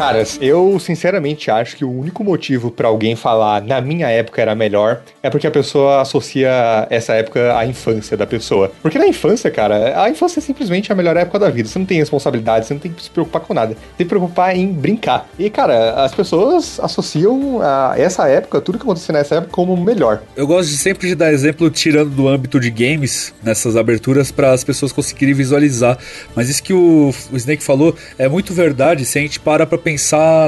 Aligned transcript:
Caras, 0.00 0.38
eu 0.40 0.80
sinceramente 0.80 1.50
acho 1.50 1.76
que 1.76 1.84
o 1.84 1.90
único 1.90 2.24
motivo 2.24 2.70
para 2.70 2.88
alguém 2.88 3.14
falar 3.14 3.60
na 3.60 3.82
minha 3.82 4.08
época 4.08 4.40
era 4.40 4.54
melhor 4.54 5.02
é 5.22 5.28
porque 5.28 5.46
a 5.46 5.50
pessoa 5.50 6.00
associa 6.00 6.86
essa 6.88 7.12
época 7.12 7.54
à 7.54 7.66
infância 7.66 8.16
da 8.16 8.26
pessoa. 8.26 8.72
Porque 8.80 8.98
na 8.98 9.06
infância, 9.06 9.50
cara, 9.50 10.02
a 10.02 10.08
infância 10.08 10.40
é 10.40 10.42
simplesmente 10.42 10.90
a 10.90 10.94
melhor 10.94 11.18
época 11.18 11.38
da 11.38 11.50
vida. 11.50 11.68
Você 11.68 11.78
não 11.78 11.84
tem 11.84 11.98
responsabilidade, 11.98 12.64
você 12.64 12.72
não 12.72 12.80
tem 12.80 12.90
que 12.90 13.02
se 13.02 13.10
preocupar 13.10 13.42
com 13.42 13.52
nada. 13.52 13.74
Tem 13.74 13.76
que 13.98 14.04
se 14.04 14.04
preocupar 14.06 14.56
em 14.56 14.72
brincar. 14.72 15.28
E, 15.38 15.50
cara, 15.50 16.02
as 16.02 16.14
pessoas 16.14 16.80
associam 16.80 17.60
a 17.60 17.92
essa 17.98 18.26
época, 18.26 18.58
tudo 18.62 18.78
que 18.78 18.84
acontecia 18.84 19.12
nessa 19.12 19.34
época, 19.34 19.52
como 19.52 19.76
melhor. 19.76 20.22
Eu 20.34 20.46
gosto 20.46 20.70
de 20.70 20.78
sempre 20.78 21.08
de 21.08 21.14
dar 21.14 21.30
exemplo 21.30 21.68
tirando 21.68 22.08
do 22.08 22.26
âmbito 22.26 22.58
de 22.58 22.70
games 22.70 23.34
nessas 23.42 23.76
aberturas 23.76 24.32
para 24.32 24.52
as 24.52 24.64
pessoas 24.64 24.92
conseguirem 24.92 25.34
visualizar. 25.34 25.98
Mas 26.34 26.48
isso 26.48 26.62
que 26.62 26.72
o, 26.72 27.12
o 27.30 27.36
Snake 27.36 27.62
falou 27.62 27.94
é 28.16 28.30
muito 28.30 28.54
verdade 28.54 29.04
se 29.04 29.18
a 29.18 29.20
gente 29.20 29.38
para 29.38 29.66
pra 29.66 29.76
pensar 29.76 29.89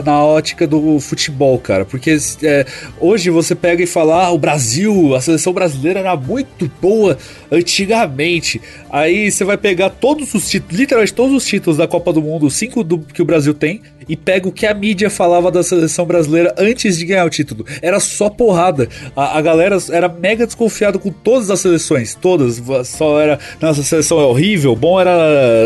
na 0.05 0.23
ótica 0.25 0.67
do 0.67 1.01
futebol, 1.01 1.59
cara. 1.59 1.85
Porque 1.85 2.17
é, 2.43 2.67
hoje 3.01 3.31
você 3.31 3.55
pega 3.55 3.83
e 3.83 3.87
fala, 3.87 4.27
ah, 4.27 4.31
o 4.31 4.39
Brasil, 4.39 5.15
a 5.15 5.21
seleção 5.21 5.53
brasileira 5.53 6.01
era 6.01 6.17
muito 6.17 6.71
boa 6.81 7.17
antigamente. 7.51 8.61
Aí 8.91 9.31
você 9.31 9.45
vai 9.45 9.57
pegar 9.57 9.91
todos 9.91 10.35
os 10.35 10.49
títulos, 10.49 10.79
literalmente 10.79 11.15
todos 11.15 11.35
os 11.35 11.45
títulos 11.45 11.79
da 11.79 11.87
Copa 11.87 12.13
do 12.13 12.23
Mundo, 12.23 12.51
cinco 12.51 12.85
do, 12.85 12.99
que 12.99 13.23
o 13.23 13.25
Brasil 13.25 13.55
tem, 13.55 13.81
e 14.09 14.17
pega 14.17 14.49
o 14.49 14.53
que 14.53 14.67
a 14.67 14.75
mídia 14.75 15.09
falava 15.09 15.51
da 15.51 15.63
seleção 15.63 16.05
brasileira 16.05 16.55
antes 16.59 16.99
de 16.99 17.07
ganhar 17.07 17.25
o 17.25 17.31
título. 17.31 17.65
Era 17.81 18.01
só 18.01 18.29
porrada. 18.29 18.89
A, 19.15 19.39
a 19.39 19.41
galera 19.41 19.79
era 19.91 20.09
mega 20.09 20.47
desconfiada 20.47 20.99
com 20.99 21.11
todas 21.11 21.51
as 21.51 21.61
seleções, 21.61 22.15
todas. 22.15 22.63
Só 22.87 23.21
era, 23.21 23.39
nossa 23.61 23.83
seleção 23.83 24.21
é 24.21 24.25
horrível, 24.25 24.75
bom 24.75 25.01
era 25.01 25.13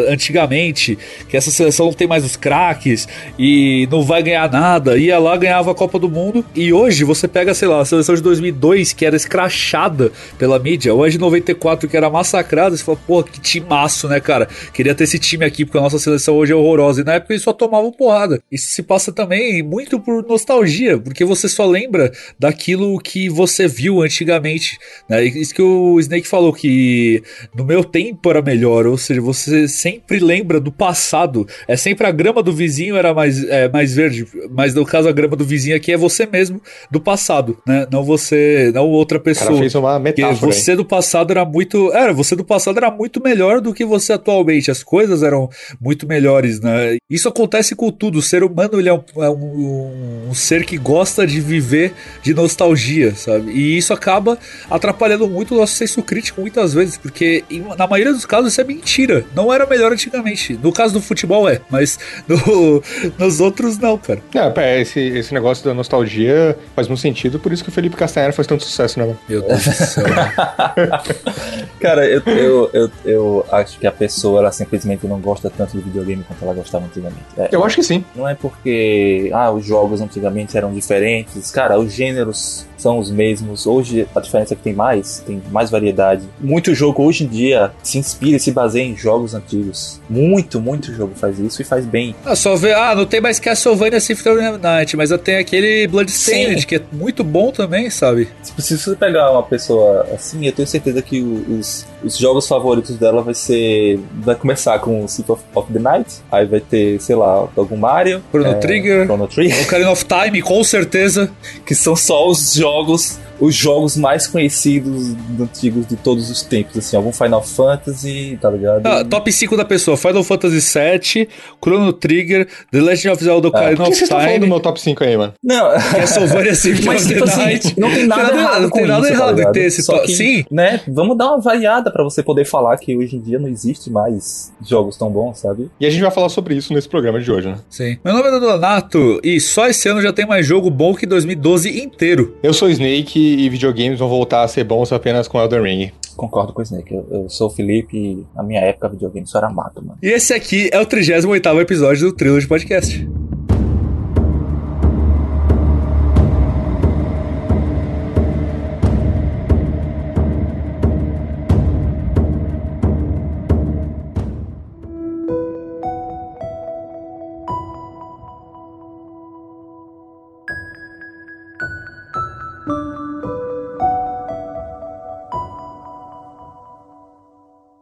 antigamente, 0.08 0.98
que 1.28 1.36
essa 1.36 1.50
seleção 1.50 1.86
não 1.86 1.92
tem 1.92 2.06
mais 2.06 2.24
os 2.24 2.36
craques 2.36 3.08
e 3.38 3.65
não 3.90 4.02
vai 4.02 4.22
ganhar 4.22 4.50
nada. 4.50 4.96
Ia 4.96 5.18
lá, 5.18 5.36
ganhava 5.36 5.70
a 5.70 5.74
Copa 5.74 5.98
do 5.98 6.08
Mundo. 6.08 6.44
E 6.54 6.72
hoje 6.72 7.04
você 7.04 7.26
pega, 7.28 7.54
sei 7.54 7.68
lá, 7.68 7.80
a 7.80 7.84
seleção 7.84 8.14
de 8.14 8.22
2002, 8.22 8.92
que 8.92 9.04
era 9.04 9.16
escrachada 9.16 10.10
pela 10.38 10.58
mídia, 10.58 10.94
ou 10.94 11.04
a 11.04 11.08
de 11.08 11.18
94, 11.18 11.88
que 11.88 11.96
era 11.96 12.10
massacrada. 12.10 12.76
Você 12.76 12.84
fala, 12.84 12.98
pô, 13.06 13.22
que 13.22 13.40
timaço, 13.40 14.08
né, 14.08 14.20
cara? 14.20 14.48
Queria 14.72 14.94
ter 14.94 15.04
esse 15.04 15.18
time 15.18 15.44
aqui, 15.44 15.64
porque 15.64 15.78
a 15.78 15.82
nossa 15.82 15.98
seleção 15.98 16.36
hoje 16.36 16.52
é 16.52 16.56
horrorosa. 16.56 17.00
E 17.00 17.04
na 17.04 17.14
época 17.14 17.32
eles 17.32 17.42
só 17.42 17.52
tomavam 17.52 17.92
porrada. 17.92 18.40
Isso 18.50 18.70
se 18.70 18.82
passa 18.82 19.12
também 19.12 19.62
muito 19.62 19.98
por 19.98 20.26
nostalgia, 20.26 20.98
porque 20.98 21.24
você 21.24 21.48
só 21.48 21.66
lembra 21.66 22.12
daquilo 22.38 22.98
que 22.98 23.28
você 23.28 23.66
viu 23.66 24.02
antigamente. 24.02 24.78
Né? 25.08 25.24
Isso 25.24 25.54
que 25.54 25.62
o 25.62 25.98
Snake 26.00 26.26
falou, 26.26 26.52
que 26.52 27.22
no 27.54 27.64
meu 27.64 27.82
tempo 27.84 28.30
era 28.30 28.42
melhor, 28.42 28.86
ou 28.86 28.96
seja, 28.96 29.20
você 29.20 29.68
sempre 29.68 30.18
lembra 30.18 30.60
do 30.60 30.72
passado. 30.72 31.46
É 31.66 31.76
sempre 31.76 32.06
a 32.06 32.10
grama 32.10 32.42
do 32.42 32.52
vizinho 32.52 32.96
era 32.96 33.12
mais, 33.14 33.44
é, 33.56 33.68
mais 33.68 33.94
verde, 33.94 34.26
mas 34.50 34.74
no 34.74 34.84
caso 34.84 35.08
a 35.08 35.12
grama 35.12 35.36
do 35.36 35.44
vizinho 35.44 35.76
aqui 35.76 35.92
é 35.92 35.96
você 35.96 36.26
mesmo 36.26 36.60
do 36.90 37.00
passado, 37.00 37.58
né? 37.66 37.86
Não 37.90 38.04
você, 38.04 38.70
não 38.74 38.86
outra 38.88 39.18
pessoa. 39.18 39.46
O 39.46 39.54
cara 39.54 39.60
fez 39.60 39.74
uma 39.74 39.98
metáfora. 39.98 40.36
Porque 40.36 40.54
você 40.54 40.76
do 40.76 40.84
passado 40.84 41.30
era 41.30 41.44
muito, 41.44 41.92
era, 41.92 42.12
você 42.12 42.36
do 42.36 42.44
passado 42.44 42.76
era 42.76 42.90
muito 42.90 43.22
melhor 43.22 43.60
do 43.60 43.72
que 43.72 43.84
você 43.84 44.12
atualmente. 44.12 44.70
As 44.70 44.82
coisas 44.82 45.22
eram 45.22 45.48
muito 45.80 46.06
melhores, 46.06 46.60
né? 46.60 46.96
Isso 47.10 47.28
acontece 47.28 47.74
com 47.74 47.90
tudo. 47.90 48.18
O 48.18 48.22
ser 48.22 48.42
humano 48.42 48.78
ele 48.78 48.88
é 48.88 48.94
um, 48.94 49.02
é 49.18 49.30
um, 49.30 50.28
um 50.30 50.34
ser 50.34 50.64
que 50.64 50.76
gosta 50.76 51.26
de 51.26 51.40
viver 51.40 51.92
de 52.22 52.34
nostalgia, 52.34 53.14
sabe? 53.14 53.50
E 53.52 53.76
isso 53.76 53.92
acaba 53.92 54.38
atrapalhando 54.70 55.28
muito 55.28 55.54
o 55.54 55.58
nosso 55.58 55.74
senso 55.74 56.02
crítico 56.02 56.40
muitas 56.40 56.74
vezes, 56.74 56.96
porque 56.96 57.44
na 57.76 57.86
maioria 57.86 58.12
dos 58.12 58.26
casos 58.26 58.52
isso 58.52 58.60
é 58.60 58.64
mentira. 58.64 59.24
Não 59.34 59.52
era 59.52 59.66
melhor 59.66 59.92
antigamente. 59.92 60.58
No 60.62 60.72
caso 60.72 60.94
do 60.94 61.00
futebol 61.00 61.48
é, 61.48 61.60
mas 61.70 61.98
no, 62.26 62.82
nos 63.18 63.35
outros 63.40 63.78
não, 63.78 63.98
cara. 63.98 64.20
É, 64.56 64.80
esse, 64.80 65.00
esse 65.00 65.32
negócio 65.34 65.64
da 65.64 65.74
nostalgia 65.74 66.56
faz 66.74 66.88
muito 66.88 67.00
sentido, 67.00 67.38
por 67.38 67.52
isso 67.52 67.62
que 67.62 67.68
o 67.68 67.72
Felipe 67.72 67.96
Castanheira 67.96 68.32
faz 68.32 68.46
tanto 68.46 68.64
sucesso, 68.64 68.98
né? 68.98 69.14
Meu 69.28 69.42
Deus 69.42 69.64
do 69.64 69.72
céu. 69.72 70.04
cara, 71.80 72.06
eu, 72.06 72.22
eu, 72.26 72.70
eu, 72.72 72.90
eu, 73.04 73.46
acho 73.50 73.78
que 73.78 73.86
a 73.86 73.92
pessoa 73.92 74.40
ela 74.40 74.52
simplesmente 74.52 75.06
não 75.06 75.20
gosta 75.20 75.50
tanto 75.50 75.76
de 75.76 75.82
videogame 75.82 76.24
quanto 76.24 76.42
ela 76.44 76.54
gostava 76.54 76.84
antigamente. 76.86 77.24
É, 77.36 77.48
eu 77.52 77.64
acho 77.64 77.76
que 77.76 77.82
sim. 77.82 78.04
Não 78.14 78.28
é 78.28 78.34
porque 78.34 79.30
ah, 79.32 79.50
os 79.50 79.64
jogos 79.64 80.00
antigamente 80.00 80.56
eram 80.56 80.72
diferentes. 80.72 81.50
Cara, 81.50 81.78
os 81.78 81.92
gêneros 81.92 82.66
são 82.76 82.98
os 82.98 83.10
mesmos. 83.10 83.66
Hoje 83.66 84.06
a 84.14 84.20
diferença 84.20 84.54
é 84.54 84.56
que 84.56 84.62
tem 84.62 84.74
mais, 84.74 85.22
tem 85.26 85.42
mais 85.50 85.70
variedade. 85.70 86.22
Muito 86.40 86.74
jogo 86.74 87.02
hoje 87.02 87.24
em 87.24 87.26
dia 87.26 87.72
se 87.82 87.98
inspira 87.98 88.36
e 88.36 88.40
se 88.40 88.50
baseia 88.50 88.84
em 88.84 88.96
jogos 88.96 89.34
antigos. 89.34 90.00
Muito, 90.08 90.60
muito 90.60 90.92
jogo 90.92 91.14
faz 91.14 91.38
isso 91.38 91.62
e 91.62 91.64
faz 91.64 91.84
bem. 91.86 92.14
Ah, 92.24 92.36
só 92.36 92.56
ver, 92.56 92.74
ah, 92.74 92.94
não 92.94 93.06
tem 93.06 93.20
mais 93.20 93.38
Castlevania 93.38 94.00
Symphony 94.00 94.48
of 94.48 94.58
Night, 94.62 94.96
mas 94.96 95.10
eu 95.10 95.18
tenho 95.18 95.40
aquele 95.40 95.86
Bloodstained, 95.86 96.66
que 96.66 96.76
é 96.76 96.82
muito 96.92 97.24
bom 97.24 97.50
também, 97.50 97.90
sabe? 97.90 98.28
Se 98.58 98.76
você 98.76 98.96
pegar 98.96 99.30
uma 99.32 99.42
pessoa 99.42 100.06
assim, 100.14 100.44
eu 100.46 100.52
tenho 100.52 100.68
certeza 100.68 101.02
que 101.02 101.20
os, 101.20 101.86
os 102.06 102.16
jogos 102.16 102.46
favoritos 102.46 102.96
dela 102.96 103.22
vai 103.22 103.34
ser. 103.34 103.98
Vai 104.22 104.34
começar 104.34 104.78
com 104.78 105.06
Symphony 105.06 105.40
of 105.54 105.72
the 105.72 105.78
Night, 105.78 106.16
aí 106.30 106.46
vai 106.46 106.60
ter, 106.60 107.00
sei 107.00 107.16
lá, 107.16 107.48
algum 107.56 107.76
Mario. 107.76 108.22
Chrono 108.30 108.50
é, 108.50 108.54
Trigger. 108.54 109.04
Chrono 109.04 109.26
Trigger. 109.26 109.62
Ocarina 109.62 109.90
of 109.90 110.04
Time, 110.04 110.42
com 110.42 110.62
certeza. 110.64 111.30
Que 111.64 111.74
são 111.74 111.96
só 111.96 112.28
os 112.28 112.54
jogos 112.54 113.18
os 113.38 113.54
jogos 113.54 113.96
mais 113.96 114.26
conhecidos 114.26 115.14
antigos 115.40 115.86
de 115.86 115.96
todos 115.96 116.30
os 116.30 116.42
tempos, 116.42 116.78
assim, 116.78 116.96
algum 116.96 117.12
Final 117.12 117.42
Fantasy, 117.42 118.38
tá 118.40 118.50
ligado? 118.50 118.86
Ah, 118.86 119.04
top 119.04 119.30
5 119.30 119.56
da 119.56 119.64
pessoa, 119.64 119.96
Final 119.96 120.24
Fantasy 120.24 120.78
VII, 120.78 121.28
Chrono 121.62 121.92
Trigger, 121.92 122.46
The 122.70 122.80
Legend 122.80 123.14
of 123.14 123.24
Zelda 123.24 123.48
Ocarina 123.48 123.84
ah, 123.84 123.88
of 123.88 123.92
Time. 123.92 123.98
Por 123.98 123.98
que 123.98 124.06
você 124.06 124.08
tá 124.08 124.20
falando 124.20 124.40
do 124.40 124.46
meu 124.46 124.60
top 124.60 124.80
5 124.80 125.04
aí, 125.04 125.16
mano? 125.16 125.32
Não, 125.42 125.70
Castlevania 125.70 126.54
Symphony 126.54 126.86
Mas, 126.86 127.06
tipo 127.06 127.24
assim, 127.24 127.74
não 127.76 127.90
tem 127.90 128.06
nada 128.06 128.32
não, 128.32 128.40
errado 128.40 128.62
Não 128.62 128.70
tem 128.70 128.86
nada 128.86 129.00
isso, 129.00 129.18
tá 129.18 129.24
errado 129.24 129.36
tá 129.36 129.42
em 129.42 129.52
ter 129.52 129.64
esse 129.64 129.86
top. 129.86 130.12
Sim. 130.12 130.44
Né, 130.50 130.80
vamos 130.88 131.16
dar 131.16 131.26
uma 131.26 131.40
variada 131.40 131.90
pra 131.90 132.02
você 132.02 132.22
poder 132.22 132.44
falar 132.44 132.76
que 132.78 132.96
hoje 132.96 133.16
em 133.16 133.20
dia 133.20 133.38
não 133.38 133.48
existe 133.48 133.90
mais 133.90 134.52
jogos 134.64 134.96
tão 134.96 135.10
bons, 135.10 135.38
sabe? 135.38 135.70
E 135.78 135.86
a 135.86 135.90
gente 135.90 136.02
vai 136.02 136.10
falar 136.10 136.28
sobre 136.28 136.54
isso 136.54 136.72
nesse 136.72 136.88
programa 136.88 137.20
de 137.20 137.30
hoje, 137.30 137.48
né? 137.48 137.56
Sim. 137.68 137.98
Meu 138.04 138.14
nome 138.14 138.28
é 138.28 138.40
Donato 138.40 139.20
e 139.22 139.40
só 139.40 139.68
esse 139.68 139.88
ano 139.88 140.00
já 140.00 140.12
tem 140.12 140.26
mais 140.26 140.46
jogo 140.46 140.70
bom 140.70 140.94
que 140.94 141.06
2012 141.06 141.80
inteiro. 141.80 142.36
Eu 142.42 142.52
sou 142.52 142.68
Snake 142.70 143.25
e 143.26 143.48
videogames 143.48 143.98
vão 143.98 144.08
voltar 144.08 144.42
a 144.42 144.48
ser 144.48 144.64
bons 144.64 144.92
apenas 144.92 145.28
com 145.28 145.40
Elden 145.40 145.62
Ring. 145.62 145.92
Concordo 146.16 146.52
com 146.52 146.60
o 146.60 146.62
Snake. 146.62 146.94
Eu, 146.94 147.06
eu 147.10 147.28
sou 147.28 147.48
o 147.48 147.50
Felipe 147.50 147.96
e 147.96 148.26
na 148.34 148.42
minha 148.42 148.60
época 148.60 148.88
videogame 148.88 149.26
só 149.26 149.38
era 149.38 149.50
mato, 149.50 149.84
mano. 149.84 149.98
E 150.02 150.08
esse 150.08 150.32
aqui 150.32 150.70
é 150.72 150.80
o 150.80 150.86
38 150.86 151.60
episódio 151.60 152.08
do 152.08 152.16
Trilogy 152.16 152.46
Podcast. 152.46 153.25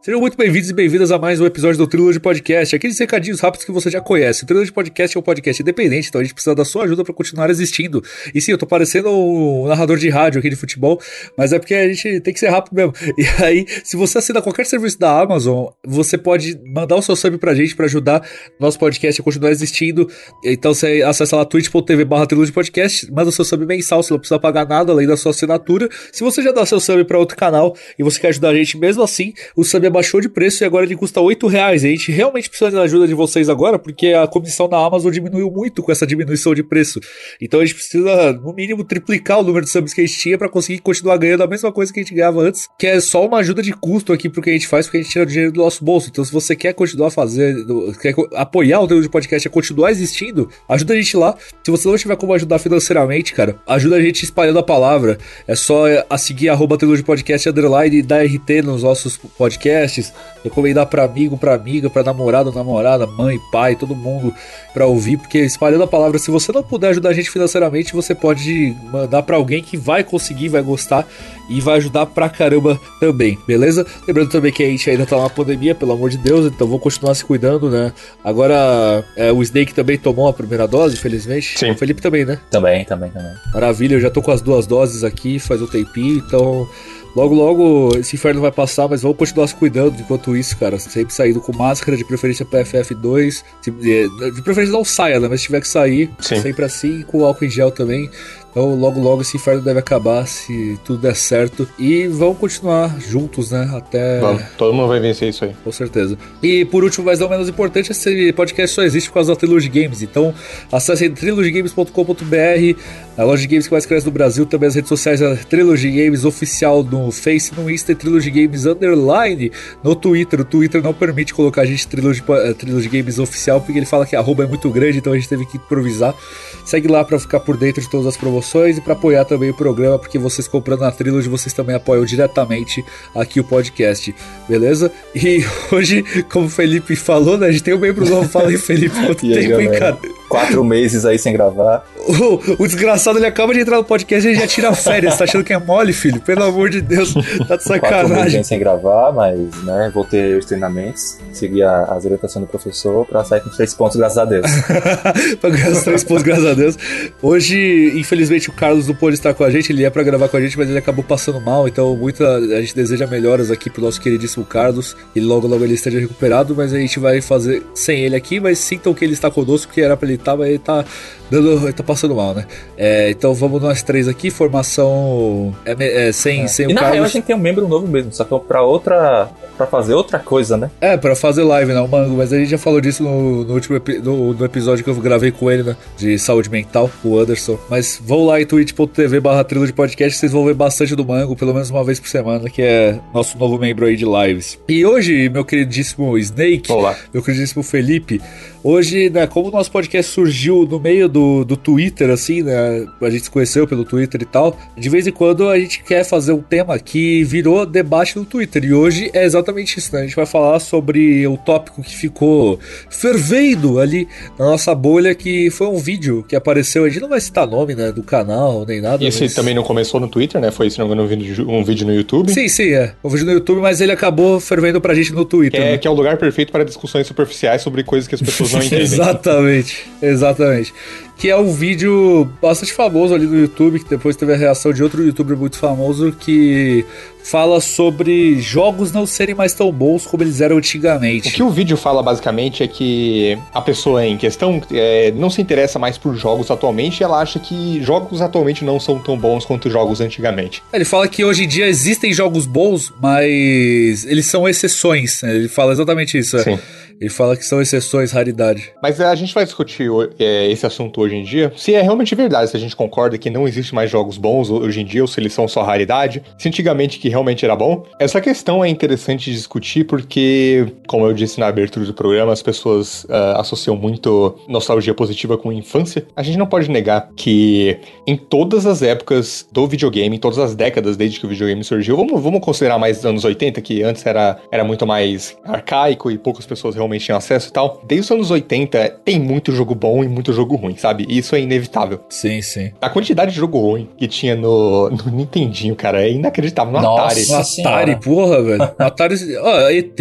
Sejam 0.05 0.19
muito 0.19 0.37
bem-vindos 0.37 0.69
e 0.69 0.73
bem-vindas 0.75 1.11
a 1.11 1.17
mais 1.17 1.41
um 1.41 1.47
episódio 1.47 1.79
do 1.79 1.87
Trilogy 1.87 2.19
Podcast. 2.19 2.75
Aqueles 2.75 2.99
recadinhos 2.99 3.39
rápidos 3.39 3.65
que 3.65 3.71
você 3.71 3.89
já 3.89 3.99
conhece. 3.99 4.43
O 4.43 4.45
Trilogy 4.45 4.71
Podcast 4.71 5.17
é 5.17 5.19
um 5.19 5.23
podcast 5.23 5.63
independente, 5.63 6.09
então 6.09 6.21
a 6.21 6.23
gente 6.23 6.35
precisa 6.35 6.53
da 6.53 6.63
sua 6.63 6.83
ajuda 6.83 7.03
para 7.03 7.11
continuar 7.11 7.49
existindo. 7.49 8.03
E 8.31 8.39
sim, 8.39 8.51
eu 8.51 8.57
tô 8.59 8.67
parecendo 8.67 9.09
um 9.09 9.65
narrador 9.65 9.97
de 9.97 10.07
rádio 10.07 10.37
aqui 10.37 10.47
de 10.47 10.55
futebol, 10.55 11.01
mas 11.35 11.53
é 11.53 11.57
porque 11.57 11.73
a 11.73 11.87
gente 11.91 12.19
tem 12.19 12.31
que 12.31 12.39
ser 12.39 12.49
rápido 12.49 12.75
mesmo. 12.75 12.93
E 13.17 13.43
aí, 13.43 13.65
se 13.83 13.97
você 13.97 14.19
assina 14.19 14.43
qualquer 14.43 14.67
serviço 14.67 14.99
da 14.99 15.21
Amazon, 15.21 15.69
você 15.83 16.19
pode 16.19 16.55
mandar 16.67 16.97
o 16.97 17.01
seu 17.01 17.15
sub 17.15 17.39
pra 17.39 17.55
gente 17.55 17.75
para 17.75 17.85
ajudar 17.85 18.21
nosso 18.59 18.77
podcast 18.77 19.19
a 19.19 19.23
continuar 19.23 19.49
existindo. 19.49 20.07
Então 20.43 20.75
você 20.75 21.01
acessa 21.01 21.35
lá 21.35 21.45
twitch.tv 21.45 22.05
barra 22.05 22.27
Podcast, 22.53 23.11
manda 23.11 23.29
o 23.29 23.31
seu 23.31 23.43
sub 23.43 23.65
mensal, 23.65 24.03
você 24.03 24.13
não 24.13 24.19
precisa 24.19 24.37
pagar 24.37 24.67
nada 24.67 24.91
além 24.91 25.07
da 25.07 25.17
sua 25.17 25.31
assinatura. 25.31 25.89
Se 26.11 26.23
você 26.23 26.43
já 26.43 26.51
dá 26.51 26.63
seu 26.63 26.79
sub 26.79 27.03
para 27.05 27.17
outro 27.17 27.35
canal 27.35 27.75
e 27.97 28.03
você 28.03 28.19
quer 28.19 28.27
ajudar 28.27 28.49
a 28.49 28.53
gente 28.53 28.77
mesmo 28.77 29.01
assim, 29.01 29.33
o 29.55 29.63
sub 29.63 29.83
é 29.83 29.94
baixou 29.95 30.19
de 30.19 30.27
preço 30.27 30.63
e 30.63 30.65
agora 30.65 30.85
ele 30.85 30.95
custa 30.95 31.21
8 31.21 31.47
reais. 31.47 31.83
E 31.83 31.87
a 31.87 31.89
gente 31.89 32.11
realmente 32.11 32.49
precisa 32.49 32.69
da 32.69 32.81
ajuda 32.81 33.07
de 33.07 33.13
vocês 33.13 33.49
agora, 33.49 33.79
porque 33.79 34.07
a 34.07 34.27
comissão 34.27 34.67
da 34.67 34.77
Amazon 34.77 35.11
diminuiu 35.11 35.49
muito 35.49 35.81
com 35.81 35.91
essa 35.91 36.05
diminuição 36.05 36.53
de 36.53 36.63
preço. 36.63 36.99
Então 37.41 37.59
a 37.61 37.65
gente 37.65 37.75
precisa, 37.75 38.33
no 38.33 38.53
mínimo, 38.53 38.83
triplicar 38.83 39.39
o 39.39 39.43
número 39.43 39.65
de 39.65 39.71
subs 39.71 39.93
que 39.93 40.01
a 40.01 40.05
gente 40.05 40.19
tinha 40.19 40.37
para 40.37 40.49
conseguir 40.49 40.79
continuar 40.79 41.17
ganhando 41.17 41.43
a 41.43 41.47
mesma 41.47 41.71
coisa 41.71 41.93
que 41.93 41.99
a 41.99 42.03
gente 42.03 42.13
ganhava 42.13 42.41
antes, 42.41 42.67
que 42.77 42.87
é 42.87 42.99
só 42.99 43.25
uma 43.25 43.37
ajuda 43.37 43.61
de 43.61 43.71
custo 43.71 44.11
aqui 44.11 44.29
pro 44.29 44.41
que 44.41 44.49
a 44.49 44.53
gente 44.53 44.67
faz, 44.67 44.85
porque 44.85 44.97
a 44.97 45.01
gente 45.01 45.11
tira 45.11 45.23
o 45.23 45.27
dinheiro 45.27 45.51
do 45.51 45.61
nosso 45.61 45.83
bolso. 45.83 46.09
Então, 46.11 46.23
se 46.23 46.31
você 46.31 46.55
quer 46.55 46.73
continuar 46.73 47.09
fazendo, 47.09 47.93
quer 48.01 48.13
apoiar 48.33 48.81
o 48.81 48.87
de 48.87 49.09
podcast 49.09 49.47
a 49.47 49.51
continuar 49.51 49.91
existindo, 49.91 50.49
ajuda 50.69 50.93
a 50.93 50.97
gente 50.97 51.15
lá. 51.17 51.35
Se 51.63 51.71
você 51.71 51.87
não 51.87 51.97
tiver 51.97 52.15
como 52.15 52.33
ajudar 52.33 52.59
financeiramente, 52.59 53.33
cara, 53.33 53.55
ajuda 53.67 53.95
a 53.95 54.01
gente 54.01 54.23
espalhando 54.23 54.59
a 54.59 54.63
palavra. 54.63 55.17
É 55.47 55.55
só 55.55 55.85
a 56.09 56.17
seguir 56.17 56.49
arroba 56.49 56.77
de 56.77 57.03
podcast 57.03 57.49
underline 57.49 57.97
e 57.97 58.01
dar 58.01 58.23
RT 58.23 58.61
nos 58.63 58.83
nossos 58.83 59.17
podcasts 59.17 59.84
podcasts, 59.85 60.13
recomendar 60.43 60.85
para 60.87 61.03
amigo, 61.03 61.37
para 61.37 61.53
amiga, 61.53 61.89
para 61.89 62.03
namorado, 62.03 62.51
namorada, 62.51 63.07
mãe, 63.07 63.39
pai, 63.51 63.75
todo 63.75 63.95
mundo 63.95 64.33
para 64.73 64.85
ouvir, 64.85 65.17
porque 65.17 65.39
espalhando 65.39 65.83
a 65.83 65.87
palavra, 65.87 66.19
se 66.19 66.29
você 66.29 66.51
não 66.51 66.63
puder 66.63 66.89
ajudar 66.89 67.09
a 67.09 67.13
gente 67.13 67.29
financeiramente, 67.29 67.93
você 67.93 68.13
pode 68.13 68.75
mandar 68.91 69.23
para 69.23 69.37
alguém 69.37 69.63
que 69.63 69.77
vai 69.77 70.03
conseguir, 70.03 70.49
vai 70.49 70.61
gostar 70.61 71.07
e 71.49 71.61
vai 71.61 71.77
ajudar 71.77 72.07
pra 72.07 72.27
caramba 72.27 72.79
também, 72.99 73.37
beleza? 73.47 73.85
Lembrando 74.07 74.29
também 74.29 74.51
que 74.51 74.63
a 74.63 74.67
gente 74.67 74.89
ainda 74.89 75.05
tá 75.05 75.15
numa 75.15 75.29
pandemia, 75.29 75.75
pelo 75.75 75.93
amor 75.93 76.09
de 76.09 76.17
Deus, 76.17 76.45
então 76.45 76.67
vou 76.67 76.79
continuar 76.79 77.13
se 77.15 77.23
cuidando, 77.23 77.69
né? 77.69 77.93
Agora, 78.23 79.05
é, 79.15 79.31
o 79.31 79.41
Snake 79.41 79.73
também 79.73 79.97
tomou 79.97 80.27
a 80.27 80.33
primeira 80.33 80.67
dose, 80.67 80.95
infelizmente. 80.95 81.57
Sim. 81.57 81.71
O 81.71 81.77
Felipe 81.77 82.01
também, 82.01 82.25
né? 82.25 82.39
Também, 82.49 82.83
também, 82.85 83.11
também. 83.11 83.31
Maravilha, 83.53 83.95
eu 83.95 84.01
já 84.01 84.09
tô 84.09 84.21
com 84.21 84.31
as 84.31 84.41
duas 84.41 84.67
doses 84.67 85.03
aqui 85.03 85.39
faz 85.39 85.61
um 85.61 85.67
tempinho, 85.67 86.17
então 86.17 86.67
Logo, 87.15 87.33
logo 87.33 87.97
esse 87.97 88.15
inferno 88.15 88.41
vai 88.41 88.51
passar, 88.51 88.89
mas 88.89 89.01
vamos 89.01 89.17
continuar 89.17 89.47
se 89.47 89.55
cuidando 89.55 89.99
enquanto 89.99 90.35
isso, 90.35 90.57
cara. 90.57 90.77
Sempre 90.77 91.13
saindo 91.13 91.39
com 91.39 91.55
máscara, 91.55 91.95
de 91.95 92.03
preferência 92.03 92.45
PFF2. 92.45 93.43
É, 93.67 94.31
de 94.31 94.41
preferência 94.41 94.73
não 94.73 94.83
saia, 94.83 95.19
né? 95.19 95.27
Mas 95.29 95.39
se 95.39 95.45
tiver 95.47 95.61
que 95.61 95.67
sair, 95.67 96.11
Sim. 96.19 96.41
sempre 96.41 96.65
assim, 96.65 97.03
com 97.03 97.23
álcool 97.23 97.45
em 97.45 97.49
gel 97.49 97.71
também. 97.71 98.09
Então, 98.55 98.73
logo, 98.73 99.01
logo 99.01 99.21
esse 99.21 99.35
inferno 99.35 99.61
deve 99.61 99.79
acabar 99.79 100.25
se 100.25 100.79
tudo 100.85 101.01
der 101.01 101.13
certo. 101.13 101.67
E 101.77 102.07
vamos 102.07 102.37
continuar 102.37 102.97
juntos, 103.01 103.51
né? 103.51 103.69
Até. 103.75 104.21
Vamos, 104.21 104.43
todo 104.57 104.73
mundo 104.73 104.87
vai 104.87 105.01
vencer 105.01 105.27
isso 105.27 105.43
aí. 105.43 105.53
Com 105.61 105.73
certeza. 105.73 106.17
E 106.41 106.63
por 106.63 106.81
último, 106.81 107.05
mas 107.05 107.19
não 107.19 107.27
menos 107.27 107.49
importante, 107.49 107.91
esse 107.91 108.31
podcast 108.31 108.73
só 108.73 108.83
existe 108.83 109.09
por 109.09 109.15
causa 109.15 109.33
da 109.33 109.35
Trilogy 109.35 109.67
Games. 109.67 110.01
Então, 110.01 110.33
acesse 110.71 111.09
trilogygames.com.br, 111.09 112.79
a 113.17 113.23
loja 113.25 113.41
de 113.41 113.47
games 113.49 113.67
que 113.67 113.73
mais 113.73 113.85
cresce 113.85 114.05
no 114.05 114.11
Brasil, 114.13 114.45
também 114.45 114.69
as 114.69 114.75
redes 114.75 114.87
sociais 114.87 115.19
da 115.19 115.35
Trilogy 115.35 115.91
Games 115.91 116.23
oficial 116.23 116.81
no 116.81 117.11
Face, 117.11 117.53
no 117.57 117.69
Insta 117.69 117.91
e 117.91 117.95
Trilogy 117.95 118.31
Games 118.31 118.65
Underline 118.65 119.51
no 119.83 119.93
Twitter. 119.97 120.39
O 120.39 120.45
Twitter 120.45 120.81
não 120.81 120.93
permite 120.93 121.33
colocar 121.33 121.63
a 121.63 121.65
gente 121.65 121.85
Trilogy, 121.89 122.23
eh, 122.29 122.53
Trilogy 122.53 122.87
Games 122.87 123.19
oficial, 123.19 123.59
porque 123.59 123.77
ele 123.77 123.85
fala 123.85 124.05
que 124.05 124.15
a 124.15 124.19
arroba 124.19 124.45
é 124.45 124.47
muito 124.47 124.69
grande, 124.69 124.99
então 124.99 125.11
a 125.11 125.17
gente 125.17 125.27
teve 125.27 125.45
que 125.45 125.57
improvisar. 125.57 126.15
Segue 126.63 126.87
lá 126.87 127.03
para 127.03 127.19
ficar 127.19 127.41
por 127.41 127.57
dentro 127.57 127.81
de 127.81 127.89
todas 127.89 128.07
as 128.07 128.15
promoções 128.15 128.44
e 128.77 128.81
para 128.81 128.93
apoiar 128.93 129.25
também 129.25 129.49
o 129.49 129.53
programa, 129.53 129.97
porque 129.97 130.17
vocês 130.17 130.47
comprando 130.47 130.81
na 130.81 130.91
Trilogy, 130.91 131.27
vocês 131.27 131.53
também 131.53 131.75
apoiam 131.75 132.05
diretamente 132.05 132.85
aqui 133.13 133.39
o 133.39 133.43
podcast, 133.43 134.15
beleza? 134.47 134.91
E 135.13 135.43
hoje, 135.71 136.03
como 136.29 136.45
o 136.45 136.49
Felipe 136.49 136.95
falou, 136.95 137.37
né, 137.37 137.47
a 137.47 137.51
gente 137.51 137.63
tem 137.63 137.73
um 137.73 137.79
membro 137.79 138.07
novo. 138.07 138.29
Fala 138.29 138.49
aí, 138.49 138.57
Felipe, 138.57 138.95
quanto 139.05 139.25
E 139.25 139.37
aí, 139.37 139.47
tempo, 139.47 139.61
hein, 139.61 139.71
cara? 139.71 139.97
Quatro 140.39 140.63
meses 140.63 141.05
aí 141.05 141.17
sem 141.17 141.33
gravar. 141.33 141.85
O, 142.07 142.63
o 142.63 142.67
desgraçado 142.67 143.17
ele 143.19 143.25
acaba 143.25 143.53
de 143.53 143.59
entrar 143.61 143.77
no 143.77 143.83
podcast 143.83 144.27
e 144.27 144.31
ele 144.31 144.39
já 144.39 144.47
tira 144.47 144.73
férias. 144.73 145.17
Tá 145.17 145.23
achando 145.23 145.43
que 145.43 145.53
é 145.53 145.57
mole, 145.59 145.93
filho? 145.93 146.19
Pelo 146.21 146.43
amor 146.43 146.69
de 146.69 146.81
Deus, 146.81 147.13
tá 147.13 147.19
de 147.21 147.63
Quatro 147.63 147.79
meses 147.79 147.79
sacanagem. 147.79 148.43
sem 148.43 148.59
gravar, 148.59 149.11
mas, 149.13 149.37
né, 149.63 149.91
vou 149.93 150.03
ter 150.05 150.37
os 150.37 150.45
treinamentos, 150.45 151.17
seguir 151.33 151.63
a- 151.63 151.83
as 151.85 152.05
orientações 152.05 152.45
do 152.45 152.49
professor 152.49 153.05
pra 153.05 153.23
sair 153.23 153.41
com 153.41 153.49
três 153.49 153.73
pontos, 153.73 153.97
graças 153.97 154.17
a 154.17 154.25
Deus. 154.25 154.45
pra 155.41 155.49
ganhar 155.49 155.69
os 155.71 155.83
três 155.83 156.03
pontos, 156.03 156.23
graças 156.23 156.45
a 156.45 156.53
Deus. 156.53 156.77
Hoje, 157.21 157.93
infelizmente, 157.95 158.49
o 158.49 158.53
Carlos 158.53 158.87
não 158.87 158.95
pôde 158.95 159.15
estar 159.15 159.33
com 159.33 159.43
a 159.43 159.49
gente. 159.49 159.71
Ele 159.71 159.81
ia 159.81 159.91
pra 159.91 160.03
gravar 160.03 160.27
com 160.27 160.37
a 160.37 160.41
gente, 160.41 160.57
mas 160.57 160.69
ele 160.69 160.77
acabou 160.77 161.03
passando 161.03 161.39
mal. 161.41 161.67
Então, 161.67 161.95
muita 161.95 162.25
a 162.35 162.61
gente 162.61 162.75
deseja 162.75 163.07
melhoras 163.07 163.49
aqui 163.51 163.69
pro 163.69 163.81
nosso 163.81 163.99
queridíssimo 164.01 164.45
Carlos. 164.45 164.95
E 165.15 165.19
logo, 165.19 165.47
logo 165.47 165.63
ele 165.63 165.73
esteja 165.73 165.99
recuperado. 165.99 166.53
Mas 166.55 166.73
a 166.73 166.77
gente 166.77 166.99
vai 166.99 167.21
fazer 167.21 167.63
sem 167.73 167.99
ele 168.03 168.15
aqui. 168.15 168.39
Mas 168.39 168.59
sintam 168.59 168.93
que 168.93 169.03
ele 169.03 169.13
está 169.13 169.29
conosco, 169.31 169.71
que 169.73 169.81
era 169.81 169.95
pra 169.97 170.07
ele 170.07 170.17
estar, 170.25 170.35
mas 170.35 170.49
ele 170.49 170.59
tá 170.59 170.85
dando. 171.29 171.71
Tá 171.73 171.83
passando 171.83 172.15
mal, 172.15 172.33
né? 172.33 172.45
É, 172.77 173.09
então 173.09 173.33
vamos 173.33 173.61
nós 173.61 173.81
três 173.83 174.07
aqui. 174.07 174.29
Formação 174.29 175.53
é, 175.65 176.07
é, 176.07 176.11
sem, 176.11 176.47
sem 176.47 176.69
E 176.69 176.71
o 176.71 176.75
na 176.75 176.89
real 176.89 177.05
a 177.05 177.07
gente 177.07 177.23
tem 177.23 177.35
um 177.35 177.39
membro 177.39 177.67
novo 177.67 177.87
mesmo, 177.87 178.11
só 178.13 178.23
que 178.23 178.37
pra 178.47 178.61
outra. 178.61 179.29
pra 179.57 179.65
fazer 179.67 179.93
outra 179.93 180.19
coisa, 180.19 180.57
né? 180.57 180.69
É, 180.81 180.97
pra 180.97 181.15
fazer 181.15 181.43
live, 181.43 181.73
né? 181.73 181.79
O 181.81 181.87
Mango, 181.87 182.15
mas 182.17 182.31
a 182.33 182.37
gente 182.37 182.49
já 182.49 182.57
falou 182.57 182.81
disso 182.81 183.03
no, 183.03 183.43
no 183.43 183.53
último 183.53 183.75
epi- 183.77 183.99
no, 183.99 184.33
no 184.33 184.45
episódio 184.45 184.83
que 184.83 184.89
eu 184.89 184.95
gravei 184.95 185.31
com 185.31 185.49
ele, 185.49 185.63
né? 185.63 185.75
De 185.97 186.17
saúde 186.19 186.49
mental, 186.49 186.89
o 187.03 187.17
Anderson. 187.17 187.57
Mas 187.69 187.99
vão 188.03 188.25
lá 188.25 188.41
em 188.41 188.45
twitch.tv 188.45 189.19
barra 189.19 189.43
de 189.43 189.73
podcast, 189.73 190.17
vocês 190.19 190.31
vão 190.31 190.45
ver 190.45 190.53
bastante 190.53 190.95
do 190.95 191.05
Mango, 191.05 191.35
pelo 191.35 191.53
menos 191.53 191.69
uma 191.69 191.83
vez 191.83 191.99
por 191.99 192.07
semana, 192.09 192.49
que 192.49 192.61
é 192.61 192.99
nosso 193.13 193.37
novo 193.37 193.57
membro 193.57 193.85
aí 193.85 193.95
de 193.95 194.05
lives. 194.05 194.59
E 194.67 194.85
hoje, 194.85 195.29
meu 195.29 195.45
queridíssimo 195.45 196.17
Snake, 196.17 196.71
Olá. 196.71 196.95
meu 197.13 197.21
queridíssimo 197.23 197.63
Felipe, 197.63 198.19
hoje, 198.63 199.09
né, 199.09 199.27
como 199.27 199.47
o 199.49 199.51
nosso 199.51 199.71
podcast 199.71 200.11
surgiu 200.11 200.67
no 200.69 200.79
meio 200.79 201.07
do, 201.15 201.45
do 201.45 201.55
Twitter, 201.55 202.09
assim, 202.09 202.43
né, 202.43 202.85
a 203.01 203.09
gente 203.09 203.23
se 203.23 203.31
conheceu 203.31 203.65
pelo 203.65 203.85
Twitter 203.85 204.21
e 204.21 204.25
tal, 204.25 204.57
de 204.77 204.89
vez 204.89 205.07
em 205.07 205.11
quando 205.11 205.47
a 205.49 205.57
gente 205.57 205.81
quer 205.83 206.03
fazer 206.03 206.33
um 206.33 206.41
tema 206.41 206.77
que 206.77 207.23
virou 207.23 207.65
debate 207.65 208.17
no 208.17 208.25
Twitter, 208.25 208.65
e 208.65 208.73
hoje 208.73 209.09
é 209.13 209.23
exatamente 209.23 209.79
isso, 209.79 209.93
né, 209.93 210.01
a 210.01 210.03
gente 210.03 210.15
vai 210.15 210.25
falar 210.25 210.59
sobre 210.59 211.25
o 211.25 211.37
tópico 211.37 211.81
que 211.81 211.95
ficou 211.95 212.59
fervendo 212.89 213.79
ali 213.79 214.07
na 214.37 214.45
nossa 214.45 214.73
bolha, 214.75 215.13
que 215.15 215.49
foi 215.51 215.67
um 215.67 215.77
vídeo 215.77 216.25
que 216.27 216.35
apareceu, 216.35 216.83
a 216.83 216.89
gente 216.89 217.01
não 217.01 217.09
vai 217.09 217.21
citar 217.21 217.47
nome, 217.47 217.75
né, 217.75 217.91
do 217.91 218.03
canal, 218.03 218.65
nem 218.67 218.81
nada. 218.81 219.03
Esse 219.05 219.21
mas- 219.21 219.33
também 219.33 219.53
não 219.55 219.63
começou 219.63 219.99
no 219.99 220.07
Twitter, 220.07 220.41
né? 220.41 220.51
Foi, 220.51 220.69
se 220.69 220.79
não 220.79 220.87
me 220.87 220.93
engano, 220.93 221.03
um 221.49 221.63
vídeo, 221.63 221.85
no 221.87 221.93
YouTube. 221.93 222.31
Sim, 222.31 222.47
sim, 222.47 222.71
é. 222.73 222.93
Um 223.03 223.09
vídeo 223.09 223.25
no 223.25 223.31
YouTube, 223.33 223.61
mas 223.61 223.79
ele 223.81 223.91
acabou 223.91 224.39
fervendo 224.39 224.81
pra 224.81 224.93
gente 224.93 225.13
no 225.13 225.23
Que 225.25 225.31
Twitter. 225.31 225.61
é, 225.61 225.71
né? 225.71 225.77
que 225.77 225.87
é 225.87 225.91
o 225.91 225.93
lugar 225.93 226.17
perfeito 226.17 226.51
para 226.51 226.63
discussões 226.65 227.05
superficiais 227.07 227.61
sobre 227.61 227.83
coisas 227.83 228.07
que 228.07 228.15
as 228.15 228.21
pessoas 228.21 228.51
não 228.51 228.59
entendem. 228.63 228.83
Exatamente, 228.83 229.85
exatamente. 230.01 230.73
Que 231.17 231.29
é 231.29 231.37
um 231.37 231.51
vídeo 231.51 232.29
bastante 232.41 232.73
famoso 232.73 233.13
ali 233.13 233.25
no 233.25 233.39
YouTube, 233.39 233.79
que 233.79 233.89
depois 233.89 234.15
teve 234.15 234.33
a 234.33 234.37
reação 234.37 234.73
de 234.73 234.83
outro 234.83 235.01
youtuber 235.01 235.37
muito 235.37 235.57
famoso 235.57 236.11
que 236.11 236.85
fala 237.29 237.59
sobre 237.59 238.39
jogos 238.39 238.91
não 238.91 239.05
serem 239.05 239.33
mais 239.35 239.53
tão 239.53 239.71
bons 239.71 240.05
como 240.05 240.23
eles 240.23 240.41
eram 240.41 240.55
O 240.55 240.59
antigamente. 240.59 241.31
que 241.31 241.41
o 241.43 241.49
vídeo 241.49 241.75
fala 241.75 242.01
basicamente 242.03 242.61
é 242.63 242.67
que 242.67 243.37
a 243.53 243.61
pessoa 243.61 244.05
em 244.05 244.15
questão 244.17 244.61
é, 244.71 245.11
não 245.15 245.29
se 245.29 245.41
interessa 245.41 245.79
mais 245.79 245.97
por 245.97 246.15
jogos 246.15 246.51
atualmente 246.51 246.99
e 247.01 247.03
ela 247.03 247.19
acha 247.19 247.39
que 247.39 247.81
jogos 247.83 248.21
atualmente 248.21 248.63
não 248.63 248.79
são 248.79 248.99
tão 248.99 249.17
bons 249.17 249.43
quanto 249.45 249.69
jogos 249.69 250.01
antigamente. 250.01 250.61
Ele 250.71 250.85
fala 250.85 251.07
que 251.07 251.23
hoje 251.25 251.43
em 251.45 251.47
dia 251.47 251.67
existem 251.67 252.13
jogos 252.13 252.45
bons, 252.45 252.93
mas 253.01 254.05
eles 254.05 254.25
são 254.27 254.47
exceções. 254.47 255.21
né? 255.21 255.35
Ele 255.35 255.47
fala 255.47 255.71
exatamente 255.71 256.17
isso. 256.17 256.37
é. 256.37 256.43
Sim. 256.43 256.59
Ele 257.01 257.09
fala 257.09 257.35
que 257.35 257.43
são 257.43 257.61
exceções, 257.61 258.13
raridade. 258.13 258.71
Mas 258.81 259.01
a 259.01 259.13
gente 259.15 259.33
vai 259.33 259.43
discutir 259.43 259.89
o- 259.89 260.09
é, 260.17 260.49
esse 260.49 260.65
assunto 260.65 261.01
hoje 261.01 261.15
em 261.15 261.23
dia, 261.25 261.51
se 261.57 261.73
é 261.75 261.81
realmente 261.81 262.15
verdade, 262.15 262.49
se 262.51 262.55
a 262.55 262.59
gente 262.59 262.73
concorda 262.73 263.17
que 263.17 263.29
não 263.29 263.45
existe 263.45 263.75
mais 263.75 263.91
jogos 263.91 264.17
bons 264.17 264.49
hoje 264.49 264.79
em 264.79 264.85
dia, 264.85 265.01
ou 265.01 265.07
se 265.07 265.19
eles 265.19 265.33
são 265.33 265.45
só 265.45 265.61
raridade, 265.61 266.23
se 266.37 266.47
antigamente 266.47 266.97
que 266.97 267.09
realmente 267.15 267.45
era 267.45 267.55
bom. 267.55 267.85
Essa 267.97 268.19
questão 268.19 268.63
é 268.63 268.67
interessante 268.67 269.31
de 269.31 269.37
discutir 269.37 269.85
porque, 269.85 270.67
como 270.85 271.05
eu 271.05 271.13
disse 271.13 271.39
na 271.39 271.47
abertura 271.47 271.85
do 271.85 271.93
programa, 271.93 272.33
as 272.33 272.41
pessoas 272.41 273.05
ah, 273.09 273.39
associam 273.39 273.75
muito 273.75 274.35
nostalgia 274.47 274.93
positiva 274.93 275.37
com 275.37 275.51
infância. 275.51 276.05
A 276.15 276.21
gente 276.21 276.37
não 276.37 276.45
pode 276.45 276.69
negar 276.69 277.09
que 277.15 277.77
em 278.05 278.17
todas 278.17 278.65
as 278.65 278.81
épocas 278.81 279.47
do 279.51 279.65
videogame, 279.65 280.17
em 280.17 280.19
todas 280.19 280.37
as 280.37 280.55
décadas 280.55 280.97
desde 280.97 281.19
que 281.19 281.25
o 281.25 281.29
videogame 281.29 281.63
surgiu, 281.63 281.95
vamos, 281.95 282.21
vamos 282.21 282.41
considerar 282.41 282.77
mais 282.77 282.99
os 282.99 283.05
anos 283.05 283.23
80, 283.23 283.61
que 283.61 283.81
antes 283.81 284.05
era, 284.05 284.37
era 284.51 284.63
muito 284.63 284.85
mais 284.85 285.37
arcaico 285.45 286.11
e 286.11 286.17
poucas 286.17 286.45
pessoas 286.45 286.75
realmente 286.75 287.05
tinham 287.05 287.17
acesso 287.17 287.49
e 287.49 287.53
tal. 287.53 287.81
Desde 287.85 288.05
os 288.05 288.11
anos 288.11 288.31
80 288.31 289.01
tem 289.05 289.19
muito 289.19 289.51
jogo 289.53 289.73
bom 289.73 290.03
e 290.03 290.07
muito 290.07 290.33
jogo 290.33 290.55
ruim, 290.55 290.75
sabe? 290.75 291.05
E 291.07 291.17
isso 291.17 291.35
é 291.35 291.39
inevitável. 291.39 292.01
Sim, 292.09 292.41
sim. 292.41 292.71
A 292.81 292.89
quantidade 292.89 293.31
de 293.31 293.37
jogo 293.37 293.59
ruim 293.59 293.89
que 293.97 294.07
tinha 294.07 294.35
no, 294.35 294.89
no 294.89 295.11
Nintendinho, 295.11 295.75
cara, 295.75 296.03
é 296.03 296.11
inacreditável. 296.11 296.73
No 296.73 296.81
Nossa. 296.81 297.04
Atari. 297.05 297.19
No 297.19 297.43
Senhora. 297.43 297.75
Atari, 297.75 297.95
porra, 298.01 298.41
velho. 298.41 298.71
Atari. 298.77 299.15
Ó, 299.37 299.69
ET. 299.69 299.99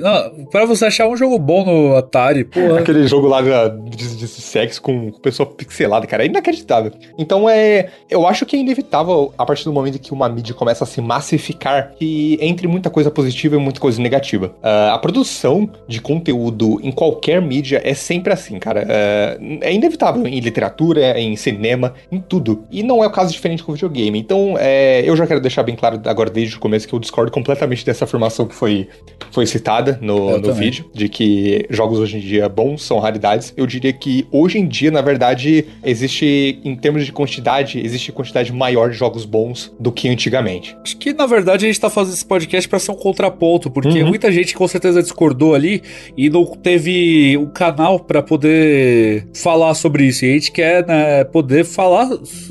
Não, 0.00 0.44
pra 0.46 0.64
você 0.64 0.86
achar 0.86 1.08
um 1.08 1.16
jogo 1.16 1.38
bom 1.38 1.64
no 1.64 1.96
Atari, 1.96 2.44
porra. 2.44 2.80
Aquele 2.80 3.06
jogo 3.06 3.26
lá 3.26 3.40
de, 3.42 4.16
de 4.16 4.28
sexo 4.28 4.80
com 4.80 5.10
pessoa 5.12 5.46
pixelada, 5.46 6.06
cara, 6.06 6.24
é 6.24 6.26
inacreditável. 6.26 6.92
Então 7.18 7.48
é. 7.48 7.88
Eu 8.08 8.26
acho 8.26 8.46
que 8.46 8.56
é 8.56 8.58
inevitável, 8.58 9.32
a 9.36 9.44
partir 9.44 9.64
do 9.64 9.72
momento 9.72 9.98
que 9.98 10.12
uma 10.12 10.28
mídia 10.28 10.54
começa 10.54 10.84
a 10.84 10.86
se 10.86 11.00
massificar, 11.00 11.92
que 11.98 12.38
entre 12.40 12.66
muita 12.66 12.90
coisa 12.90 13.10
positiva 13.10 13.56
e 13.56 13.58
muita 13.58 13.80
coisa 13.80 14.00
negativa. 14.00 14.54
Ah, 14.62 14.94
a 14.94 14.98
produção 14.98 15.68
de 15.88 16.00
conteúdo 16.00 16.80
em 16.82 16.92
qualquer 16.92 17.40
mídia 17.40 17.80
é 17.84 17.94
sempre 17.94 18.32
assim, 18.32 18.58
cara. 18.58 18.86
Ah, 18.88 19.38
é 19.60 19.72
inevitável 19.72 20.26
em 20.26 20.40
literatura, 20.40 21.18
em 21.18 21.36
cinema, 21.36 21.94
em 22.10 22.20
tudo. 22.20 22.64
E 22.70 22.82
não 22.82 23.02
é 23.02 23.06
o 23.06 23.10
caso 23.10 23.32
diferente 23.32 23.62
com 23.62 23.72
o 23.72 23.74
videogame. 23.74 24.18
Então, 24.18 24.56
é, 24.58 25.02
eu 25.04 25.16
já 25.16 25.26
quero 25.26 25.40
deixar 25.40 25.62
bem 25.62 25.74
claro 25.76 26.00
agora 26.04 26.30
desde 26.36 26.56
o 26.56 26.60
começo 26.60 26.86
que 26.86 26.94
eu 26.94 26.98
discordo 26.98 27.32
completamente 27.32 27.84
dessa 27.84 28.04
afirmação 28.04 28.46
que 28.46 28.54
foi, 28.54 28.86
foi 29.32 29.46
citada 29.46 29.98
no, 30.00 30.30
Eu 30.30 30.36
no 30.38 30.42
também. 30.42 30.60
vídeo 30.70 30.84
de 30.94 31.08
que 31.08 31.66
jogos 31.70 31.98
hoje 31.98 32.18
em 32.18 32.20
dia 32.20 32.48
bons 32.48 32.82
são 32.84 32.98
raridades. 32.98 33.52
Eu 33.56 33.66
diria 33.66 33.92
que 33.92 34.26
hoje 34.30 34.58
em 34.58 34.66
dia, 34.68 34.90
na 34.90 35.00
verdade, 35.00 35.64
existe, 35.84 36.60
em 36.64 36.76
termos 36.76 37.04
de 37.06 37.12
quantidade, 37.12 37.80
existe 37.84 38.12
quantidade 38.12 38.52
maior 38.52 38.90
de 38.90 38.96
jogos 38.96 39.24
bons 39.24 39.74
do 39.80 39.90
que 39.90 40.08
antigamente. 40.08 40.76
Acho 40.84 40.96
que, 40.98 41.12
na 41.12 41.26
verdade, 41.26 41.64
a 41.64 41.68
gente 41.68 41.80
tá 41.80 41.88
fazendo 41.90 42.14
esse 42.14 42.24
podcast 42.26 42.68
pra 42.68 42.78
ser 42.78 42.90
um 42.92 42.94
contraponto, 42.96 43.70
porque 43.70 44.02
Uhum. 44.02 44.08
muita 44.08 44.30
gente 44.30 44.54
com 44.54 44.68
certeza 44.68 45.02
discordou 45.02 45.54
ali 45.54 45.82
e 46.16 46.28
não 46.28 46.44
teve 46.44 47.36
um 47.38 47.46
canal 47.46 47.98
para 47.98 48.22
poder 48.22 49.26
falar 49.34 49.74
sobre 49.74 50.04
isso. 50.06 50.24
E 50.24 50.30
a 50.30 50.32
gente 50.34 50.52
quer 50.52 50.86
né, 50.86 51.24
poder 51.24 51.64
falar 51.64 52.08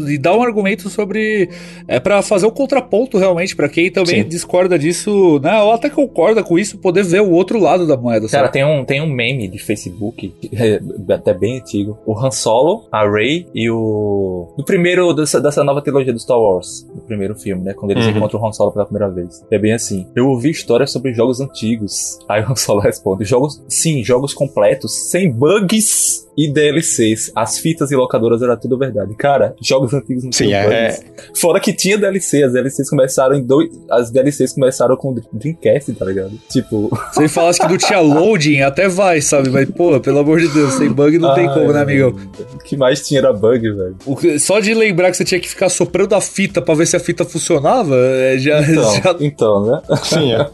e 0.08 0.18
dar 0.18 0.36
um 0.36 0.42
argumento 0.42 0.90
sobre. 0.90 1.50
É 1.88 2.00
para 2.00 2.22
fazer 2.22 2.46
um 2.48 2.52
contraponto 2.52 3.18
realmente, 3.18 3.56
para 3.56 3.65
quem 3.70 3.92
também 3.92 4.24
Sim. 4.24 4.30
discorda 4.30 4.78
disso, 4.78 5.40
né? 5.42 5.62
Ou 5.62 5.72
até 5.72 5.90
concorda 5.90 6.44
com 6.44 6.58
isso, 6.58 6.78
poder 6.78 7.04
ver 7.04 7.22
o 7.22 7.32
outro 7.32 7.60
lado 7.60 7.88
da 7.88 7.98
moeda. 7.98 8.28
Cara, 8.28 8.50
tem 8.50 8.66
um, 8.66 8.84
tem 8.84 9.02
um 9.02 9.08
meme 9.08 9.48
de 9.48 9.60
Facebook, 9.60 10.34
é 10.54 10.80
até 11.14 11.34
bem 11.34 11.58
antigo. 11.58 11.98
O 12.06 12.18
Han 12.18 12.32
Solo, 12.32 12.88
a 12.92 13.10
Rey 13.10 13.48
e 13.54 13.70
o. 13.70 14.54
Do 14.58 14.64
primeiro 14.64 15.14
dessa, 15.14 15.40
dessa 15.40 15.64
nova 15.64 15.82
trilogia 15.82 16.14
do 16.14 16.20
Star 16.20 16.40
Wars, 16.40 16.86
do 16.94 17.02
primeiro 17.02 17.36
filme, 17.36 17.64
né? 17.64 17.74
Quando 17.74 17.92
eles 17.92 18.06
uhum. 18.06 18.12
encontram 18.12 18.42
o 18.42 18.48
Han 18.48 18.52
Solo 18.52 18.72
pela 18.72 18.86
primeira 18.86 19.10
vez. 19.12 19.44
É 19.52 19.58
bem 19.58 19.74
assim. 19.74 20.08
Eu 20.16 20.28
ouvi 20.30 20.50
histórias 20.50 20.92
sobre 20.92 21.14
jogos 21.14 21.40
antigos. 21.40 22.20
Aí 22.28 22.42
o 22.42 22.52
Han 22.52 22.56
Solo 22.56 22.82
responde: 22.82 23.26
jogos, 23.26 23.64
sim, 23.68 24.04
jogos 24.04 24.34
completos, 24.34 25.10
sem 25.10 25.32
bugs 25.32 26.25
e 26.38 26.52
DLCs. 26.52 27.32
As 27.36 27.58
fitas 27.58 27.92
e 27.92 27.96
locadoras 27.96 28.42
era 28.42 28.58
tudo 28.58 28.78
verdade. 28.78 29.16
Cara, 29.16 29.56
jogos 29.62 29.94
antigos 29.94 30.24
não 30.24 30.32
Sim, 30.32 30.54
é. 30.54 31.00
Fora 31.40 31.60
que 31.60 31.74
tinha 31.74 31.98
DLC, 31.98 32.44
as 32.44 32.54
DLCs 32.54 32.90
começaram 32.90 33.36
em 33.36 33.44
dois. 33.44 33.70
As 33.90 34.12
DLCs 34.12 34.54
começaram 34.54 34.96
com 34.98 35.16
Dreamcast, 35.32 35.94
tá 35.94 36.06
ligado? 36.06 36.32
Tipo. 36.50 36.90
Você 37.14 37.28
falasse 37.28 37.60
que 37.60 37.68
não 37.68 37.78
tinha 37.78 38.00
loading, 38.00 38.62
até 38.62 38.88
vai, 38.88 39.22
sabe? 39.22 39.50
Mas, 39.50 39.70
pô, 39.70 40.00
pelo 40.00 40.20
amor 40.20 40.40
de 40.40 40.48
Deus, 40.50 40.74
sem 40.74 40.92
bug 40.92 41.18
não 41.18 41.34
tem 41.34 41.48
como, 41.48 41.72
né, 41.72 41.82
amigão? 41.82 42.16
O 42.54 42.58
que 42.60 42.76
mais 42.76 43.06
tinha 43.06 43.20
era 43.20 43.34
bug, 43.34 43.72
velho. 43.72 44.40
Só 44.40 44.60
de 44.60 44.74
lembrar 44.74 45.12
que 45.12 45.18
você 45.18 45.26
tinha 45.26 45.40
que 45.40 45.50
ficar 45.50 45.70
soprando 45.70 46.14
a 46.16 46.22
fita 46.22 46.62
pra 46.62 46.76
ver 46.76 46.86
se 46.86 46.96
a 46.96 47.00
fita 47.00 47.24
funcionava, 47.24 47.96
é, 47.96 48.38
já. 48.38 48.62
Então, 48.62 48.96
já... 49.02 49.16
então 49.20 49.66
né? 49.66 49.82
Sim, 50.04 50.34
é. 50.36 50.50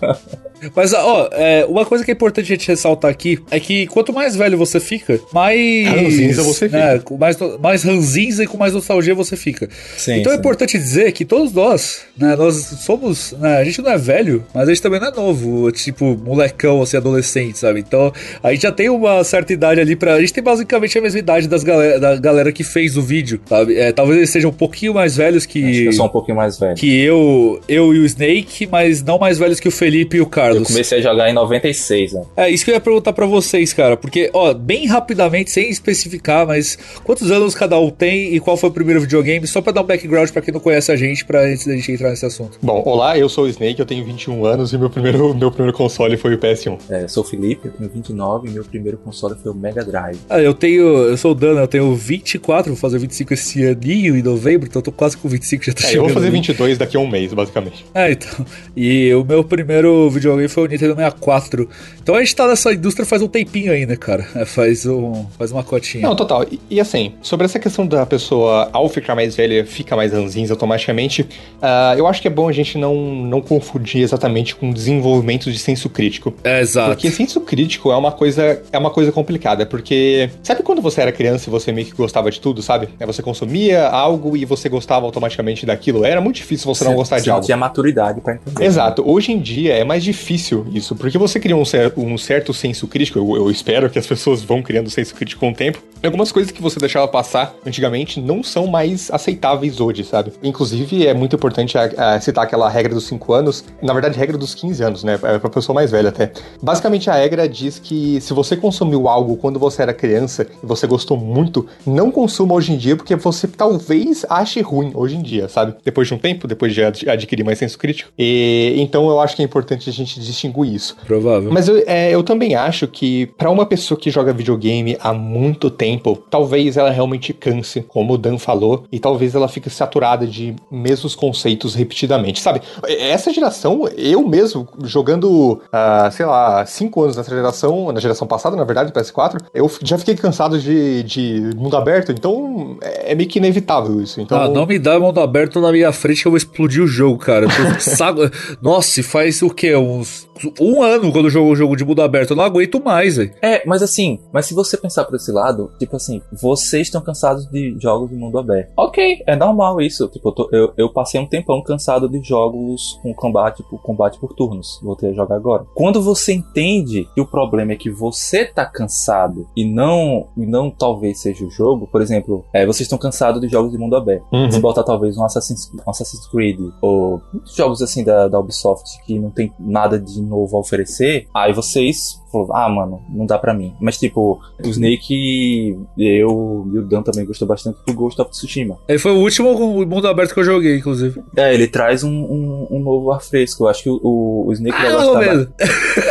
Mas, 0.76 0.94
ó, 0.94 1.30
é, 1.32 1.66
uma 1.66 1.86
coisa 1.86 2.04
que 2.04 2.12
é 2.12 2.14
importante 2.14 2.46
a 2.46 2.56
gente 2.56 2.68
ressaltar 2.68 3.10
aqui 3.10 3.40
é 3.50 3.60
que 3.60 3.88
quanto 3.88 4.14
mais 4.14 4.36
velho 4.36 4.58
você 4.58 4.80
fica, 4.80 5.20
mais. 5.34 5.88
Ranzinza 5.88 6.44
você 6.44 6.70
fica. 6.70 6.78
É, 6.78 7.02
mais, 7.18 7.38
mais 7.60 7.84
ranzinza 7.84 8.44
e 8.44 8.48
com 8.48 8.58
mais 8.58 8.74
nostalgia 8.74 9.16
você 9.16 9.36
fica. 9.36 9.68
Sim, 9.98 10.20
então 10.20 10.32
é 10.32 10.36
sim. 10.36 10.38
é 10.38 10.40
importante 10.40 10.78
dizer 10.78 11.12
que 11.12 11.26
todos 11.26 11.52
nós, 11.52 12.02
né, 12.18 12.36
nós 12.36 12.56
somos. 12.56 13.34
Né, 13.40 13.58
a 13.58 13.64
gente 13.64 13.82
não 13.82 13.92
é 13.92 13.98
velho, 13.98 14.46
mas 14.54 14.68
a 14.68 14.74
gente 14.74 14.82
também 14.82 15.00
não 15.00 15.08
é 15.08 15.12
novo, 15.12 15.72
tipo, 15.72 16.18
molecão, 16.24 16.82
assim, 16.82 16.98
adolescente, 16.98 17.58
sabe? 17.58 17.80
Então 17.80 18.14
a 18.44 18.52
gente 18.52 18.62
já 18.62 18.72
tem 18.72 18.90
uma 18.90 19.24
certa 19.24 19.54
idade 19.54 19.82
ali 19.82 19.96
pra. 19.96 20.14
A 20.14 20.20
gente 20.20 20.34
tem 20.34 20.44
basicamente 20.44 20.98
a 20.98 21.02
mesma 21.02 21.20
idade 21.20 21.48
das 21.48 21.64
galera, 21.64 22.00
da 22.00 22.16
galera 22.18 22.52
que 22.52 22.64
fez 22.64 22.98
o 22.98 23.02
vídeo, 23.02 23.42
sabe? 23.48 23.78
É, 23.78 23.92
talvez 23.92 24.18
eles 24.18 24.30
sejam 24.30 24.52
um 24.52 24.54
pouquinho 24.54 24.94
mais 24.94 25.18
velhos 25.18 25.46
que. 25.46 25.64
Acho 25.64 25.80
que 25.80 25.86
eu 25.86 25.94
sou 25.94 26.06
um 26.06 26.10
pouquinho 26.10 26.38
mais 26.38 26.60
velho. 26.60 26.76
Que 26.76 27.02
eu, 27.02 27.62
eu 27.68 27.94
e 27.96 28.00
o 28.00 28.06
Snake, 28.06 28.68
mas 28.68 29.02
não 29.02 29.18
mais 29.18 29.38
velhos 29.38 29.60
que 29.60 29.68
o 29.68 29.72
Felipe 29.72 30.18
e 30.18 30.22
o 30.22 30.26
Carlos. 30.26 30.51
Eu 30.58 30.64
comecei 30.64 31.00
a 31.00 31.02
jogar 31.02 31.30
em 31.30 31.34
96, 31.34 32.14
né? 32.14 32.24
É, 32.36 32.50
isso 32.50 32.64
que 32.64 32.72
eu 32.72 32.76
ia 32.76 32.82
perguntar 32.82 33.14
para 33.14 33.26
vocês, 33.26 33.74
cara. 33.74 33.96
Porque, 33.98 34.30
ó, 34.34 34.54
bem 34.54 34.86
rapidamente, 34.86 35.52
sem 35.52 35.70
especificar, 35.70 36.46
mas 36.46 36.78
quantos 37.04 37.32
anos 37.32 37.56
cada 37.56 37.80
um 37.80 37.90
tem 37.90 38.34
e 38.34 38.40
qual 38.40 38.58
foi 38.58 38.70
o 38.70 38.74
primeiro 38.74 39.02
videogame? 39.02 39.46
Só 39.48 39.62
pra 39.62 39.72
dar 39.72 39.82
um 39.82 39.86
background 39.86 40.30
pra 40.30 40.42
quem 40.42 40.54
não 40.54 40.60
conhece 40.60 40.92
a 40.92 40.96
gente, 40.96 41.26
pra 41.26 41.42
antes 41.42 41.66
da 41.66 41.76
gente 41.76 41.92
entrar 41.92 42.10
nesse 42.10 42.26
assunto. 42.26 42.58
Bom, 42.62 42.82
olá, 42.86 43.18
eu 43.18 43.30
sou 43.30 43.46
o 43.46 43.48
Snake, 43.48 43.80
eu 43.80 43.86
tenho 43.86 44.06
21 44.06 44.46
anos 44.46 44.74
e 44.74 44.78
meu 44.78 44.90
primeiro, 44.90 45.34
meu 45.34 45.52
primeiro 45.52 45.76
console 45.76 46.18
foi 46.18 46.36
o 46.36 46.38
PS1. 46.38 46.78
É, 46.90 47.04
eu 47.04 47.10
sou 47.10 47.24
o 47.24 47.26
Felipe, 47.26 47.68
eu 47.68 47.72
tenho 47.72 47.90
29 47.90 48.48
e 48.48 48.52
meu 48.52 48.64
primeiro 48.64 48.98
console 48.98 49.36
foi 49.42 49.52
o 49.52 49.56
Mega 49.56 49.84
Drive. 49.84 50.20
Ah, 50.30 50.42
eu 50.42 50.54
tenho. 50.54 50.82
Eu 50.82 51.18
sou 51.18 51.32
o 51.32 51.36
Dana, 51.36 51.62
eu 51.62 51.68
tenho 51.68 51.94
24, 51.96 52.72
vou 52.72 52.80
fazer 52.80 53.00
25 53.00 53.34
esse 53.34 53.66
aninho 53.66 54.18
em 54.18 54.22
novembro, 54.22 54.68
então 54.68 54.80
eu 54.80 54.84
tô 54.84 54.92
quase 54.92 55.18
com 55.18 55.28
25 55.28 55.66
já 55.66 55.74
tá 55.74 55.88
é, 55.88 55.98
Eu 55.98 56.04
vou 56.04 56.10
fazer 56.10 56.30
22 56.30 56.78
daqui 56.78 56.98
a 56.98 57.00
um 57.00 57.08
mês, 57.08 57.34
basicamente. 57.34 57.86
É, 57.94 58.12
então. 58.12 58.46
E 58.76 59.14
o 59.14 59.24
meu 59.24 59.44
primeiro 59.44 60.10
videogame 60.10 60.41
foi 60.48 60.64
o 60.64 60.68
Nintendo 60.68 60.96
64. 60.96 61.70
Então 62.02 62.16
a 62.16 62.20
gente 62.20 62.36
tá 62.36 62.48
nessa 62.48 62.74
indústria 62.74 63.06
faz 63.06 63.22
um 63.22 63.28
tempinho 63.28 63.72
aí, 63.72 63.86
né, 63.86 63.96
cara? 63.96 64.26
É, 64.36 64.46
faz, 64.46 64.86
um, 64.86 65.26
faz 65.38 65.52
uma 65.52 65.64
cotinha. 65.64 66.08
Não, 66.08 66.16
total. 66.16 66.46
E, 66.50 66.60
e, 66.70 66.80
assim, 66.80 67.14
sobre 67.22 67.46
essa 67.46 67.60
questão 67.60 67.86
da 67.86 68.06
pessoa, 68.06 68.70
ao 68.72 68.88
ficar 68.90 69.16
mais 69.16 69.36
velha, 69.36 69.66
fica 69.66 69.96
mais 69.96 70.14
ranzinza 70.14 70.54
automaticamente, 70.54 71.22
uh, 71.22 71.98
eu 71.98 72.08
acho 72.08 72.22
que 72.22 72.28
é 72.28 72.32
bom 72.32 72.48
a 72.48 72.52
gente 72.52 72.78
não, 72.78 72.96
não 72.96 73.42
confundir 73.42 74.02
exatamente 74.02 74.56
com 74.56 74.72
desenvolvimento 74.72 75.52
de 75.52 75.60
senso 75.60 75.90
crítico. 75.90 76.34
É, 76.44 76.62
exato. 76.62 76.90
Porque 76.90 77.12
senso 77.12 77.42
crítico 77.42 77.92
é 77.92 77.96
uma 77.96 78.12
coisa, 78.12 78.62
é 78.72 78.78
uma 78.78 78.90
coisa 78.90 79.12
complicada, 79.12 79.66
porque 79.66 80.30
sabe 80.44 80.64
quando 80.64 80.82
você 80.82 81.02
era 81.02 81.12
criança 81.12 81.50
e 81.50 81.52
você 81.52 81.72
meio 81.72 81.88
que 81.88 81.94
gostava 81.94 82.32
de 82.32 82.40
tudo, 82.40 82.62
sabe? 82.62 82.90
É, 83.00 83.06
você 83.06 83.22
consumia 83.22 83.88
algo 83.88 84.36
e 84.36 84.46
você 84.46 84.70
gostava 84.70 85.06
automaticamente 85.06 85.66
daquilo. 85.66 86.06
Era 86.06 86.22
muito 86.22 86.38
difícil 86.38 86.66
você, 86.66 86.84
você 86.84 86.90
não 86.90 86.96
gostar 86.96 87.18
você 87.18 87.24
de 87.26 87.30
algo. 87.30 87.46
tinha 87.46 87.58
maturidade 87.58 88.22
para 88.22 88.36
entender. 88.36 88.64
Exato. 88.64 89.04
Hoje 89.06 89.32
em 89.32 89.40
dia 89.40 89.74
é 89.74 89.84
mais 89.84 90.04
difícil 90.04 90.31
isso, 90.36 90.96
porque 90.96 91.18
você 91.18 91.40
cria 91.40 91.56
um, 91.56 91.66
cer 91.66 91.94
um 91.98 92.18
certo 92.18 92.54
senso 92.54 92.88
crítico, 92.88 93.20
eu, 93.20 93.36
eu, 93.36 93.52
espero 93.52 93.90
que 93.90 94.00
as 94.00 94.08
pessoas 94.08 94.42
vão 94.42 94.62
criando 94.62 94.90
senso 94.90 95.14
crítico 95.16 95.40
com 95.40 95.52
o 95.52 95.54
tempo. 95.54 95.82
Algumas 96.04 96.32
coisas 96.32 96.52
que 96.52 96.62
você 96.62 96.80
deixava 96.80 97.08
passar 97.08 97.54
antigamente 97.66 98.20
não 98.20 98.44
são 98.44 98.66
mais 98.66 99.12
aceitáveis 99.12 99.80
hoje, 99.80 100.04
sabe? 100.04 100.34
Inclusive, 100.42 101.06
é 101.06 101.14
muito 101.14 101.36
importante 101.36 101.78
a, 101.78 102.16
a 102.16 102.22
citar 102.22 102.44
aquela 102.44 102.68
regra 102.70 102.94
dos 102.94 103.06
5 103.06 103.34
anos, 103.34 103.64
na 103.82 103.94
verdade, 103.94 104.18
regra 104.18 104.38
dos 104.38 104.56
15 104.56 104.84
anos, 104.84 105.04
né? 105.04 105.20
É 105.22 105.38
pra 105.38 105.50
pessoa 105.50 105.76
mais 105.76 105.92
velha 105.92 106.10
até. 106.10 106.32
Basicamente, 106.62 107.10
a 107.10 107.14
regra 107.14 107.48
diz 107.48 107.78
que 107.78 108.20
se 108.22 108.34
você 108.34 108.56
consumiu 108.56 109.08
algo 109.08 109.38
quando 109.38 109.60
você 109.60 109.82
era 109.84 109.94
criança 109.94 110.48
e 110.64 110.66
você 110.66 110.88
gostou 110.88 111.18
muito, 111.18 111.68
não 111.86 112.10
consuma 112.10 112.56
hoje 112.56 112.72
em 112.74 112.78
dia, 112.78 112.96
porque 112.96 113.16
você 113.16 113.48
talvez 113.48 114.26
ache 114.30 114.62
ruim 114.62 114.92
hoje 114.96 115.18
em 115.18 115.22
dia, 115.22 115.50
sabe? 115.50 115.76
Depois 115.84 116.08
de 116.08 116.14
um 116.14 116.18
tempo, 116.18 116.48
depois 116.48 116.74
de 116.74 116.84
adquirir 116.84 117.44
mais 117.44 117.60
senso 117.60 117.78
crítico. 117.78 118.12
E, 118.18 118.74
então, 118.78 119.10
eu 119.10 119.20
acho 119.20 119.36
que 119.36 119.42
é 119.42 119.46
importante 119.46 119.90
a 119.90 119.94
gente 119.94 120.20
distinguir 120.26 120.74
isso. 120.74 120.96
Provável. 121.06 121.52
Mas 121.52 121.68
eu, 121.68 121.84
é, 121.86 122.12
eu 122.12 122.24
também 122.24 122.56
acho 122.56 122.88
que 122.88 123.28
para 123.38 123.50
uma 123.50 123.66
pessoa 123.66 124.00
que 124.00 124.10
joga 124.10 124.34
videogame 124.34 124.98
há 125.00 125.14
muito 125.14 125.70
tempo, 125.70 126.18
talvez 126.30 126.78
ela 126.78 126.90
realmente 126.90 127.34
canse, 127.34 127.82
como 127.82 128.14
o 128.14 128.18
Dan 128.18 128.38
falou, 128.38 128.86
e 128.92 129.00
talvez 129.00 129.36
ela 129.36 129.48
fique 129.48 129.70
saturada 129.70 130.26
de 130.28 130.56
mesmos 130.70 131.16
conceitos 131.16 131.76
repetidamente, 131.76 132.42
sabe? 132.42 132.62
Essa 132.88 133.34
geração, 133.34 133.88
eu 133.98 134.28
mesmo, 134.28 134.68
jogando, 134.84 135.54
uh, 135.54 136.12
sei 136.12 136.26
lá, 136.26 136.66
cinco 136.66 137.04
anos 137.04 137.16
nessa 137.16 137.34
geração, 137.34 137.92
na 137.92 138.00
geração 138.00 138.28
passada, 138.28 138.56
na 138.56 138.64
verdade, 138.64 138.92
PS4, 138.92 139.42
eu 139.54 139.70
já 139.84 139.98
fiquei 139.98 140.16
cansado 140.16 140.60
de, 140.60 141.04
de 141.04 141.50
mundo 141.56 141.76
aberto, 141.78 142.12
então 142.12 142.78
é, 142.82 143.14
meio 143.16 143.30
que 143.30 143.40
inevitável 143.40 144.02
isso. 144.02 144.22
Então... 144.22 144.40
Ah, 144.40 144.48
não 144.48 144.66
me 144.66 144.78
dá 144.78 145.00
mundo 145.00 145.20
aberto 145.20 145.60
na 145.60 145.72
minha 145.72 145.92
frente 145.92 146.22
que 146.22 146.28
eu 146.28 146.32
vou 146.32 146.38
explodir 146.38 146.84
o 146.84 146.88
jogo, 146.88 147.18
cara. 147.18 147.48
Nossa, 148.62 149.04
faz 149.04 149.42
o 149.42 149.50
quê? 149.50 149.74
Uns 150.02 150.30
um 150.60 150.82
ano 150.82 151.12
quando 151.12 151.30
jogou 151.30 151.52
o 151.52 151.56
jogo 151.56 151.76
de 151.76 151.86
mundo 151.86 152.02
aberto. 152.02 152.32
Eu 152.32 152.38
não 152.38 152.44
aguento 152.44 152.84
mais, 152.84 153.18
velho. 153.18 153.34
É, 153.42 153.66
mas 153.66 153.82
assim, 153.82 154.20
mas 154.34 154.46
se 154.46 154.54
você 154.54 154.78
pensar 154.78 155.06
por 155.06 155.16
esse 155.16 155.32
lado, 155.32 155.72
tipo 155.78 155.96
assim, 155.96 156.22
vocês 156.32 156.88
estão 156.88 157.02
cansados 157.02 157.46
de 157.50 157.76
jogos 157.80 158.10
de 158.10 158.16
mundo 158.16 158.38
aberto. 158.40 158.72
Ok, 158.76 159.24
é 159.26 159.36
normal 159.36 159.82
isso. 159.82 160.08
Tipo, 160.08 160.30
eu, 160.30 160.32
tô, 160.32 160.50
eu, 160.52 160.74
eu, 160.78 160.90
passei 160.90 161.20
um 161.20 161.28
tempão 161.28 161.62
cansado 161.62 162.10
de 162.10 162.22
jogos 162.22 163.00
com 163.02 163.14
combate, 163.14 163.64
por, 163.70 163.82
combate 163.82 164.20
por 164.20 164.34
turnos. 164.34 164.80
Voltei 164.82 165.12
a 165.12 165.14
jogar 165.14 165.36
agora. 165.36 165.66
Quando 165.76 166.02
você 166.02 166.34
entende 166.34 167.08
que 167.14 167.22
o 167.22 167.26
problema 167.26 167.74
é 167.74 167.76
que 167.76 167.90
você 167.90 168.46
tá 168.46 168.66
cansado 168.66 169.48
e 169.56 169.66
não, 169.66 170.28
e 170.36 170.46
não 170.46 170.70
talvez 170.70 171.22
seja 171.22 171.46
o 171.46 171.52
jogo, 171.52 171.88
por 171.88 172.02
exemplo, 172.02 172.46
é, 172.54 172.66
vocês 172.66 172.82
estão 172.82 172.98
cansados 172.98 173.42
de 173.42 173.48
jogos 173.48 173.72
de 173.72 173.78
mundo 173.78 173.96
aberto. 173.96 174.26
Uhum. 174.32 174.52
Se 174.52 174.60
botar 174.60 174.84
talvez 174.84 175.18
um 175.18 175.24
Assassin's, 175.24 175.72
um 175.86 175.90
Assassin's 175.90 176.28
Creed 176.28 176.60
ou 176.82 177.22
jogos 177.56 177.82
assim 177.82 178.04
da, 178.04 178.28
da 178.28 178.40
Ubisoft 178.40 179.04
que 179.06 179.20
não 179.20 179.30
tem 179.30 179.54
nada 179.60 179.91
de 180.00 180.22
novo 180.22 180.58
a 180.58 180.60
oferecer, 180.60 181.28
aí 181.34 181.54
vocês 181.54 182.21
falou, 182.32 182.54
ah, 182.54 182.70
mano, 182.70 183.02
não 183.10 183.26
dá 183.26 183.38
pra 183.38 183.54
mim. 183.54 183.74
Mas, 183.80 183.98
tipo, 183.98 184.40
o 184.64 184.68
Snake, 184.68 185.78
eu 185.98 186.68
e 186.74 186.78
o 186.78 186.82
Dan 186.84 187.02
também 187.02 187.26
gostou 187.26 187.48
bastante 187.48 187.78
do 187.86 187.94
Ghost 187.94 188.20
of 188.22 188.32
Tsushima. 188.32 188.78
Ele 188.88 189.00
foi 189.00 189.12
o 189.12 189.20
último 189.20 189.54
mundo 189.86 190.08
aberto 190.08 190.34
que 190.34 190.40
eu 190.40 190.44
joguei, 190.44 190.78
inclusive. 190.78 191.22
É, 191.36 191.54
ele 191.54 191.68
traz 191.68 192.04
um, 192.04 192.12
um, 192.12 192.68
um 192.72 192.80
novo 192.80 193.12
ar 193.12 193.22
fresco. 193.22 193.64
Eu 193.64 193.70
acho 193.70 193.84
que 193.84 193.90
o, 193.90 194.46
o 194.48 194.54
Snake 194.54 194.76
ah, 194.78 194.82
vai 194.82 194.94
gostar. 194.94 195.20
Mesmo. 195.20 195.48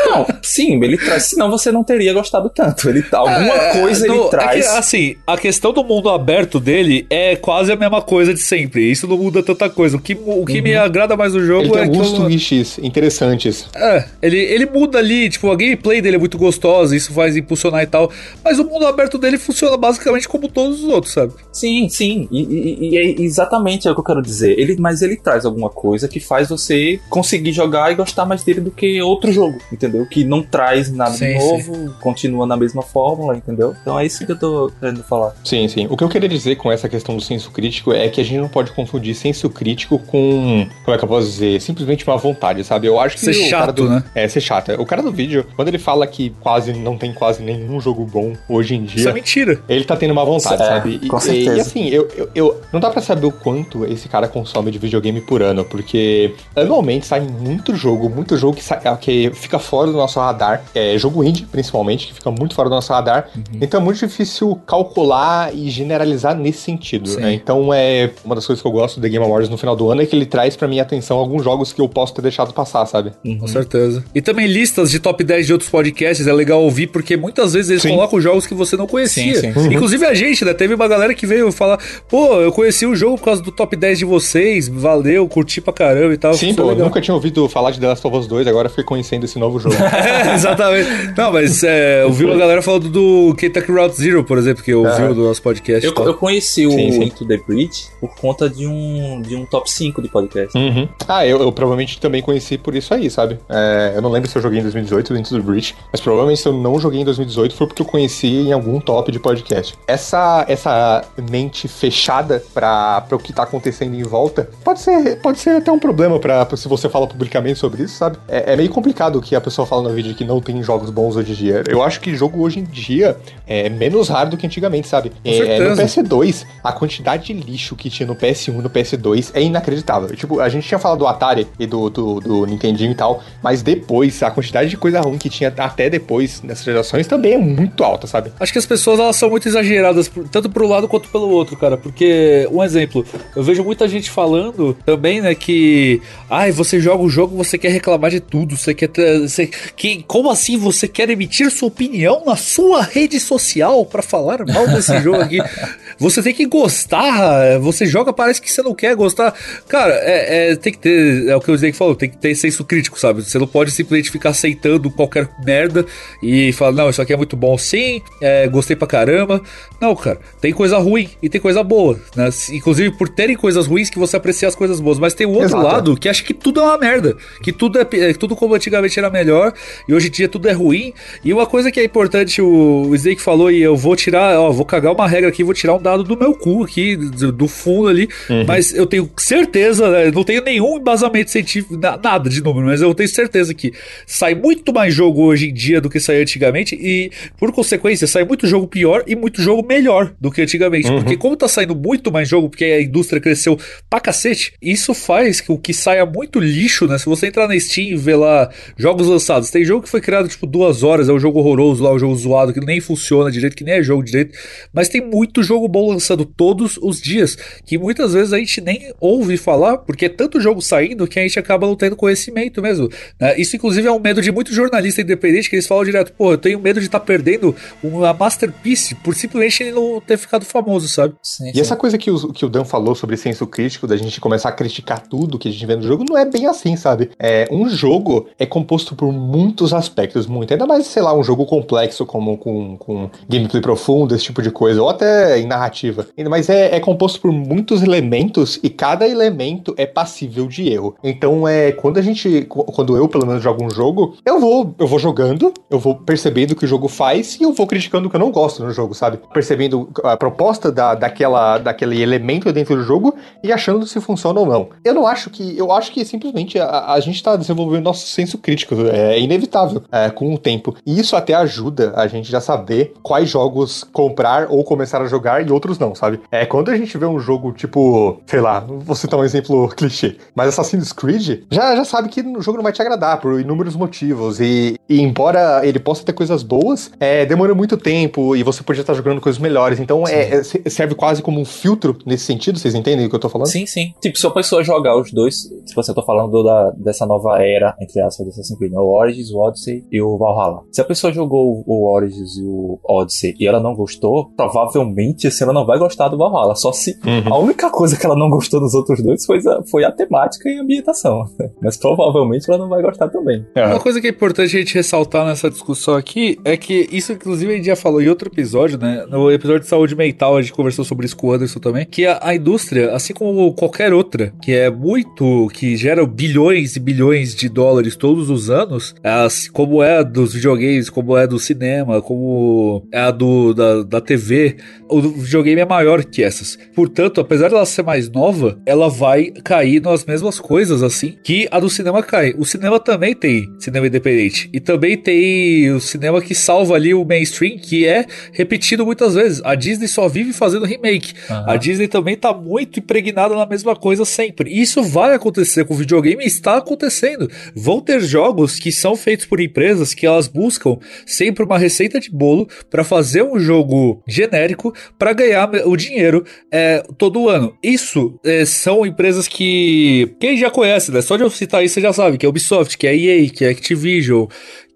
Não, 0.06 0.26
sim, 0.42 0.82
ele 0.82 0.98
traz. 0.98 1.24
Senão 1.24 1.50
você 1.50 1.70
não 1.70 1.84
teria 1.84 2.12
gostado 2.12 2.50
tanto. 2.50 2.88
Ele, 2.88 3.04
alguma 3.12 3.54
é, 3.54 3.80
coisa 3.80 4.06
ele 4.06 4.28
traz. 4.28 4.66
É 4.66 4.70
que, 4.70 4.78
assim, 4.78 5.16
a 5.26 5.36
questão 5.36 5.72
do 5.72 5.84
mundo 5.84 6.08
aberto 6.08 6.58
dele 6.60 7.06
é 7.08 7.36
quase 7.36 7.72
a 7.72 7.76
mesma 7.76 8.02
coisa 8.02 8.34
de 8.34 8.40
sempre. 8.40 8.90
Isso 8.90 9.06
não 9.06 9.16
muda 9.16 9.42
tanta 9.42 9.68
coisa. 9.68 9.96
O 9.96 10.00
que, 10.00 10.14
o 10.14 10.44
que 10.44 10.58
uhum. 10.58 10.64
me 10.64 10.74
agrada 10.74 11.16
mais 11.16 11.34
no 11.34 11.44
jogo 11.44 11.62
ele 11.62 11.70
tem 11.70 11.80
é 11.80 11.84
alguns 11.84 12.10
que. 12.10 12.16
twists 12.16 12.78
interessantes. 12.78 13.68
É, 13.74 14.04
ele, 14.20 14.38
ele 14.38 14.66
muda 14.66 14.98
ali, 14.98 15.28
tipo, 15.28 15.50
a 15.50 15.56
gameplay 15.56 16.00
dele 16.00 16.09
dele 16.10 16.16
é 16.16 16.18
muito 16.18 16.36
gostosa, 16.36 16.96
isso 16.96 17.12
faz 17.12 17.36
impulsionar 17.36 17.82
e 17.82 17.86
tal. 17.86 18.10
Mas 18.44 18.58
o 18.58 18.64
mundo 18.64 18.86
aberto 18.86 19.16
dele 19.16 19.38
funciona 19.38 19.76
basicamente 19.76 20.28
como 20.28 20.48
todos 20.48 20.82
os 20.82 20.90
outros, 20.90 21.12
sabe? 21.12 21.32
Sim, 21.52 21.88
sim. 21.88 22.28
E, 22.30 22.42
e, 22.42 22.90
e 22.90 22.98
é 22.98 23.22
exatamente 23.22 23.86
é 23.86 23.90
o 23.90 23.94
que 23.94 24.00
eu 24.00 24.04
quero 24.04 24.22
dizer. 24.22 24.58
Ele, 24.58 24.76
mas 24.78 25.02
ele 25.02 25.16
traz 25.16 25.44
alguma 25.44 25.70
coisa 25.70 26.08
que 26.08 26.18
faz 26.18 26.48
você 26.48 27.00
conseguir 27.08 27.52
jogar 27.52 27.92
e 27.92 27.94
gostar 27.94 28.26
mais 28.26 28.42
dele 28.42 28.60
do 28.60 28.70
que 28.70 29.00
outro 29.00 29.32
jogo, 29.32 29.58
entendeu? 29.72 30.04
Que 30.06 30.24
não 30.24 30.42
traz 30.42 30.90
nada 30.90 31.12
sim, 31.12 31.26
de 31.26 31.38
novo, 31.38 31.74
sim. 31.74 31.94
continua 32.00 32.46
na 32.46 32.56
mesma 32.56 32.82
fórmula, 32.82 33.36
entendeu? 33.36 33.74
Então 33.80 33.98
é 33.98 34.04
isso 34.04 34.24
que 34.26 34.32
eu 34.32 34.38
tô 34.38 34.72
querendo 34.80 35.02
falar. 35.04 35.34
Sim, 35.44 35.68
sim. 35.68 35.86
O 35.88 35.96
que 35.96 36.02
eu 36.02 36.08
queria 36.08 36.28
dizer 36.28 36.56
com 36.56 36.70
essa 36.72 36.88
questão 36.88 37.16
do 37.16 37.22
senso 37.22 37.50
crítico 37.50 37.92
é 37.92 38.08
que 38.08 38.20
a 38.20 38.24
gente 38.24 38.38
não 38.38 38.48
pode 38.48 38.72
confundir 38.72 39.14
senso 39.14 39.48
crítico 39.48 39.98
com. 39.98 40.66
Como 40.84 40.94
é 40.94 40.98
que 40.98 41.04
eu 41.04 41.08
posso 41.08 41.26
dizer? 41.26 41.60
Simplesmente 41.60 42.06
uma 42.06 42.16
vontade, 42.16 42.64
sabe? 42.64 42.86
Eu 42.86 42.98
acho 42.98 43.16
que. 43.16 43.24
Ser 43.24 43.34
chato, 43.34 43.74
do, 43.74 43.88
né? 43.88 44.04
É, 44.14 44.26
ser 44.28 44.40
chato. 44.40 44.72
O 44.80 44.86
cara 44.86 45.02
do 45.02 45.12
vídeo, 45.12 45.46
quando 45.56 45.68
ele 45.68 45.78
fala 45.78 45.99
fala 46.00 46.06
que 46.06 46.30
quase 46.40 46.72
não 46.72 46.96
tem 46.96 47.12
quase 47.12 47.42
nenhum 47.42 47.80
jogo 47.80 48.04
bom 48.06 48.32
hoje 48.48 48.74
em 48.74 48.84
dia. 48.84 49.00
Isso 49.00 49.08
é 49.08 49.12
mentira. 49.12 49.60
Ele 49.68 49.84
tá 49.84 49.96
tendo 49.96 50.12
uma 50.12 50.24
vontade, 50.24 50.62
É, 50.62 50.66
sabe? 50.66 50.98
E, 51.02 51.08
com 51.08 51.18
e- 51.18 51.20
certeza. 51.20 51.56
e 51.56 51.60
assim, 51.60 51.88
eu, 51.88 52.08
eu, 52.16 52.30
eu- 52.34 52.60
não 52.72 52.80
dá 52.80 52.90
pra 52.90 53.02
saber 53.02 53.26
o 53.26 53.32
quanto 53.32 53.84
esse 53.84 54.08
cara 54.08 54.26
consome 54.28 54.70
de 54.70 54.78
videogame 54.78 55.20
por 55.20 55.42
ano, 55.42 55.64
porque 55.64 56.34
anualmente 56.56 57.06
sai 57.06 57.20
muito 57.20 57.74
jogo, 57.76 58.08
muito 58.08 58.36
jogo 58.36 58.56
que, 58.56 58.64
sai, 58.64 58.80
que 58.98 59.30
fica 59.34 59.58
fora 59.58 59.88
do 59.90 59.96
nosso 59.96 60.18
radar. 60.18 60.62
É 60.74 60.96
jogo 60.98 61.22
indie, 61.22 61.44
principalmente, 61.44 62.06
que 62.08 62.14
fica 62.14 62.30
muito 62.30 62.54
fora 62.54 62.68
do 62.68 62.74
nosso 62.74 62.92
radar. 62.92 63.28
Então 63.60 63.80
é 63.80 63.84
muito 63.84 63.98
difícil 63.98 64.58
calcular 64.66 65.54
e 65.54 65.68
generalizar 65.70 66.34
nesse 66.34 66.60
sentido. 66.60 67.10
Né? 67.18 67.34
Então 67.34 67.72
é 67.74 68.10
uma 68.24 68.34
das 68.34 68.46
coisas 68.46 68.62
que 68.62 68.66
eu 68.68 68.72
gosto 68.72 68.96
do 68.96 69.02
The 69.02 69.08
Game 69.08 69.24
Awards 69.24 69.48
no 69.50 69.58
final 69.58 69.76
do 69.76 69.90
ano 69.90 70.02
é 70.02 70.06
que 70.06 70.16
ele 70.16 70.26
traz 70.26 70.56
pra 70.56 70.66
minha 70.66 70.82
atenção 70.82 71.18
alguns 71.18 71.44
jogos 71.44 71.72
que 71.72 71.80
eu 71.80 71.88
posso 71.88 72.14
ter 72.14 72.22
deixado 72.22 72.52
passar, 72.54 72.86
sabe? 72.86 73.12
Com 73.38 73.46
certeza. 73.46 74.02
E 74.14 74.22
também 74.22 74.46
listas 74.46 74.90
de 74.90 74.98
top 74.98 75.22
10 75.22 75.46
de 75.46 75.52
outros 75.52 75.68
podcasts 75.70 75.89
é 76.28 76.32
legal 76.32 76.62
ouvir, 76.62 76.88
porque 76.88 77.16
muitas 77.16 77.52
vezes 77.52 77.70
eles 77.70 77.82
Sim. 77.82 77.90
colocam 77.90 78.20
jogos 78.20 78.46
que 78.46 78.54
você 78.54 78.76
não 78.76 78.86
conhecia. 78.86 79.34
Sim, 79.40 79.52
sim, 79.52 79.74
Inclusive 79.74 80.04
a 80.06 80.14
gente, 80.14 80.44
né? 80.44 80.54
Teve 80.54 80.74
uma 80.74 80.88
galera 80.88 81.14
que 81.14 81.26
veio 81.26 81.50
falar, 81.52 81.78
pô, 82.08 82.40
eu 82.40 82.52
conheci 82.52 82.86
o 82.86 82.94
jogo 82.94 83.18
por 83.18 83.24
causa 83.24 83.42
do 83.42 83.50
top 83.50 83.76
10 83.76 84.00
de 84.00 84.04
vocês, 84.04 84.68
valeu, 84.68 85.26
curti 85.28 85.60
pra 85.60 85.72
caramba 85.72 86.14
e 86.14 86.18
tal. 86.18 86.34
Sim, 86.34 86.54
pô, 86.54 86.70
eu 86.70 86.76
nunca 86.76 87.00
tinha 87.00 87.14
ouvido 87.14 87.48
falar 87.48 87.70
de 87.70 87.80
The 87.80 87.88
Last 87.88 88.06
of 88.06 88.16
Us 88.16 88.26
2, 88.26 88.46
agora 88.46 88.68
fui 88.68 88.84
conhecendo 88.84 89.24
esse 89.24 89.38
novo 89.38 89.58
jogo. 89.58 89.74
É, 89.74 90.34
exatamente. 90.34 90.88
Não, 91.16 91.32
mas 91.32 91.62
é, 91.62 92.02
eu 92.02 92.12
vi 92.12 92.24
uma 92.24 92.36
galera 92.36 92.62
falando 92.62 92.88
do 92.88 93.34
Kentucky 93.36 93.72
Route 93.72 93.96
Zero, 93.96 94.24
por 94.24 94.38
exemplo, 94.38 94.62
que 94.62 94.74
ouviu 94.74 95.06
Aham. 95.06 95.14
do 95.14 95.24
nosso 95.24 95.42
podcast. 95.42 95.86
Eu, 95.86 95.94
eu 96.04 96.14
conheci 96.14 96.66
o. 96.66 96.70
Into 96.80 97.24
the 97.24 97.36
Bridge 97.36 97.86
por 98.00 98.14
conta 98.16 98.48
de 98.48 98.66
um, 98.66 99.22
de 99.22 99.34
um 99.34 99.44
top 99.44 99.70
5 99.70 100.02
de 100.02 100.08
podcast. 100.08 100.56
Uhum. 100.56 100.88
Ah, 101.08 101.26
eu, 101.26 101.40
eu 101.40 101.52
provavelmente 101.52 102.00
também 102.00 102.22
conheci 102.22 102.58
por 102.58 102.74
isso 102.74 102.92
aí, 102.92 103.10
sabe? 103.10 103.38
É, 103.48 103.92
eu 103.96 104.02
não 104.02 104.10
lembro 104.10 104.28
se 104.28 104.36
eu 104.36 104.42
joguei 104.42 104.58
em 104.58 104.62
2018 104.62 105.14
dentro 105.14 105.36
do 105.36 105.42
Breach, 105.42 105.74
mas 105.90 106.00
provavelmente 106.00 106.40
se 106.40 106.48
eu 106.48 106.52
não 106.52 106.78
joguei 106.78 107.00
em 107.00 107.04
2018 107.04 107.54
foi 107.54 107.66
porque 107.66 107.82
eu 107.82 107.86
conheci 107.86 108.26
em 108.26 108.52
algum 108.52 108.80
top 108.80 109.10
de 109.10 109.18
podcast. 109.18 109.74
Essa, 109.86 110.44
essa 110.48 111.04
mente 111.30 111.68
fechada 111.68 112.42
pra 112.52 113.04
o 113.10 113.18
que 113.18 113.32
tá 113.32 113.42
acontecendo 113.42 113.94
em 113.94 114.02
volta 114.02 114.48
pode 114.64 114.80
ser, 114.80 115.20
pode 115.20 115.38
ser 115.38 115.56
até 115.56 115.70
um 115.70 115.78
problema 115.78 116.18
pra 116.18 116.46
se 116.56 116.68
você 116.68 116.88
fala 116.88 117.06
publicamente 117.06 117.58
sobre 117.58 117.82
isso, 117.82 117.96
sabe? 117.96 118.18
É, 118.28 118.52
é 118.52 118.56
meio 118.56 118.70
complicado 118.70 119.20
que 119.20 119.34
a 119.34 119.40
pessoa 119.40 119.66
fala 119.66 119.82
no 119.82 119.94
vídeo 119.94 120.14
que 120.14 120.24
não 120.24 120.40
tem 120.40 120.62
jogos 120.62 120.90
bons 120.90 121.16
hoje 121.16 121.32
em 121.32 121.34
dia. 121.34 121.64
Eu 121.68 121.82
acho 121.82 122.00
que 122.00 122.14
jogo 122.14 122.42
hoje 122.42 122.60
em 122.60 122.64
dia 122.64 123.16
é 123.46 123.68
menos 123.68 124.08
raro 124.08 124.30
do 124.30 124.36
que 124.36 124.46
antigamente, 124.46 124.88
sabe? 124.88 125.12
É, 125.24 125.58
no 125.58 125.76
certeza. 125.76 126.02
PS2, 126.02 126.46
a 126.62 126.72
quantidade 126.72 127.26
de 127.26 127.32
lixo 127.32 127.74
que 127.76 127.90
tinha 127.90 128.06
no 128.06 128.14
PS1 128.14 128.48
e 128.48 128.62
no 128.62 128.70
PS2 128.70 129.30
é 129.34 129.42
inacreditável. 129.42 130.14
Tipo, 130.14 130.40
a 130.40 130.48
gente 130.48 130.66
tinha 130.66 130.78
falado 130.78 130.98
do 130.98 131.06
Atari 131.06 131.46
e 131.58 131.66
do, 131.66 131.90
do, 131.90 132.20
do 132.20 132.46
Nintendinho 132.46 132.92
e 132.92 132.94
tal, 132.94 133.22
mas 133.42 133.62
depois, 133.62 134.22
a 134.22 134.30
quantidade 134.30 134.70
de 134.70 134.76
coisa 134.76 135.00
ruim 135.00 135.18
que 135.18 135.28
tinha 135.28 135.50
até 135.64 135.88
depois 135.90 136.42
nessas 136.42 136.64
gerações 136.64 137.06
também 137.06 137.34
é 137.34 137.38
muito 137.38 137.82
alta, 137.84 138.06
sabe? 138.06 138.32
Acho 138.40 138.52
que 138.52 138.58
as 138.58 138.66
pessoas 138.66 138.98
elas 139.00 139.16
são 139.16 139.30
muito 139.30 139.46
exageradas, 139.48 140.08
por- 140.08 140.28
tanto 140.28 140.48
pro 140.50 140.66
lado 140.66 140.88
quanto 140.88 141.08
pelo 141.08 141.28
outro, 141.28 141.56
cara. 141.56 141.76
Porque, 141.76 142.48
um 142.50 142.62
exemplo, 142.62 143.04
eu 143.36 143.42
vejo 143.42 143.62
muita 143.64 143.88
gente 143.88 144.10
falando 144.10 144.74
também, 144.84 145.20
né, 145.20 145.34
que. 145.34 146.00
Ai, 146.28 146.52
você 146.52 146.80
joga 146.80 147.02
o 147.02 147.08
jogo, 147.08 147.36
você 147.36 147.56
quer 147.58 147.70
reclamar 147.70 148.10
de 148.10 148.20
tudo, 148.20 148.56
você 148.56 148.74
quer. 148.74 148.88
ter- 148.88 149.20
Você, 149.20 149.46
que, 149.76 150.02
como 150.06 150.30
assim 150.30 150.56
você 150.56 150.86
quer 150.88 151.08
emitir 151.10 151.50
sua 151.50 151.68
opinião 151.68 152.22
na 152.24 152.36
sua 152.36 152.82
rede 152.82 153.18
social 153.20 153.84
pra 153.86 154.02
falar 154.02 154.44
mal 154.46 154.66
desse 154.66 154.98
jogo 155.00 155.20
aqui? 155.20 155.38
Você 156.00 156.22
tem 156.22 156.32
que 156.32 156.46
gostar, 156.46 157.58
você 157.58 157.84
joga, 157.84 158.10
parece 158.12 158.40
que 158.40 158.50
você 158.50 158.62
não 158.62 158.74
quer 158.74 158.96
gostar. 158.96 159.34
Cara, 159.68 159.92
é, 160.02 160.52
é- 160.52 160.56
tem 160.56 160.72
que 160.72 160.78
ter. 160.78 161.28
É 161.28 161.36
o 161.36 161.40
que 161.40 161.50
o 161.50 161.54
Snake 161.54 161.76
falou, 161.76 161.94
tem 161.94 162.08
que 162.08 162.16
ter 162.16 162.34
senso 162.34 162.64
crítico, 162.64 162.98
sabe? 162.98 163.22
Você 163.22 163.38
não 163.38 163.46
pode 163.46 163.70
simplesmente 163.70 164.10
ficar 164.10 164.30
aceitando 164.30 164.90
qualquer 164.90 165.28
merda 165.44 165.84
e 166.22 166.52
falar, 166.52 166.72
não, 166.72 166.88
isso 166.90 167.02
aqui 167.02 167.12
é 167.12 167.16
muito 167.16 167.36
bom 167.36 167.56
sim, 167.58 168.00
é, 168.20 168.48
gostei 168.48 168.74
pra 168.74 168.88
caramba. 168.88 169.42
Não, 169.80 169.94
cara, 169.94 170.18
tem 170.40 170.52
coisa 170.52 170.78
ruim 170.78 171.08
e 171.22 171.28
tem 171.28 171.40
coisa 171.40 171.62
boa, 171.62 171.98
né? 172.16 172.30
Inclusive, 172.50 172.92
por 172.96 173.08
terem 173.08 173.36
coisas 173.36 173.66
ruins 173.66 173.90
que 173.90 173.98
você 173.98 174.16
aprecia 174.16 174.48
as 174.48 174.54
coisas 174.54 174.80
boas. 174.80 174.98
Mas 174.98 175.12
tem 175.12 175.26
o 175.26 175.30
outro 175.30 175.48
Exato. 175.48 175.62
lado 175.62 175.96
que 175.96 176.08
acha 176.08 176.22
que 176.22 176.32
tudo 176.32 176.60
é 176.60 176.62
uma 176.62 176.78
merda. 176.78 177.16
Que 177.42 177.52
tudo 177.52 177.78
é, 177.78 177.86
é, 177.92 178.12
tudo 178.14 178.34
como 178.34 178.54
antigamente 178.54 178.98
era 178.98 179.10
melhor 179.10 179.52
e 179.86 179.92
hoje 179.92 180.08
em 180.08 180.10
dia 180.10 180.28
tudo 180.28 180.48
é 180.48 180.52
ruim. 180.52 180.94
E 181.22 181.32
uma 181.32 181.46
coisa 181.46 181.70
que 181.70 181.78
é 181.78 181.84
importante, 181.84 182.40
o, 182.40 182.86
o 182.88 182.94
Snake 182.94 183.20
falou, 183.20 183.50
e 183.50 183.60
eu 183.60 183.76
vou 183.76 183.94
tirar, 183.94 184.38
ó, 184.38 184.50
vou 184.50 184.64
cagar 184.64 184.92
uma 184.92 185.06
regra 185.06 185.28
aqui, 185.28 185.44
vou 185.44 185.54
tirar 185.54 185.74
um 185.74 185.80
do 185.96 186.16
meu 186.16 186.34
cu 186.34 186.64
aqui, 186.64 186.96
do, 186.96 187.32
do 187.32 187.48
fundo 187.48 187.88
ali. 187.88 188.08
Mas 188.46 188.72
eu 188.74 188.86
tenho 188.86 189.08
certeza, 189.18 189.90
né, 189.90 190.10
não 190.10 190.24
tenho 190.24 190.42
nenhum 190.42 190.76
embasamento 190.78 191.30
científico, 191.30 191.76
na- 191.76 191.96
nada 192.02 192.28
de 192.28 192.42
número, 192.42 192.66
mas 192.66 192.80
eu 192.82 192.92
tenho 192.94 193.08
certeza 193.08 193.54
que 193.54 193.72
sai 194.06 194.34
muito 194.34 194.72
mais 194.72 194.92
jogo 194.94 195.22
hoje 195.22 195.48
em 195.50 195.54
dia 195.54 195.80
do 195.80 195.88
que 195.90 196.00
saía 196.00 196.20
antigamente. 196.22 196.74
E, 196.74 197.10
por 197.38 197.52
consequência, 197.52 198.06
sai 198.06 198.24
muito 198.24 198.46
jogo 198.46 198.66
pior 198.66 199.04
e 199.06 199.14
muito 199.14 199.40
jogo 199.42 199.66
melhor 199.66 200.12
do 200.20 200.30
que 200.30 200.42
antigamente. 200.42 200.88
Porque 200.90 201.16
como 201.16 201.36
tá 201.36 201.48
saindo 201.48 201.74
muito 201.74 202.10
mais 202.12 202.28
jogo, 202.28 202.48
porque 202.48 202.64
a 202.64 202.82
indústria 202.82 203.20
cresceu 203.20 203.58
pra 203.88 204.00
cacete, 204.00 204.52
isso 204.60 204.92
faz 204.94 205.40
que 205.40 205.52
o 205.52 205.58
que 205.58 205.72
saia 205.72 206.04
muito 206.06 206.38
lixo, 206.40 206.86
né? 206.86 206.98
Se 206.98 207.06
você 207.06 207.26
entrar 207.28 207.46
na 207.48 207.58
Steam 207.58 207.88
e 207.88 207.96
ver 207.96 208.16
lá 208.16 208.50
jogos 208.76 209.06
lançados, 209.06 209.50
tem 209.50 209.64
jogo 209.64 209.82
que 209.84 209.88
foi 209.88 210.00
criado 210.00 210.28
tipo 210.28 210.46
duas 210.46 210.82
horas, 210.82 211.08
é 211.08 211.12
um 211.12 211.18
jogo 211.18 211.38
horroroso 211.38 211.82
lá, 211.82 211.92
um 211.92 211.98
jogo 211.98 212.14
zoado, 212.16 212.52
que 212.52 212.60
nem 212.60 212.80
funciona 212.80 213.30
direito, 213.30 213.56
que 213.56 213.64
nem 213.64 213.74
é 213.74 213.82
jogo 213.82 214.02
direito, 214.02 214.36
mas 214.72 214.88
tem 214.88 215.00
muito 215.00 215.42
jogo 215.42 215.68
bom 215.68 215.79
lançando 215.88 216.24
todos 216.24 216.78
os 216.82 217.00
dias, 217.00 217.36
que 217.64 217.78
muitas 217.78 218.12
vezes 218.12 218.32
a 218.32 218.38
gente 218.38 218.60
nem 218.60 218.92
ouve 219.00 219.36
falar, 219.36 219.78
porque 219.78 220.06
é 220.06 220.08
tanto 220.08 220.40
jogo 220.40 220.60
saindo 220.60 221.06
que 221.06 221.18
a 221.18 221.22
gente 221.22 221.38
acaba 221.38 221.66
não 221.66 221.76
tendo 221.76 221.96
conhecimento 221.96 222.60
mesmo. 222.60 222.88
né? 223.18 223.38
Isso, 223.38 223.56
inclusive, 223.56 223.86
é 223.86 223.92
um 223.92 224.00
medo 224.00 224.20
de 224.20 224.32
muito 224.32 224.52
jornalista 224.52 225.00
independente 225.00 225.48
que 225.48 225.56
eles 225.56 225.66
falam 225.66 225.84
direto, 225.84 226.12
pô, 226.12 226.32
eu 226.32 226.38
tenho 226.38 226.60
medo 226.60 226.80
de 226.80 226.86
estar 226.86 227.00
perdendo 227.00 227.54
uma 227.82 228.12
masterpiece 228.12 228.94
por 228.96 229.14
simplesmente 229.14 229.62
ele 229.62 229.72
não 229.72 230.00
ter 230.00 230.16
ficado 230.16 230.44
famoso, 230.44 230.88
sabe? 230.88 231.14
Sim, 231.22 231.52
E 231.54 231.60
essa 231.60 231.76
coisa 231.76 231.96
que 231.96 232.10
o, 232.10 232.32
que 232.32 232.44
o 232.44 232.48
Dan 232.48 232.64
falou 232.64 232.94
sobre 232.94 233.16
senso 233.16 233.46
crítico, 233.46 233.86
da 233.86 233.96
gente 233.96 234.20
começar 234.20 234.48
a 234.48 234.52
criticar 234.52 235.00
tudo 235.06 235.38
que 235.38 235.48
a 235.48 235.52
gente 235.52 235.64
vê 235.66 235.76
no 235.76 235.82
jogo, 235.82 236.04
não 236.08 236.16
é 236.16 236.24
bem 236.24 236.46
assim, 236.46 236.76
sabe? 236.76 237.10
É, 237.18 237.46
um 237.50 237.68
jogo 237.68 238.28
é 238.38 238.46
composto 238.46 238.94
por 238.94 239.12
muitos 239.12 239.72
aspectos, 239.72 240.26
muito. 240.26 240.52
Ainda 240.52 240.66
mais, 240.66 240.86
sei 240.86 241.02
lá, 241.02 241.14
um 241.14 241.22
jogo 241.22 241.46
complexo, 241.46 242.04
como 242.06 242.36
com, 242.38 242.76
com 242.76 243.10
gameplay 243.28 243.62
profundo, 243.62 244.14
esse 244.14 244.24
tipo 244.24 244.42
de 244.42 244.50
coisa, 244.50 244.82
ou 244.82 244.88
até 244.88 245.38
em 245.38 245.46
narrativa. 245.46 245.69
Ainda 246.16 246.30
mais 246.30 246.48
é, 246.48 246.74
é 246.76 246.80
composto 246.80 247.20
por 247.20 247.32
muitos 247.32 247.82
elementos 247.82 248.58
e 248.62 248.70
cada 248.70 249.06
elemento 249.08 249.74
é 249.76 249.86
passível 249.86 250.46
de 250.46 250.68
erro. 250.68 250.94
Então, 251.02 251.46
é 251.46 251.72
quando 251.72 251.98
a 251.98 252.02
gente, 252.02 252.42
qu- 252.42 252.64
quando 252.64 252.96
eu 252.96 253.08
pelo 253.08 253.26
menos 253.26 253.42
jogo 253.42 253.64
um 253.64 253.70
jogo, 253.70 254.14
eu 254.24 254.40
vou, 254.40 254.74
eu 254.78 254.86
vou 254.86 254.98
jogando, 254.98 255.52
eu 255.70 255.78
vou 255.78 255.94
percebendo 255.94 256.52
o 256.52 256.56
que 256.56 256.64
o 256.64 256.68
jogo 256.68 256.88
faz 256.88 257.36
e 257.40 257.42
eu 257.42 257.52
vou 257.52 257.66
criticando 257.66 258.06
o 258.06 258.10
que 258.10 258.16
eu 258.16 258.20
não 258.20 258.30
gosto 258.30 258.64
no 258.64 258.72
jogo, 258.72 258.94
sabe? 258.94 259.18
Percebendo 259.32 259.88
a 260.04 260.16
proposta 260.16 260.70
da, 260.72 260.94
daquela, 260.94 261.58
daquele 261.58 262.00
elemento 262.00 262.52
dentro 262.52 262.76
do 262.76 262.82
jogo 262.82 263.14
e 263.42 263.52
achando 263.52 263.86
se 263.86 264.00
funciona 264.00 264.40
ou 264.40 264.46
não. 264.46 264.68
Eu 264.84 264.94
não 264.94 265.06
acho 265.06 265.30
que. 265.30 265.56
Eu 265.56 265.72
acho 265.72 265.92
que 265.92 266.04
simplesmente 266.04 266.58
a, 266.58 266.92
a 266.92 267.00
gente 267.00 267.22
tá 267.22 267.36
desenvolvendo 267.36 267.84
nosso 267.84 268.06
senso 268.06 268.38
crítico. 268.38 268.74
É 268.92 269.18
inevitável 269.18 269.82
é, 269.92 270.10
com 270.10 270.32
o 270.34 270.38
tempo. 270.38 270.74
E 270.86 270.98
isso 270.98 271.16
até 271.16 271.34
ajuda 271.34 271.92
a 271.96 272.06
gente 272.06 272.30
já 272.30 272.40
saber 272.40 272.94
quais 273.02 273.28
jogos 273.28 273.84
comprar 273.92 274.46
ou 274.50 274.62
começar 274.64 275.00
a 275.02 275.06
jogar 275.06 275.44
e 275.50 275.52
outros 275.52 275.78
não, 275.78 275.94
sabe? 275.94 276.20
É 276.30 276.46
quando 276.46 276.70
a 276.70 276.76
gente 276.76 276.96
vê 276.96 277.06
um 277.06 277.18
jogo 277.18 277.52
tipo, 277.52 278.20
sei 278.26 278.40
lá, 278.40 278.60
vou 278.60 278.96
citar 278.96 279.18
um 279.18 279.24
exemplo 279.24 279.68
clichê, 279.76 280.16
mas 280.34 280.48
Assassin's 280.48 280.92
Creed 280.92 281.42
já, 281.50 281.76
já 281.76 281.84
sabe 281.84 282.08
que 282.08 282.20
o 282.20 282.40
jogo 282.40 282.56
não 282.56 282.62
vai 282.62 282.72
te 282.72 282.80
agradar 282.80 283.20
por 283.20 283.40
inúmeros 283.40 283.76
motivos. 283.76 284.40
E, 284.40 284.76
e 284.88 285.00
embora 285.00 285.66
ele 285.66 285.78
possa 285.78 286.04
ter 286.04 286.12
coisas 286.12 286.42
boas, 286.42 286.90
é, 286.98 287.26
demora 287.26 287.54
muito 287.54 287.76
tempo 287.76 288.34
e 288.34 288.42
você 288.42 288.62
podia 288.62 288.80
estar 288.80 288.94
jogando 288.94 289.20
coisas 289.20 289.40
melhores. 289.40 289.80
Então 289.80 290.06
é, 290.06 290.36
é, 290.36 290.42
serve 290.42 290.94
quase 290.94 291.22
como 291.22 291.40
um 291.40 291.44
filtro 291.44 291.98
nesse 292.06 292.24
sentido, 292.24 292.58
vocês 292.58 292.74
entendem 292.74 293.06
o 293.06 293.08
que 293.08 293.14
eu 293.14 293.20
tô 293.20 293.28
falando? 293.28 293.48
Sim, 293.48 293.66
sim. 293.66 293.92
Tipo, 294.00 294.18
se 294.18 294.26
a 294.26 294.30
pessoa 294.30 294.62
jogar 294.62 294.96
os 294.96 295.12
dois, 295.12 295.34
tipo 295.66 295.80
assim, 295.80 295.90
eu 295.90 295.94
tô 295.94 296.02
falando 296.02 296.42
da, 296.42 296.70
dessa 296.70 297.06
nova 297.06 297.42
era, 297.42 297.74
entre 297.80 298.00
aspas, 298.00 298.26
do 298.26 298.30
Assassin's 298.30 298.58
Creed, 298.58 298.72
né? 298.72 298.78
o 298.78 298.90
Origins, 298.90 299.30
o 299.30 299.38
Odyssey 299.38 299.84
e 299.90 300.00
o 300.00 300.16
Valhalla. 300.16 300.62
Se 300.70 300.80
a 300.80 300.84
pessoa 300.84 301.12
jogou 301.12 301.62
o 301.66 301.92
Origins 301.92 302.36
e 302.36 302.42
o 302.42 302.78
Odyssey 302.84 303.34
e 303.38 303.46
ela 303.46 303.60
não 303.60 303.74
gostou, 303.74 304.30
provavelmente 304.36 305.30
ela 305.42 305.52
não 305.52 305.66
vai 305.66 305.78
gostar 305.78 306.08
do 306.08 306.16
Valhalla. 306.16 306.54
Só 306.54 306.72
se 306.72 306.90
Uhum. 307.04 307.32
a 307.32 307.38
única 307.38 307.70
coisa 307.70 307.96
que 307.96 308.04
ela 308.04 308.16
não 308.16 308.28
gostou 308.28 308.60
dos 308.60 308.74
outros 308.74 309.02
dois 309.02 309.24
foi 309.24 309.38
a, 309.38 309.62
foi 309.62 309.84
a 309.84 309.90
temática 309.90 310.48
e 310.48 310.58
a 310.58 310.62
ambientação. 310.62 311.28
Mas 311.62 311.76
provavelmente 311.76 312.48
ela 312.48 312.58
não 312.58 312.68
vai 312.68 312.82
gostar 312.82 313.08
também. 313.08 313.44
É. 313.54 313.66
Uma 313.66 313.80
coisa 313.80 314.00
que 314.00 314.06
é 314.06 314.10
importante 314.10 314.56
a 314.56 314.60
gente 314.60 314.74
ressaltar 314.74 315.26
nessa 315.26 315.48
discussão 315.50 315.94
aqui 315.94 316.38
é 316.44 316.56
que 316.56 316.88
isso, 316.92 317.12
inclusive, 317.12 317.52
a 317.52 317.56
gente 317.56 317.66
já 317.66 317.76
falou 317.76 318.02
em 318.02 318.08
outro 318.08 318.28
episódio, 318.28 318.78
né? 318.78 319.04
No 319.08 319.30
episódio 319.30 319.60
de 319.60 319.66
saúde 319.66 319.94
mental, 319.94 320.36
a 320.36 320.42
gente 320.42 320.52
conversou 320.52 320.84
sobre 320.84 321.06
isso 321.06 321.16
com 321.16 321.28
o 321.28 321.32
Anderson 321.32 321.60
também. 321.60 321.86
Que 321.86 322.06
a, 322.06 322.18
a 322.22 322.34
indústria, 322.34 322.92
assim 322.94 323.12
como 323.14 323.52
qualquer 323.54 323.92
outra, 323.92 324.32
que 324.42 324.52
é 324.52 324.70
muito. 324.70 325.48
que 325.54 325.76
gera 325.76 326.04
bilhões 326.06 326.76
e 326.76 326.80
bilhões 326.80 327.34
de 327.34 327.48
dólares 327.48 327.96
todos 327.96 328.30
os 328.30 328.50
anos, 328.50 328.94
as, 329.02 329.48
como 329.48 329.82
é 329.82 329.98
a 329.98 330.02
dos 330.02 330.34
videogames, 330.34 330.90
como 330.90 331.16
é 331.16 331.26
do 331.26 331.38
cinema, 331.38 332.00
como 332.02 332.86
é 332.92 333.00
a 333.00 333.10
do, 333.10 333.54
da, 333.54 333.82
da 333.82 334.00
TV, 334.00 334.56
o 334.88 335.00
videogame 335.30 335.60
é 335.60 335.64
maior 335.64 336.04
que 336.04 336.24
essas. 336.24 336.58
Portanto, 336.74 337.20
apesar 337.20 337.48
dela 337.48 337.64
ser 337.64 337.84
mais 337.84 338.10
nova, 338.10 338.60
ela 338.66 338.88
vai 338.88 339.30
cair 339.44 339.80
nas 339.80 340.04
mesmas 340.04 340.40
coisas, 340.40 340.82
assim, 340.82 341.16
que 341.22 341.46
a 341.50 341.60
do 341.60 341.70
cinema 341.70 342.02
cai. 342.02 342.34
O 342.36 342.44
cinema 342.44 342.80
também 342.80 343.14
tem 343.14 343.48
cinema 343.60 343.86
independente. 343.86 344.50
E 344.52 344.58
também 344.58 344.96
tem 344.96 345.70
o 345.70 345.80
cinema 345.80 346.20
que 346.20 346.34
salva 346.34 346.74
ali 346.74 346.92
o 346.92 347.04
mainstream, 347.04 347.58
que 347.58 347.86
é 347.86 348.04
repetido 348.32 348.84
muitas 348.84 349.14
vezes. 349.14 349.40
A 349.44 349.54
Disney 349.54 349.86
só 349.86 350.08
vive 350.08 350.32
fazendo 350.32 350.66
remake. 350.66 351.14
Uhum. 351.30 351.50
A 351.50 351.56
Disney 351.56 351.86
também 351.86 352.16
tá 352.16 352.34
muito 352.34 352.80
impregnada 352.80 353.34
na 353.36 353.46
mesma 353.46 353.76
coisa 353.76 354.04
sempre. 354.04 354.50
Isso 354.50 354.82
vai 354.82 355.14
acontecer 355.14 355.64
com 355.64 355.74
o 355.74 355.76
videogame 355.76 356.24
e 356.24 356.26
está 356.26 356.56
acontecendo. 356.56 357.30
Vão 357.54 357.80
ter 357.80 358.00
jogos 358.00 358.58
que 358.58 358.72
são 358.72 358.96
feitos 358.96 359.26
por 359.26 359.40
empresas 359.40 359.94
que 359.94 360.06
elas 360.06 360.26
buscam 360.26 360.78
sempre 361.06 361.44
uma 361.44 361.58
receita 361.58 362.00
de 362.00 362.10
bolo 362.10 362.48
para 362.68 362.82
fazer 362.82 363.22
um 363.22 363.38
jogo 363.38 364.02
genérico 364.08 364.74
para 364.98 365.12
ganhar 365.20 365.50
o 365.66 365.76
dinheiro 365.76 366.24
é, 366.50 366.82
todo 366.96 367.28
ano. 367.28 367.56
Isso 367.62 368.18
é, 368.24 368.44
são 368.44 368.86
empresas 368.86 369.28
que 369.28 370.14
quem 370.18 370.36
já 370.36 370.50
conhece, 370.50 370.90
né? 370.90 371.00
Só 371.02 371.16
de 371.16 371.22
eu 371.22 371.30
citar 371.30 371.64
isso 371.64 371.74
você 371.74 371.80
já 371.80 371.92
sabe 371.92 372.18
que 372.18 372.26
é 372.26 372.28
Ubisoft, 372.28 372.76
que 372.76 372.86
é 372.86 372.96
EA, 372.96 373.28
que 373.30 373.44
é 373.44 373.50
Activision, 373.50 374.26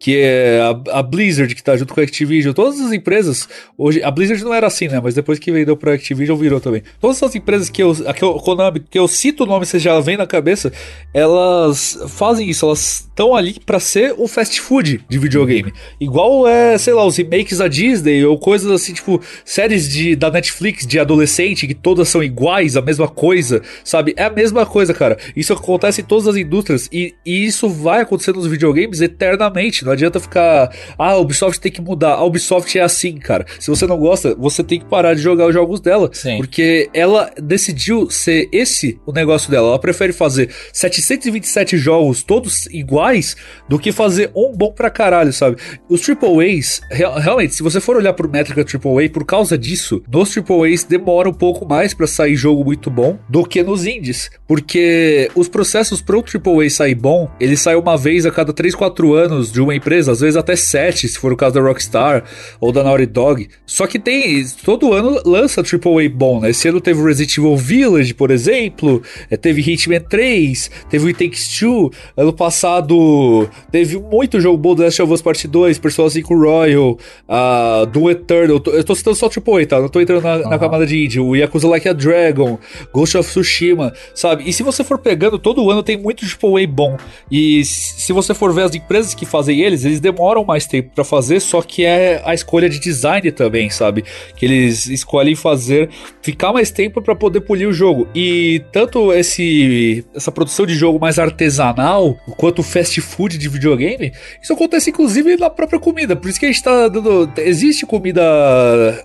que 0.04 0.18
é 0.18 0.60
a, 0.60 0.98
a, 0.98 1.02
Blizzard, 1.02 1.54
que 1.54 1.64
tá 1.64 1.74
junto 1.78 1.94
com 1.94 1.98
a 1.98 2.02
Activision, 2.02 2.52
todas 2.52 2.78
as 2.78 2.92
empresas, 2.92 3.48
hoje, 3.78 4.02
a 4.02 4.10
Blizzard 4.10 4.44
não 4.44 4.52
era 4.52 4.66
assim, 4.66 4.86
né, 4.86 5.00
mas 5.02 5.14
depois 5.14 5.38
que 5.38 5.50
vendeu 5.50 5.78
pra 5.78 5.94
Activision 5.94 6.36
virou 6.36 6.60
também. 6.60 6.82
Todas 7.00 7.22
as 7.22 7.34
empresas 7.34 7.70
que 7.70 7.82
eu, 7.82 7.96
a 8.06 8.12
que 8.12 8.22
eu, 8.22 8.34
Konami, 8.34 8.80
que 8.80 8.98
eu 8.98 9.08
cito 9.08 9.44
o 9.44 9.46
nome, 9.46 9.64
você 9.64 9.78
já 9.78 9.98
vem 10.00 10.18
na 10.18 10.26
cabeça, 10.26 10.70
elas 11.14 11.98
fazem 12.08 12.50
isso, 12.50 12.66
elas 12.66 13.08
estão 13.08 13.34
ali 13.34 13.58
para 13.64 13.80
ser 13.80 14.14
o 14.18 14.28
fast 14.28 14.60
food 14.60 15.02
de 15.08 15.18
videogame. 15.18 15.72
Igual 15.98 16.46
é, 16.46 16.76
sei 16.76 16.92
lá, 16.92 17.06
os 17.06 17.16
remakes 17.16 17.56
da 17.56 17.66
Disney 17.68 18.26
ou 18.26 18.38
coisas 18.38 18.70
assim, 18.70 18.92
tipo, 18.92 19.22
séries 19.42 19.88
de, 19.88 20.14
da 20.14 20.30
Netflix 20.30 20.86
de 20.86 20.98
adolescente 20.98 21.66
que 21.66 21.74
todas 21.74 22.10
são 22.10 22.22
iguais, 22.22 22.76
a 22.76 22.82
mesma 22.82 23.08
coisa, 23.08 23.62
sabe? 23.82 24.12
É 24.18 24.24
a 24.24 24.30
mesma 24.30 24.66
coisa, 24.66 24.92
cara. 24.92 25.16
Isso 25.34 25.54
acontece 25.54 26.02
em 26.02 26.04
todas 26.04 26.28
as 26.28 26.36
indústrias 26.36 26.90
e, 26.92 27.14
e 27.24 27.46
isso 27.46 27.70
vai 27.70 28.02
acontecer 28.02 28.32
nos 28.32 28.46
videogames 28.46 29.00
eternamente, 29.00 29.82
não 29.82 29.93
adianta 29.94 30.20
ficar. 30.20 30.70
Ah, 30.98 31.10
a 31.10 31.18
Ubisoft 31.18 31.60
tem 31.60 31.72
que 31.72 31.80
mudar. 31.80 32.14
A 32.14 32.24
Ubisoft 32.24 32.78
é 32.78 32.82
assim, 32.82 33.16
cara. 33.16 33.46
Se 33.58 33.70
você 33.70 33.86
não 33.86 33.98
gosta, 33.98 34.34
você 34.34 34.62
tem 34.62 34.78
que 34.78 34.86
parar 34.86 35.14
de 35.14 35.22
jogar 35.22 35.46
os 35.46 35.54
jogos 35.54 35.80
dela. 35.80 36.10
Sim. 36.12 36.36
Porque 36.36 36.88
ela 36.92 37.30
decidiu 37.42 38.10
ser 38.10 38.48
esse 38.52 39.00
o 39.06 39.12
negócio 39.12 39.50
dela. 39.50 39.68
Ela 39.68 39.78
prefere 39.78 40.12
fazer 40.12 40.50
727 40.72 41.76
jogos 41.76 42.22
todos 42.22 42.66
iguais 42.66 43.36
do 43.68 43.78
que 43.78 43.92
fazer 43.92 44.30
um 44.34 44.52
bom 44.52 44.72
pra 44.72 44.90
caralho, 44.90 45.32
sabe? 45.32 45.56
Os 45.88 46.02
AAAs, 46.08 46.80
real, 46.90 47.18
realmente, 47.18 47.54
se 47.54 47.62
você 47.62 47.80
for 47.80 47.96
olhar 47.96 48.12
pro 48.12 48.30
métrica 48.30 48.62
AAA, 48.62 49.08
por 49.10 49.24
causa 49.24 49.56
disso, 49.56 50.02
nos 50.10 50.36
AAAs 50.36 50.84
demora 50.84 51.28
um 51.28 51.34
pouco 51.34 51.66
mais 51.66 51.94
para 51.94 52.06
sair 52.06 52.36
jogo 52.36 52.64
muito 52.64 52.90
bom 52.90 53.18
do 53.28 53.44
que 53.44 53.62
nos 53.62 53.86
indies. 53.86 54.30
Porque 54.46 55.30
os 55.34 55.48
processos 55.48 56.00
pro 56.00 56.22
AAA 56.22 56.70
sair 56.70 56.94
bom, 56.94 57.30
ele 57.40 57.56
sai 57.56 57.76
uma 57.76 57.96
vez 57.96 58.26
a 58.26 58.30
cada 58.30 58.52
3, 58.52 58.74
4 58.74 59.14
anos 59.14 59.52
de 59.52 59.60
uma 59.60 59.74
empresa, 59.84 60.12
às 60.12 60.20
vezes 60.20 60.36
até 60.36 60.56
sete, 60.56 61.06
se 61.06 61.18
for 61.18 61.30
o 61.30 61.36
caso 61.36 61.54
da 61.54 61.60
Rockstar 61.60 62.24
ou 62.58 62.72
da 62.72 62.82
Naughty 62.82 63.04
Dog. 63.04 63.48
Só 63.66 63.86
que 63.86 63.98
tem, 63.98 64.42
todo 64.64 64.94
ano 64.94 65.20
lança 65.26 65.60
AAA 65.60 66.08
bom, 66.10 66.40
né? 66.40 66.50
Esse 66.50 66.68
ano 66.68 66.80
teve 66.80 67.00
o 67.00 67.04
Resident 67.04 67.36
Evil 67.36 67.56
Village, 67.56 68.14
por 68.14 68.30
exemplo, 68.30 69.02
é, 69.30 69.36
teve 69.36 69.60
Hitman 69.60 70.00
3, 70.00 70.70
teve 70.88 71.04
o 71.04 71.08
It 71.08 71.22
Takes 71.22 71.58
Two, 71.58 71.90
ano 72.16 72.32
passado 72.32 73.48
teve 73.70 73.98
muito 73.98 74.40
jogo 74.40 74.56
bom 74.56 74.74
do 74.74 74.82
Last 74.82 75.02
of 75.02 75.12
Us 75.12 75.20
Part 75.20 75.46
2, 75.46 75.78
Persona 75.78 76.08
5 76.08 76.34
Royal, 76.34 76.98
uh, 77.28 77.86
Doom 77.86 78.10
Eternal, 78.10 78.62
eu 78.66 78.84
tô 78.84 78.94
citando 78.94 79.16
só 79.16 79.26
AAA, 79.26 79.66
tá? 79.66 79.80
Não 79.80 79.88
tô 79.88 80.00
entrando 80.00 80.22
na, 80.22 80.36
uhum. 80.36 80.48
na 80.48 80.58
camada 80.58 80.86
de 80.86 81.04
indie, 81.04 81.20
o 81.20 81.36
Yakuza 81.36 81.68
Like 81.68 81.88
a 81.88 81.92
Dragon, 81.92 82.58
Ghost 82.92 83.18
of 83.18 83.28
Tsushima, 83.28 83.92
sabe? 84.14 84.48
E 84.48 84.52
se 84.52 84.62
você 84.62 84.82
for 84.82 84.98
pegando, 84.98 85.38
todo 85.38 85.70
ano 85.70 85.82
tem 85.82 85.98
muito 85.98 86.24
AAA 86.24 86.66
bom, 86.66 86.96
e 87.30 87.64
se 87.64 88.12
você 88.12 88.32
for 88.32 88.52
ver 88.52 88.62
as 88.62 88.74
empresas 88.74 89.14
que 89.14 89.26
fazem 89.26 89.60
eles, 89.64 89.84
eles 89.84 90.00
demoram 90.00 90.44
mais 90.44 90.66
tempo 90.66 90.90
para 90.94 91.04
fazer, 91.04 91.40
só 91.40 91.62
que 91.62 91.84
é 91.84 92.22
a 92.24 92.34
escolha 92.34 92.68
de 92.68 92.78
design 92.78 93.30
também, 93.32 93.70
sabe? 93.70 94.04
Que 94.36 94.46
eles 94.46 94.86
escolhem 94.86 95.34
fazer 95.34 95.88
ficar 96.22 96.52
mais 96.52 96.70
tempo 96.70 97.02
para 97.02 97.14
poder 97.14 97.40
polir 97.42 97.68
o 97.68 97.72
jogo. 97.72 98.08
E 98.14 98.62
tanto 98.72 99.12
esse 99.12 100.04
essa 100.14 100.30
produção 100.30 100.66
de 100.66 100.74
jogo 100.74 100.98
mais 100.98 101.18
artesanal, 101.18 102.14
quanto 102.36 102.62
fast 102.62 103.00
food 103.00 103.38
de 103.38 103.48
videogame, 103.48 104.12
isso 104.42 104.52
acontece 104.52 104.90
inclusive 104.90 105.36
na 105.36 105.50
própria 105.50 105.78
comida. 105.78 106.14
Por 106.14 106.28
isso 106.28 106.38
que 106.38 106.46
a 106.46 106.48
gente 106.52 106.62
tá 106.62 106.88
dando 106.88 107.30
existe 107.38 107.86
comida 107.86 108.22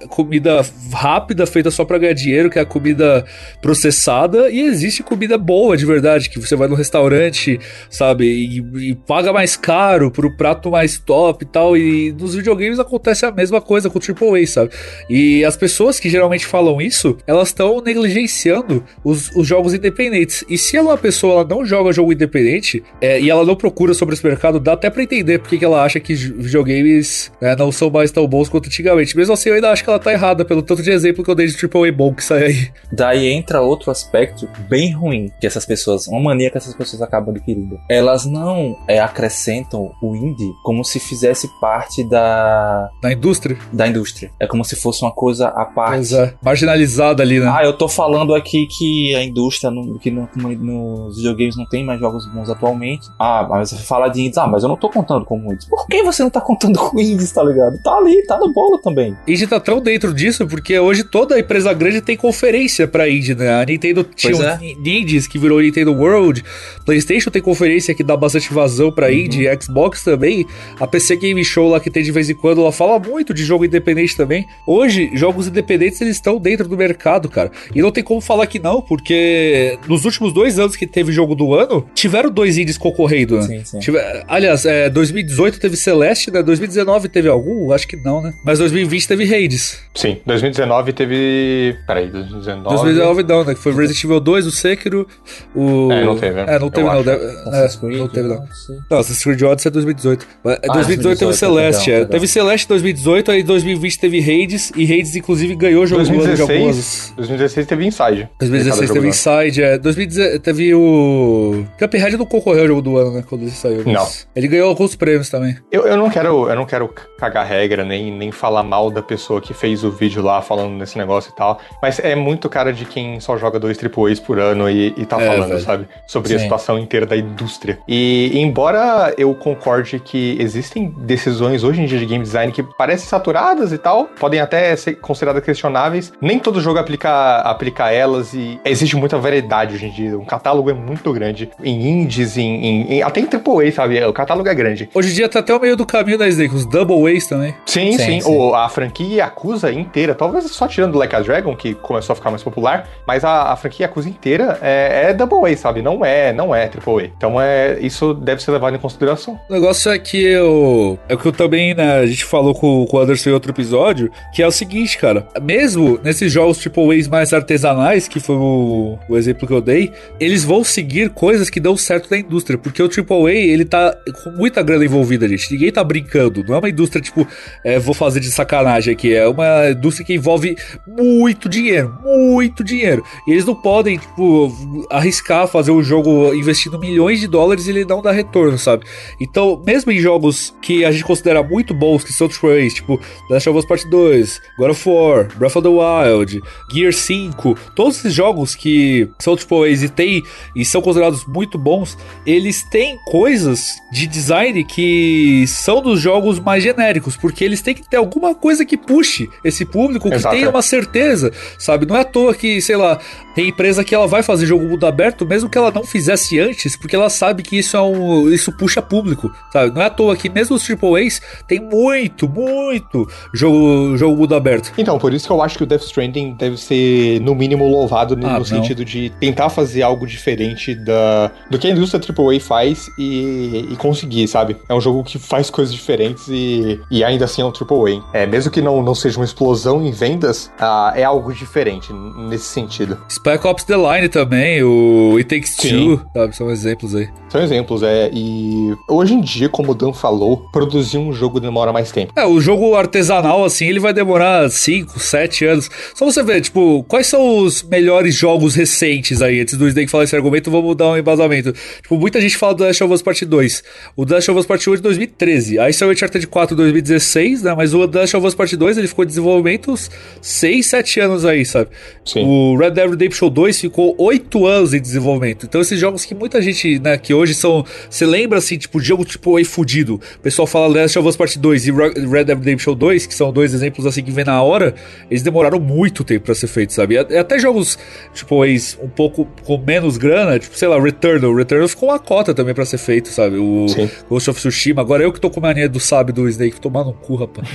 comida 0.10 0.66
rápida 0.94 1.46
feita 1.46 1.72
só 1.72 1.86
para 1.86 1.98
ganhar 1.98 2.14
dinheiro, 2.14 2.50
que 2.50 2.60
é 2.60 2.62
a 2.62 2.66
comida 2.66 3.26
processada, 3.62 4.50
e 4.50 4.62
existe 4.62 5.04
comida 5.04 5.38
boa 5.38 5.78
de 5.78 5.86
verdade, 5.86 6.30
que 6.30 6.40
você 6.40 6.56
vai 6.56 6.68
no 6.68 6.76
restaurante, 6.76 7.60
sabe, 7.90 8.26
e, 8.26 8.90
e 8.90 8.96
paga 8.96 9.32
mais 9.32 9.56
caro 9.56 10.12
pro 10.12 10.36
prato 10.36 10.49
prato 10.50 10.72
mais 10.72 10.98
top 10.98 11.44
e 11.44 11.48
tal. 11.48 11.78
E 11.78 12.12
nos 12.12 12.36
videogames 12.36 12.80
acontece 12.80 13.26
a 13.26 13.32
mesma 13.32 13.62
coisa 13.62 13.90
com 13.90 14.00
o 14.00 14.02
AAA, 14.02 14.48
sabe? 14.48 14.72
E 15.10 15.46
as 15.46 15.56
pessoas 15.56 16.00
que 16.00 16.10
geralmente 16.10 16.46
falam 16.46 16.82
isso, 16.82 17.18
elas 17.28 17.50
estão 17.50 17.82
negligenciando 17.82 18.84
os, 19.04 19.30
os, 19.36 19.48
jogos 19.48 19.74
independentes. 19.74 20.44
E 20.50 20.58
se 20.58 20.78
uma 20.80 20.98
pessoa 20.98 21.34
ela 21.34 21.44
não 21.44 21.66
joga 21.66 21.92
jogo 21.92 22.14
independente 22.14 22.84
é, 23.02 23.20
e 23.20 23.30
ela 23.30 23.46
não 23.46 23.56
procura 23.56 23.94
sobre 23.94 24.16
esse 24.16 24.26
mercado, 24.26 24.60
dá 24.60 24.74
até 24.74 24.90
pra 24.90 25.04
entender 25.04 25.40
porque 25.40 25.58
que 25.58 25.66
ela 25.66 25.84
acha 25.84 26.00
que 26.00 26.14
videogames 26.14 27.32
né, 27.42 27.56
não 27.56 27.72
são 27.72 27.90
mais 27.90 28.12
tão 28.12 28.28
bons 28.28 28.50
quanto 28.50 28.68
antigamente. 28.68 29.16
Mesmo 29.16 29.34
assim, 29.34 29.50
eu 29.50 29.56
ainda 29.56 29.72
acho 29.72 29.84
que 29.84 29.90
ela 29.90 30.00
tá 30.00 30.12
errada 30.12 30.46
pelo 30.46 30.62
tanto 30.62 30.82
de 30.82 30.92
exemplo 30.92 31.24
que 31.24 31.30
eu 31.30 31.36
dei 31.36 31.48
de 31.48 31.56
AAA 31.56 31.92
bom 31.92 32.14
que 32.14 32.24
sai 32.24 32.44
aí. 32.44 32.70
Daí 32.92 33.28
entra 33.28 33.62
outro 33.62 33.92
aspecto 33.92 34.48
bem 34.68 34.92
ruim 34.92 35.32
que 35.40 35.48
essas 35.48 35.66
pessoas, 35.66 36.08
uma 36.08 36.20
mania 36.20 36.50
que 36.50 36.58
essas 36.58 36.74
pessoas 36.74 37.02
acabam 37.02 37.34
adquirindo. 37.34 37.80
Elas 37.90 38.26
não 38.26 38.78
é, 38.88 39.00
acrescentam 39.00 39.92
o 40.02 40.16
indie 40.16 40.39
indie 40.40 40.56
como 40.64 40.84
se 40.84 41.00
fizesse 41.00 41.48
parte 41.60 42.04
da. 42.04 42.90
Da 43.02 43.12
indústria? 43.12 43.58
Da 43.72 43.88
indústria. 43.88 44.32
É 44.40 44.48
como 44.48 44.64
se 44.64 44.76
fosse 44.76 45.04
uma 45.04 45.12
coisa 45.12 45.50
à 45.50 45.66
parte. 45.66 46.16
é. 46.16 46.34
Marginalizada 46.42 47.22
ali, 47.22 47.40
né? 47.40 47.52
Ah, 47.54 47.64
eu 47.64 47.74
tô 47.74 47.88
falando 47.88 48.34
aqui 48.34 48.68
que 48.68 49.14
a 49.16 49.24
indústria, 49.24 49.70
no, 49.70 50.00
que 50.00 50.10
no, 50.10 50.30
no, 50.36 51.06
nos 51.06 51.18
videogames 51.18 51.58
não 51.58 51.66
tem 51.66 51.86
mais 51.86 52.00
jogos 52.00 52.26
bons 52.32 52.50
atualmente. 52.50 53.08
Ah, 53.20 53.46
mas 53.50 53.70
você 53.70 53.78
fala 53.84 54.08
de 54.08 54.22
indies. 54.22 54.38
Ah, 54.38 54.48
mas 54.48 54.64
eu 54.64 54.70
não 54.70 54.78
tô 54.78 54.90
contando 54.90 55.26
como 55.26 55.52
indies. 55.52 55.66
Por 55.66 55.86
que 55.88 56.02
você 56.04 56.24
não 56.24 56.30
tá 56.30 56.42
contando 56.42 56.80
com 56.80 57.00
indies, 57.00 57.32
tá 57.32 57.44
ligado? 57.44 57.82
Tá 57.84 57.96
ali, 57.98 58.26
tá 58.26 58.38
no 58.38 58.52
bolo 58.54 58.78
também. 58.80 59.16
Indie 59.28 59.48
tá 59.48 59.60
tão 59.60 59.82
dentro 59.82 60.14
disso 60.14 60.48
porque 60.48 60.80
hoje 60.80 61.04
toda 61.04 61.40
empresa 61.40 61.74
grande 61.74 62.02
tem 62.02 62.16
conferência 62.16 62.88
pra 62.88 63.10
indie, 63.10 63.36
né? 63.36 63.62
A 63.62 63.66
Nintendo 63.66 64.04
tinha 64.04 64.36
um 64.36 64.44
é. 64.44 64.60
indies 64.84 65.28
que 65.28 65.38
virou 65.38 65.62
Nintendo 65.62 65.94
World. 65.94 66.44
PlayStation 66.86 67.30
tem 67.30 67.42
conferência 67.42 67.94
que 67.94 68.04
dá 68.04 68.16
bastante 68.16 68.54
vazão 68.54 68.92
pra 68.92 69.08
uhum. 69.08 69.14
indie. 69.14 69.50
Xbox 69.62 70.04
também 70.04 70.29
também. 70.30 70.46
A 70.80 70.88
PC 70.88 71.16
Game 71.16 71.44
Show 71.44 71.70
lá 71.70 71.80
que 71.80 71.90
tem 71.90 72.04
de 72.04 72.12
vez 72.12 72.30
em 72.30 72.36
quando, 72.36 72.62
ela 72.62 72.72
fala 72.72 73.00
muito 73.00 73.34
de 73.34 73.44
jogo 73.44 73.66
independente 73.66 74.16
também. 74.16 74.46
Hoje, 74.66 75.10
jogos 75.14 75.48
independentes 75.48 76.00
eles 76.02 76.16
estão 76.16 76.38
dentro 76.38 76.68
do 76.68 76.78
mercado, 76.78 77.28
cara. 77.28 77.52
E 77.74 77.82
não 77.82 77.92
tem 77.92 78.04
como 78.04 78.22
falar 78.22 78.48
que 78.48 78.60
não, 78.60 78.82
porque 78.82 79.78
nos 79.88 80.06
últimos 80.06 80.32
dois 80.32 80.60
anos 80.60 80.76
que 80.76 80.86
teve 80.86 81.12
jogo 81.12 81.36
do 81.36 81.54
ano, 81.54 81.86
tiveram 81.94 82.30
dois 82.30 82.58
indies 82.58 82.78
concorrendo, 82.78 83.38
né? 83.38 83.42
Sim, 83.42 83.66
sim. 83.66 83.80
Tiver... 83.80 84.24
Aliás, 84.28 84.66
é, 84.66 84.90
2018 84.90 85.60
teve 85.60 85.76
Celeste, 85.76 86.32
né? 86.32 86.44
2019 86.44 87.10
teve 87.10 87.28
algum? 87.28 87.72
Acho 87.72 87.88
que 87.88 87.98
não, 87.98 88.22
né? 88.22 88.34
Mas 88.46 88.60
2020 88.60 89.08
teve 89.08 89.24
Hades. 89.24 89.80
Sim, 89.96 90.20
2019 90.26 90.94
teve. 90.94 91.78
Peraí, 91.88 92.08
2019. 92.08 92.76
2019 92.76 93.24
não, 93.24 93.44
né? 93.44 93.54
Que 93.54 93.60
foi 93.60 93.74
Resident 93.74 94.04
Evil 94.04 94.20
2, 94.20 94.46
o 94.48 94.52
Sekiro, 94.52 95.08
o. 95.56 95.92
É, 95.92 96.06
não 96.06 96.18
teve. 96.18 96.40
É, 96.40 96.60
não 96.60 96.70
teve, 96.70 96.88
não. 96.88 97.04
Deve... 97.04 97.26
É, 97.26 97.98
não 97.98 98.08
teve, 98.08 98.28
não. 98.28 98.48
Não, 98.90 98.98
Assassin's 98.98 99.24
Creed 99.24 99.42
Odyssey 99.44 99.70
é 99.70 99.72
2018. 99.72 100.19
2018. 100.44 100.70
Ah, 100.70 100.74
2018 100.74 101.20
teve 101.20 101.34
Celeste, 101.34 101.86
perdão, 101.86 101.94
é. 101.94 102.00
Perdão. 102.00 102.12
Teve 102.12 102.28
Celeste 102.28 102.66
em 102.66 102.70
2018, 102.70 103.32
aí 103.32 103.44
2020 103.44 104.00
teve 104.00 104.20
Hades, 104.20 104.72
e 104.76 104.84
Hades 104.84 105.16
inclusive 105.16 105.56
ganhou 105.56 105.86
jogo 105.86 106.04
2016, 106.04 106.36
de 106.36 106.42
algumas... 106.42 107.14
2016 107.16 107.68
teve 107.68 107.86
Inside. 107.86 108.30
2016 108.40 108.92
teve 108.92 109.08
Inside, 109.08 109.64
é. 109.64 109.78
2016 109.78 110.40
teve 110.42 110.74
o... 110.74 111.66
Cuphead 111.78 112.18
não 112.18 112.26
concorreu 112.26 112.62
ao 112.62 112.68
jogo 112.68 112.82
do 112.82 112.98
ano, 112.98 113.12
né, 113.12 113.24
quando 113.28 113.42
ele 113.42 113.52
saiu. 113.52 113.84
Não. 113.86 114.08
Ele 114.36 114.48
ganhou 114.48 114.70
alguns 114.70 114.96
prêmios 114.96 115.30
também. 115.30 115.58
Eu, 115.72 115.86
eu, 115.86 115.98
não 115.98 116.10
quero, 116.10 116.50
eu 116.50 116.56
não 116.56 116.66
quero 116.66 116.94
cagar 117.18 117.46
regra, 117.46 117.84
nem, 117.84 118.12
nem 118.12 118.32
falar 118.32 118.64
mal 118.64 118.90
da 118.90 119.02
pessoa 119.02 119.42
que 119.42 119.54
fez 119.54 119.84
o 119.84 119.92
vídeo 119.92 120.22
lá 120.22 120.42
falando 120.42 120.74
nesse 120.74 120.98
negócio 120.98 121.32
e 121.32 121.36
tal, 121.36 121.60
mas 121.82 122.00
é 122.00 122.16
muito 122.16 122.50
cara 122.50 122.72
de 122.74 122.86
quem 122.86 123.20
só 123.20 123.38
joga 123.38 123.60
dois 123.60 123.78
AAAs 123.78 124.20
por 124.20 124.40
ano 124.40 124.70
e, 124.70 124.94
e 124.98 125.06
tá 125.06 125.22
é, 125.22 125.26
falando, 125.26 125.50
velho. 125.50 125.62
sabe? 125.62 125.88
Sobre 126.08 126.30
Sim. 126.30 126.36
a 126.36 126.40
situação 126.40 126.80
inteira 126.80 127.06
da 127.06 127.18
indústria. 127.18 127.80
E 127.88 128.32
embora 128.34 129.14
eu 129.18 129.34
concorde 129.36 130.00
que 130.00 130.09
existem 130.18 130.94
decisões 130.98 131.64
hoje 131.64 131.82
em 131.82 131.86
dia 131.86 132.00
de 132.00 132.06
game 132.06 132.24
design 132.24 132.52
que 132.52 132.64
parecem 132.64 133.08
saturadas 133.08 133.72
e 133.72 133.78
tal, 133.78 134.06
podem 134.20 134.40
até 134.40 134.76
ser 134.76 134.96
consideradas 134.96 135.44
questionáveis. 135.44 136.12
Nem 136.22 136.40
todo 136.40 136.62
jogo 136.62 136.80
aplica, 136.80 137.38
aplica 137.38 137.92
elas 137.92 138.34
e 138.34 138.60
existe 138.66 138.96
muita 138.96 139.18
variedade 139.18 139.76
hoje 139.76 139.86
em 139.86 139.92
dia. 139.92 140.18
Um 140.18 140.26
catálogo 140.26 140.70
é 140.70 140.74
muito 140.74 141.12
grande 141.14 141.50
em 141.64 142.02
indies, 142.02 142.38
em, 142.38 142.66
em, 142.66 142.94
em 142.94 143.02
até 143.02 143.20
em 143.20 143.26
AAA, 143.26 143.72
sabe? 143.72 144.04
O 144.04 144.14
catálogo 144.14 144.50
é 144.50 144.56
grande. 144.56 144.90
Hoje 144.94 145.12
em 145.12 145.14
dia 145.14 145.30
tá 145.30 145.40
até 145.40 145.54
o 145.54 145.60
meio 145.60 145.76
do 145.76 145.86
caminho 145.86 146.18
da 146.18 146.28
Snake, 146.28 146.56
os 146.56 146.66
Double 146.66 147.16
A's 147.16 147.28
também. 147.28 147.56
Sim, 147.66 147.92
sim. 147.94 147.98
sim. 147.98 148.22
sim. 148.22 148.32
O, 148.32 148.54
a 148.56 148.68
franquia 148.70 149.24
Yakuza 149.24 149.72
inteira, 149.72 150.16
talvez 150.16 150.50
só 150.52 150.68
tirando 150.68 150.98
Like 150.98 151.16
a 151.16 151.20
Dragon, 151.20 151.56
que 151.56 151.76
começou 151.76 152.14
a 152.14 152.16
ficar 152.16 152.30
mais 152.30 152.44
popular, 152.44 152.88
mas 153.06 153.24
a, 153.24 153.52
a 153.52 153.56
franquia 153.56 153.86
Yakuza 153.86 154.10
inteira 154.10 154.58
é, 154.62 155.10
é 155.10 155.14
Double 155.14 155.52
A, 155.52 155.58
sabe? 155.58 155.82
Não 155.82 156.04
é, 156.04 156.34
não 156.34 156.54
é 156.54 156.64
AAA. 156.64 157.12
Então 157.18 157.40
é, 157.40 157.78
isso 157.80 158.14
deve 158.14 158.42
ser 158.42 158.52
levado 158.52 158.76
em 158.76 158.80
consideração. 158.80 159.40
O 159.50 159.54
negócio 159.54 159.92
é 159.92 159.99
que 160.00 160.22
eu. 160.22 160.98
É 161.08 161.14
o 161.14 161.18
que 161.18 161.28
eu 161.28 161.32
também, 161.32 161.74
né? 161.74 162.00
A 162.00 162.06
gente 162.06 162.26
falou 162.26 162.54
com, 162.54 162.86
com 162.86 162.98
o 162.98 163.00
Anderson 163.00 163.30
em 163.30 163.34
outro 163.34 163.52
episódio, 163.52 164.12
que 164.34 164.42
é 164.42 164.48
o 164.48 164.52
seguinte, 164.52 164.98
cara. 164.98 165.28
Mesmo 165.42 166.00
nesses 166.04 166.32
jogos 166.32 166.58
tipo 166.58 166.92
A's 166.92 167.08
mais 167.08 167.34
artesanais, 167.34 168.08
que 168.08 168.20
foi 168.20 168.36
o, 168.36 168.98
o 169.08 169.18
exemplo 169.18 169.48
que 169.48 169.54
eu 169.54 169.62
dei, 169.62 169.92
eles 170.20 170.44
vão 170.44 170.64
seguir 170.64 171.10
coisas 171.10 171.50
que 171.50 171.60
dão 171.60 171.76
certo 171.78 172.10
na 172.10 172.18
indústria. 172.18 172.58
Porque 172.58 172.82
o 172.82 172.90
AAA, 172.90 173.34
ele 173.34 173.66
tá 173.66 173.96
com 174.24 174.32
muita 174.32 174.62
grana 174.64 174.86
envolvida, 174.86 175.28
gente. 175.28 175.52
Ninguém 175.52 175.72
tá 175.72 175.84
brincando. 175.84 176.44
Não 176.48 176.56
é 176.56 176.60
uma 176.60 176.70
indústria, 176.70 177.02
tipo, 177.02 177.28
é, 177.64 177.78
vou 177.80 177.94
fazer 177.94 178.20
de 178.20 178.32
sacanagem 178.32 178.94
aqui. 178.94 179.14
É 179.14 179.28
uma 179.28 179.72
indústria 179.72 180.06
que 180.06 180.14
envolve 180.14 180.56
muito 180.88 181.50
dinheiro. 181.50 181.98
Muito 182.04 182.64
dinheiro. 182.64 183.04
E 183.28 183.32
eles 183.32 183.46
não 183.46 183.56
podem, 183.56 183.98
tipo, 183.98 184.88
arriscar 184.90 185.48
fazer 185.48 185.72
um 185.72 185.84
jogo 185.84 186.34
investindo 186.34 186.80
milhões 186.80 187.20
de 187.20 187.28
dólares 187.28 187.68
e 187.68 187.72
ele 187.72 187.86
não 187.86 188.02
dá 188.02 188.12
retorno, 188.12 188.58
sabe? 188.58 188.86
Então, 189.20 189.62
mesmo 189.66 189.89
em 189.92 190.00
jogos 190.00 190.54
que 190.62 190.86
a 190.86 190.92
gente 190.92 191.04
considera 191.04 191.42
muito 191.44 191.74
bons, 191.74 192.04
que 192.04 192.14
são 192.14 192.28
AAAs, 192.28 192.74
tipo 192.74 192.98
The 192.98 193.34
Last 193.34 193.50
of 193.50 193.60
Us 193.60 193.66
Part 193.66 193.90
2, 193.90 194.42
God 194.58 194.72
of 194.72 194.90
War, 194.90 195.28
Breath 195.38 195.56
of 195.56 195.62
the 195.62 195.70
Wild, 195.70 196.42
Gear 196.72 196.94
5, 196.94 197.58
todos 197.76 198.00
esses 198.00 198.14
jogos 198.14 198.56
que 198.56 199.10
são 199.20 199.34
AAAs 199.34 199.84
e, 199.84 199.90
tem, 199.90 200.24
e 200.56 200.66
são 200.66 200.82
considerados 200.82 201.26
muito 201.26 201.58
bons, 201.58 201.98
eles 202.26 202.64
têm 202.64 202.98
coisas 203.06 203.78
de 203.92 204.08
design 204.08 204.64
que 204.64 205.46
são 205.48 205.82
dos 205.82 206.00
jogos 206.00 206.40
mais 206.40 206.64
genéricos, 206.64 207.18
porque 207.18 207.44
eles 207.44 207.62
têm 207.62 207.76
que 207.76 207.88
ter 207.88 207.98
alguma 207.98 208.36
coisa 208.36 208.66
que 208.66 208.78
puxe 208.78 209.30
esse 209.44 209.66
público, 209.66 210.10
que 210.10 210.16
Exato. 210.16 210.36
tenha 210.36 210.50
uma 210.50 210.62
certeza, 210.62 211.32
sabe? 211.58 211.86
Não 211.86 211.96
é 211.96 212.02
à 212.02 212.06
toa 212.06 212.34
que, 212.34 212.62
sei 212.62 212.76
lá, 212.76 213.00
tem 213.36 213.50
empresa 213.50 213.84
que 213.84 213.96
ela 213.96 214.08
vai 214.08 214.24
fazer 214.24 214.46
jogo 214.46 214.66
mundo 214.66 214.86
aberto, 214.86 215.26
mesmo 215.26 215.50
que 215.50 215.58
ela 215.58 215.72
não 215.72 215.84
fizesse 215.84 216.40
antes, 216.40 216.76
porque 216.76 216.96
ela 216.96 217.10
sabe 217.10 217.44
que 217.44 217.58
isso 217.58 217.78
é 217.78 217.82
um, 217.82 218.30
isso 218.30 218.52
puxa 218.52 218.82
público, 218.82 219.32
sabe? 219.52 219.69
Não 219.72 219.82
é 219.82 219.86
à 219.86 219.90
toa 219.90 220.16
que 220.16 220.30
mesmo 220.30 220.56
os 220.56 220.70
AAAs 220.70 221.22
tem 221.48 221.60
muito, 221.60 222.28
muito 222.28 223.08
jogo, 223.34 223.98
jogo 223.98 224.16
mundo 224.16 224.36
aberto. 224.36 224.72
Então, 224.78 224.98
por 224.98 225.14
isso 225.14 225.28
que 225.28 225.34
eu 225.34 225.42
acho 225.42 225.58
que 225.58 225.64
o 225.64 225.68
Death 225.68 225.84
Stranding 225.84 226.34
deve 226.34 226.58
ser, 226.58 227.20
no 227.22 227.34
mínimo, 227.36 227.68
louvado 227.68 228.16
no, 228.16 228.28
ah, 228.28 228.40
no 228.40 228.46
sentido 228.46 228.86
de 228.86 229.10
tentar 229.20 229.50
fazer 229.50 229.82
algo 229.82 230.06
diferente 230.06 230.76
da, 230.76 231.32
do 231.50 231.58
que 231.58 231.68
a 231.68 231.72
indústria 231.72 232.02
AAA 232.02 232.40
faz 232.40 232.90
e, 232.98 233.68
e 233.72 233.76
conseguir, 233.76 234.28
sabe? 234.28 234.58
É 234.68 234.74
um 234.74 234.82
jogo 234.82 235.04
que 235.04 235.18
faz 235.18 235.50
coisas 235.50 235.74
diferentes 235.74 236.28
e, 236.28 236.80
e 236.92 237.04
ainda 237.04 237.26
assim 237.26 237.42
é 237.42 237.46
um 237.46 237.50
AAA. 237.50 238.04
É, 238.14 238.26
mesmo 238.26 238.52
que 238.52 238.62
não, 238.62 238.82
não 238.82 238.96
seja 238.96 239.18
uma 239.18 239.26
explosão 239.26 239.86
em 239.86 239.92
vendas, 239.92 240.52
uh, 240.60 240.96
é 240.96 241.04
algo 241.04 241.34
diferente 241.34 241.92
nesse 241.94 242.46
sentido. 242.46 242.98
Spec 243.10 243.46
Ops 243.46 243.64
The 243.64 243.76
Line 243.76 244.10
também, 244.10 244.64
o 244.64 245.16
It 245.18 245.28
Takes 245.30 245.56
Two, 245.56 246.02
sabe? 246.14 246.36
São 246.36 246.50
exemplos 246.50 246.96
aí. 246.96 247.10
São 247.30 247.42
exemplos, 247.42 247.84
é. 247.84 248.10
E 248.12 248.76
hoje 248.90 249.14
em 249.14 249.22
dia, 249.22 249.50
como 249.60 249.74
o 249.74 249.76
Dan 249.76 249.92
falou, 249.92 250.38
produzir 250.54 250.98
um 250.98 251.12
jogo 251.12 251.38
demora 251.38 251.74
mais 251.74 251.92
tempo. 251.92 252.14
É, 252.16 252.26
o 252.26 252.40
jogo 252.40 252.76
artesanal, 252.76 253.44
assim, 253.44 253.68
ele 253.68 253.82
vai 253.82 253.92
demorar 253.92 254.50
5, 254.50 254.98
7 254.98 255.46
anos. 255.46 255.70
Só 255.94 256.06
você 256.06 256.24
ver, 256.24 256.40
tipo, 256.40 256.82
quais 256.88 257.08
são 257.08 257.40
os 257.40 257.62
melhores 257.62 258.16
jogos 258.16 258.56
recentes 258.56 259.22
aí? 259.22 259.42
Antes 259.42 259.58
do 259.58 259.68
Snake 259.68 259.92
falar 259.92 260.06
esse 260.06 260.16
argumento, 260.16 260.50
vamos 260.50 260.78
dar 260.78 260.92
um 260.92 260.98
embasamento. 260.98 261.54
Tipo, 261.82 261.98
muita 261.98 262.22
gente 262.22 262.38
fala 262.38 262.54
do 262.54 262.64
Last 262.64 262.82
of 262.82 262.94
Us 262.94 263.02
Part 263.02 263.26
2. 263.26 263.64
O 263.98 264.06
The 264.06 264.16
Last 264.16 264.32
of 264.32 264.40
Us 264.40 264.46
Part 264.46 264.70
1 264.70 264.74
é 264.74 264.76
de 264.78 264.82
2013. 264.82 265.60
Aí 265.60 265.74
saiu 265.74 265.90
o 265.90 265.92
Uncharted 265.92 266.26
4 266.26 266.54
em 266.54 266.58
2016, 266.58 267.44
né? 267.44 267.54
Mas 267.54 267.74
o 267.74 267.86
The 267.86 268.00
Last 268.00 268.16
of 268.16 268.28
Us 268.28 268.36
Part 268.36 268.56
2, 268.56 268.78
ele 268.78 268.88
ficou 268.88 269.04
em 269.04 269.08
desenvolvimento 269.10 269.72
uns 269.74 269.92
6, 270.22 270.66
7 270.66 271.02
anos 271.02 271.26
aí, 271.26 271.46
sabe? 271.46 271.70
Sim. 272.06 272.24
O 272.26 272.56
Red 272.56 272.72
Dead 272.72 272.90
Redemption 272.90 273.28
2 273.28 273.60
ficou 273.60 273.94
8 273.98 274.46
anos 274.46 274.74
em 274.74 274.80
desenvolvimento. 274.80 275.46
Então 275.46 275.60
esses 275.60 275.78
jogos 275.78 276.06
que 276.06 276.16
muita 276.16 276.42
gente, 276.42 276.80
né, 276.80 276.98
que 276.98 277.14
hoje 277.14 277.34
são. 277.34 277.66
Você 277.90 278.06
lembra 278.06 278.38
assim, 278.38 278.58
tipo, 278.58 278.80
jogo 278.80 279.04
tipo 279.04 279.38
fudido. 279.50 279.96
O 279.96 280.20
pessoal 280.20 280.48
fala 280.48 280.82
Last 280.82 280.98
of 280.98 281.08
Us 281.08 281.18
Part 281.18 281.38
2 281.38 281.68
e 281.68 281.72
Red 281.72 282.24
Dead 282.24 282.38
Redemption 282.38 282.74
2, 282.76 283.06
que 283.06 283.14
são 283.14 283.32
dois 283.32 283.54
exemplos 283.54 283.86
assim 283.86 284.04
que 284.04 284.12
vem 284.12 284.26
na 284.26 284.42
hora, 284.42 284.74
eles 285.10 285.24
demoraram 285.24 285.60
muito 285.60 286.04
tempo 286.04 286.26
para 286.26 286.36
ser 286.36 286.48
feitos, 286.48 286.76
sabe? 286.76 286.98
Até 286.98 287.40
jogos, 287.40 287.78
tipo, 288.14 288.44
um 288.44 288.90
pouco 288.90 289.28
com 289.46 289.58
menos 289.58 289.98
grana, 289.98 290.40
tipo, 290.40 290.58
sei 290.58 290.68
lá, 290.68 290.80
Returnal. 290.80 291.34
Returnal 291.34 291.68
ficou 291.68 291.90
uma 291.90 292.00
cota 292.00 292.34
também 292.34 292.54
para 292.54 292.66
ser 292.66 292.78
feito, 292.78 293.10
sabe? 293.10 293.38
O 293.38 293.68
Sim. 293.68 293.90
Ghost 294.10 294.30
of 294.30 294.40
Tsushima. 294.40 294.82
Agora 294.82 295.04
eu 295.04 295.12
que 295.12 295.20
tô 295.20 295.30
com 295.30 295.40
mania 295.40 295.68
do 295.68 295.80
sabe 295.80 296.12
do 296.12 296.28
Snake, 296.28 296.60
tomar 296.60 296.84
no 296.84 296.94
cu, 296.94 297.16
rapaz. 297.16 297.48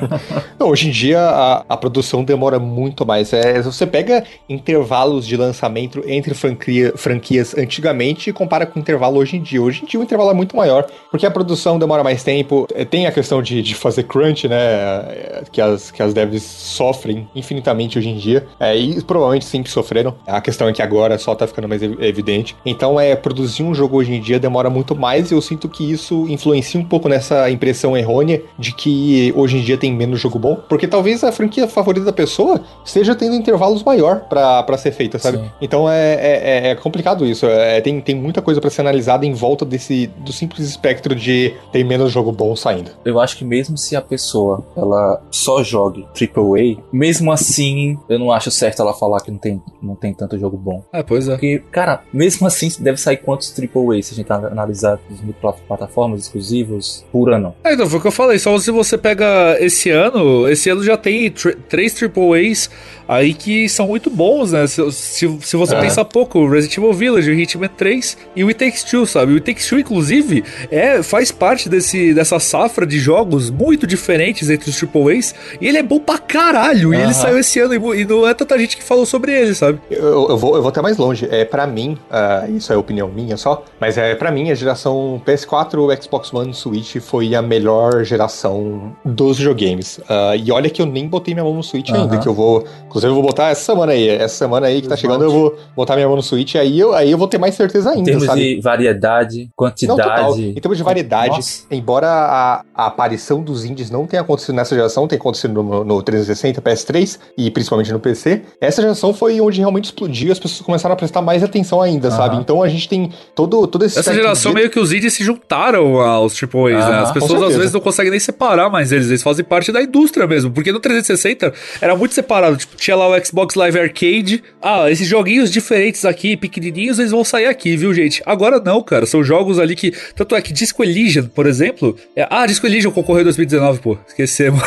Não, 0.58 0.68
hoje 0.68 0.88
em 0.88 0.90
dia 0.90 1.20
a, 1.20 1.64
a 1.68 1.76
produção 1.76 2.24
demora 2.24 2.58
muito 2.58 3.06
mais. 3.06 3.32
É, 3.32 3.60
você 3.62 3.86
pega 3.86 4.24
intervalos 4.48 5.26
de 5.26 5.36
lançamento 5.36 6.02
entre 6.06 6.34
franquia, 6.34 6.92
franquias 6.96 7.56
antigamente 7.56 8.30
e 8.30 8.32
compara 8.32 8.66
com 8.66 8.78
o 8.78 8.82
intervalo 8.82 9.18
hoje 9.18 9.36
em 9.36 9.42
dia. 9.42 9.62
Hoje 9.62 9.82
em 9.82 9.86
dia 9.86 10.00
o 10.00 10.02
intervalo 10.02 10.30
é 10.30 10.34
muito 10.34 10.56
maior, 10.56 10.86
porque 11.10 11.26
a 11.26 11.30
produção 11.34 11.78
demora 11.78 12.02
mais 12.02 12.22
tempo. 12.22 12.66
É, 12.74 12.84
tem 12.84 13.06
a 13.06 13.12
questão 13.12 13.42
de, 13.42 13.60
de 13.60 13.74
fazer 13.74 14.04
crunch, 14.04 14.48
né? 14.48 14.56
É, 14.56 15.42
que 15.50 15.60
as, 15.60 15.90
que 15.90 16.02
as 16.02 16.14
devs 16.14 16.42
sofrem 16.42 17.28
infinitamente 17.34 17.98
hoje 17.98 18.08
em 18.08 18.16
dia. 18.16 18.46
É, 18.58 18.74
e 18.76 19.02
provavelmente 19.02 19.44
sempre 19.44 19.70
sofreram. 19.70 20.14
A 20.26 20.40
questão 20.40 20.68
é 20.68 20.72
que 20.72 20.80
agora 20.80 21.18
só 21.18 21.34
tá 21.34 21.46
ficando 21.46 21.68
mais 21.68 21.82
evidente. 21.82 22.56
Então, 22.64 22.98
é 22.98 23.14
produzir 23.14 23.62
um 23.62 23.74
jogo 23.74 23.98
hoje 23.98 24.14
em 24.14 24.20
dia 24.20 24.38
demora 24.38 24.70
muito 24.70 24.94
mais 24.94 25.30
e 25.30 25.34
eu 25.34 25.40
sinto 25.40 25.68
que 25.68 25.90
isso 25.90 26.26
influencia 26.28 26.78
um 26.78 26.84
pouco 26.84 27.08
nessa 27.08 27.50
impressão 27.50 27.96
errônea 27.96 28.42
de 28.58 28.72
que 28.72 29.32
hoje 29.36 29.58
em 29.58 29.62
dia 29.62 29.76
tem 29.76 29.92
menos 29.92 30.20
jogo 30.20 30.38
bom, 30.38 30.56
porque 30.68 30.86
talvez 30.86 31.24
a 31.24 31.32
franquia 31.32 31.66
favorita 31.66 32.06
da 32.06 32.12
pessoa 32.12 32.60
esteja 32.84 33.14
tendo 33.14 33.34
intervalos 33.34 33.82
maior 33.82 34.20
para 34.20 34.78
ser 34.78 34.92
feita, 34.92 35.18
sabe? 35.18 35.38
Sim. 35.38 35.50
Então 35.60 35.90
é, 35.90 36.14
é, 36.14 36.70
é, 36.70 36.74
complicado 36.74 37.26
isso. 37.26 37.46
É, 37.46 37.80
tem, 37.80 38.00
tem 38.00 38.14
muita 38.14 38.40
coisa 38.42 38.60
para 38.60 38.70
ser 38.70 38.82
analisada 38.82 39.26
em 39.26 39.32
volta 39.32 39.64
desse 39.64 40.06
do 40.18 40.32
simples 40.32 40.68
espectro 40.68 41.14
de 41.14 41.23
ter 41.72 41.84
menos 41.84 42.12
jogo 42.12 42.32
bom 42.32 42.54
saindo. 42.56 42.90
Eu 43.04 43.20
acho 43.20 43.36
que 43.36 43.44
mesmo 43.44 43.76
se 43.76 43.96
a 43.96 44.02
pessoa 44.02 44.64
ela 44.76 45.22
só 45.30 45.62
jogue 45.62 46.06
AAA, 46.14 46.82
mesmo 46.92 47.32
assim, 47.32 47.98
eu 48.08 48.18
não 48.18 48.32
acho 48.32 48.50
certo 48.50 48.82
ela 48.82 48.94
falar 48.94 49.20
que 49.20 49.30
não 49.30 49.38
tem, 49.38 49.62
não 49.82 49.94
tem 49.94 50.12
tanto 50.12 50.38
jogo 50.38 50.56
bom. 50.56 50.84
É, 50.92 51.02
pois 51.02 51.28
é. 51.28 51.32
Porque, 51.32 51.62
cara, 51.70 52.02
mesmo 52.12 52.46
assim, 52.46 52.68
deve 52.78 52.98
sair 52.98 53.18
quantos 53.18 53.52
AAA 53.56 54.02
se 54.02 54.14
a 54.14 54.16
gente 54.16 54.32
analisar 54.32 54.98
os 55.10 55.54
plataformas 55.66 56.22
exclusivos 56.22 57.04
por 57.10 57.32
ano. 57.32 57.54
É, 57.64 57.74
então, 57.74 57.86
foi 57.88 57.98
o 57.98 58.02
que 58.02 58.08
eu 58.08 58.12
falei. 58.12 58.38
Só 58.38 58.56
se 58.58 58.70
você 58.70 58.96
pega 58.96 59.56
esse 59.60 59.90
ano, 59.90 60.48
esse 60.48 60.70
ano 60.70 60.82
já 60.82 60.96
tem 60.96 61.32
três 61.68 61.94
AAAs 62.02 62.70
aí 63.08 63.34
que 63.34 63.68
são 63.68 63.86
muito 63.88 64.10
bons, 64.10 64.52
né? 64.52 64.66
Se, 64.66 64.92
se, 64.92 65.38
se 65.40 65.56
você 65.56 65.74
é. 65.74 65.80
pensar 65.80 66.04
pouco, 66.04 66.48
Resident 66.48 66.78
Evil 66.78 66.92
Village, 66.92 67.30
o 67.30 67.34
Hitman 67.34 67.68
3 67.68 68.18
e 68.36 68.44
o 68.44 68.48
It 68.48 68.58
Takes 68.58 68.84
Two, 68.84 69.06
sabe? 69.06 69.32
O 69.32 69.34
It 69.36 69.46
Takes 69.46 69.68
Two, 69.68 69.78
inclusive, 69.78 70.44
é, 70.70 71.02
faz 71.02 71.30
parte 71.30 71.68
desse, 71.68 72.14
dessa 72.14 72.38
safra 72.38 72.86
de 72.86 72.98
jogos 72.98 73.50
muito 73.50 73.86
diferentes 73.86 74.50
entre 74.50 74.70
os 74.70 74.82
AAAs 74.82 75.34
e 75.60 75.66
ele 75.66 75.78
é 75.78 75.82
bom 75.82 75.98
pra 75.98 76.18
caralho. 76.18 76.94
E 76.94 77.00
ele 77.00 77.14
saiu 77.14 77.38
esse 77.38 77.58
ano 77.60 77.74
e, 77.74 78.00
e, 78.00 78.04
não 78.04 78.26
é 78.26 78.34
tanta 78.34 78.58
gente 78.58 78.76
que 78.76 78.82
falou 78.82 79.06
sobre 79.06 79.32
ele, 79.32 79.54
sabe? 79.54 79.80
Eu, 79.90 80.28
eu, 80.30 80.36
vou, 80.36 80.56
eu 80.56 80.62
vou 80.62 80.68
até 80.68 80.80
mais 80.80 80.96
longe. 80.96 81.28
É, 81.30 81.44
para 81.44 81.66
mim, 81.66 81.98
uh, 82.10 82.56
isso 82.56 82.72
é 82.72 82.76
opinião 82.76 83.08
minha 83.08 83.36
só, 83.36 83.64
mas 83.80 83.98
é 83.98 84.14
para 84.14 84.30
mim 84.30 84.50
a 84.50 84.54
geração 84.54 85.20
PS4, 85.26 86.02
Xbox 86.02 86.32
One, 86.32 86.54
Switch 86.54 86.96
foi 87.00 87.34
a 87.34 87.42
melhor 87.42 88.04
geração 88.04 88.94
dos 89.04 89.38
videogames. 89.38 89.98
Uh, 89.98 90.36
e 90.42 90.50
olha 90.50 90.70
que 90.70 90.80
eu 90.80 90.86
nem 90.86 91.06
botei 91.08 91.34
minha 91.34 91.44
mão 91.44 91.54
no 91.54 91.62
Switch 91.62 91.90
ainda, 91.90 92.18
que 92.18 92.26
eu 92.26 92.34
vou 92.34 92.64
Inclusive, 92.94 93.10
eu 93.10 93.14
vou 93.14 93.24
botar 93.24 93.48
essa 93.48 93.60
semana 93.60 93.90
aí. 93.90 94.08
Essa 94.08 94.36
semana 94.36 94.68
aí 94.68 94.80
que 94.80 94.86
tá 94.86 94.96
chegando, 94.96 95.24
eu 95.24 95.30
vou 95.30 95.58
botar 95.74 95.96
minha 95.96 96.06
mão 96.06 96.14
no 96.14 96.22
Switch. 96.22 96.54
Aí 96.54 96.78
eu, 96.78 96.94
aí 96.94 97.10
eu 97.10 97.18
vou 97.18 97.26
ter 97.26 97.38
mais 97.38 97.56
certeza 97.56 97.90
ainda. 97.90 98.02
Em 98.02 98.04
termos 98.04 98.24
sabe? 98.24 98.54
de 98.54 98.60
variedade, 98.60 99.50
quantidade. 99.56 100.22
Não. 100.22 100.38
Em 100.38 100.54
termos 100.54 100.78
de 100.78 100.84
variedade, 100.84 101.34
Nossa. 101.34 101.64
embora 101.72 102.06
a, 102.06 102.64
a, 102.72 102.86
aparição 102.86 103.42
dos 103.42 103.64
indies 103.64 103.90
não 103.90 104.06
tenha 104.06 104.22
acontecido 104.22 104.54
nessa 104.54 104.76
geração, 104.76 105.08
tem 105.08 105.18
acontecido 105.18 105.60
no, 105.60 105.84
no 105.84 106.02
360, 106.04 106.62
PS3 106.62 107.18
e 107.36 107.50
principalmente 107.50 107.92
no 107.92 107.98
PC, 107.98 108.42
essa 108.60 108.80
geração 108.80 109.12
foi 109.12 109.40
onde 109.40 109.58
realmente 109.58 109.86
explodiu 109.86 110.30
as 110.30 110.38
pessoas 110.38 110.60
começaram 110.60 110.92
a 110.92 110.96
prestar 110.96 111.20
mais 111.20 111.42
atenção 111.42 111.82
ainda, 111.82 112.10
uhum. 112.10 112.16
sabe? 112.16 112.36
Então 112.36 112.62
a 112.62 112.68
gente 112.68 112.88
tem 112.88 113.10
todo, 113.34 113.66
todo 113.66 113.84
esse. 113.84 113.98
Essa 113.98 114.14
geração 114.14 114.52
de... 114.52 114.58
meio 114.58 114.70
que 114.70 114.78
os 114.78 114.92
indies 114.92 115.14
se 115.14 115.24
juntaram 115.24 116.00
aos 116.00 116.40
AAAs, 116.40 116.54
uhum. 116.54 116.68
né? 116.70 116.98
As 117.00 117.10
pessoas 117.10 117.42
às 117.42 117.56
vezes 117.56 117.72
não 117.72 117.80
conseguem 117.80 118.12
nem 118.12 118.20
separar 118.20 118.70
mais 118.70 118.92
eles, 118.92 119.08
eles 119.08 119.22
fazem 119.22 119.44
parte 119.44 119.72
da 119.72 119.82
indústria 119.82 120.28
mesmo. 120.28 120.52
Porque 120.52 120.70
no 120.70 120.78
360 120.78 121.52
era 121.80 121.96
muito 121.96 122.14
separado. 122.14 122.56
Tipo, 122.56 122.83
tinha 122.84 122.96
lá 122.96 123.08
o 123.08 123.24
Xbox 123.24 123.54
Live 123.54 123.78
Arcade. 123.78 124.44
Ah, 124.60 124.90
esses 124.90 125.08
joguinhos 125.08 125.50
diferentes 125.50 126.04
aqui, 126.04 126.36
pequenininhos, 126.36 126.98
eles 126.98 127.12
vão 127.12 127.24
sair 127.24 127.46
aqui, 127.46 127.76
viu, 127.76 127.94
gente? 127.94 128.22
Agora 128.26 128.60
não, 128.60 128.82
cara. 128.82 129.06
São 129.06 129.24
jogos 129.24 129.58
ali 129.58 129.74
que. 129.74 129.92
Tanto 130.14 130.36
é 130.36 130.42
que 130.42 130.52
Disco 130.52 130.84
Elysium, 130.84 131.26
por 131.26 131.46
exemplo. 131.46 131.96
É... 132.14 132.26
Ah, 132.30 132.46
Disco 132.46 132.66
Elysium 132.66 132.90
concorreu 132.90 133.22
em 133.22 133.24
2019, 133.24 133.80
pô. 133.80 133.96
Esquecemos. 134.06 134.60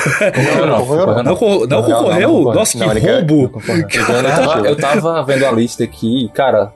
Não, 0.58 0.66
não, 0.66 0.86
não, 0.86 1.24
não, 1.24 1.24
não, 1.24 1.84
concorreu? 1.84 2.54
Nossa, 2.54 2.78
que 2.78 2.84
roubo. 2.84 3.62
Eu 4.66 4.76
tava 4.76 5.24
vendo 5.24 5.46
a 5.46 5.52
lista 5.52 5.84
aqui 5.84 6.26
e, 6.26 6.30
cara, 6.30 6.74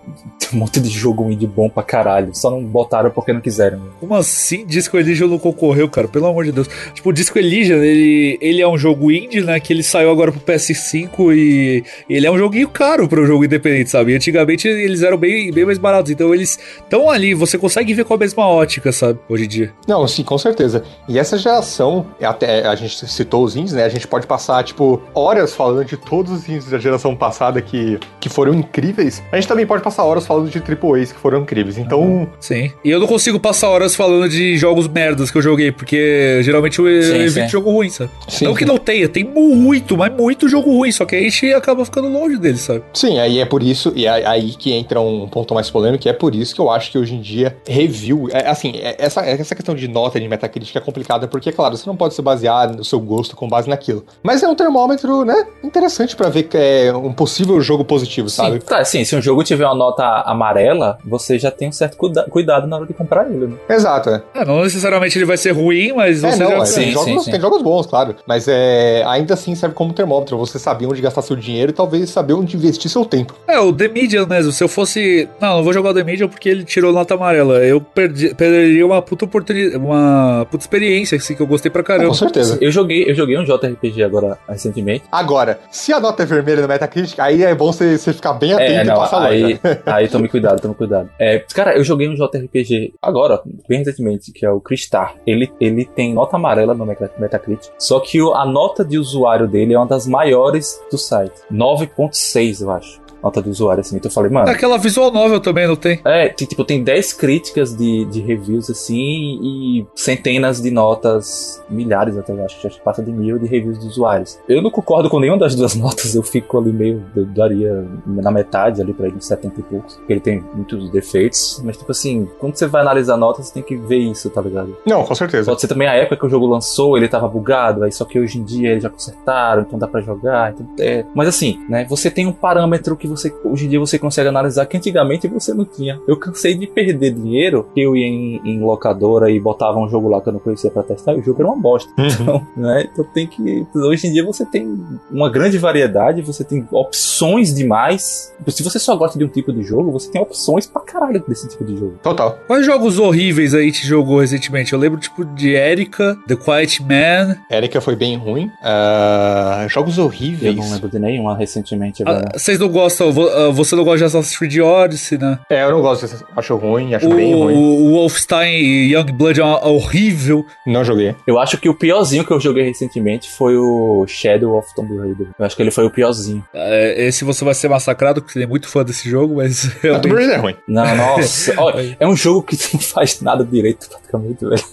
um 0.53 0.57
monte 0.57 0.79
de 0.79 0.89
jogo 0.89 1.29
indie 1.31 1.47
bom 1.47 1.69
pra 1.69 1.83
caralho. 1.83 2.35
Só 2.35 2.51
não 2.51 2.63
botaram 2.63 3.09
porque 3.09 3.33
não 3.33 3.41
quiseram. 3.41 3.81
Como 3.99 4.13
assim 4.15 4.65
Disco 4.65 4.97
Elysium 4.97 5.27
não 5.27 5.39
concorreu, 5.39 5.89
cara? 5.89 6.07
Pelo 6.07 6.27
amor 6.27 6.45
de 6.45 6.51
Deus. 6.51 6.69
Tipo, 6.93 7.09
o 7.09 7.13
Disco 7.13 7.37
Elysium, 7.37 7.77
ele, 7.77 8.37
ele 8.41 8.61
é 8.61 8.67
um 8.67 8.77
jogo 8.77 9.11
indie, 9.11 9.41
né? 9.41 9.59
Que 9.59 9.73
ele 9.73 9.83
saiu 9.83 10.11
agora 10.11 10.31
pro 10.31 10.41
PS5 10.41 11.30
e 11.33 11.83
ele 12.09 12.27
é 12.27 12.31
um 12.31 12.37
joguinho 12.37 12.69
caro 12.69 13.07
para 13.07 13.21
um 13.21 13.25
jogo 13.25 13.45
independente, 13.45 13.89
sabe? 13.89 14.11
E 14.11 14.15
antigamente 14.15 14.67
eles 14.67 15.01
eram 15.01 15.17
bem, 15.17 15.51
bem 15.51 15.65
mais 15.65 15.77
baratos, 15.77 16.11
então 16.11 16.33
eles 16.33 16.59
estão 16.77 17.09
ali, 17.09 17.33
você 17.33 17.57
consegue 17.57 17.93
ver 17.93 18.05
com 18.05 18.13
a 18.13 18.17
mesma 18.17 18.47
ótica, 18.47 18.91
sabe? 18.91 19.19
hoje 19.29 19.45
em 19.45 19.47
dia. 19.47 19.73
Não, 19.87 20.07
sim, 20.07 20.23
com 20.23 20.37
certeza. 20.37 20.83
E 21.07 21.17
essa 21.17 21.37
geração, 21.37 22.05
até 22.21 22.65
a 22.67 22.75
gente 22.75 23.07
citou 23.07 23.43
os 23.43 23.55
indies, 23.55 23.73
né? 23.73 23.85
A 23.85 23.89
gente 23.89 24.07
pode 24.07 24.27
passar, 24.27 24.63
tipo, 24.63 25.01
horas 25.13 25.53
falando 25.53 25.85
de 25.85 25.97
todos 25.97 26.31
os 26.31 26.49
indies 26.49 26.69
da 26.69 26.77
geração 26.77 27.15
passada 27.15 27.61
que, 27.61 27.99
que 28.19 28.29
foram 28.29 28.53
incríveis. 28.53 29.23
A 29.31 29.35
gente 29.35 29.47
também 29.47 29.65
pode 29.65 29.83
passar 29.83 30.03
horas 30.03 30.25
falando 30.25 30.49
de 30.49 30.57
AAAs 30.57 31.11
que 31.11 31.19
foram 31.19 31.41
incríveis. 31.41 31.77
Então. 31.77 32.29
Sim. 32.39 32.71
E 32.83 32.89
eu 32.89 32.99
não 32.99 33.07
consigo 33.07 33.39
passar 33.39 33.69
horas 33.69 33.95
falando 33.95 34.29
de 34.29 34.57
jogos 34.57 34.87
merdas 34.87 35.31
que 35.31 35.37
eu 35.37 35.41
joguei, 35.41 35.71
porque 35.71 36.41
geralmente 36.43 36.79
eu, 36.79 36.87
eu 36.87 37.21
evito 37.21 37.49
jogo 37.49 37.71
ruim, 37.71 37.89
sabe? 37.89 38.11
Sim, 38.27 38.45
não 38.45 38.53
sim. 38.53 38.59
que 38.59 38.65
não 38.65 38.77
tenha, 38.77 39.07
tem 39.07 39.23
muito, 39.23 39.97
mas 39.97 40.11
muito 40.13 40.47
jogo 40.47 40.71
ruim, 40.71 40.91
só 40.91 41.05
que 41.05 41.15
gente 41.23 41.53
acaba 41.53 41.83
ficando 41.85 42.07
longe 42.07 42.37
dele, 42.37 42.57
sabe? 42.57 42.83
Sim, 42.93 43.19
aí 43.19 43.39
é 43.39 43.45
por 43.45 43.63
isso, 43.63 43.91
e 43.95 44.05
é 44.05 44.27
aí 44.27 44.51
que 44.51 44.73
entra 44.73 44.99
um 44.99 45.27
ponto 45.27 45.53
mais 45.53 45.69
polêmico, 45.69 46.03
que 46.03 46.09
é 46.09 46.13
por 46.13 46.35
isso 46.35 46.53
que 46.53 46.61
eu 46.61 46.69
acho 46.69 46.91
que 46.91 46.97
hoje 46.97 47.15
em 47.15 47.21
dia 47.21 47.57
review, 47.67 48.29
é, 48.31 48.49
assim, 48.49 48.73
é, 48.75 48.95
essa, 48.97 49.21
essa 49.21 49.55
questão 49.55 49.75
de 49.75 49.87
nota 49.87 50.19
de 50.19 50.27
Metacritic 50.27 50.75
é 50.75 50.79
complicada, 50.79 51.27
porque, 51.27 51.51
claro, 51.51 51.75
você 51.75 51.87
não 51.87 51.95
pode 51.95 52.13
se 52.13 52.21
basear 52.21 52.75
no 52.75 52.83
seu 52.83 52.99
gosto 52.99 53.35
com 53.35 53.47
base 53.47 53.69
naquilo. 53.69 54.05
Mas 54.23 54.43
é 54.43 54.47
um 54.47 54.55
termômetro, 54.55 55.25
né, 55.25 55.45
interessante 55.63 56.15
para 56.15 56.29
ver 56.29 56.43
que 56.43 56.57
é 56.57 56.93
um 56.93 57.13
possível 57.13 57.59
jogo 57.61 57.83
positivo, 57.83 58.29
sabe? 58.29 58.59
Sim, 58.59 58.65
tá, 58.65 58.85
sim, 58.85 59.03
se 59.03 59.15
um 59.15 59.21
jogo 59.21 59.43
tiver 59.43 59.65
uma 59.65 59.75
nota 59.75 60.03
amarela, 60.25 60.97
você 61.05 61.37
já 61.37 61.51
tem 61.51 61.69
um 61.69 61.71
certo 61.71 61.97
cuida 61.97 62.23
cuidado 62.29 62.67
na 62.67 62.77
hora 62.77 62.85
de 62.85 62.93
comprar 62.93 63.29
ele, 63.29 63.47
né? 63.47 63.55
Exato, 63.69 64.09
é. 64.09 64.23
é. 64.33 64.45
Não 64.45 64.63
necessariamente 64.63 65.17
ele 65.17 65.25
vai 65.25 65.37
ser 65.37 65.51
ruim, 65.51 65.93
mas 65.93 66.23
é, 66.23 66.31
você 66.31 66.43
não, 66.43 66.51
já... 66.51 66.57
É, 66.57 66.65
sim, 66.65 66.81
tem, 66.81 66.91
jogos, 66.91 67.23
sim, 67.25 67.31
tem 67.31 67.41
jogos 67.41 67.61
bons, 67.61 67.85
claro. 67.85 68.15
Mas 68.25 68.47
é, 68.47 69.03
ainda 69.05 69.33
assim 69.33 69.53
serve 69.55 69.75
como 69.75 69.93
termômetro, 69.93 70.37
você 70.37 70.57
saber 70.57 70.87
onde 70.87 71.01
gastar 71.01 71.10
seu 71.19 71.35
dinheiro 71.35 71.71
e 71.71 71.73
talvez 71.73 72.09
saber 72.09 72.33
onde 72.33 72.55
investir 72.55 72.89
seu 72.89 73.03
tempo. 73.03 73.35
É, 73.47 73.59
o 73.59 73.73
The 73.73 73.87
Medium 73.87 74.27
mesmo, 74.27 74.51
se 74.51 74.63
eu 74.63 74.67
fosse... 74.67 75.27
Não, 75.39 75.57
não 75.57 75.63
vou 75.63 75.73
jogar 75.73 75.91
o 75.91 75.93
The 75.93 76.03
Medium 76.03 76.29
porque 76.29 76.49
ele 76.49 76.63
tirou 76.63 76.93
nota 76.93 77.13
amarela. 77.13 77.63
Eu 77.63 77.81
perdi, 77.81 78.33
perderia 78.33 78.85
uma 78.85 79.01
puta 79.01 79.25
oportunidade, 79.25 79.75
uma 79.77 80.45
puta 80.49 80.63
experiência, 80.63 81.17
assim, 81.17 81.35
que 81.35 81.41
eu 81.41 81.47
gostei 81.47 81.71
pra 81.71 81.83
caramba. 81.83 82.09
com 82.09 82.13
certeza. 82.13 82.57
Eu 82.61 82.71
joguei, 82.71 83.09
eu 83.09 83.15
joguei 83.15 83.37
um 83.37 83.43
JRPG 83.43 84.03
agora, 84.03 84.37
recentemente. 84.47 85.03
Agora, 85.11 85.59
se 85.71 85.93
a 85.93 85.99
nota 85.99 86.23
é 86.23 86.25
vermelha 86.25 86.61
no 86.61 86.67
Metacritic, 86.67 87.19
aí 87.19 87.43
é 87.43 87.53
bom 87.53 87.71
você, 87.71 87.97
você 87.97 88.13
ficar 88.13 88.33
bem 88.33 88.53
atento 88.53 88.71
é, 88.71 88.83
não, 88.83 88.93
e 88.93 88.97
passar 88.97 89.23
aí, 89.23 89.59
aí 89.85 90.07
tome 90.07 90.27
cuidado, 90.27 90.61
tome 90.61 90.75
cuidado. 90.75 91.09
É, 91.19 91.39
cara, 91.53 91.77
eu 91.77 91.83
joguei 91.83 92.07
um 92.07 92.15
JRPG 92.15 92.93
agora, 93.01 93.41
bem 93.67 93.79
recentemente, 93.79 94.31
que 94.31 94.45
é 94.45 94.51
o 94.51 94.59
Cristar. 94.59 95.15
Ele, 95.25 95.51
ele 95.59 95.85
tem 95.85 96.13
nota 96.13 96.35
amarela 96.35 96.73
no 96.73 96.85
Metacritic, 96.85 97.71
só 97.77 97.99
que 97.99 98.19
a 98.19 98.45
nota 98.45 98.83
de 98.83 98.97
usuário 98.97 99.47
dele 99.47 99.73
é 99.73 99.77
uma 99.77 99.87
das 99.87 100.07
maiores 100.07 100.81
do 100.91 100.97
site. 101.01 101.33
9.6, 101.51 102.61
eu 102.61 102.71
acho 102.71 103.00
nota 103.21 103.41
do 103.41 103.49
usuário, 103.49 103.81
assim. 103.81 103.97
Então 103.97 104.09
eu 104.09 104.13
falei, 104.13 104.31
mano. 104.31 104.49
É 104.49 104.51
aquela 104.51 104.77
visual 104.77 105.11
novel 105.11 105.39
também, 105.39 105.67
não 105.67 105.75
tem? 105.75 105.99
É, 106.05 106.29
tipo, 106.29 106.63
tem 106.63 106.83
10 106.83 107.13
críticas 107.13 107.75
de, 107.75 108.05
de 108.05 108.21
reviews, 108.21 108.69
assim, 108.69 109.39
e 109.41 109.85
centenas 109.95 110.61
de 110.61 110.71
notas, 110.71 111.63
milhares 111.69 112.17
até, 112.17 112.33
eu 112.33 112.45
acho 112.45 112.59
que 112.59 112.69
já 112.69 112.79
passa 112.83 113.03
de 113.03 113.11
mil 113.11 113.37
de 113.37 113.47
reviews 113.47 113.79
de 113.79 113.87
usuários. 113.87 114.39
Eu 114.47 114.61
não 114.61 114.71
concordo 114.71 115.09
com 115.09 115.19
nenhuma 115.19 115.39
das 115.39 115.55
duas 115.55 115.75
notas, 115.75 116.15
eu 116.15 116.23
fico 116.23 116.57
ali 116.57 116.71
meio, 116.71 117.03
eu 117.15 117.25
daria 117.25 117.85
na 118.05 118.31
metade 118.31 118.81
ali 118.81 118.93
pra 118.93 119.07
ele, 119.07 119.17
uns 119.17 119.27
70 119.27 119.59
e 119.59 119.63
poucos, 119.63 119.95
porque 119.95 120.13
ele 120.13 120.19
tem 120.19 120.43
muitos 120.53 120.89
defeitos, 120.89 121.61
mas 121.63 121.77
tipo 121.77 121.91
assim, 121.91 122.27
quando 122.39 122.55
você 122.55 122.67
vai 122.67 122.81
analisar 122.81 123.17
notas, 123.17 123.47
você 123.47 123.53
tem 123.53 123.63
que 123.63 123.75
ver 123.75 123.97
isso, 123.97 124.29
tá 124.29 124.41
ligado? 124.41 124.75
Não, 124.85 125.03
com 125.03 125.15
certeza. 125.15 125.49
Pode 125.51 125.61
ser 125.61 125.67
também 125.67 125.87
a 125.87 125.93
época 125.93 126.17
que 126.17 126.25
o 126.25 126.29
jogo 126.29 126.45
lançou, 126.45 126.97
ele 126.97 127.07
tava 127.07 127.27
bugado, 127.27 127.83
aí 127.83 127.91
só 127.91 128.05
que 128.05 128.19
hoje 128.19 128.39
em 128.39 128.43
dia 128.43 128.71
eles 128.71 128.83
já 128.83 128.89
consertaram, 128.89 129.63
então 129.63 129.77
dá 129.77 129.87
pra 129.87 130.01
jogar, 130.01 130.53
então, 130.53 130.67
é... 130.79 131.05
Mas 131.13 131.27
assim, 131.27 131.59
né, 131.69 131.85
você 131.87 132.09
tem 132.09 132.25
um 132.25 132.33
parâmetro 132.33 132.95
que 132.95 133.07
você 133.11 133.33
hoje 133.43 133.65
em 133.65 133.69
dia 133.69 133.79
você 133.79 133.99
consegue 133.99 134.29
analisar 134.29 134.65
que 134.65 134.77
antigamente 134.77 135.27
você 135.27 135.53
não 135.53 135.65
tinha. 135.65 135.99
Eu 136.07 136.17
cansei 136.17 136.53
de 136.53 136.67
perder 136.67 137.11
dinheiro, 137.11 137.67
eu 137.75 137.95
ia 137.95 138.07
em, 138.07 138.41
em 138.43 138.59
locadora 138.59 139.29
e 139.29 139.39
botava 139.39 139.79
um 139.79 139.89
jogo 139.89 140.09
lá 140.09 140.21
que 140.21 140.29
eu 140.29 140.33
não 140.33 140.39
conhecia 140.39 140.71
para 140.71 140.83
testar, 140.83 141.13
e 141.13 141.19
o 141.19 141.23
jogo 141.23 141.41
era 141.41 141.51
uma 141.51 141.61
bosta. 141.61 141.91
Uhum. 141.97 142.07
Então, 142.07 142.47
né? 142.57 142.89
Então 142.91 143.05
tem 143.13 143.27
que 143.27 143.65
hoje 143.75 144.07
em 144.07 144.13
dia 144.13 144.23
você 144.23 144.45
tem 144.45 144.83
uma 145.09 145.29
grande 145.29 145.57
variedade, 145.57 146.21
você 146.21 146.43
tem 146.43 146.67
opções 146.71 147.53
demais. 147.53 148.33
Se 148.47 148.63
você 148.63 148.79
só 148.79 148.95
gosta 148.95 149.17
de 149.17 149.25
um 149.25 149.27
tipo 149.27 149.51
de 149.53 149.63
jogo, 149.63 149.91
você 149.91 150.09
tem 150.11 150.21
opções 150.21 150.65
pra 150.65 150.81
caralho 150.81 151.23
desse 151.27 151.47
tipo 151.47 151.63
de 151.63 151.77
jogo. 151.77 151.93
Total. 152.01 152.37
Quais 152.47 152.65
jogos 152.65 152.99
horríveis 152.99 153.53
aí 153.53 153.71
te 153.71 153.85
jogou 153.85 154.19
recentemente? 154.19 154.73
Eu 154.73 154.79
lembro 154.79 154.99
tipo 154.99 155.25
de 155.25 155.49
Erika, 155.49 156.17
The 156.27 156.35
Quiet 156.35 156.81
Man. 156.81 157.37
Erika 157.49 157.81
foi 157.81 157.95
bem 157.95 158.17
ruim. 158.17 158.45
Uh, 158.45 159.67
jogos 159.69 159.97
horríveis. 159.97 160.55
Eu 160.55 160.63
não 160.63 160.71
lembro 160.71 160.89
de 160.89 160.99
nenhuma 160.99 161.35
recentemente. 161.35 162.03
Ah, 162.05 162.29
vocês 162.33 162.59
não 162.59 162.69
gostam? 162.69 163.00
Uh, 163.09 163.53
você 163.53 163.75
não 163.75 163.83
gosta 163.83 163.99
de 163.99 164.03
Assassin's 164.05 164.37
Creed 164.37 164.59
Odyssey, 164.59 165.17
né? 165.17 165.39
É, 165.49 165.63
eu 165.63 165.71
não 165.71 165.81
gosto, 165.81 166.07
acho 166.35 166.55
ruim, 166.55 166.93
acho 166.93 167.07
o, 167.07 167.15
bem 167.15 167.33
ruim. 167.33 167.55
O 167.55 167.91
Wolfenstein 167.91 168.89
Youngblood 168.91 169.39
é 169.39 169.43
horrível. 169.43 170.45
Não 170.65 170.83
joguei. 170.83 171.15
Eu 171.25 171.39
acho 171.39 171.57
que 171.57 171.69
o 171.69 171.73
piorzinho 171.73 172.25
que 172.25 172.31
eu 172.31 172.39
joguei 172.39 172.63
recentemente 172.63 173.29
foi 173.29 173.55
o 173.55 174.05
Shadow 174.07 174.57
of 174.57 174.73
Tomb 174.75 174.97
Raider. 174.97 175.27
Eu 175.37 175.45
acho 175.45 175.55
que 175.55 175.61
ele 175.61 175.71
foi 175.71 175.85
o 175.85 175.89
piorzinho. 175.89 176.43
É, 176.53 177.07
esse 177.07 177.23
você 177.23 177.43
vai 177.43 177.53
ser 177.53 177.69
massacrado, 177.69 178.21
porque 178.21 178.33
você 178.33 178.43
é 178.43 178.47
muito 178.47 178.67
fã 178.67 178.83
desse 178.83 179.09
jogo, 179.09 179.35
mas... 179.37 179.63
Realmente... 179.81 180.03
Tomb 180.03 180.15
Raider 180.15 180.35
é 180.35 180.39
ruim. 180.39 180.55
Não, 180.67 180.95
nossa. 180.95 181.53
é 181.99 182.07
um 182.07 182.15
jogo 182.15 182.43
que 182.43 182.57
não 182.73 182.79
faz 182.79 183.21
nada 183.21 183.43
direito, 183.43 183.87
praticamente, 183.89 184.45
velho. 184.45 184.63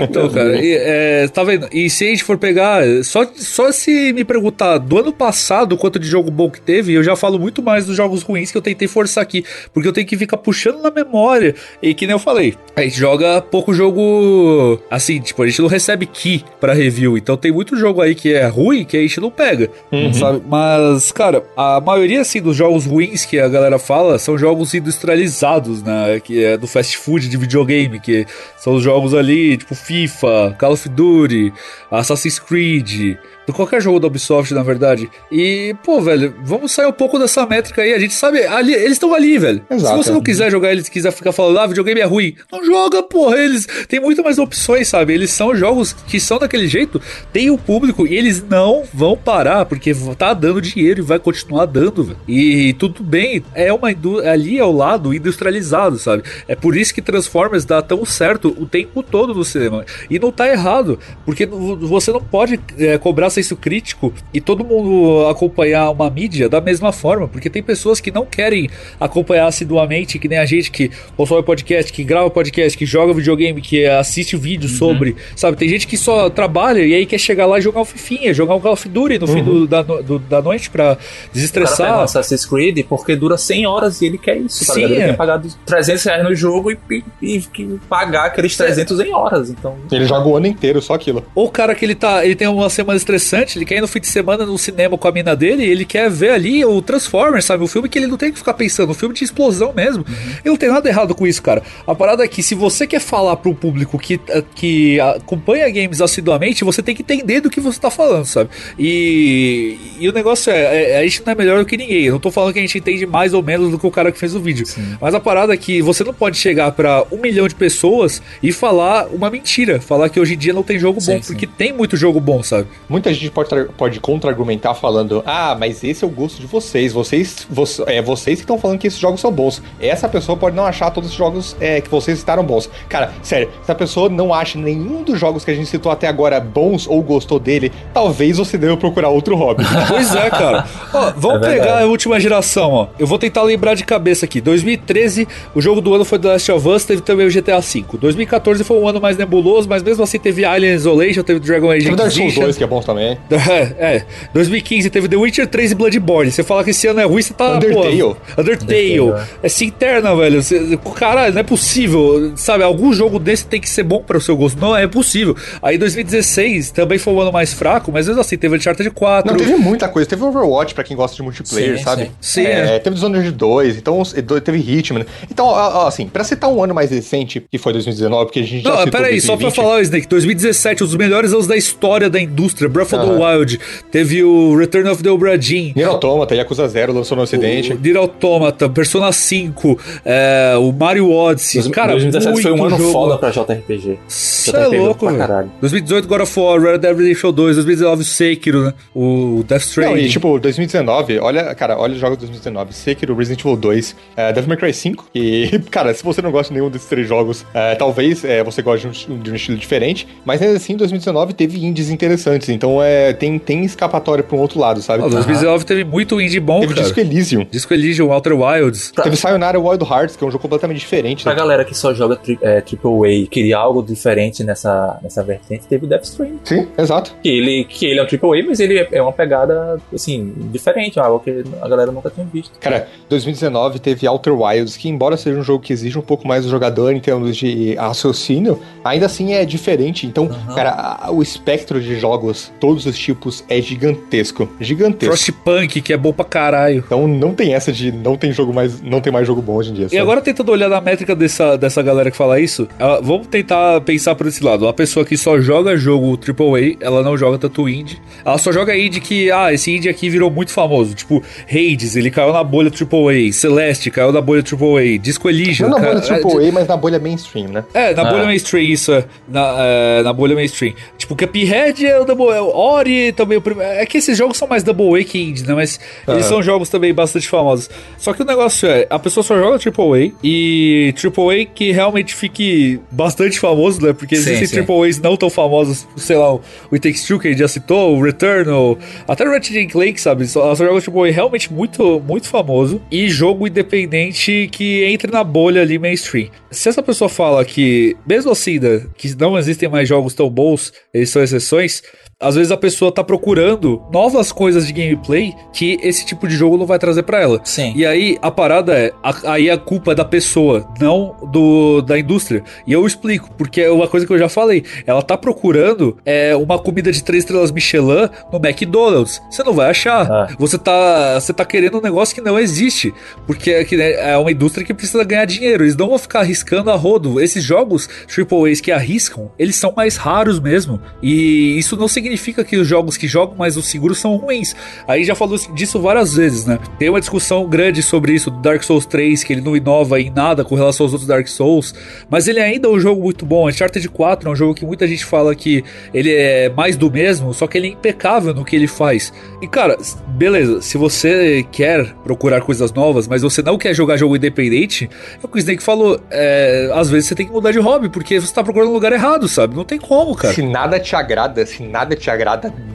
então, 0.00 0.28
cara, 0.30 0.56
e, 0.62 0.76
é, 0.76 1.28
tá 1.28 1.42
vendo? 1.42 1.68
E 1.72 1.90
se 1.90 2.04
a 2.04 2.08
gente 2.08 2.24
for 2.24 2.38
pegar, 2.38 2.82
só, 3.02 3.26
só 3.34 3.72
se 3.72 4.12
me 4.12 4.24
perguntar 4.24 4.78
do 4.78 4.98
ano 4.98 5.12
passado 5.12 5.76
quanto 5.76 5.98
de 5.98 6.06
jogo 6.06 6.30
bom 6.30 6.50
que 6.50 6.60
teve, 6.60 6.92
eu 6.92 7.02
já 7.02 7.16
falo 7.16 7.38
muito 7.42 7.62
mais 7.62 7.86
dos 7.86 7.96
jogos 7.96 8.22
ruins 8.22 8.52
que 8.52 8.56
eu 8.56 8.62
tentei 8.62 8.86
forçar 8.86 9.22
aqui, 9.22 9.44
porque 9.72 9.88
eu 9.88 9.92
tenho 9.92 10.06
que 10.06 10.16
ficar 10.16 10.36
puxando 10.36 10.80
na 10.80 10.90
memória. 10.90 11.54
E 11.82 11.92
que 11.92 12.06
nem 12.06 12.14
eu 12.14 12.18
falei, 12.18 12.54
a 12.76 12.82
gente 12.82 12.96
joga 12.96 13.42
pouco 13.42 13.74
jogo 13.74 14.80
assim, 14.88 15.20
tipo, 15.20 15.42
a 15.42 15.46
gente 15.46 15.60
não 15.60 15.68
recebe 15.68 16.06
key 16.06 16.44
para 16.60 16.72
review, 16.72 17.18
então 17.18 17.36
tem 17.36 17.50
muito 17.50 17.76
jogo 17.76 18.00
aí 18.00 18.14
que 18.14 18.32
é 18.32 18.46
ruim 18.46 18.84
que 18.84 18.96
a 18.96 19.00
gente 19.00 19.20
não 19.20 19.30
pega, 19.30 19.68
uhum. 19.90 20.12
sabe? 20.12 20.42
Mas, 20.48 21.10
cara, 21.10 21.42
a 21.56 21.80
maioria 21.80 22.20
assim 22.20 22.40
dos 22.40 22.56
jogos 22.56 22.86
ruins 22.86 23.24
que 23.24 23.38
a 23.38 23.48
galera 23.48 23.78
fala 23.78 24.18
são 24.18 24.38
jogos 24.38 24.72
industrializados, 24.74 25.82
né? 25.82 26.20
Que 26.22 26.44
é 26.44 26.56
do 26.56 26.66
fast 26.66 26.96
food 26.96 27.28
de 27.28 27.36
videogame, 27.36 27.98
que 27.98 28.26
são 28.56 28.74
os 28.74 28.82
jogos 28.82 29.14
ali, 29.14 29.56
tipo 29.56 29.74
FIFA, 29.74 30.56
Call 30.58 30.72
of 30.72 30.88
Duty, 30.88 31.52
Assassin's 31.90 32.38
Creed, 32.38 33.16
de 33.46 33.52
qualquer 33.52 33.80
jogo 33.80 33.98
da 33.98 34.06
Ubisoft, 34.06 34.54
na 34.54 34.62
verdade. 34.62 35.10
E, 35.30 35.74
pô, 35.84 36.00
velho, 36.00 36.34
vamos 36.44 36.72
sair 36.72 36.86
um 36.86 36.92
pouco 36.92 37.18
dessa 37.18 37.44
métrica 37.46 37.82
aí. 37.82 37.92
A 37.92 37.98
gente 37.98 38.14
sabe, 38.14 38.44
ali, 38.46 38.72
eles 38.72 38.92
estão 38.92 39.14
ali, 39.14 39.38
velho. 39.38 39.64
Exato. 39.70 39.96
Se 39.96 40.04
você 40.04 40.12
não 40.12 40.22
quiser 40.22 40.50
jogar 40.50 40.72
eles, 40.72 40.88
quiser 40.88 41.12
ficar 41.12 41.32
falando, 41.32 41.58
ah, 41.58 41.66
videogame 41.66 42.00
é 42.00 42.04
ruim, 42.04 42.34
não 42.50 42.64
joga, 42.64 43.02
porra. 43.02 43.38
Eles 43.38 43.66
têm 43.88 44.00
muito 44.00 44.22
mais 44.22 44.38
opções, 44.38 44.88
sabe? 44.88 45.12
Eles 45.12 45.30
são 45.30 45.54
jogos 45.54 45.92
que 45.92 46.20
são 46.20 46.38
daquele 46.38 46.68
jeito, 46.68 47.00
tem 47.32 47.50
o 47.50 47.58
público 47.58 48.06
e 48.06 48.14
eles 48.16 48.42
não 48.42 48.84
vão 48.92 49.16
parar, 49.16 49.64
porque 49.64 49.92
tá 50.16 50.34
dando 50.34 50.60
dinheiro 50.60 51.00
e 51.00 51.02
vai 51.02 51.18
continuar 51.18 51.66
dando, 51.66 52.04
velho. 52.04 52.18
E 52.28 52.74
tudo 52.74 53.02
bem, 53.02 53.44
é 53.54 53.72
uma 53.72 53.88
ali 54.30 54.58
é 54.58 54.64
o 54.64 54.72
lado 54.72 55.12
industrializado, 55.12 55.98
sabe? 55.98 56.22
É 56.46 56.54
por 56.54 56.76
isso 56.76 56.94
que 56.94 57.02
Transformers 57.02 57.64
dá 57.64 57.82
tão 57.82 58.04
certo 58.04 58.54
o 58.58 58.66
tempo 58.66 59.02
todo 59.02 59.34
no 59.34 59.44
cinema. 59.44 59.84
E 60.08 60.18
não 60.18 60.30
tá 60.30 60.48
errado, 60.48 60.98
porque 61.24 61.46
você 61.46 62.12
não 62.12 62.20
pode 62.20 62.60
é, 62.78 62.98
cobrar 62.98 63.30
senso 63.42 63.56
crítico 63.56 64.12
e 64.32 64.40
todo 64.40 64.64
mundo 64.64 65.26
acompanhar 65.26 65.90
uma 65.90 66.08
mídia 66.08 66.48
da 66.48 66.60
mesma 66.60 66.92
forma, 66.92 67.26
porque 67.26 67.50
tem 67.50 67.62
pessoas 67.62 68.00
que 68.00 68.10
não 68.10 68.24
querem 68.24 68.70
acompanhar 68.98 69.46
assiduamente, 69.46 70.18
que 70.18 70.28
nem 70.28 70.38
a 70.38 70.44
gente 70.46 70.70
que 70.70 70.90
consome 71.16 71.42
podcast, 71.42 71.92
que 71.92 72.04
grava 72.04 72.30
podcast, 72.30 72.78
que 72.78 72.86
joga 72.86 73.12
videogame, 73.12 73.60
que 73.60 73.86
assiste 73.86 74.36
vídeo 74.36 74.70
uhum. 74.70 74.76
sobre, 74.76 75.16
sabe? 75.34 75.56
Tem 75.56 75.68
gente 75.68 75.86
que 75.86 75.96
só 75.96 76.30
trabalha 76.30 76.80
e 76.80 76.94
aí 76.94 77.04
quer 77.04 77.18
chegar 77.18 77.46
lá 77.46 77.58
e 77.58 77.62
jogar 77.62 77.80
um 77.80 77.84
Fifinha, 77.84 78.32
jogar 78.32 78.54
um 78.54 78.60
Call 78.60 78.72
of 78.72 78.88
Duty 78.88 79.18
no 79.18 79.26
uhum. 79.26 79.34
fim 79.34 79.42
do, 79.42 79.52
uhum. 79.52 79.66
da, 79.66 79.82
do, 79.82 80.18
da 80.18 80.40
noite 80.40 80.70
pra 80.70 80.96
desestressar. 81.32 81.88
O 81.88 81.92
cara 81.92 82.02
Assassin's 82.04 82.46
Creed 82.46 82.84
porque 82.88 83.16
dura 83.16 83.36
100 83.36 83.66
horas 83.66 84.00
e 84.00 84.06
ele 84.06 84.18
quer 84.18 84.36
isso, 84.36 84.64
tá 84.64 84.74
Sim, 84.74 84.84
Ele 84.84 84.94
é. 84.96 85.06
quer 85.06 85.16
pagar 85.16 85.42
300 85.66 86.04
reais 86.04 86.24
no 86.24 86.34
jogo 86.34 86.70
e, 86.70 86.78
e, 87.20 87.36
e 87.36 87.78
pagar 87.88 88.26
aqueles 88.26 88.56
300 88.56 89.00
é. 89.00 89.04
em 89.04 89.14
horas, 89.14 89.50
então... 89.50 89.76
Ele 89.90 90.04
joga 90.04 90.28
o 90.28 90.36
ano 90.36 90.46
inteiro, 90.46 90.80
só 90.80 90.94
aquilo. 90.94 91.24
Ou 91.34 91.46
o 91.46 91.50
cara 91.50 91.74
que 91.74 91.84
ele 91.84 91.94
tá, 91.94 92.24
ele 92.24 92.34
tem 92.34 92.48
uma 92.48 92.70
semana 92.70 92.96
estressante 92.96 93.21
interessante, 93.22 93.58
ele 93.58 93.64
quer 93.64 93.76
ir 93.76 93.80
no 93.80 93.88
fim 93.88 94.00
de 94.00 94.08
semana 94.08 94.44
no 94.44 94.58
cinema 94.58 94.98
com 94.98 95.08
a 95.08 95.12
mina 95.12 95.36
dele, 95.36 95.64
ele 95.64 95.84
quer 95.84 96.10
ver 96.10 96.30
ali 96.30 96.64
o 96.64 96.82
Transformers, 96.82 97.44
sabe? 97.44 97.62
O 97.62 97.66
filme 97.66 97.88
que 97.88 97.98
ele 97.98 98.06
não 98.06 98.16
tem 98.16 98.32
que 98.32 98.38
ficar 98.38 98.54
pensando, 98.54 98.90
um 98.90 98.94
filme 98.94 99.14
de 99.14 99.24
explosão 99.24 99.72
mesmo. 99.72 100.04
Uhum. 100.06 100.32
E 100.44 100.48
não 100.48 100.56
tem 100.56 100.68
nada 100.68 100.88
errado 100.88 101.14
com 101.14 101.26
isso, 101.26 101.42
cara. 101.42 101.62
A 101.86 101.94
parada 101.94 102.24
é 102.24 102.28
que 102.28 102.42
se 102.42 102.54
você 102.54 102.86
quer 102.86 103.00
falar 103.00 103.36
pro 103.36 103.54
público 103.54 103.98
que, 103.98 104.20
eh, 104.28 104.42
que 104.54 105.00
acompanha 105.00 105.70
games 105.70 106.00
assiduamente, 106.00 106.64
você 106.64 106.82
tem 106.82 106.94
que 106.94 107.02
entender 107.02 107.40
do 107.40 107.48
que 107.48 107.60
você 107.60 107.78
tá 107.78 107.90
falando, 107.90 108.24
sabe? 108.24 108.50
E, 108.78 109.78
e 109.98 110.08
o 110.08 110.12
negócio 110.12 110.52
é, 110.52 110.92
é, 110.92 110.98
a 110.98 111.02
gente 111.02 111.22
não 111.24 111.32
é 111.32 111.36
melhor 111.36 111.58
do 111.58 111.66
que 111.66 111.76
ninguém. 111.76 112.04
Eu 112.04 112.14
não 112.14 112.20
tô 112.20 112.30
falando 112.30 112.52
que 112.52 112.58
a 112.58 112.62
gente 112.62 112.78
entende 112.78 113.06
mais 113.06 113.32
ou 113.32 113.42
menos 113.42 113.70
do 113.70 113.78
que 113.78 113.86
o 113.86 113.90
cara 113.90 114.10
que 114.10 114.18
fez 114.18 114.34
o 114.34 114.40
vídeo. 114.40 114.66
Sim. 114.66 114.96
Mas 115.00 115.14
a 115.14 115.20
parada 115.20 115.54
é 115.54 115.56
que 115.56 115.80
você 115.80 116.02
não 116.02 116.14
pode 116.14 116.36
chegar 116.36 116.72
para 116.72 117.04
um 117.12 117.18
milhão 117.18 117.46
de 117.46 117.54
pessoas 117.54 118.22
e 118.42 118.52
falar 118.52 119.06
uma 119.06 119.30
mentira. 119.30 119.80
Falar 119.80 120.08
que 120.08 120.18
hoje 120.18 120.34
em 120.34 120.38
dia 120.38 120.52
não 120.52 120.62
tem 120.62 120.78
jogo 120.78 121.00
sim, 121.00 121.12
bom, 121.12 121.22
sim. 121.22 121.32
porque 121.32 121.46
tem 121.46 121.72
muito 121.72 121.96
jogo 121.96 122.20
bom, 122.20 122.42
sabe? 122.42 122.68
Muita 122.88 123.11
a 123.12 123.20
gente 123.20 123.30
pode, 123.30 123.64
pode 123.76 124.00
contra-argumentar 124.00 124.74
falando: 124.74 125.22
ah, 125.26 125.56
mas 125.58 125.82
esse 125.84 126.04
é 126.04 126.06
o 126.06 126.10
gosto 126.10 126.40
de 126.40 126.46
vocês. 126.46 126.92
Vocês, 126.92 127.46
vo 127.48 127.64
é, 127.86 128.02
vocês 128.02 128.38
que 128.38 128.44
estão 128.44 128.58
falando 128.58 128.78
que 128.78 128.86
esses 128.86 128.98
jogos 128.98 129.20
são 129.20 129.30
bons. 129.30 129.62
Essa 129.80 130.08
pessoa 130.08 130.36
pode 130.36 130.56
não 130.56 130.64
achar 130.64 130.90
todos 130.90 131.10
os 131.10 131.16
jogos 131.16 131.56
é, 131.60 131.80
que 131.80 131.88
vocês 131.88 132.18
citaram 132.18 132.44
bons. 132.44 132.68
Cara, 132.88 133.12
sério, 133.22 133.48
se 133.64 133.70
a 133.70 133.74
pessoa 133.74 134.08
não 134.08 134.32
acha 134.32 134.58
nenhum 134.58 135.02
dos 135.02 135.18
jogos 135.18 135.44
que 135.44 135.50
a 135.50 135.54
gente 135.54 135.68
citou 135.68 135.90
até 135.90 136.06
agora 136.08 136.40
bons 136.40 136.86
ou 136.86 137.02
gostou 137.02 137.38
dele, 137.38 137.72
talvez 137.92 138.38
você 138.38 138.58
deva 138.58 138.76
procurar 138.76 139.08
outro 139.08 139.36
hobby. 139.36 139.64
pois 139.88 140.14
é, 140.14 140.30
cara. 140.30 140.66
Ó, 140.92 141.12
vamos 141.16 141.46
é 141.46 141.52
pegar 141.52 141.82
a 141.82 141.86
última 141.86 142.18
geração, 142.20 142.70
ó. 142.72 142.86
Eu 142.98 143.06
vou 143.06 143.18
tentar 143.18 143.42
lembrar 143.42 143.74
de 143.74 143.84
cabeça 143.84 144.24
aqui. 144.24 144.40
2013, 144.40 145.26
o 145.54 145.60
jogo 145.60 145.80
do 145.80 145.94
ano 145.94 146.04
foi 146.04 146.18
The 146.18 146.28
Last 146.28 146.52
of 146.52 146.68
Us, 146.68 146.84
teve 146.84 147.02
também 147.02 147.26
o 147.26 147.30
GTA 147.30 147.60
V. 147.60 147.84
2014 147.98 148.64
foi 148.64 148.78
um 148.78 148.88
ano 148.88 149.00
mais 149.00 149.16
nebuloso, 149.16 149.68
mas 149.68 149.82
mesmo 149.82 150.02
assim 150.02 150.18
teve 150.18 150.44
Alien 150.44 150.74
Isolation, 150.74 151.22
teve 151.22 151.40
Dragon 151.40 151.70
Age 151.70 151.84
Teve 151.84 151.96
Dark 151.96 152.12
Souls 152.12 152.34
2, 152.34 152.56
que 152.56 152.64
é 152.64 152.66
bom 152.66 152.80
também. 152.80 153.01
É, 153.02 153.16
é. 153.96 154.04
2015 154.32 154.90
teve 154.90 155.08
The 155.08 155.16
Witcher 155.16 155.46
3 155.46 155.72
e 155.72 155.74
Bloodborne. 155.74 156.30
Você 156.30 156.42
fala 156.42 156.64
que 156.64 156.70
esse 156.70 156.86
ano 156.86 157.00
é 157.00 157.04
ruim, 157.04 157.22
você 157.22 157.34
tá. 157.34 157.56
Undertale. 157.56 158.02
Pô, 158.02 158.16
Undertale. 158.38 159.00
Undertale. 159.00 159.28
É 159.42 159.48
se 159.48 159.64
interna, 159.64 160.14
velho. 160.14 160.42
Você, 160.42 160.78
cara, 160.94 161.30
não 161.30 161.40
é 161.40 161.42
possível. 161.42 162.32
Sabe, 162.36 162.64
algum 162.64 162.92
jogo 162.92 163.18
desse 163.18 163.46
tem 163.46 163.60
que 163.60 163.68
ser 163.68 163.82
bom 163.82 164.02
para 164.02 164.18
o 164.18 164.20
seu 164.20 164.36
gosto. 164.36 164.60
Não 164.60 164.76
é 164.76 164.86
possível. 164.86 165.36
Aí 165.62 165.76
2016 165.78 166.70
também 166.70 166.98
foi 166.98 167.12
um 167.12 167.20
ano 167.20 167.32
mais 167.32 167.52
fraco, 167.52 167.90
mas 167.92 168.06
mesmo 168.06 168.20
assim, 168.20 168.36
teve 168.36 168.56
Uncharted 168.56 168.90
4. 168.90 169.30
Não, 169.30 169.38
teve 169.38 169.56
muita 169.56 169.88
coisa. 169.88 170.08
Teve 170.08 170.22
Overwatch 170.24 170.74
para 170.74 170.84
quem 170.84 170.96
gosta 170.96 171.16
de 171.16 171.22
multiplayer, 171.22 171.78
sim, 171.78 171.84
sabe? 171.84 172.04
Sim. 172.20 172.42
sim 172.42 172.46
é, 172.46 172.76
é. 172.76 172.78
Teve 172.78 172.94
Dishonored 172.94 173.30
2, 173.32 173.76
então 173.76 174.02
teve 174.44 174.58
Hitman. 174.58 175.04
Então, 175.30 175.54
assim, 175.86 176.06
para 176.06 176.24
citar 176.24 176.50
um 176.50 176.62
ano 176.62 176.74
mais 176.74 176.90
recente, 176.90 177.44
que 177.50 177.58
foi 177.58 177.72
2019, 177.72 178.26
porque 178.26 178.40
a 178.40 178.42
gente 178.42 178.64
não, 178.64 178.72
já 178.72 178.84
citou 178.84 179.00
peraí, 179.00 179.20
só 179.20 179.36
pra 179.36 179.50
falar, 179.50 179.82
Snake, 179.82 180.06
2017, 180.06 180.84
os 180.84 180.94
melhores 180.94 181.32
anos 181.32 181.46
da 181.46 181.56
história 181.56 182.08
da 182.08 182.20
indústria, 182.20 182.68
Breath 182.68 182.91
of 182.94 183.06
the 183.06 183.12
Wild, 183.12 183.60
teve 183.90 184.22
o 184.22 184.56
Return 184.56 184.88
of 184.88 185.02
the 185.02 185.10
Obra 185.10 185.36
Dinn. 185.38 185.72
Nier 185.74 185.88
Automata, 185.88 186.34
Yakuza 186.34 186.68
Zero 186.68 186.92
lançou 186.92 187.16
no 187.16 187.22
ocidente. 187.22 187.72
O 187.72 187.78
Nier 187.78 187.96
Automata, 187.96 188.68
Persona 188.68 189.12
5, 189.12 189.78
é, 190.04 190.54
o 190.58 190.72
Mario 190.72 191.10
Odyssey. 191.10 191.70
Cara, 191.70 191.92
2017 191.92 192.42
foi 192.42 192.52
um 192.52 192.64
ano 192.64 192.76
jogo. 192.76 192.92
foda 192.92 193.18
pra 193.18 193.30
JRPG. 193.30 193.98
Isso 194.08 194.56
é 194.56 194.66
louco, 194.66 195.06
velho. 195.10 195.50
2018 195.60 196.08
God 196.08 196.20
of 196.20 196.40
War, 196.40 196.60
Red 196.60 196.78
Dead 196.78 196.96
Redemption 196.96 197.32
2, 197.32 197.56
2019 197.56 198.04
Sekiro, 198.04 198.64
né? 198.64 198.74
O 198.94 199.44
Death 199.46 199.62
Stranding. 199.62 199.92
Não, 199.92 199.98
e 199.98 200.08
tipo, 200.08 200.38
2019, 200.38 201.18
olha, 201.18 201.54
cara, 201.54 201.78
olha 201.78 201.94
os 201.94 202.00
jogos 202.00 202.18
de 202.18 202.26
2019. 202.26 202.72
Sekiro, 202.72 203.14
Resident 203.14 203.40
Evil 203.40 203.56
2, 203.56 203.90
uh, 203.92 204.32
Devil 204.34 204.48
May 204.48 204.56
Cry 204.56 204.72
5. 204.72 205.06
E, 205.14 205.60
cara, 205.70 205.94
se 205.94 206.02
você 206.02 206.20
não 206.22 206.30
gosta 206.30 206.52
de 206.52 206.58
nenhum 206.58 206.70
desses 206.70 206.88
três 206.88 207.06
jogos, 207.06 207.42
uh, 207.42 207.76
talvez 207.78 208.22
uh, 208.24 208.44
você 208.44 208.62
goste 208.62 208.88
de 208.88 209.12
um, 209.12 209.18
de 209.18 209.30
um, 209.30 209.34
estilo 209.34 209.58
diferente. 209.58 210.06
Mas 210.24 210.42
ainda 210.42 210.56
assim, 210.56 210.76
2019 210.76 211.34
teve 211.34 211.64
indies 211.64 211.90
interessantes. 211.90 212.48
Então 212.48 212.81
é, 212.82 213.12
tem, 213.12 213.38
tem 213.38 213.64
escapatória 213.64 214.22
pra 214.24 214.36
um 214.36 214.40
outro 214.40 214.58
lado, 214.58 214.80
sabe? 214.82 215.02
Oh, 215.02 215.08
2019 215.08 215.64
teve 215.64 215.84
muito 215.84 216.20
indie 216.20 216.40
bom, 216.40 216.60
teve 216.60 216.74
cara. 216.74 216.84
Disco 216.84 217.00
Elysium. 217.00 217.46
Disco 217.50 217.74
Elysium, 217.74 218.12
Outer 218.12 218.38
Wilds. 218.38 218.92
Teve 219.02 219.16
Sayonara 219.16 219.58
Wild 219.58 219.84
Hearts, 219.84 220.16
que 220.16 220.24
é 220.24 220.26
um 220.26 220.30
jogo 220.30 220.42
completamente 220.42 220.78
diferente. 220.78 221.24
Pra 221.24 221.32
né? 221.32 221.38
galera 221.38 221.64
que 221.64 221.74
só 221.74 221.92
joga 221.94 222.16
tri 222.16 222.38
é, 222.42 222.56
AAA 222.58 223.26
queria 223.30 223.58
algo 223.58 223.82
diferente 223.82 224.42
nessa, 224.44 224.98
nessa 225.02 225.22
vertente, 225.22 225.66
teve 225.66 225.86
o 225.86 225.88
Death 225.88 226.04
Stranding. 226.04 226.40
Sim, 226.44 226.68
exato. 226.76 227.14
Que 227.22 227.28
ele, 227.28 227.64
que 227.64 227.86
ele 227.86 228.00
é 228.00 228.02
um 228.02 228.06
AAA, 228.06 228.44
mas 228.46 228.60
ele 228.60 228.86
é 228.90 229.02
uma 229.02 229.12
pegada, 229.12 229.78
assim, 229.92 230.32
diferente, 230.50 230.98
algo 230.98 231.20
que 231.20 231.44
a 231.60 231.68
galera 231.68 231.92
nunca 231.92 232.10
tinha 232.10 232.26
visto. 232.26 232.58
Cara, 232.58 232.88
2019 233.08 233.78
teve 233.78 234.06
Outer 234.06 234.34
Wilds, 234.34 234.76
que 234.76 234.88
embora 234.88 235.16
seja 235.16 235.38
um 235.38 235.42
jogo 235.42 235.62
que 235.62 235.72
exige 235.72 235.98
um 235.98 236.02
pouco 236.02 236.26
mais 236.26 236.44
do 236.44 236.50
jogador 236.50 236.92
em 236.92 237.00
termos 237.00 237.36
de 237.36 237.74
raciocínio, 237.74 238.60
ainda 238.84 239.06
assim 239.06 239.32
é 239.34 239.44
diferente. 239.44 240.06
Então, 240.06 240.24
uhum. 240.24 240.54
cara, 240.54 241.10
o 241.10 241.22
espectro 241.22 241.80
de 241.80 241.98
jogos, 241.98 242.52
todos 242.72 242.86
os 242.86 242.98
tipos, 242.98 243.44
é 243.50 243.60
gigantesco. 243.60 244.48
Gigantesco. 244.58 245.14
Frostpunk, 245.14 245.82
que 245.82 245.92
é 245.92 245.96
bom 245.96 246.12
pra 246.12 246.24
caralho. 246.24 246.82
Então 246.86 247.06
não 247.06 247.34
tem 247.34 247.52
essa 247.52 247.70
de 247.70 247.92
não 247.92 248.16
tem 248.16 248.32
jogo 248.32 248.52
mais, 248.52 248.80
não 248.80 249.00
tem 249.00 249.12
mais 249.12 249.26
jogo 249.26 249.42
bom 249.42 249.56
hoje 249.56 249.70
em 249.70 249.74
dia. 249.74 249.84
Sabe? 249.84 249.96
E 249.96 249.98
agora 249.98 250.22
tentando 250.22 250.50
olhar 250.50 250.70
na 250.70 250.80
métrica 250.80 251.14
dessa, 251.14 251.56
dessa 251.58 251.82
galera 251.82 252.10
que 252.10 252.16
fala 252.16 252.40
isso, 252.40 252.66
vamos 253.02 253.26
tentar 253.26 253.82
pensar 253.82 254.14
por 254.14 254.26
esse 254.26 254.42
lado. 254.42 254.66
A 254.66 254.72
pessoa 254.72 255.04
que 255.04 255.18
só 255.18 255.38
joga 255.38 255.76
jogo 255.76 256.18
AAA, 256.18 256.76
ela 256.80 257.02
não 257.02 257.16
joga 257.16 257.36
tanto 257.36 257.68
indie. 257.68 258.00
Ela 258.24 258.38
só 258.38 258.50
joga 258.50 258.74
indie 258.74 259.00
que, 259.00 259.30
ah, 259.30 259.52
esse 259.52 259.70
indie 259.70 259.90
aqui 259.90 260.08
virou 260.08 260.30
muito 260.30 260.50
famoso. 260.50 260.94
Tipo, 260.94 261.22
Hades, 261.46 261.94
ele 261.94 262.10
caiu 262.10 262.32
na 262.32 262.42
bolha 262.42 262.70
AAA. 262.70 263.32
Celeste 263.32 263.90
caiu 263.90 264.12
na 264.12 264.20
bolha 264.22 264.42
AAA. 264.42 264.98
Disco 264.98 265.28
Elysium. 265.28 265.68
Não 265.68 265.78
na 265.78 265.86
bolha 265.86 266.00
AAA, 266.00 266.48
é, 266.48 266.52
mas 266.52 266.68
na 266.68 266.76
bolha 266.76 266.98
mainstream, 266.98 267.48
né? 267.48 267.64
É, 267.74 267.92
na 267.92 268.02
ah. 268.02 268.10
bolha 268.10 268.24
mainstream, 268.24 268.64
isso. 268.64 268.92
É. 268.92 269.04
Na, 269.28 269.56
é, 269.58 270.02
na 270.02 270.12
bolha 270.12 270.34
mainstream. 270.34 270.74
Tipo, 270.96 271.14
Cuphead 271.16 271.84
é 271.84 272.00
o 272.00 272.04
Double 272.04 272.30
é, 272.30 272.40
Ori 272.62 273.12
também. 273.12 273.42
É 273.60 273.84
que 273.86 273.98
esses 273.98 274.16
jogos 274.16 274.36
são 274.36 274.46
mais 274.46 274.62
Double 274.62 275.00
A 275.00 275.04
que 275.04 275.18
indie, 275.20 275.46
né? 275.46 275.54
Mas 275.54 275.80
eles 276.06 276.26
são 276.26 276.42
jogos 276.42 276.68
também 276.68 276.94
bastante 276.94 277.28
famosos. 277.28 277.68
Só 277.98 278.12
que 278.12 278.22
o 278.22 278.24
negócio 278.24 278.68
é, 278.68 278.86
a 278.88 278.98
pessoa 278.98 279.24
só 279.24 279.36
joga 279.36 279.58
AAA 279.58 280.12
e 280.22 280.94
AAA 280.96 281.46
que 281.46 281.72
realmente 281.72 282.14
fique 282.14 282.80
bastante 282.90 283.38
famoso, 283.38 283.80
né? 283.82 283.92
Porque 283.92 284.14
existem 284.14 284.46
sim, 284.46 284.66
sim. 284.66 284.72
AAAs 284.72 284.98
não 284.98 285.16
tão 285.16 285.28
famosos, 285.30 285.86
sei 285.96 286.16
lá, 286.16 286.34
o 286.34 286.40
It 286.72 286.80
Takes 286.80 287.04
Two 287.06 287.18
que 287.18 287.28
a 287.28 287.30
gente 287.30 287.40
já 287.40 287.48
citou, 287.48 287.96
o 287.96 288.02
Returnal, 288.02 288.78
até 289.06 289.24
o 289.24 289.30
Ratchet 289.30 289.66
Clank, 289.66 290.00
sabe? 290.00 290.26
Só, 290.26 290.54
só 290.54 290.64
joga 290.64 290.80
AAA 290.80 291.12
realmente 291.12 291.52
muito, 291.52 292.00
muito 292.00 292.28
famoso 292.28 292.80
e 292.90 293.08
jogo 293.08 293.46
independente 293.46 294.48
que 294.50 294.84
entre 294.84 295.10
na 295.10 295.24
bolha 295.24 295.62
ali 295.62 295.78
mainstream. 295.78 296.28
Se 296.50 296.68
essa 296.68 296.82
pessoa 296.82 297.08
fala 297.08 297.44
que, 297.44 297.96
mesmo 298.06 298.30
assim, 298.30 298.58
né, 298.58 298.86
que 298.96 299.14
não 299.16 299.38
existem 299.38 299.68
mais 299.68 299.88
jogos 299.88 300.14
tão 300.14 300.28
bons, 300.28 300.72
eles 300.92 301.10
são 301.10 301.22
exceções, 301.22 301.82
às 302.20 302.36
vezes 302.36 302.51
a 302.52 302.56
pessoa 302.56 302.92
tá 302.92 303.02
procurando 303.02 303.82
novas 303.90 304.32
coisas 304.32 304.66
de 304.66 304.72
gameplay 304.72 305.34
que 305.52 305.78
esse 305.82 306.04
tipo 306.04 306.26
de 306.28 306.34
jogo 306.36 306.56
não 306.56 306.66
vai 306.66 306.78
trazer 306.78 307.02
para 307.02 307.20
ela. 307.20 307.40
Sim. 307.44 307.72
E 307.74 307.84
aí 307.84 308.18
a 308.22 308.30
parada 308.30 308.72
é, 308.74 308.92
a, 309.02 309.32
aí 309.32 309.50
a 309.50 309.58
culpa 309.58 309.92
é 309.92 309.94
da 309.94 310.04
pessoa, 310.04 310.68
não 310.80 311.16
do 311.30 311.82
da 311.82 311.98
indústria. 311.98 312.42
E 312.66 312.72
eu 312.72 312.86
explico, 312.86 313.30
porque 313.36 313.60
é 313.60 313.70
uma 313.70 313.88
coisa 313.88 314.06
que 314.06 314.12
eu 314.12 314.18
já 314.18 314.28
falei. 314.28 314.64
Ela 314.86 315.02
tá 315.02 315.16
procurando 315.16 315.96
é 316.04 316.34
uma 316.36 316.58
comida 316.58 316.92
de 316.92 317.02
três 317.02 317.24
estrelas 317.24 317.50
Michelin 317.50 318.08
no 318.32 318.38
McDonald's. 318.38 319.20
Você 319.30 319.42
não 319.42 319.52
vai 319.52 319.70
achar. 319.70 320.10
Ah. 320.10 320.28
Você 320.38 320.58
tá 320.58 321.18
você 321.20 321.32
tá 321.32 321.44
querendo 321.44 321.78
um 321.78 321.82
negócio 321.82 322.14
que 322.14 322.20
não 322.20 322.38
existe, 322.38 322.92
porque 323.26 323.50
é, 323.50 323.76
né, 323.76 324.12
é 324.12 324.16
uma 324.16 324.30
indústria 324.30 324.64
que 324.64 324.72
precisa 324.72 325.04
ganhar 325.04 325.24
dinheiro. 325.24 325.64
Eles 325.64 325.76
não 325.76 325.88
vão 325.88 325.98
ficar 325.98 326.20
arriscando 326.20 326.70
a 326.70 326.76
rodo. 326.76 327.20
Esses 327.20 327.42
jogos 327.42 327.88
AAAs 328.08 328.60
que 328.60 328.70
arriscam, 328.70 329.30
eles 329.38 329.56
são 329.56 329.72
mais 329.76 329.96
raros 329.96 330.38
mesmo. 330.38 330.80
E 331.02 331.58
isso 331.58 331.76
não 331.76 331.88
significa 331.88 332.31
significa 332.32 332.44
que 332.44 332.56
os 332.56 332.66
jogos 332.66 332.96
que 332.96 333.06
jogam 333.06 333.36
mais 333.36 333.56
o 333.56 333.62
seguro 333.62 333.94
são 333.94 334.16
ruins. 334.16 334.56
Aí 334.88 335.04
já 335.04 335.14
falou 335.14 335.38
disso 335.54 335.80
várias 335.80 336.14
vezes, 336.14 336.46
né? 336.46 336.58
Tem 336.78 336.88
uma 336.88 337.00
discussão 337.00 337.46
grande 337.46 337.82
sobre 337.82 338.12
isso 338.12 338.30
do 338.30 338.40
Dark 338.40 338.62
Souls 338.62 338.86
3, 338.86 339.22
que 339.22 339.32
ele 339.32 339.40
não 339.40 339.56
inova 339.56 340.00
em 340.00 340.10
nada 340.10 340.44
com 340.44 340.54
relação 340.54 340.86
aos 340.86 340.92
outros 340.92 341.06
Dark 341.06 341.28
Souls, 341.28 341.74
mas 342.08 342.26
ele 342.26 342.40
ainda 342.40 342.68
é 342.68 342.70
um 342.70 342.80
jogo 342.80 343.02
muito 343.02 343.26
bom. 343.26 343.48
Uncharted 343.48 343.88
4 343.88 344.28
é 344.28 344.32
um 344.32 344.36
jogo 344.36 344.54
que 344.54 344.64
muita 344.64 344.86
gente 344.86 345.04
fala 345.04 345.34
que 345.34 345.62
ele 345.92 346.12
é 346.12 346.48
mais 346.50 346.76
do 346.76 346.90
mesmo, 346.90 347.34
só 347.34 347.46
que 347.46 347.58
ele 347.58 347.68
é 347.68 347.70
impecável 347.70 348.34
no 348.34 348.44
que 348.44 348.56
ele 348.56 348.66
faz. 348.66 349.12
E 349.40 349.46
cara, 349.46 349.76
beleza, 350.08 350.62
se 350.62 350.78
você 350.78 351.46
quer 351.52 351.94
procurar 352.02 352.40
coisas 352.40 352.72
novas, 352.72 353.06
mas 353.06 353.22
você 353.22 353.42
não 353.42 353.58
quer 353.58 353.74
jogar 353.74 353.96
jogo 353.96 354.16
independente, 354.16 354.88
é 355.22 355.26
o 355.26 355.28
que 355.28 355.36
o 355.36 355.38
Snake 355.38 355.62
falou, 355.62 356.00
é, 356.10 356.70
às 356.74 356.88
vezes 356.88 357.08
você 357.08 357.14
tem 357.14 357.26
que 357.26 357.32
mudar 357.32 357.52
de 357.52 357.58
hobby, 357.58 357.88
porque 357.88 358.20
você 358.20 358.32
tá 358.32 358.42
procurando 358.42 358.70
um 358.70 358.74
lugar 358.74 358.92
errado, 358.92 359.28
sabe? 359.28 359.54
Não 359.54 359.64
tem 359.64 359.78
como, 359.78 360.14
cara. 360.14 360.34
Se 360.34 360.42
nada 360.42 360.78
te 360.80 360.94
agrada, 360.96 361.44
se 361.44 361.62
nada 361.62 361.94
te 361.94 362.10
agrada 362.10 362.21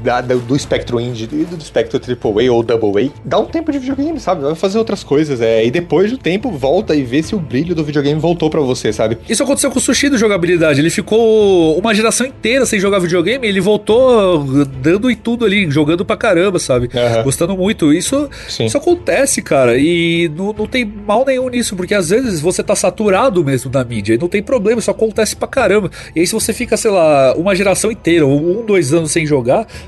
da, 0.04 0.22
do 0.22 0.56
espectro 0.56 1.00
indie 1.00 1.28
e 1.32 1.45
do 1.45 1.58
espectro 1.58 2.00
AAA 2.00 2.52
ou 2.52 2.64
Double 2.64 3.06
A, 3.06 3.10
dá 3.26 3.39
um 3.39 3.45
tempo 3.45 3.72
de 3.72 3.80
videogame, 3.80 4.20
sabe? 4.20 4.41
Vai 4.41 4.56
fazer 4.56 4.78
outras 4.78 5.04
coisas. 5.04 5.41
É, 5.41 5.66
e 5.66 5.72
depois 5.72 6.12
do 6.12 6.18
tempo, 6.18 6.52
volta 6.52 6.95
e 6.95 7.04
vê 7.04 7.22
se 7.24 7.36
o 7.36 7.39
brilho 7.39 7.74
do 7.74 7.84
videogame 7.84 8.20
voltou 8.20 8.50
para 8.50 8.62
você, 8.62 8.93
sabe? 8.93 9.18
Isso 9.28 9.43
aconteceu 9.43 9.72
com 9.72 9.80
o 9.80 9.82
Sushi 9.82 10.10
do 10.10 10.18
jogabilidade. 10.18 10.80
Ele 10.80 10.89
ficou 10.89 11.78
uma 11.78 11.93
geração 11.93 12.26
inteira 12.26 12.66
sem 12.66 12.80
jogar 12.80 13.00
videogame 13.00 13.48
ele 13.48 13.60
voltou 13.62 14.66
dando 14.66 15.10
e 15.10 15.16
tudo 15.16 15.45
ali, 15.45 15.70
jogando 15.70 16.06
pra 16.06 16.18
caramba, 16.18 16.60
sabe? 16.60 16.89
Uhum. 16.93 17.24
Gostando 17.24 17.58
muito. 17.58 17.93
Isso, 17.93 18.30
isso 18.48 18.78
acontece, 18.78 19.41
cara. 19.41 19.78
E 19.78 20.30
não, 20.36 20.54
não 20.54 20.68
tem 20.68 20.86
mal 20.86 21.26
nenhum 21.26 21.50
nisso, 21.50 21.76
porque 21.76 21.93
às 21.93 22.10
vezes 22.10 22.39
você 22.39 22.64
tá 22.64 22.76
saturado 22.76 23.43
mesmo 23.43 23.70
da 23.70 23.84
mídia 23.84 24.14
e 24.14 24.18
não 24.18 24.28
tem 24.28 24.43
problema, 24.43 24.80
isso 24.80 24.91
acontece 24.91 25.36
pra 25.36 25.48
caramba. 25.48 25.89
E 26.16 26.20
aí 26.20 26.28
se 26.28 26.34
você 26.34 26.54
fica, 26.54 26.78
sei 26.78 26.91
lá, 26.91 27.34
uma 27.36 27.56
geração 27.56 27.91
inteira, 27.91 28.26
ou 28.26 28.62
um, 28.62 28.66
dois 28.66 28.93
anos 28.93 29.12
sem 29.12 29.26
jogar, 29.26 29.37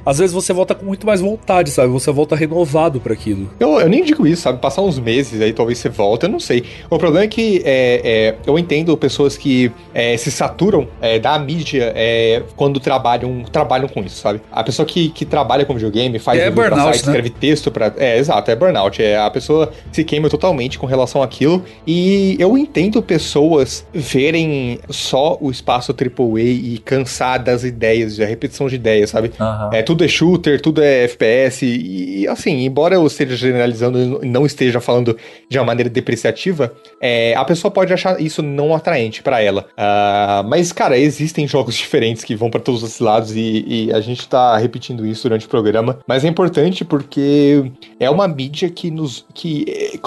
às 0.06 0.20
vezes 0.20 0.34
você 0.34 0.54
volta 0.54 0.76
com 0.76 0.86
muito 0.86 1.06
mais 1.06 1.22
vontade, 1.22 1.72
sabe? 1.72 1.88
Você 1.90 2.12
volta 2.12 2.36
renovado 2.36 3.00
para 3.00 3.14
aquilo. 3.14 3.50
Eu, 3.60 3.80
eu 3.80 3.90
nem 3.90 4.04
digo 4.04 4.26
isso, 4.26 4.44
sabe? 4.44 4.60
Passar 4.60 4.82
uns 4.82 5.00
meses 5.00 5.42
aí, 5.42 5.54
talvez 5.54 5.78
você 5.78 5.90
volta, 5.90 6.26
eu 6.26 6.30
não 6.30 6.40
sei. 6.40 6.64
O 6.90 6.98
problema 6.98 7.26
é 7.26 7.28
que 7.28 7.62
é, 7.66 8.02
é, 8.04 8.36
eu 8.46 8.58
entendo 8.58 8.96
pessoas 8.98 9.38
que 9.38 9.72
é, 9.94 10.16
se 10.18 10.32
saturam 10.32 10.88
é, 11.02 11.20
da 11.20 11.38
mídia 11.40 11.92
é, 11.96 12.44
quando 12.56 12.80
trabalham, 12.80 13.44
trabalham 13.52 13.88
com 13.88 14.02
isso, 14.02 14.18
sabe? 14.18 14.42
A 14.52 14.64
pessoa 14.64 14.86
que, 14.86 15.10
que 15.10 15.26
trabalha 15.26 15.66
com 15.66 15.74
videogame, 15.74 16.20
faz 16.20 16.40
é 16.40 16.50
burnout, 16.50 16.82
site, 16.82 17.06
né? 17.06 17.14
escreve 17.14 17.30
texto 17.30 17.72
para 17.72 17.94
É, 17.98 18.18
exato, 18.18 18.50
é 18.52 18.56
burnout. 18.56 19.02
É, 19.02 19.18
a 19.18 19.30
pessoa 19.30 19.72
se 19.92 20.04
queima 20.04 20.30
totalmente 20.30 20.78
com 20.78 20.86
relação 20.86 21.22
àquilo. 21.22 21.64
E 21.86 22.36
eu 22.40 22.58
entendo 22.58 23.02
pessoas 23.02 23.86
verem 23.94 24.80
só 24.90 25.38
o 25.40 25.50
espaço 25.50 25.94
AAA 25.94 26.40
e 26.42 26.78
cansar 26.80 27.42
das 27.42 27.64
ideias, 27.64 28.18
da 28.18 28.26
repetição 28.26 28.68
de 28.68 28.76
ideias, 28.76 29.10
sabe? 29.10 29.32
Uhum. 29.40 29.70
É, 29.74 29.82
tudo 29.82 30.04
é 30.04 30.08
shooter, 30.08 30.62
tudo 30.62 30.82
é 30.82 31.06
FPS. 31.06 31.66
E, 31.66 32.28
assim, 32.28 32.66
embora 32.66 32.96
eu 32.96 33.06
esteja 33.08 33.36
generalizando 33.36 34.24
e 34.24 34.28
não 34.28 34.46
esteja 34.46 34.80
falando 34.80 35.18
de 35.48 35.58
uma 35.58 35.66
maneira 35.66 35.90
depreciativa, 35.90 36.74
é, 37.02 37.34
a 37.36 37.46
pessoa 37.46 37.72
pode 37.72 37.94
achar 37.94 38.20
isso 38.22 38.42
não 38.42 38.76
atraente 38.76 39.24
para 39.24 39.42
ela. 39.42 39.66
Uh, 39.72 40.48
mas, 40.48 40.72
cara, 40.72 40.98
existem 40.98 41.48
jogos 41.48 41.76
diferentes 41.76 42.24
que 42.24 42.36
vão 42.36 42.50
para 42.50 42.60
todos 42.60 42.84
os 42.84 43.00
lados 43.00 43.36
e, 43.36 43.66
e, 43.68 43.94
a 43.94 44.02
gente 44.02 44.28
tá 44.28 44.58
repetindo 44.58 45.06
isso 45.06 45.24
durante 45.24 45.46
o 45.46 45.50
programa. 45.50 46.00
Mas 46.08 46.26
é 46.26 46.28
importante 46.28 46.84
porque 46.84 47.72
é 48.00 48.10
uma 48.10 48.28
mídia 48.28 48.70
que 48.70 48.92
nos. 48.92 49.26
que 49.34 49.66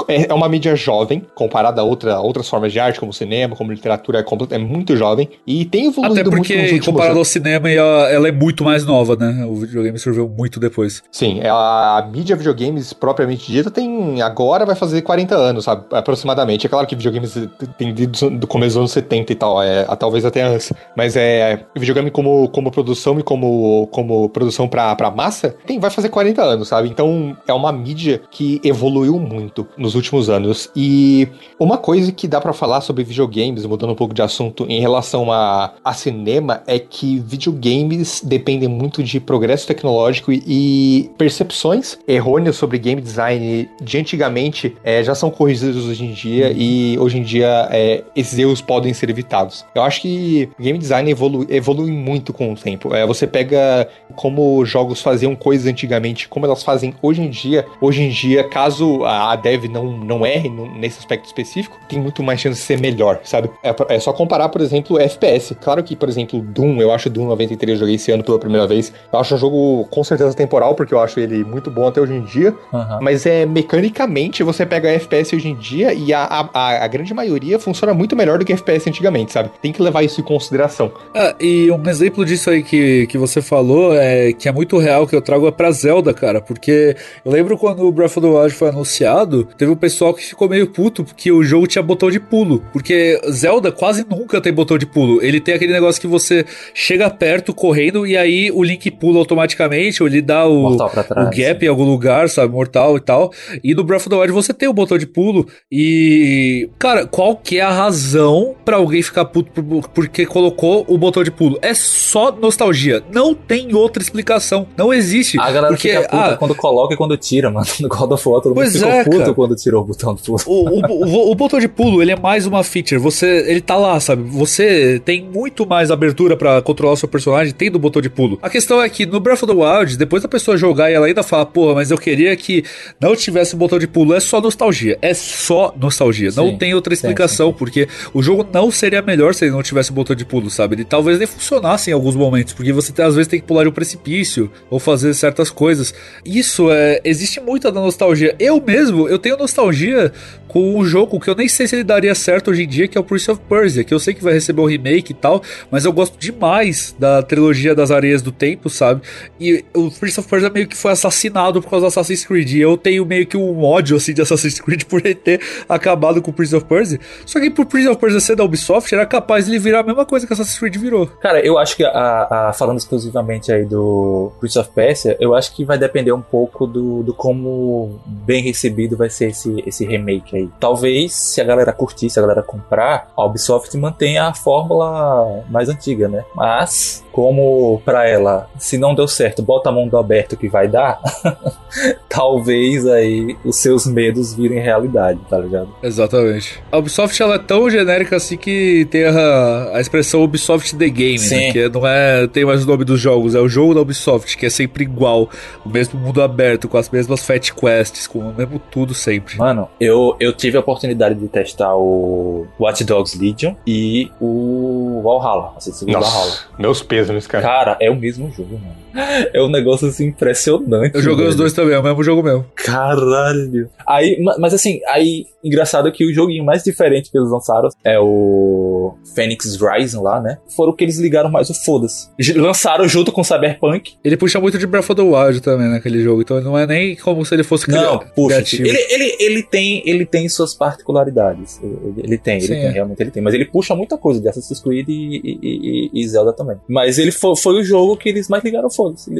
é, 0.09 0.30
é 0.30 0.35
uma 0.35 0.49
mídia 0.49 0.76
jovem, 0.76 1.24
comparada 1.35 1.80
a 1.80 1.85
outra, 1.85 2.20
outras 2.20 2.49
formas 2.49 2.72
de 2.72 2.80
arte, 2.80 3.01
como 3.01 3.12
cinema, 3.12 3.57
como 3.57 3.72
literatura, 3.72 4.20
é, 4.20 4.55
é 4.55 4.59
muito 4.59 4.97
jovem. 4.97 5.28
E 5.47 5.64
tem 5.64 5.87
evoluído 5.87 6.20
Até 6.20 6.24
porque, 6.24 6.55
muito 6.55 6.62
nos 6.62 6.72
últimos 6.72 6.87
comparado 6.87 7.18
ao 7.18 7.24
cinema, 7.24 7.70
ela, 7.70 8.11
ela 8.11 8.28
é 8.28 8.33
muito 8.33 8.64
mais 8.64 8.85
nova, 8.85 9.16
né? 9.16 9.21
O 9.48 9.56
videogame 9.56 9.98
surgiu 9.98 10.28
muito 10.28 10.58
depois. 10.58 11.02
Sim, 11.10 11.40
é 11.40 11.48
a, 11.48 11.98
a 11.98 12.06
mídia 12.06 12.36
videogames 12.36 12.92
propriamente 12.92 13.50
dita 13.50 13.70
tem. 13.70 14.20
agora 14.22 14.64
vai 14.64 14.74
fazer 14.74 15.02
40 15.02 15.34
anos, 15.34 15.64
sabe? 15.64 15.84
Aproximadamente. 15.90 16.66
É 16.66 16.70
claro 16.70 16.86
que 16.86 16.96
videogames 16.96 17.34
tem 17.78 17.94
do 17.94 18.46
começo 18.46 18.74
dos 18.74 18.76
anos 18.78 18.92
70 18.92 19.32
e 19.32 19.36
tal, 19.36 19.62
é, 19.62 19.84
talvez 19.96 20.24
até 20.24 20.42
antes. 20.42 20.72
Mas 20.96 21.16
é. 21.16 21.64
Videogame 21.76 22.10
como, 22.10 22.48
como 22.48 22.70
produção 22.70 23.18
e 23.18 23.22
como, 23.22 23.88
como 23.88 24.28
produção 24.28 24.68
pra, 24.68 24.94
pra 24.94 25.10
massa, 25.10 25.54
tem, 25.66 25.78
vai 25.78 25.90
fazer 25.90 26.08
40 26.08 26.42
anos, 26.42 26.68
sabe? 26.68 26.88
Então 26.88 27.36
é 27.46 27.52
uma 27.52 27.72
mídia 27.72 28.20
que 28.30 28.60
evoluiu 28.64 29.18
muito 29.18 29.66
nos 29.76 29.94
últimos 29.94 30.28
anos. 30.28 30.70
E 30.74 31.28
uma 31.58 31.78
coisa 31.78 32.12
que 32.12 32.28
dá 32.28 32.40
para 32.40 32.52
falar 32.52 32.80
sobre 32.80 33.04
videogames, 33.04 33.66
mudando 33.66 33.92
um 33.92 33.96
pouco 33.96 34.14
de 34.14 34.22
assunto, 34.22 34.66
em 34.68 34.80
relação 34.80 35.30
a, 35.32 35.72
a 35.84 35.92
cinema, 35.92 36.62
é 36.66 36.78
que 36.78 37.18
videogames 37.18 38.22
dependem 38.24 38.68
muito 38.68 39.02
de 39.02 39.11
progresso 39.20 39.66
tecnológico 39.66 40.32
e, 40.32 40.42
e 40.46 41.10
percepções 41.16 41.98
errôneas 42.06 42.56
sobre 42.56 42.78
game 42.78 43.00
design 43.00 43.68
de 43.80 43.98
antigamente 43.98 44.76
é, 44.82 45.02
já 45.02 45.14
são 45.14 45.30
corrigidas 45.30 45.84
hoje 45.84 46.04
em 46.04 46.12
dia 46.12 46.52
e 46.54 46.98
hoje 46.98 47.18
em 47.18 47.22
dia 47.22 47.68
é, 47.70 48.02
esses 48.14 48.38
erros 48.38 48.60
podem 48.60 48.92
ser 48.92 49.10
evitados. 49.10 49.64
Eu 49.74 49.82
acho 49.82 50.02
que 50.02 50.48
game 50.58 50.78
design 50.78 51.10
evolui, 51.10 51.46
evolui 51.48 51.90
muito 51.90 52.32
com 52.32 52.52
o 52.52 52.56
tempo. 52.56 52.94
É, 52.94 53.06
você 53.06 53.26
pega 53.26 53.88
como 54.14 54.64
jogos 54.64 55.00
faziam 55.00 55.34
coisas 55.34 55.66
antigamente, 55.66 56.28
como 56.28 56.46
elas 56.46 56.62
fazem 56.62 56.94
hoje 57.02 57.22
em 57.22 57.30
dia. 57.30 57.66
Hoje 57.80 58.02
em 58.02 58.08
dia, 58.08 58.44
caso 58.44 59.04
a 59.04 59.34
dev 59.36 59.64
não, 59.64 59.84
não 59.98 60.26
erre 60.26 60.48
nesse 60.48 60.98
aspecto 60.98 61.26
específico, 61.26 61.78
tem 61.88 61.98
muito 61.98 62.22
mais 62.22 62.40
chance 62.40 62.60
de 62.60 62.66
ser 62.66 62.80
melhor, 62.80 63.20
sabe? 63.24 63.50
É, 63.62 63.74
é 63.88 63.98
só 64.00 64.12
comparar, 64.12 64.48
por 64.48 64.60
exemplo, 64.60 64.98
FPS. 64.98 65.54
Claro 65.60 65.82
que, 65.82 65.96
por 65.96 66.08
exemplo, 66.08 66.40
Doom, 66.40 66.80
eu 66.80 66.92
acho 66.92 67.10
Doom 67.10 67.26
93, 67.26 67.76
eu 67.76 67.80
joguei 67.80 67.94
esse 67.96 68.10
ano 68.10 68.22
pela 68.22 68.38
primeira 68.38 68.66
vez. 68.66 68.92
Eu 69.12 69.18
acho 69.18 69.34
um 69.34 69.38
jogo 69.38 69.86
com 69.90 70.03
certeza 70.05 70.34
temporal, 70.34 70.74
porque 70.74 70.92
eu 70.92 71.00
acho 71.00 71.20
ele 71.20 71.44
muito 71.44 71.70
bom 71.70 71.86
até 71.86 72.00
hoje 72.00 72.14
em 72.14 72.22
dia. 72.22 72.55
Uhum. 72.72 72.98
Mas 73.00 73.26
é 73.26 73.46
mecanicamente, 73.46 74.42
você 74.42 74.64
pega 74.64 74.88
FPS 74.90 75.34
hoje 75.34 75.48
em 75.48 75.55
dia 75.55 75.92
e 75.92 76.12
a, 76.12 76.22
a, 76.24 76.84
a, 76.84 76.88
grande 76.88 77.12
maioria 77.12 77.59
funciona 77.59 77.92
muito 77.92 78.16
melhor 78.16 78.38
do 78.38 78.44
que 78.44 78.53
FPS 78.53 78.88
antigamente, 78.88 79.32
sabe? 79.32 79.50
Tem 79.61 79.72
que 79.72 79.82
levar 79.82 80.03
isso 80.03 80.20
em 80.20 80.24
consideração. 80.24 80.92
Ah, 81.14 81.34
e 81.40 81.70
um 81.70 81.88
exemplo 81.88 82.24
disso 82.24 82.50
aí 82.50 82.62
que, 82.62 83.07
que 83.07 83.18
você 83.18 83.42
falou, 83.42 83.94
é 83.94 84.32
que 84.32 84.48
é 84.48 84.53
muito 84.53 84.78
real, 84.78 85.07
que 85.07 85.14
eu 85.14 85.22
trago 85.22 85.46
é 85.46 85.50
pra 85.50 85.70
Zelda, 85.70 86.14
cara. 86.14 86.40
Porque 86.40 86.96
eu 87.24 87.32
lembro 87.32 87.57
quando 87.59 87.86
o 87.86 87.92
Breath 87.92 88.16
of 88.16 88.20
the 88.20 88.26
Wild 88.26 88.55
foi 88.55 88.68
anunciado, 88.68 89.44
teve 89.57 89.70
um 89.70 89.76
pessoal 89.76 90.14
que 90.14 90.24
ficou 90.24 90.48
meio 90.48 90.68
puto 90.68 91.05
porque 91.05 91.30
o 91.30 91.42
jogo 91.42 91.66
tinha 91.66 91.82
botão 91.82 92.11
de 92.11 92.20
pulo. 92.20 92.62
Porque 92.72 93.20
Zelda 93.30 93.70
quase 93.70 94.07
nunca 94.09 94.40
tem 94.40 94.53
botão 94.53 94.78
de 94.78 94.86
pulo. 94.86 95.22
Ele 95.22 95.40
tem 95.40 95.55
aquele 95.55 95.72
negócio 95.72 96.00
que 96.00 96.07
você 96.07 96.44
chega 96.74 97.11
perto 97.11 97.55
correndo 97.55 98.07
e 98.07 98.16
aí 98.16 98.50
o 98.50 98.62
Link 98.62 98.90
pula 98.93 99.18
automaticamente, 99.18 100.03
ou 100.03 100.09
ele 100.09 100.22
dá 100.22 100.47
o, 100.47 100.74
o 100.74 101.30
gap 101.30 101.64
em 101.64 101.68
algum 101.68 101.84
lugar, 101.84 102.28
sabe? 102.28 102.53
Mortal 102.53 102.97
e 102.97 103.01
tal. 103.01 103.32
E 103.62 103.74
no 103.74 103.84
Breath 103.84 104.03
of 104.03 104.11
the 104.11 104.16
Wild 104.16 104.32
você 104.32 104.53
tem 104.53 104.68
o 104.68 104.72
botão 104.72 104.99
de 104.99 105.07
pulo. 105.07 105.47
E, 105.70 106.68
cara, 106.78 107.07
qual 107.07 107.36
que 107.36 107.59
é 107.59 107.62
a 107.62 107.70
razão 107.70 108.55
para 108.64 108.76
alguém 108.76 109.03
ficar 109.03 109.24
puto 109.24 109.51
porque 109.95 110.26
colocou 110.26 110.84
o 110.88 110.97
botão 110.97 111.22
de 111.22 111.30
pulo? 111.30 111.59
É 111.62 111.74
só 111.74 112.32
nostalgia. 112.32 113.03
Não 113.12 113.34
tem 113.34 113.74
outra 113.74 114.03
explicação. 114.03 114.66
Não 114.76 114.93
existe. 114.93 115.38
A 115.40 115.51
galera 115.51 115.68
porque, 115.68 115.88
fica 115.88 116.03
puta 116.03 116.34
ah, 116.34 116.36
quando 116.36 116.55
coloca 116.55 116.95
e 116.95 116.97
quando 116.97 117.16
tira, 117.16 117.51
mano. 117.51 117.66
No 117.82 117.88
God 117.88 118.12
of 118.12 118.28
War 118.28 118.40
todo 118.40 118.55
mundo 118.55 118.70
ficou 118.70 118.88
é, 118.88 119.05
puto 119.05 119.18
cara. 119.18 119.34
quando 119.34 119.57
tirou 119.57 119.82
o 119.82 119.84
botão 119.84 120.14
de 120.14 120.22
pulo. 120.22 120.38
O, 120.47 120.68
o, 120.68 121.05
o, 121.05 121.30
o, 121.32 121.34
botão 121.34 121.59
de 121.59 121.68
pulo, 121.68 122.01
ele 122.01 122.12
é 122.12 122.16
mais 122.16 122.47
uma 122.47 122.62
feature. 122.62 123.01
Você, 123.01 123.45
ele 123.49 123.61
tá 123.61 123.76
lá, 123.76 123.99
sabe? 123.99 124.22
Você 124.22 125.01
tem 125.05 125.24
muito 125.24 125.66
mais 125.66 125.90
abertura 125.90 126.36
para 126.36 126.62
controlar 126.62 126.95
o 126.95 126.97
seu 126.97 127.09
personagem 127.09 127.53
tendo 127.53 127.76
o 127.76 127.78
botão 127.78 128.01
de 128.01 128.09
pulo. 128.09 128.38
A 128.43 128.49
questão 128.49 128.71
é 128.80 128.88
que 128.88 129.04
no 129.04 129.18
Breath 129.18 129.42
of 129.42 129.52
the 129.52 129.58
Wild, 129.58 129.96
depois 129.96 130.22
da 130.22 130.28
pessoa 130.28 130.56
jogar 130.56 130.90
e 130.90 130.94
ela 130.94 131.06
ainda 131.06 131.22
fala, 131.22 131.44
porra, 131.44 131.74
mas 131.74 131.90
eu 131.90 131.98
queria 131.98 132.34
que 132.36 132.64
não 133.00 133.16
tivesse 133.16 133.56
botão 133.56 133.78
de 133.78 133.86
pulo, 133.86 134.14
é 134.14 134.20
só 134.20 134.40
nostalgia. 134.40 134.98
É 135.02 135.12
só 135.12 135.74
nostalgia. 135.78 136.30
Sim, 136.30 136.36
não 136.36 136.56
tem 136.56 136.74
outra 136.74 136.94
explicação, 136.94 137.48
sim, 137.48 137.52
sim. 137.52 137.58
porque 137.58 137.88
o 138.14 138.22
jogo 138.22 138.46
não 138.52 138.70
seria 138.70 139.02
melhor 139.02 139.34
se 139.34 139.44
ele 139.44 139.52
não 139.52 139.62
tivesse 139.62 139.90
o 139.90 139.94
botão 139.94 140.14
de 140.14 140.24
pulo, 140.24 140.48
sabe? 140.50 140.76
Ele 140.76 140.84
talvez 140.84 141.18
nem 141.18 141.26
funcionasse 141.26 141.90
em 141.90 141.92
alguns 141.92 142.14
momentos, 142.14 142.52
porque 142.52 142.72
você 142.72 142.92
às 143.02 143.14
vezes 143.14 143.28
tem 143.28 143.40
que 143.40 143.46
pular 143.46 143.64
de 143.64 143.68
um 143.68 143.72
precipício 143.72 144.50
ou 144.70 144.78
fazer 144.78 145.12
certas 145.14 145.50
coisas. 145.50 145.92
Isso 146.24 146.70
é. 146.70 147.00
Existe 147.04 147.40
muita 147.40 147.72
da 147.72 147.80
nostalgia. 147.80 148.36
Eu 148.38 148.62
mesmo, 148.64 149.08
eu 149.08 149.18
tenho 149.18 149.36
nostalgia 149.36 150.12
com 150.52 150.78
um 150.78 150.84
jogo 150.84 151.18
que 151.18 151.30
eu 151.30 151.34
nem 151.34 151.48
sei 151.48 151.66
se 151.66 151.74
ele 151.74 151.84
daria 151.84 152.14
certo 152.14 152.50
hoje 152.50 152.64
em 152.64 152.68
dia, 152.68 152.86
que 152.86 152.98
é 152.98 153.00
o 153.00 153.04
Prince 153.04 153.30
of 153.30 153.40
Persia, 153.48 153.82
que 153.82 153.94
eu 153.94 153.98
sei 153.98 154.12
que 154.12 154.22
vai 154.22 154.34
receber 154.34 154.60
o 154.60 154.64
um 154.64 154.68
remake 154.68 155.12
e 155.12 155.14
tal, 155.14 155.42
mas 155.70 155.86
eu 155.86 155.92
gosto 155.92 156.18
demais 156.18 156.94
da 156.98 157.22
trilogia 157.22 157.74
das 157.74 157.90
areias 157.90 158.20
do 158.20 158.30
tempo, 158.30 158.61
sabe? 158.68 159.02
E 159.40 159.64
o 159.74 159.90
Prince 159.90 160.20
of 160.20 160.28
Persia 160.28 160.50
meio 160.50 160.68
que 160.68 160.76
foi 160.76 160.92
assassinado 160.92 161.62
por 161.62 161.70
causa 161.70 161.86
do 161.86 161.88
Assassin's 161.88 162.24
Creed. 162.24 162.52
E 162.52 162.60
eu 162.60 162.76
tenho 162.76 163.04
meio 163.04 163.26
que 163.26 163.36
um 163.36 163.62
ódio 163.64 163.96
assim 163.96 164.12
de 164.12 164.22
Assassin's 164.22 164.60
Creed 164.60 164.84
por 164.88 165.04
ele 165.04 165.14
ter 165.14 165.40
acabado 165.68 166.20
com 166.22 166.30
o 166.30 166.34
Prince 166.34 166.54
of 166.54 166.66
Persia. 166.66 166.98
Só 167.26 167.40
que 167.40 167.50
por 167.50 167.66
Prince 167.66 167.88
of 167.88 168.00
Persia 168.00 168.20
ser 168.20 168.36
da 168.36 168.44
Ubisoft, 168.44 168.92
era 168.92 169.06
capaz 169.06 169.46
de 169.46 169.52
ele 169.52 169.58
virar 169.58 169.80
a 169.80 169.82
mesma 169.82 170.04
coisa 170.04 170.26
que 170.26 170.32
Assassin's 170.32 170.58
Creed 170.58 170.76
virou. 170.76 171.06
Cara, 171.06 171.40
eu 171.44 171.58
acho 171.58 171.76
que 171.76 171.84
a, 171.84 172.48
a, 172.48 172.52
falando 172.52 172.78
exclusivamente 172.78 173.52
aí 173.52 173.64
do 173.64 174.32
Prince 174.40 174.58
of 174.58 174.70
Persia, 174.70 175.16
eu 175.20 175.34
acho 175.34 175.54
que 175.54 175.64
vai 175.64 175.78
depender 175.78 176.12
um 176.12 176.22
pouco 176.22 176.66
do, 176.66 177.02
do 177.02 177.14
como 177.14 178.00
bem 178.06 178.42
recebido 178.42 178.96
vai 178.96 179.10
ser 179.10 179.30
esse, 179.30 179.62
esse 179.66 179.84
remake 179.84 180.36
aí. 180.36 180.48
Talvez, 180.60 181.12
se 181.14 181.40
a 181.40 181.44
galera 181.44 181.72
curtir, 181.72 182.10
se 182.10 182.18
a 182.18 182.22
galera 182.22 182.42
comprar, 182.42 183.10
a 183.16 183.24
Ubisoft 183.24 183.76
mantenha 183.76 184.24
a 184.24 184.34
fórmula 184.34 185.44
mais 185.48 185.68
antiga, 185.68 186.08
né? 186.08 186.24
Mas, 186.34 187.04
como 187.12 187.80
para 187.84 188.08
ela, 188.08 188.48
se 188.59 188.78
não 188.78 188.94
deu 188.94 189.09
certo, 189.09 189.42
bota 189.42 189.68
a 189.68 189.72
mão 189.72 189.88
do 189.88 189.96
aberto 189.96 190.36
que 190.36 190.48
vai 190.48 190.68
dar, 190.68 191.00
talvez 192.09 192.86
aí 192.86 193.36
os 193.44 193.57
seus 193.57 193.86
medos 193.86 194.34
virem 194.34 194.61
realidade, 194.61 195.20
tá 195.28 195.38
ligado? 195.38 195.68
Exatamente. 195.82 196.62
A 196.70 196.78
Ubisoft 196.78 197.20
ela 197.22 197.36
é 197.36 197.38
tão 197.38 197.68
genérica 197.70 198.16
assim 198.16 198.36
que 198.36 198.86
tem 198.90 199.05
a, 199.05 199.70
a 199.74 199.80
expressão 199.80 200.22
Ubisoft 200.22 200.76
The 200.76 200.88
Game, 200.88 201.18
né? 201.28 201.53
Que 201.53 201.68
não 201.68 201.86
é. 201.86 202.26
Tem 202.26 202.44
mais 202.44 202.64
o 202.64 202.66
nome 202.66 202.84
dos 202.84 203.00
jogos, 203.00 203.34
é 203.34 203.40
o 203.40 203.48
jogo 203.48 203.74
da 203.74 203.80
Ubisoft, 203.80 204.36
que 204.36 204.46
é 204.46 204.50
sempre 204.50 204.84
igual. 204.84 205.28
O 205.64 205.68
mesmo 205.68 205.98
mundo 205.98 206.22
aberto, 206.22 206.68
com 206.68 206.76
as 206.76 206.90
mesmas 206.90 207.24
Fat 207.24 207.53
Quests, 207.53 208.07
com 208.07 208.18
o 208.18 208.34
mesmo 208.34 208.59
tudo 208.59 208.94
sempre. 208.94 209.38
Mano, 209.38 209.68
eu, 209.80 210.16
eu 210.20 210.32
tive 210.32 210.57
a 210.57 210.61
oportunidade 210.61 211.14
de 211.14 211.28
testar 211.28 211.74
o 211.74 212.46
Watch 212.59 212.84
Dogs 212.84 213.18
Legion 213.18 213.55
e 213.66 214.11
o 214.20 215.00
Valhalla. 215.03 215.55
Creed 215.59 215.92
Valhalla. 215.92 216.32
Meus 216.59 216.82
pesos, 216.82 217.26
cara. 217.26 217.42
Cara, 217.42 217.76
é 217.80 217.90
o 217.90 217.96
mesmo 217.96 218.30
jogo, 218.30 218.41
mano. 218.45 218.82
É 219.32 219.43
um 219.43 219.49
negócio 219.49 219.88
assim 219.88 220.07
impressionante. 220.07 220.95
Eu 220.95 221.03
joguei 221.03 221.18
velho. 221.18 221.30
os 221.30 221.36
dois 221.36 221.53
também, 221.53 221.74
é 221.74 221.78
o 221.78 221.82
mesmo 221.82 222.03
jogo 222.03 222.22
mesmo. 222.22 222.45
Caralho. 222.55 223.68
Aí, 223.86 224.18
mas 224.38 224.55
assim, 224.55 224.80
aí, 224.88 225.26
engraçado 225.43 225.90
que 225.93 226.05
o 226.05 226.12
joguinho 226.12 226.45
mais 226.45 226.62
diferente 226.62 227.11
que 227.11 227.18
eles 227.18 227.30
lançaram 227.30 227.68
é 227.84 227.99
o 227.99 228.95
Phoenix 229.14 229.57
Rising 229.57 230.01
lá, 230.01 230.20
né? 230.20 230.38
Foram 230.57 230.72
que 230.74 230.84
eles 230.84 230.99
ligaram 230.99 231.30
mais 231.30 231.51
o 231.51 231.55
foda-se. 231.55 232.09
Lançaram 232.36 232.86
junto 232.88 233.12
com 233.12 233.20
o 233.20 233.24
Cyberpunk. 233.24 233.95
Ele 234.05 234.16
puxa 234.16 234.40
muito 234.40 234.59
de 234.59 234.66
Breath 234.66 234.90
of 234.90 234.95
the 234.95 235.03
Wild 235.03 235.40
também 235.40 235.68
naquele 235.68 236.03
jogo, 236.03 236.22
então 236.22 236.40
não 236.40 236.59
é 236.59 236.66
nem 236.66 236.97
como 236.97 237.24
se 237.24 237.34
ele 237.34 237.43
fosse 237.43 237.70
Não, 237.70 237.99
puxa. 237.99 238.36
Criativo. 238.36 238.68
Ele, 238.68 238.78
ele, 238.90 239.16
ele, 239.18 239.43
tem, 239.43 239.82
ele 239.84 240.07
tem 240.07 240.28
suas 240.28 240.55
particularidades. 240.55 241.61
Ele, 241.62 241.95
ele 241.99 242.18
tem, 242.18 242.36
ele 242.38 242.47
Sim, 242.47 242.55
tem, 242.55 242.64
é. 242.64 242.70
realmente 242.70 243.01
ele 243.01 243.11
tem. 243.11 243.22
Mas 243.22 243.34
ele 243.34 243.45
puxa 243.45 243.74
muita 243.74 243.97
coisa 243.97 244.20
de 244.20 244.28
Assassin's 244.28 244.61
Creed 244.61 244.88
e, 244.88 245.20
e, 245.24 245.38
e, 245.43 245.90
e 245.93 246.09
Zelda 246.09 246.32
também. 246.32 246.57
Mas 246.68 246.99
ele 246.99 247.11
foi, 247.11 247.36
foi 247.36 247.61
o 247.61 247.64
jogo 247.64 247.97
que 247.97 248.09
eles 248.09 248.28
mais 248.28 248.43
ligaram 248.43 248.70
foda-se. 248.83 249.11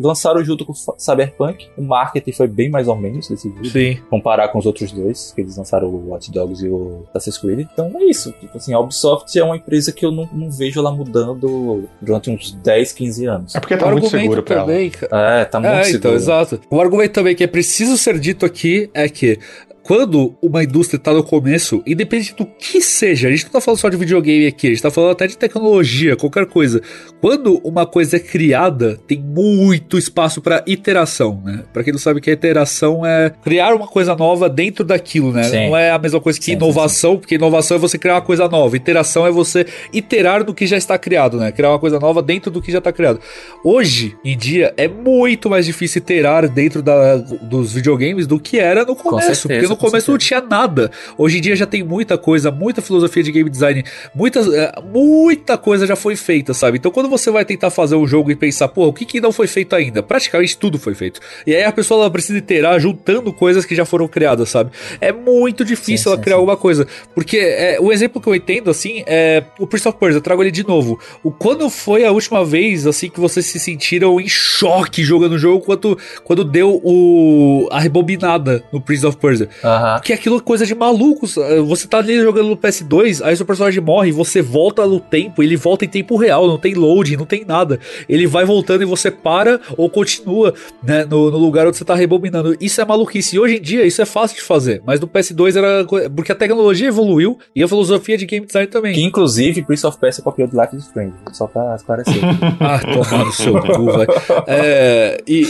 Lançaram 0.00 0.42
junto 0.44 0.64
com 0.64 0.72
o 0.72 0.94
Cyberpunk. 0.96 1.68
O 1.76 1.82
marketing 1.82 2.32
foi 2.32 2.46
bem 2.46 2.70
mais 2.70 2.88
ou 2.88 2.96
menos 2.96 3.28
desse 3.28 3.48
vídeo. 3.48 3.70
Sim. 3.70 3.98
Comparar 4.08 4.48
com 4.48 4.58
os 4.58 4.66
outros 4.66 4.90
dois, 4.92 5.32
que 5.34 5.40
eles 5.40 5.56
lançaram 5.56 5.88
o 5.88 6.10
Watch 6.10 6.30
Dogs 6.30 6.64
e 6.64 6.68
o 6.68 7.04
Assassin's 7.14 7.38
Creed. 7.38 7.66
Então 7.72 7.90
é 7.94 8.04
isso. 8.04 8.32
Tipo 8.40 8.56
assim, 8.56 8.72
a 8.72 8.80
Ubisoft 8.80 9.38
é 9.38 9.44
uma 9.44 9.56
empresa 9.56 9.92
que 9.92 10.04
eu 10.04 10.10
não, 10.10 10.28
não 10.32 10.50
vejo 10.50 10.80
ela 10.80 10.92
mudando 10.92 11.88
durante 12.00 12.30
uns 12.30 12.52
10, 12.52 12.92
15 12.92 13.26
anos. 13.26 13.54
É 13.54 13.60
porque 13.60 13.76
tá 13.76 13.86
o 13.86 13.92
muito 13.92 14.08
seguro 14.08 14.42
pra 14.42 14.60
também, 14.60 14.90
ela. 15.10 15.40
É, 15.40 15.44
tá 15.44 15.60
muito 15.60 15.72
é, 15.72 15.84
seguro. 15.84 15.98
Então, 15.98 16.14
exato. 16.14 16.60
O 16.70 16.80
argumento 16.80 17.12
também 17.12 17.34
que 17.34 17.44
é 17.44 17.46
preciso 17.46 17.96
ser 17.98 18.18
dito 18.18 18.46
aqui 18.46 18.90
é 18.94 19.08
que 19.08 19.38
quando 19.82 20.34
uma 20.40 20.62
indústria 20.62 20.98
tá 20.98 21.12
no 21.12 21.24
começo, 21.24 21.82
independente 21.86 22.34
do 22.36 22.46
que 22.46 22.80
seja, 22.80 23.28
a 23.28 23.30
gente 23.30 23.44
não 23.44 23.52
tá 23.52 23.60
falando 23.60 23.80
só 23.80 23.88
de 23.88 23.96
videogame 23.96 24.46
aqui, 24.46 24.68
a 24.68 24.70
gente 24.70 24.82
tá 24.82 24.90
falando 24.90 25.10
até 25.10 25.26
de 25.26 25.36
tecnologia, 25.36 26.16
qualquer 26.16 26.46
coisa. 26.46 26.80
Quando 27.20 27.60
uma 27.64 27.84
coisa 27.84 28.16
é 28.16 28.20
criada, 28.20 28.98
tem 29.06 29.18
muito 29.18 29.98
espaço 29.98 30.40
para 30.40 30.62
iteração, 30.66 31.42
né? 31.44 31.64
Pra 31.72 31.82
quem 31.82 31.92
não 31.92 32.00
sabe 32.00 32.20
que 32.20 32.30
a 32.30 32.32
iteração 32.32 33.04
é 33.04 33.30
criar 33.42 33.74
uma 33.74 33.88
coisa 33.88 34.14
nova 34.14 34.48
dentro 34.48 34.84
daquilo, 34.84 35.32
né? 35.32 35.42
Sim. 35.44 35.68
Não 35.68 35.76
é 35.76 35.90
a 35.90 35.98
mesma 35.98 36.20
coisa 36.20 36.38
que 36.38 36.44
sim, 36.44 36.52
inovação, 36.52 37.12
sim, 37.12 37.18
porque 37.18 37.34
inovação 37.34 37.76
é 37.76 37.80
você 37.80 37.98
criar 37.98 38.14
uma 38.14 38.22
coisa 38.22 38.48
nova, 38.48 38.76
iteração 38.76 39.26
é 39.26 39.30
você 39.30 39.66
iterar 39.92 40.44
no 40.44 40.54
que 40.54 40.66
já 40.66 40.76
está 40.76 40.96
criado, 40.96 41.38
né? 41.38 41.50
Criar 41.50 41.70
uma 41.70 41.78
coisa 41.78 41.98
nova 41.98 42.22
dentro 42.22 42.50
do 42.50 42.62
que 42.62 42.70
já 42.70 42.78
está 42.78 42.92
criado. 42.92 43.20
Hoje 43.64 44.16
em 44.24 44.36
dia 44.36 44.72
é 44.76 44.86
muito 44.86 45.50
mais 45.50 45.66
difícil 45.66 46.00
iterar 46.00 46.48
dentro 46.48 46.82
da, 46.82 47.16
dos 47.16 47.72
videogames 47.72 48.26
do 48.26 48.38
que 48.38 48.58
era 48.58 48.84
no 48.84 48.94
começo, 48.94 49.34
certeza, 49.34 49.60
porque 49.60 49.71
no 49.72 49.76
começo 49.76 50.10
não 50.10 50.18
tinha 50.18 50.40
nada. 50.40 50.90
Hoje 51.16 51.38
em 51.38 51.40
dia 51.40 51.56
já 51.56 51.66
tem 51.66 51.82
muita 51.82 52.16
coisa, 52.18 52.50
muita 52.50 52.82
filosofia 52.82 53.22
de 53.22 53.32
game 53.32 53.48
design, 53.48 53.84
muita, 54.14 54.40
é, 54.40 54.80
muita 54.82 55.56
coisa 55.56 55.86
já 55.86 55.96
foi 55.96 56.16
feita, 56.16 56.54
sabe? 56.54 56.78
Então 56.78 56.90
quando 56.90 57.08
você 57.08 57.30
vai 57.30 57.44
tentar 57.44 57.70
fazer 57.70 57.96
um 57.96 58.06
jogo 58.06 58.30
e 58.30 58.36
pensar, 58.36 58.68
pô, 58.68 58.86
o 58.86 58.92
que, 58.92 59.04
que 59.04 59.20
não 59.20 59.32
foi 59.32 59.46
feito 59.46 59.74
ainda? 59.74 60.02
Praticamente 60.02 60.56
tudo 60.56 60.78
foi 60.78 60.94
feito. 60.94 61.20
E 61.46 61.54
aí 61.54 61.64
a 61.64 61.72
pessoa 61.72 62.02
ela 62.02 62.10
precisa 62.10 62.38
iterar 62.38 62.78
juntando 62.78 63.32
coisas 63.32 63.64
que 63.64 63.74
já 63.74 63.84
foram 63.84 64.06
criadas, 64.06 64.48
sabe? 64.48 64.70
É 65.00 65.12
muito 65.12 65.64
difícil 65.64 66.04
sim, 66.04 66.08
ela 66.08 66.16
sim, 66.16 66.22
criar 66.22 66.36
sim. 66.36 66.40
alguma 66.40 66.56
coisa. 66.56 66.86
Porque 67.14 67.38
é, 67.38 67.78
o 67.80 67.92
exemplo 67.92 68.20
que 68.20 68.28
eu 68.28 68.34
entendo, 68.34 68.70
assim, 68.70 69.02
é 69.06 69.44
o 69.58 69.66
Prince 69.66 69.88
of 69.88 69.98
Persia, 69.98 70.18
eu 70.18 70.22
trago 70.22 70.42
ele 70.42 70.50
de 70.50 70.66
novo. 70.66 70.98
O 71.22 71.30
quando 71.30 71.68
foi 71.70 72.04
a 72.04 72.12
última 72.12 72.44
vez, 72.44 72.86
assim, 72.86 73.08
que 73.08 73.20
vocês 73.20 73.46
se 73.46 73.58
sentiram 73.58 74.20
em 74.20 74.28
choque 74.28 75.02
jogando 75.02 75.32
o 75.32 75.38
jogo 75.38 75.64
quando, 75.64 75.98
quando 76.24 76.44
deu 76.44 76.80
o, 76.82 77.68
a 77.70 77.80
rebobinada 77.80 78.62
no 78.72 78.80
Prince 78.80 79.06
of 79.06 79.16
Persia? 79.16 79.48
Uhum. 79.64 80.00
Que 80.02 80.12
aquilo 80.12 80.36
é 80.36 80.40
coisa 80.40 80.66
de 80.66 80.74
malucos. 80.74 81.36
Você 81.66 81.86
tá 81.86 81.98
ali 81.98 82.20
jogando 82.20 82.48
no 82.48 82.56
PS2, 82.56 83.24
aí 83.24 83.36
seu 83.36 83.46
personagem 83.46 83.80
morre, 83.80 84.12
você 84.12 84.42
volta 84.42 84.86
no 84.86 85.00
tempo, 85.00 85.42
ele 85.42 85.56
volta 85.56 85.84
em 85.84 85.88
tempo 85.88 86.16
real, 86.16 86.46
não 86.46 86.58
tem 86.58 86.74
loading, 86.74 87.16
não 87.16 87.26
tem 87.26 87.44
nada. 87.44 87.78
Ele 88.08 88.26
vai 88.26 88.44
voltando 88.44 88.82
e 88.82 88.86
você 88.86 89.10
para 89.10 89.60
ou 89.76 89.88
continua 89.88 90.54
né, 90.82 91.04
no, 91.04 91.30
no 91.30 91.38
lugar 91.38 91.66
onde 91.66 91.76
você 91.76 91.84
tá 91.84 91.94
rebobinando. 91.94 92.56
Isso 92.60 92.80
é 92.80 92.84
maluquice. 92.84 93.36
E 93.36 93.38
hoje 93.38 93.56
em 93.56 93.60
dia 93.60 93.84
isso 93.84 94.02
é 94.02 94.06
fácil 94.06 94.36
de 94.36 94.42
fazer, 94.42 94.82
mas 94.84 95.00
no 95.00 95.06
PS2 95.06 95.56
era. 95.56 95.84
Porque 96.10 96.32
a 96.32 96.34
tecnologia 96.34 96.88
evoluiu 96.88 97.38
e 97.54 97.62
a 97.62 97.68
filosofia 97.68 98.16
de 98.16 98.26
game 98.26 98.46
design 98.46 98.68
também. 98.68 98.94
Que 98.94 99.02
inclusive 99.02 99.62
Prince 99.62 99.86
of 99.86 99.98
Persia 99.98 100.22
copiou 100.22 100.48
do 100.48 100.60
Life 100.60 100.76
is 100.76 100.84
Strange, 100.84 101.14
só 101.32 101.46
pra 101.46 101.74
esclarecer. 101.76 102.14
ah, 102.60 102.78
tomar 102.78 103.24
no 103.24 103.32
seu 103.32 103.60
cu, 103.60 103.84
vai. 103.92 104.06
É, 104.46 105.22
e, 105.26 105.46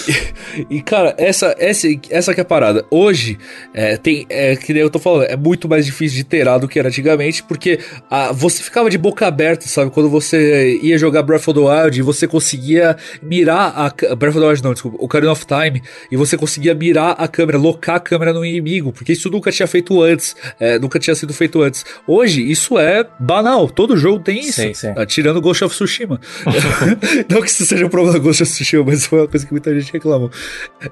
e, 0.70 0.82
cara, 0.82 1.14
essa, 1.18 1.54
essa, 1.58 1.88
essa 2.10 2.34
que 2.34 2.40
é 2.40 2.42
a 2.42 2.44
parada. 2.44 2.84
Hoje, 2.90 3.38
é, 3.72 3.96
tem. 4.02 4.26
É, 4.28 4.56
que 4.56 4.72
nem 4.72 4.82
eu 4.82 4.90
tô 4.90 4.98
falando, 4.98 5.24
é 5.24 5.36
muito 5.36 5.68
mais 5.68 5.86
difícil 5.86 6.16
de 6.16 6.24
terar 6.24 6.58
do 6.58 6.68
que 6.68 6.78
era 6.78 6.88
antigamente, 6.88 7.42
porque 7.42 7.78
a, 8.10 8.32
você 8.32 8.62
ficava 8.62 8.90
de 8.90 8.98
boca 8.98 9.26
aberta, 9.26 9.66
sabe? 9.68 9.90
Quando 9.90 10.08
você 10.08 10.78
ia 10.82 10.98
jogar 10.98 11.22
Breath 11.22 11.48
of 11.48 11.54
the 11.54 11.60
Wild 11.60 11.98
e 11.98 12.02
você 12.02 12.26
conseguia 12.26 12.96
mirar 13.22 13.72
a. 13.76 14.14
Breath 14.14 14.36
of 14.36 14.40
the 14.40 14.46
Wild, 14.46 14.62
não, 14.64 14.72
desculpa, 14.72 14.98
o 15.00 15.04
Ocarina 15.04 15.32
of 15.32 15.46
Time, 15.46 15.82
e 16.10 16.16
você 16.16 16.36
conseguia 16.36 16.74
mirar 16.74 17.12
a 17.12 17.28
câmera, 17.28 17.58
locar 17.58 17.96
a 17.96 18.00
câmera 18.00 18.32
no 18.32 18.44
inimigo, 18.44 18.92
porque 18.92 19.12
isso 19.12 19.30
nunca 19.30 19.52
tinha 19.52 19.66
feito 19.66 20.02
antes, 20.02 20.34
é, 20.58 20.78
nunca 20.78 20.98
tinha 20.98 21.14
sido 21.14 21.32
feito 21.32 21.62
antes. 21.62 21.84
Hoje, 22.06 22.42
isso 22.42 22.78
é 22.78 23.06
banal, 23.18 23.68
todo 23.68 23.96
jogo 23.96 24.22
tem 24.22 24.40
isso. 24.40 24.60
Sim, 24.60 24.74
sim. 24.74 24.92
Tá, 24.92 25.06
tirando 25.06 25.40
Ghost 25.40 25.64
of 25.64 25.74
Tsushima. 25.74 26.20
não 27.28 27.40
que 27.40 27.48
isso 27.48 27.64
seja 27.64 27.86
um 27.86 27.88
problema 27.88 28.18
do 28.18 28.22
Ghost 28.22 28.42
of 28.42 28.52
Tsushima, 28.52 28.84
mas 28.84 29.06
foi 29.06 29.20
uma 29.20 29.28
coisa 29.28 29.46
que 29.46 29.52
muita 29.52 29.78
gente 29.78 29.92
reclamou. 29.92 30.30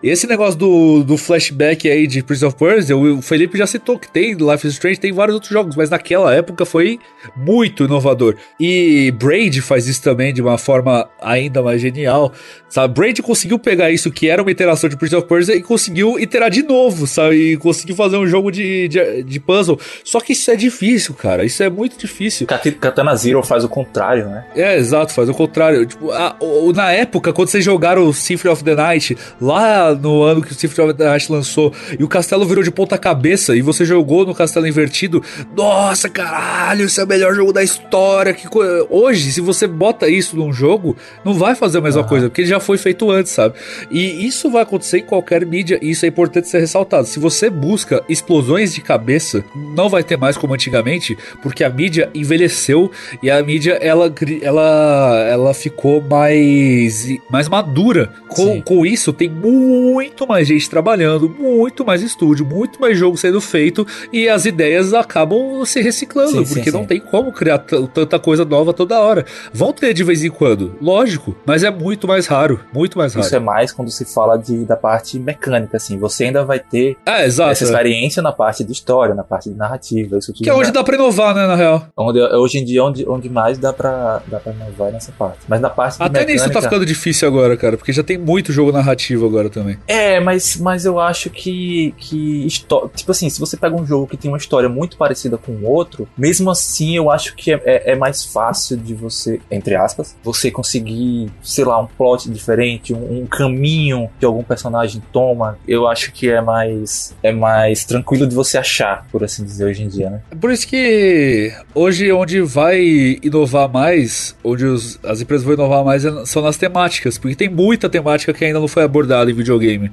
Esse 0.03 0.27
negócio 0.27 0.59
do, 0.59 1.03
do 1.03 1.17
flashback 1.17 1.89
aí 1.89 2.07
de 2.07 2.23
Prince 2.23 2.45
of 2.45 2.57
Persia, 2.57 2.97
o 3.07 3.23
Felipe 3.23 3.59
já 3.59 3.67
citou 3.67 3.99
que 3.99 4.11
tem 4.11 4.35
Life 4.35 4.67
is 4.67 4.75
Strange, 4.75 4.99
tem 4.99 5.13
vários 5.13 5.35
outros 5.35 5.53
jogos, 5.53 5.77
mas 5.77 5.91
naquela 5.91 6.35
época 6.35 6.65
foi 6.65 6.99
muito 7.37 7.85
inovador. 7.85 8.37
E 8.59 9.13
Braid 9.13 9.61
faz 9.61 9.87
isso 9.87 10.03
também 10.03 10.33
de 10.33 10.43
uma 10.43 10.59
forma 10.59 11.09
ainda 11.21 11.63
mais 11.63 11.81
genial, 11.81 12.33
sabe? 12.69 12.95
Braid 12.95 13.23
conseguiu 13.23 13.59
pegar 13.59 13.91
isso 13.91 14.11
que 14.11 14.29
era 14.29 14.43
uma 14.43 14.51
iteração 14.51 14.89
de 14.89 14.97
Prince 14.97 15.17
of 15.17 15.27
Persia 15.27 15.55
e 15.55 15.63
conseguiu 15.63 16.19
iterar 16.19 16.51
de 16.51 16.63
novo, 16.63 17.07
sabe? 17.07 17.53
E 17.53 17.57
conseguiu 17.57 17.95
fazer 17.95 18.17
um 18.17 18.27
jogo 18.27 18.51
de, 18.51 18.89
de, 18.89 19.23
de 19.23 19.41
puzzle. 19.41 19.79
Só 20.05 20.21
que 20.21 20.33
isso 20.33 20.51
é 20.51 20.57
difícil, 20.57 21.15
cara. 21.15 21.45
Isso 21.45 21.63
é 21.63 21.71
muito 21.71 21.99
difícil. 21.99 22.47
Katana 22.47 23.15
Zero 23.17 23.43
faz 23.43 23.65
o 23.65 23.69
contrário, 23.69 24.29
né? 24.29 24.45
É, 24.55 24.77
exato, 24.77 25.13
faz 25.13 25.29
o 25.29 25.35
contrário. 25.35 25.87
Tipo, 25.87 26.11
a, 26.11 26.37
o, 26.41 26.73
na 26.73 26.93
época, 26.93 27.33
quando 27.33 27.49
vocês 27.49 27.65
jogaram 27.65 28.07
o 28.07 28.15
Symphony 28.15 28.53
of 28.53 28.65
the 28.65 28.75
Night, 28.75 29.17
lá 29.41 29.95
no 29.95 30.23
ano 30.23 30.43
que 30.43 30.53
o 30.53 30.55
Symphony 30.55 30.91
of 30.91 30.99
the 30.99 31.05
Night 31.05 31.31
lançou, 31.31 31.73
e 31.99 32.05
o 32.05 32.09
castelo 32.09 32.47
virou 32.47 32.63
de 32.63 32.71
ponta 32.71 32.90
cabeça, 32.99 33.57
e 33.57 33.63
você 33.63 33.85
jogou 33.85 34.25
no 34.27 34.35
castelo 34.35 34.67
invertido, 34.67 35.23
nossa, 35.57 36.09
caralho, 36.09 36.87
isso 36.87 37.01
é 37.01 37.05
o 37.05 37.07
melhor 37.07 37.35
jogo 37.35 37.53
da 37.53 37.63
história. 37.63 38.33
Que 38.33 38.49
co... 38.49 38.61
Hoje, 38.89 39.33
se 39.33 39.41
você 39.41 39.67
bota 39.67 40.09
isso 40.09 40.37
num 40.37 40.53
jogo, 40.53 40.97
não 41.25 41.35
vai 41.35 41.55
fazer 41.55 41.79
a 41.79 41.81
mesma 41.81 42.03
uhum. 42.03 42.09
coisa, 42.09 42.29
porque 42.29 42.43
ele 42.43 42.49
já 42.49 42.61
foi 42.61 42.79
feito 42.79 43.11
antes, 43.11 43.33
sabe? 43.33 43.55
E 43.91 44.27
isso 44.27 44.51
vai 44.51 44.63
acontecer 44.63 44.99
em 44.99 45.05
qualquer 45.05 45.45
mídia, 45.47 45.79
e 45.83 45.91
isso 45.91 46.05
é 46.05 46.09
importante 46.09 46.49
ser 46.49 46.61
ressaltado. 46.61 47.07
Se 47.07 47.19
você 47.19 47.49
busca 47.49 48.03
explosões 48.09 48.75
de 48.75 48.81
cabeça, 48.81 49.45
não 49.77 49.89
vai 49.89 50.03
ter 50.03 50.17
mais 50.17 50.37
como 50.37 50.55
antigamente, 50.55 51.17
porque 51.43 51.65
a 51.65 51.71
mídia 51.71 52.11
envelheceu 52.15 52.91
e 53.23 53.31
a 53.31 53.43
mídia 53.43 53.75
ela, 53.75 54.13
ela, 54.43 55.27
ela 55.29 55.55
ficou 55.55 56.01
mais, 56.01 57.07
mais 57.31 57.49
madura. 57.49 58.13
Com, 58.29 58.61
com 58.63 58.87
isso, 58.87 59.13
tem 59.13 59.29
muito 59.29 60.27
mais 60.27 60.47
gente 60.47 60.69
trabalhando, 60.71 61.29
muito 61.29 61.85
mais 61.85 62.03
estúdio, 62.03 62.47
muito 62.47 62.80
mais 62.81 62.99
jogo 62.99 63.17
sendo 63.17 63.41
feito 63.41 63.87
e 64.13 64.29
as 64.29 64.45
ideias 64.45 64.93
acabam 64.95 65.65
se 65.65 65.81
reciclando, 65.81 66.45
sim, 66.45 66.55
porque 66.55 66.71
sim, 66.71 66.77
não 66.77 66.83
sim. 66.83 66.87
tem 66.87 67.01
como 67.01 67.33
criar 67.33 67.59
tanta 67.59 68.19
coisa 68.19 68.45
nova 68.45 68.73
toda 68.73 68.99
hora. 69.01 69.25
Vão 69.53 69.73
ter 69.73 69.93
de 69.93 70.03
vez 70.03 70.25
em 70.25 70.31
quando, 70.31 70.77
lógico, 70.81 71.37
mas 71.45 71.63
é 71.63 71.71
muito 71.71 72.09
mais 72.09 72.27
raro, 72.27 72.61
muito 72.73 72.99
mais 72.99 73.15
raro. 73.15 73.27
Isso 73.27 73.37
é 73.37 73.41
mais 73.41 73.73
quando 73.73 73.91
se 73.91 74.05
fala 74.05 74.37
de, 74.37 74.65
da 74.65 74.77
parte 74.77 75.19
mecânica, 75.19 75.77
assim. 75.77 75.99
Você 75.99 76.25
ainda 76.25 76.45
vai 76.45 76.59
ter 76.59 76.97
é, 77.05 77.25
exato, 77.25 77.51
essa 77.53 77.65
experiência 77.65 78.21
é. 78.21 78.23
na 78.23 78.33
parte 78.33 78.65
de 78.65 78.73
história, 78.73 79.15
na 79.15 79.25
parte 79.25 79.51
de 79.51 79.57
narrativa, 79.57 80.19
isso 80.19 80.33
tudo. 80.33 80.43
Que 80.43 80.51
é 80.51 80.55
onde 80.55 80.73
dá 80.73 80.83
pra 80.83 80.95
inovar, 80.95 81.35
né, 81.35 81.47
na 81.47 81.55
real. 81.55 81.87
Onde, 81.97 82.21
hoje 82.21 82.59
em 82.59 82.65
dia, 82.65 82.83
onde, 82.83 83.09
onde 83.09 83.29
mais 83.29 83.59
dá 83.59 83.73
pra, 83.73 84.23
dá 84.27 84.39
pra 84.39 84.53
inovar 84.53 84.93
nessa 84.93 85.13
parte. 85.13 85.41
Mas 85.49 85.61
na 85.61 85.71
parte 85.71 85.97
Até 85.97 86.21
mecânica... 86.21 86.33
nisso 86.33 86.51
tá 86.51 86.63
ficando 86.63 86.87
difícil 86.87 87.29
agora, 87.29 87.57
cara, 87.57 87.77
porque 87.77 87.93
já 87.93 88.03
tem 88.03 88.19
muito 88.19 88.53
jogo 88.53 88.73
narrativo 88.73 89.27
agora 89.27 89.51
também. 89.51 89.79
É, 89.87 90.21
mas, 90.21 90.57
mas 90.57 90.85
eu 90.85 90.99
acho 90.99 91.31
que, 91.31 91.95
que 91.99 92.47
tipo 92.95 93.11
assim, 93.11 93.29
se 93.29 93.41
você 93.41 93.57
pega 93.57 93.75
um 93.75 93.87
jogo 93.87 94.07
que 94.07 94.17
tem 94.17 94.31
uma 94.31 94.39
história 94.39 94.69
muito 94.69 94.97
parecida 94.97 95.37
com 95.37 95.53
o 95.53 95.65
outro, 95.65 96.09
mesmo 96.17 96.51
assim 96.51 96.97
eu 96.97 97.11
acho 97.11 97.35
que 97.35 97.53
é, 97.53 97.61
é, 97.65 97.93
é 97.93 97.97
mais 97.97 98.25
fácil 98.25 98.77
de 98.77 98.95
você, 98.95 99.41
entre 99.51 99.75
aspas, 99.75 100.17
você 100.23 100.51
conseguir, 100.51 101.31
sei 101.43 101.65
lá, 101.65 101.81
um 101.81 101.87
plot 101.87 102.31
diferente, 102.31 102.95
um, 102.95 103.23
um 103.23 103.27
caminho 103.27 104.09
que 104.19 104.25
algum 104.25 104.43
personagem 104.43 105.03
toma. 105.13 105.59
Eu 105.67 105.89
acho 105.89 106.13
que 106.13 106.31
é 106.31 106.41
mais 106.41 107.15
é 107.23 107.33
mais 107.33 107.85
tranquilo 107.85 108.27
de 108.27 108.35
você 108.35 108.59
achar, 108.59 109.07
por 109.11 109.25
assim 109.25 109.45
dizer, 109.45 109.65
hoje 109.65 109.83
em 109.83 109.89
dia, 109.89 110.11
né? 110.11 110.21
Por 110.41 110.51
isso 110.51 110.67
que 110.67 111.53
hoje 111.75 112.13
onde 112.13 112.41
vai 112.41 113.19
inovar 113.23 113.69
mais, 113.71 114.37
onde 114.45 114.65
os, 114.65 114.99
as 115.05 115.21
empresas 115.21 115.45
vão 115.45 115.55
inovar 115.55 115.85
mais 115.85 116.05
é, 116.05 116.25
são 116.25 116.43
nas 116.43 116.57
temáticas, 116.57 117.19
porque 117.19 117.35
tem 117.35 117.49
muita 117.49 117.89
temática 117.89 118.33
que 118.33 118.45
ainda 118.45 118.61
não 118.61 118.69
foi 118.69 118.85
abordada 118.85 119.31
em 119.31 119.35
videogame. 119.35 119.91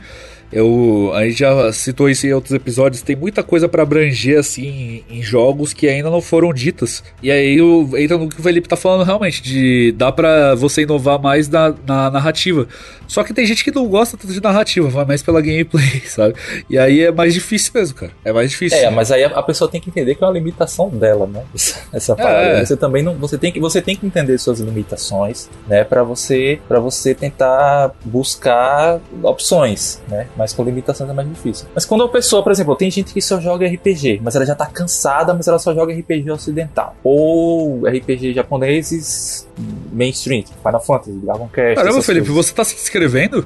Eu, 0.51 1.11
a 1.13 1.27
gente 1.27 1.39
já 1.39 1.71
citou 1.73 2.09
isso 2.09 2.25
em 2.25 2.33
outros 2.33 2.53
episódios. 2.53 3.01
Tem 3.01 3.15
muita 3.15 3.43
coisa 3.43 3.67
para 3.67 3.83
abranger 3.83 4.39
assim 4.39 5.03
em, 5.09 5.17
em, 5.17 5.21
jogos 5.21 5.73
que 5.73 5.87
ainda 5.87 6.09
não 6.09 6.21
foram 6.21 6.53
ditas. 6.53 7.03
E 7.21 7.29
aí 7.29 7.57
eu, 7.57 7.89
entra 7.97 8.17
no 8.17 8.29
que 8.29 8.39
o 8.39 8.43
Felipe 8.43 8.67
tá 8.67 8.75
falando 8.75 9.05
realmente, 9.05 9.41
de 9.41 9.91
dá 9.97 10.11
para 10.11 10.55
você 10.55 10.83
inovar 10.83 11.19
mais 11.19 11.49
na, 11.49 11.73
na, 11.85 12.09
narrativa. 12.09 12.67
Só 13.07 13.23
que 13.23 13.33
tem 13.33 13.45
gente 13.45 13.63
que 13.63 13.71
não 13.71 13.87
gosta 13.87 14.17
tanto 14.17 14.33
de 14.33 14.41
narrativa, 14.41 14.87
vai 14.89 15.05
mais 15.05 15.21
pela 15.21 15.41
gameplay, 15.41 16.01
sabe? 16.07 16.35
E 16.69 16.77
aí 16.77 17.01
é 17.01 17.11
mais 17.11 17.33
difícil 17.33 17.71
mesmo, 17.75 17.95
cara. 17.95 18.11
É 18.23 18.31
mais 18.31 18.49
difícil. 18.49 18.77
É, 18.77 18.89
mas 18.89 19.11
aí 19.11 19.23
a 19.23 19.43
pessoa 19.43 19.69
tem 19.69 19.81
que 19.81 19.89
entender 19.89 20.15
que 20.15 20.23
é 20.23 20.27
uma 20.27 20.33
limitação 20.33 20.89
dela, 20.89 21.27
né? 21.27 21.43
Essa, 21.53 21.79
essa 21.91 22.15
parada. 22.15 22.59
É. 22.59 22.65
Você 22.65 22.77
também 22.77 23.03
não, 23.03 23.15
você 23.15 23.37
tem 23.37 23.51
que 23.51 23.59
você 23.59 23.81
tem 23.81 23.95
que 23.95 24.05
entender 24.05 24.37
suas 24.37 24.59
limitações, 24.59 25.49
né, 25.67 25.83
para 25.83 26.03
você 26.03 26.59
para 26.67 26.79
você 26.79 27.13
tentar 27.13 27.91
buscar 28.05 28.99
opções, 29.23 30.01
né? 30.07 30.27
Mas 30.37 30.53
com 30.53 30.63
limitações 30.63 31.09
é 31.09 31.13
mais 31.13 31.27
difícil. 31.27 31.67
Mas 31.73 31.83
quando 31.85 32.03
a 32.03 32.09
pessoa, 32.09 32.43
por 32.43 32.51
exemplo, 32.51 32.75
tem 32.75 32.89
gente 32.91 33.13
que 33.13 33.21
só 33.21 33.41
joga 33.41 33.67
RPG, 33.67 34.21
mas 34.23 34.35
ela 34.35 34.45
já 34.45 34.55
tá 34.55 34.65
cansada, 34.67 35.33
mas 35.33 35.47
ela 35.47 35.59
só 35.59 35.73
joga 35.73 35.93
RPG 35.93 36.29
ocidental. 36.31 36.95
Ou 37.03 37.85
RPG 37.87 38.33
japoneses 38.33 39.47
mainstream, 39.91 40.43
tipo 40.43 40.57
Final 40.63 40.81
Fantasy, 40.81 41.11
Dragon 41.17 41.49
Quest. 41.49 41.75
Caramba, 41.75 42.01
Felipe, 42.01 42.27
coisas. 42.27 42.45
você 42.45 42.53
tá 42.53 42.63
se 42.63 42.75
inscrevendo? 42.75 43.45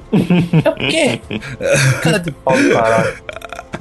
É 0.64 0.68
o 0.68 0.74
quê? 0.74 1.20
Cara 2.02 2.18
de 2.18 2.30
pau, 2.30 2.54
caralho. 2.72 3.14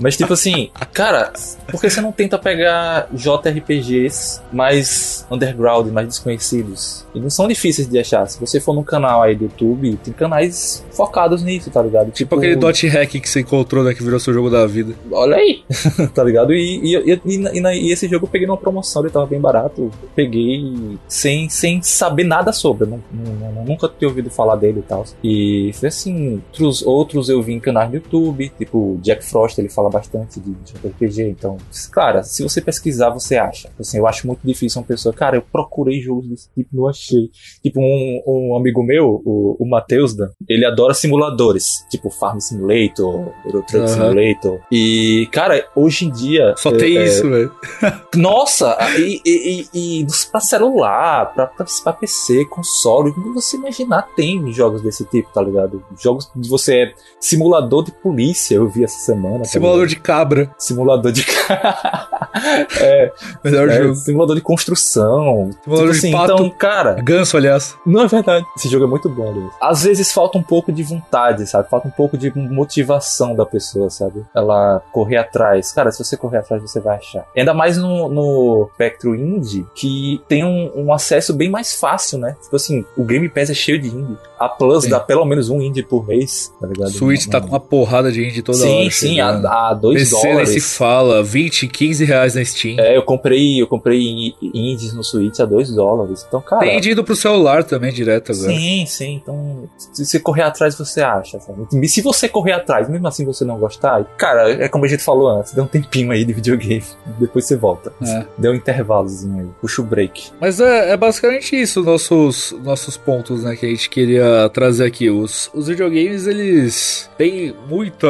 Mas 0.01 0.17
tipo 0.17 0.33
assim, 0.33 0.69
cara, 0.93 1.31
por 1.69 1.79
que 1.79 1.89
você 1.89 2.01
não 2.01 2.11
tenta 2.11 2.37
pegar 2.39 3.07
JRPGs 3.13 4.41
mais 4.51 5.25
underground, 5.29 5.87
mais 5.91 6.07
desconhecidos? 6.07 7.05
E 7.13 7.19
não 7.19 7.29
são 7.29 7.47
difíceis 7.47 7.87
de 7.87 7.99
achar. 7.99 8.27
Se 8.27 8.39
você 8.39 8.59
for 8.59 8.73
num 8.73 8.83
canal 8.83 9.21
aí 9.21 9.35
do 9.35 9.43
YouTube, 9.45 9.97
tem 10.03 10.13
canais 10.13 10.83
focados 10.91 11.43
nisso, 11.43 11.69
tá 11.69 11.81
ligado? 11.81 12.05
Tipo, 12.05 12.15
tipo 12.15 12.35
aquele 12.35 12.55
dot 12.55 12.87
hack 12.87 13.09
que 13.09 13.29
você 13.29 13.41
encontrou, 13.41 13.83
né, 13.83 13.93
que 13.93 14.03
virou 14.03 14.19
seu 14.19 14.33
jogo 14.33 14.49
da 14.49 14.65
vida. 14.65 14.93
Olha 15.11 15.37
aí, 15.37 15.63
tá 16.13 16.23
ligado? 16.23 16.53
E, 16.53 16.95
e, 16.95 16.95
e, 16.95 17.21
e, 17.25 17.59
e 17.59 17.91
esse 17.91 18.07
jogo 18.07 18.25
eu 18.25 18.29
peguei 18.29 18.47
numa 18.47 18.57
promoção, 18.57 19.03
ele 19.03 19.11
tava 19.11 19.27
bem 19.27 19.39
barato. 19.39 19.91
Peguei 20.15 20.97
sem, 21.07 21.47
sem 21.47 21.81
saber 21.81 22.23
nada 22.23 22.51
sobre. 22.51 22.87
Não, 22.87 23.01
não, 23.11 23.65
nunca 23.65 23.87
tinha 23.87 24.09
ouvido 24.09 24.29
falar 24.29 24.55
dele 24.55 24.79
e 24.79 24.83
tal. 24.83 25.05
E 25.23 25.71
foi 25.73 25.89
assim, 25.89 26.41
outros, 26.47 26.81
outros 26.81 27.29
eu 27.29 27.41
vi 27.41 27.53
em 27.53 27.59
canais 27.59 27.89
do 27.89 27.95
YouTube, 27.95 28.51
tipo 28.57 28.99
Jack 29.01 29.23
Frost, 29.23 29.59
ele 29.59 29.69
fala 29.69 29.90
bastante 29.91 30.39
de, 30.39 30.51
de 30.53 30.73
RPG. 30.87 31.23
Então, 31.29 31.57
cara, 31.91 32.23
se 32.23 32.43
você 32.43 32.61
pesquisar, 32.61 33.09
você 33.09 33.37
acha. 33.37 33.69
Assim, 33.79 33.97
eu 33.97 34.07
acho 34.07 34.25
muito 34.27 34.41
difícil 34.43 34.81
uma 34.81 34.87
pessoa, 34.87 35.13
cara, 35.13 35.37
eu 35.37 35.41
procurei 35.41 36.01
jogos 36.01 36.27
desse 36.27 36.49
tipo, 36.53 36.69
não 36.73 36.87
achei. 36.87 37.29
Tipo, 37.61 37.79
um, 37.79 38.23
um 38.25 38.55
amigo 38.55 38.83
meu, 38.83 39.21
o, 39.25 39.55
o 39.59 39.69
Matheus, 39.69 40.15
ele 40.47 40.65
adora 40.65 40.93
simuladores, 40.93 41.85
tipo 41.89 42.09
Farm 42.09 42.39
Simulator, 42.39 43.31
Euro 43.45 43.63
Truck 43.67 43.81
uhum. 43.81 43.87
Simulator. 43.87 44.59
E, 44.71 45.27
cara, 45.31 45.67
hoje 45.75 46.05
em 46.05 46.11
dia. 46.11 46.53
Só 46.57 46.69
é, 46.69 46.77
tem 46.77 46.97
é, 46.97 47.05
isso, 47.05 47.29
velho. 47.29 47.51
Nossa, 48.15 48.77
e, 48.97 49.21
e, 49.25 49.67
e, 49.73 50.01
e 50.01 50.07
pra 50.31 50.39
celular, 50.39 51.33
pra, 51.33 51.47
pra, 51.47 51.65
pra 51.83 51.93
PC, 51.93 52.45
console, 52.45 53.13
você 53.33 53.57
imaginar, 53.57 54.07
tem 54.15 54.51
jogos 54.51 54.81
desse 54.81 55.05
tipo, 55.05 55.31
tá 55.33 55.41
ligado? 55.41 55.83
Jogos 55.99 56.29
de 56.35 56.49
você 56.49 56.83
é 56.83 56.93
simulador 57.19 57.83
de 57.83 57.91
polícia, 57.91 58.55
eu 58.55 58.67
vi 58.67 58.83
essa 58.83 58.99
semana. 58.99 59.39
Tá 59.39 59.45
simulador 59.81 59.87
de 59.87 59.95
cabra. 59.95 60.51
Simulador 60.57 61.11
de 61.11 61.23
cabra. 61.23 62.07
é, 62.79 63.11
Melhor 63.43 63.69
é, 63.69 63.77
jogo. 63.77 63.95
Simulador 63.95 64.35
de 64.35 64.41
construção. 64.41 65.51
Simulador 65.63 65.91
tipo 65.91 65.91
de 65.91 65.97
assim, 65.97 66.11
pato. 66.11 66.33
Então, 66.33 66.49
cara. 66.49 66.93
Ganso, 67.01 67.37
aliás. 67.37 67.75
Não 67.85 68.03
é 68.03 68.07
verdade. 68.07 68.45
Esse 68.55 68.69
jogo 68.69 68.85
é 68.85 68.87
muito 68.87 69.09
bom, 69.09 69.29
aliás. 69.29 69.51
Às 69.61 69.83
vezes 69.83 70.11
falta 70.11 70.37
um 70.37 70.43
pouco 70.43 70.71
de 70.71 70.83
vontade, 70.83 71.47
sabe? 71.47 71.69
Falta 71.69 71.87
um 71.87 71.91
pouco 71.91 72.17
de 72.17 72.31
motivação 72.35 73.35
da 73.35 73.45
pessoa, 73.45 73.89
sabe? 73.89 74.25
Ela 74.35 74.81
correr 74.91 75.17
atrás. 75.17 75.71
Cara, 75.71 75.91
se 75.91 76.03
você 76.03 76.15
correr 76.15 76.37
atrás, 76.37 76.61
você 76.61 76.79
vai 76.79 76.97
achar. 76.97 77.25
Ainda 77.35 77.53
mais 77.53 77.77
no, 77.77 78.09
no 78.09 78.69
espectro 78.71 79.15
indie, 79.15 79.65
que 79.75 80.21
tem 80.27 80.43
um, 80.43 80.71
um 80.75 80.93
acesso 80.93 81.33
bem 81.33 81.49
mais 81.49 81.75
fácil, 81.75 82.17
né? 82.17 82.35
Tipo 82.41 82.55
assim, 82.55 82.85
o 82.97 83.03
Game 83.03 83.27
Pass 83.29 83.49
é 83.49 83.53
cheio 83.53 83.79
de 83.79 83.87
indie. 83.87 84.17
A 84.39 84.49
Plus 84.49 84.85
Sim. 84.85 84.89
dá 84.89 84.99
pelo 84.99 85.23
menos 85.23 85.49
um 85.49 85.61
indie 85.61 85.83
por 85.83 86.07
mês, 86.07 86.51
tá 86.59 86.65
ligado? 86.65 86.89
Switch 86.91 87.27
tá 87.27 87.39
com 87.39 87.47
uma 87.47 87.59
porrada 87.59 88.11
de 88.11 88.27
indie 88.27 88.41
toda 88.41 88.57
sim, 88.57 88.67
hora. 88.67 88.83
Sim, 88.83 88.89
sim, 88.89 89.19
a, 89.19 89.29
a 89.69 89.70
dois 89.73 90.09
PC 90.09 90.27
dólares. 90.27 90.49
nem 90.49 90.59
se 90.59 90.77
fala, 90.77 91.23
20, 91.23 91.67
15 91.67 92.05
reais 92.05 92.35
na 92.35 92.43
Steam. 92.43 92.79
É, 92.79 92.95
eu 92.95 93.03
comprei, 93.03 93.61
eu 93.61 93.67
comprei 93.67 94.33
indies 94.41 94.93
no 94.93 95.03
Switch 95.03 95.39
a 95.39 95.45
2 95.45 95.73
dólares. 95.73 96.25
Então, 96.27 96.41
cara. 96.41 96.61
Tem 96.61 96.91
indo 96.91 97.03
pro 97.03 97.15
celular 97.15 97.63
também 97.63 97.93
direto 97.93 98.31
agora. 98.31 98.51
Sim, 98.51 98.85
sim. 98.85 99.21
Então, 99.21 99.69
se 99.77 100.05
você 100.05 100.19
correr 100.19 100.43
atrás, 100.43 100.75
você 100.75 101.01
acha. 101.01 101.39
Sabe? 101.39 101.87
Se 101.87 102.01
você 102.01 102.27
correr 102.27 102.53
atrás, 102.53 102.89
mesmo 102.89 103.07
assim 103.07 103.25
você 103.25 103.45
não 103.45 103.57
gostar, 103.57 104.03
cara, 104.17 104.51
é 104.51 104.67
como 104.67 104.85
a 104.85 104.87
gente 104.87 105.03
falou 105.03 105.29
antes, 105.29 105.53
dá 105.53 105.63
um 105.63 105.67
tempinho 105.67 106.11
aí 106.11 106.25
de 106.25 106.33
videogame. 106.33 106.83
Depois 107.19 107.45
você 107.45 107.55
volta. 107.55 107.93
É. 108.01 108.25
Deu 108.37 108.51
um 108.51 108.55
intervalozinho 108.55 109.41
aí. 109.41 109.47
Puxa 109.59 109.81
o 109.81 109.85
break. 109.85 110.31
Mas 110.39 110.59
é, 110.59 110.91
é 110.91 110.97
basicamente 110.97 111.59
isso, 111.59 111.83
nossos, 111.83 112.55
nossos 112.63 112.97
pontos, 112.97 113.43
né, 113.43 113.55
que 113.55 113.65
a 113.65 113.69
gente 113.69 113.89
queria 113.89 114.49
trazer 114.49 114.85
aqui. 114.85 115.09
Os, 115.09 115.49
os 115.53 115.67
videogames, 115.67 116.27
eles 116.27 117.09
têm 117.17 117.53
muita. 117.67 118.07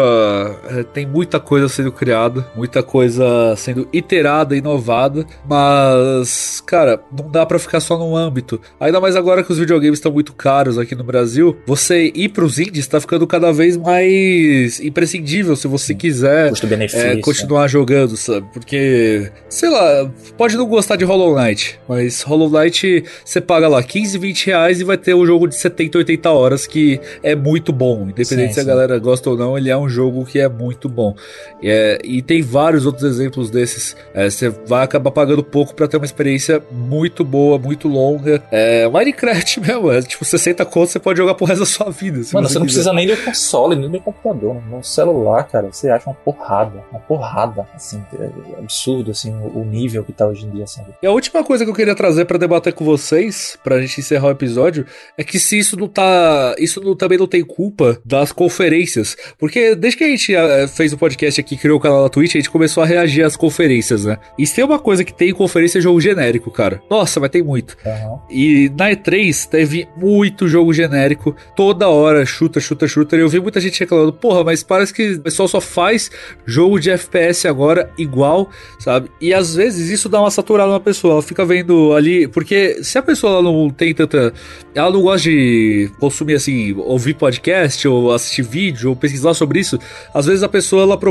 É, 0.70 0.84
tem 0.84 1.06
muita 1.06 1.40
coisa 1.42 1.68
sendo 1.68 1.92
criada, 1.92 2.46
muita 2.56 2.82
coisa 2.84 3.56
sendo 3.58 3.88
iterada, 3.92 4.56
inovada, 4.56 5.26
mas, 5.48 6.62
cara, 6.66 7.02
não 7.18 7.30
dá 7.30 7.46
para 7.46 7.60
ficar 7.60 7.80
só 7.80 7.98
num 7.98 8.16
âmbito. 8.16 8.62
Ainda 8.80 9.02
mais 9.02 9.16
agora 9.16 9.44
que 9.44 9.52
os 9.52 9.58
videogames 9.58 10.00
estão 10.00 10.12
muito 10.12 10.34
caros 10.34 10.78
aqui 10.78 10.96
no 10.96 11.04
Brasil, 11.04 11.58
você 11.66 12.12
ir 12.14 12.30
pros 12.30 12.60
indies 12.60 12.88
tá 12.88 13.00
ficando 13.00 13.26
cada 13.28 13.52
vez 13.52 13.76
mais 13.78 14.80
imprescindível 14.80 15.56
se 15.56 15.68
você 15.68 15.94
quiser 15.94 16.52
é, 16.94 17.18
continuar 17.18 17.68
jogando, 17.68 18.16
sabe? 18.16 18.48
Porque, 18.54 19.32
sei 19.50 19.70
lá, 19.70 20.10
pode 20.38 20.56
não 20.56 20.68
gostar 20.68 20.96
de 20.96 21.06
Hollow 21.06 21.36
Knight, 21.36 21.80
mas 21.88 22.22
Hollow 22.22 22.50
Knight 22.50 23.04
você 23.24 23.42
paga 23.42 23.68
lá 23.68 23.82
15, 23.82 24.18
20 24.18 24.48
reais 24.48 24.80
e 24.80 24.84
vai 24.84 24.98
ter 24.98 25.14
um 25.14 25.26
jogo 25.26 25.48
de 25.48 25.56
70, 25.56 25.98
80 25.98 26.30
horas 26.30 26.68
que 26.68 27.00
é 27.24 27.36
muito 27.36 27.72
bom. 27.72 28.04
Independente 28.04 28.50
sim, 28.50 28.54
se 28.54 28.60
a 28.60 28.64
galera 28.64 28.98
gosta 29.00 29.30
ou 29.30 29.38
não, 29.38 29.58
ele 29.58 29.70
é 29.70 29.78
um 29.78 29.90
jogo 29.90 30.26
que 30.26 30.40
é 30.40 30.48
muito 30.48 30.88
bom. 30.88 31.16
E, 31.62 31.70
é, 31.70 32.00
e 32.04 32.22
tem 32.22 32.42
vários 32.42 32.86
outros 32.86 33.04
exemplos 33.04 33.50
desses. 33.50 33.96
É, 34.14 34.30
você 34.30 34.50
vai 34.50 34.84
acabar 34.84 35.12
pagando 35.12 35.44
pouco 35.44 35.74
para 35.74 35.88
ter 35.88 35.98
uma 35.98 36.06
experiência 36.06 36.62
muito 36.72 37.24
boa, 37.24 37.58
muito 37.58 37.88
longa. 37.88 38.44
É, 38.52 38.88
Minecraft 38.90 39.60
mesmo, 39.66 39.92
é 39.92 40.02
tipo 40.02 40.24
60 40.26 40.66
contos 40.66 40.92
você 40.92 41.00
pode 41.00 41.18
jogar 41.18 41.36
pro 41.36 41.46
resto 41.46 41.62
da 41.62 41.66
sua 41.66 41.92
vida. 41.92 42.18
Mano, 42.34 42.48
você, 42.48 42.54
você 42.54 42.60
não 42.60 42.66
precisa 42.66 42.94
nem 42.94 43.08
de 43.08 43.16
console, 43.18 43.76
nem 43.76 43.90
de 43.90 44.00
computador. 44.00 44.62
No 44.70 44.84
celular, 44.84 45.44
cara, 45.44 45.72
você 45.72 45.90
acha 45.90 46.10
uma 46.10 46.16
porrada. 46.16 46.84
Uma 46.92 47.00
porrada, 47.00 47.68
assim, 47.76 48.04
é 48.20 48.60
absurdo, 48.60 49.12
assim, 49.12 49.32
o 49.54 49.64
nível 49.64 50.04
que 50.04 50.12
tá 50.12 50.28
hoje 50.28 50.46
em 50.46 50.50
dia, 50.50 50.68
sabe? 50.68 50.90
E 51.02 51.08
a 51.08 51.12
última 51.12 51.44
coisa 51.44 51.64
que 51.64 51.70
eu 51.70 51.76
queria 51.76 51.96
trazer 51.96 52.26
para 52.26 52.38
debater 52.38 52.74
com 52.74 52.84
vocês, 52.84 53.58
pra 53.64 53.80
gente 53.82 54.00
encerrar 54.00 54.28
o 54.28 54.32
episódio, 54.32 54.86
é 55.18 55.24
que 55.24 55.40
se 55.40 55.58
isso 55.58 55.78
não 55.78 55.88
tá. 55.88 56.56
Isso 56.58 56.82
não, 56.82 56.96
também 56.96 57.18
não 57.18 57.28
tem 57.28 57.44
culpa 57.44 58.00
das 58.06 58.32
conferências. 58.32 59.16
Porque 59.38 59.76
desde 59.76 59.98
que 59.98 60.04
a 60.04 60.08
gente 60.08 60.36
uh, 60.36 60.68
fez 60.68 60.94
o 60.94 60.98
podcast 60.98 61.21
aqui, 61.26 61.58
criou 61.58 61.78
o 61.78 61.82
canal 61.82 62.04
na 62.04 62.10
Twitch, 62.10 62.36
a 62.36 62.40
gente 62.40 62.50
começou 62.50 62.84
a 62.84 62.86
reagir 62.86 63.24
às 63.24 63.36
conferências, 63.36 64.06
né? 64.06 64.18
E 64.38 64.46
se 64.46 64.56
tem 64.56 64.64
uma 64.64 64.80
coisa 64.80 65.04
que 65.04 65.14
tem 65.14 65.30
em 65.30 65.34
conferência 65.34 65.80
é 65.80 65.82
jogo 65.82 66.02
genérico, 66.02 66.50
cara. 66.52 66.82
Nossa, 66.90 67.20
mas 67.20 67.30
tem 67.30 67.44
muito. 67.44 67.78
Uhum. 67.86 68.20
E 68.30 68.72
na 68.78 68.92
E3 68.92 69.48
teve 69.48 69.88
muito 69.96 70.48
jogo 70.48 70.74
genérico, 70.74 71.36
toda 71.56 71.88
hora, 71.88 72.26
chuta, 72.26 72.60
chuta, 72.60 72.88
chuta. 72.88 73.16
E 73.16 73.20
eu 73.20 73.30
vi 73.30 73.40
muita 73.40 73.60
gente 73.60 73.80
reclamando, 73.80 74.14
porra, 74.14 74.44
mas 74.44 74.64
parece 74.64 74.94
que 74.94 75.14
o 75.14 75.22
pessoal 75.22 75.48
só 75.48 75.62
faz 75.62 76.10
jogo 76.46 76.80
de 76.80 76.90
FPS 76.90 77.48
agora 77.48 77.92
igual, 77.98 78.50
sabe? 78.80 79.10
E 79.20 79.34
às 79.34 79.56
vezes 79.56 79.90
isso 79.90 80.10
dá 80.10 80.20
uma 80.20 80.32
saturada 80.32 80.72
na 80.72 80.80
pessoa. 80.80 81.14
Ela 81.14 81.22
fica 81.22 81.46
vendo 81.46 81.94
ali. 81.94 82.28
Porque 82.28 82.84
se 82.84 82.98
a 82.98 83.04
pessoa 83.04 83.42
não 83.42 83.70
tem 83.70 83.94
tanta. 83.94 84.34
Ela 84.74 84.92
não 84.92 85.02
gosta 85.02 85.30
de 85.30 85.90
consumir 86.00 86.36
assim, 86.36 86.74
ouvir 86.74 87.14
podcast, 87.14 87.88
ou 87.88 88.12
assistir 88.12 88.42
vídeo, 88.42 88.90
ou 88.90 88.96
pesquisar 88.96 89.34
sobre 89.34 89.60
isso, 89.60 89.78
às 90.14 90.26
vezes 90.26 90.44
a 90.44 90.50
pessoa 90.50 90.84
ela 90.84 90.98
procura 90.98 91.11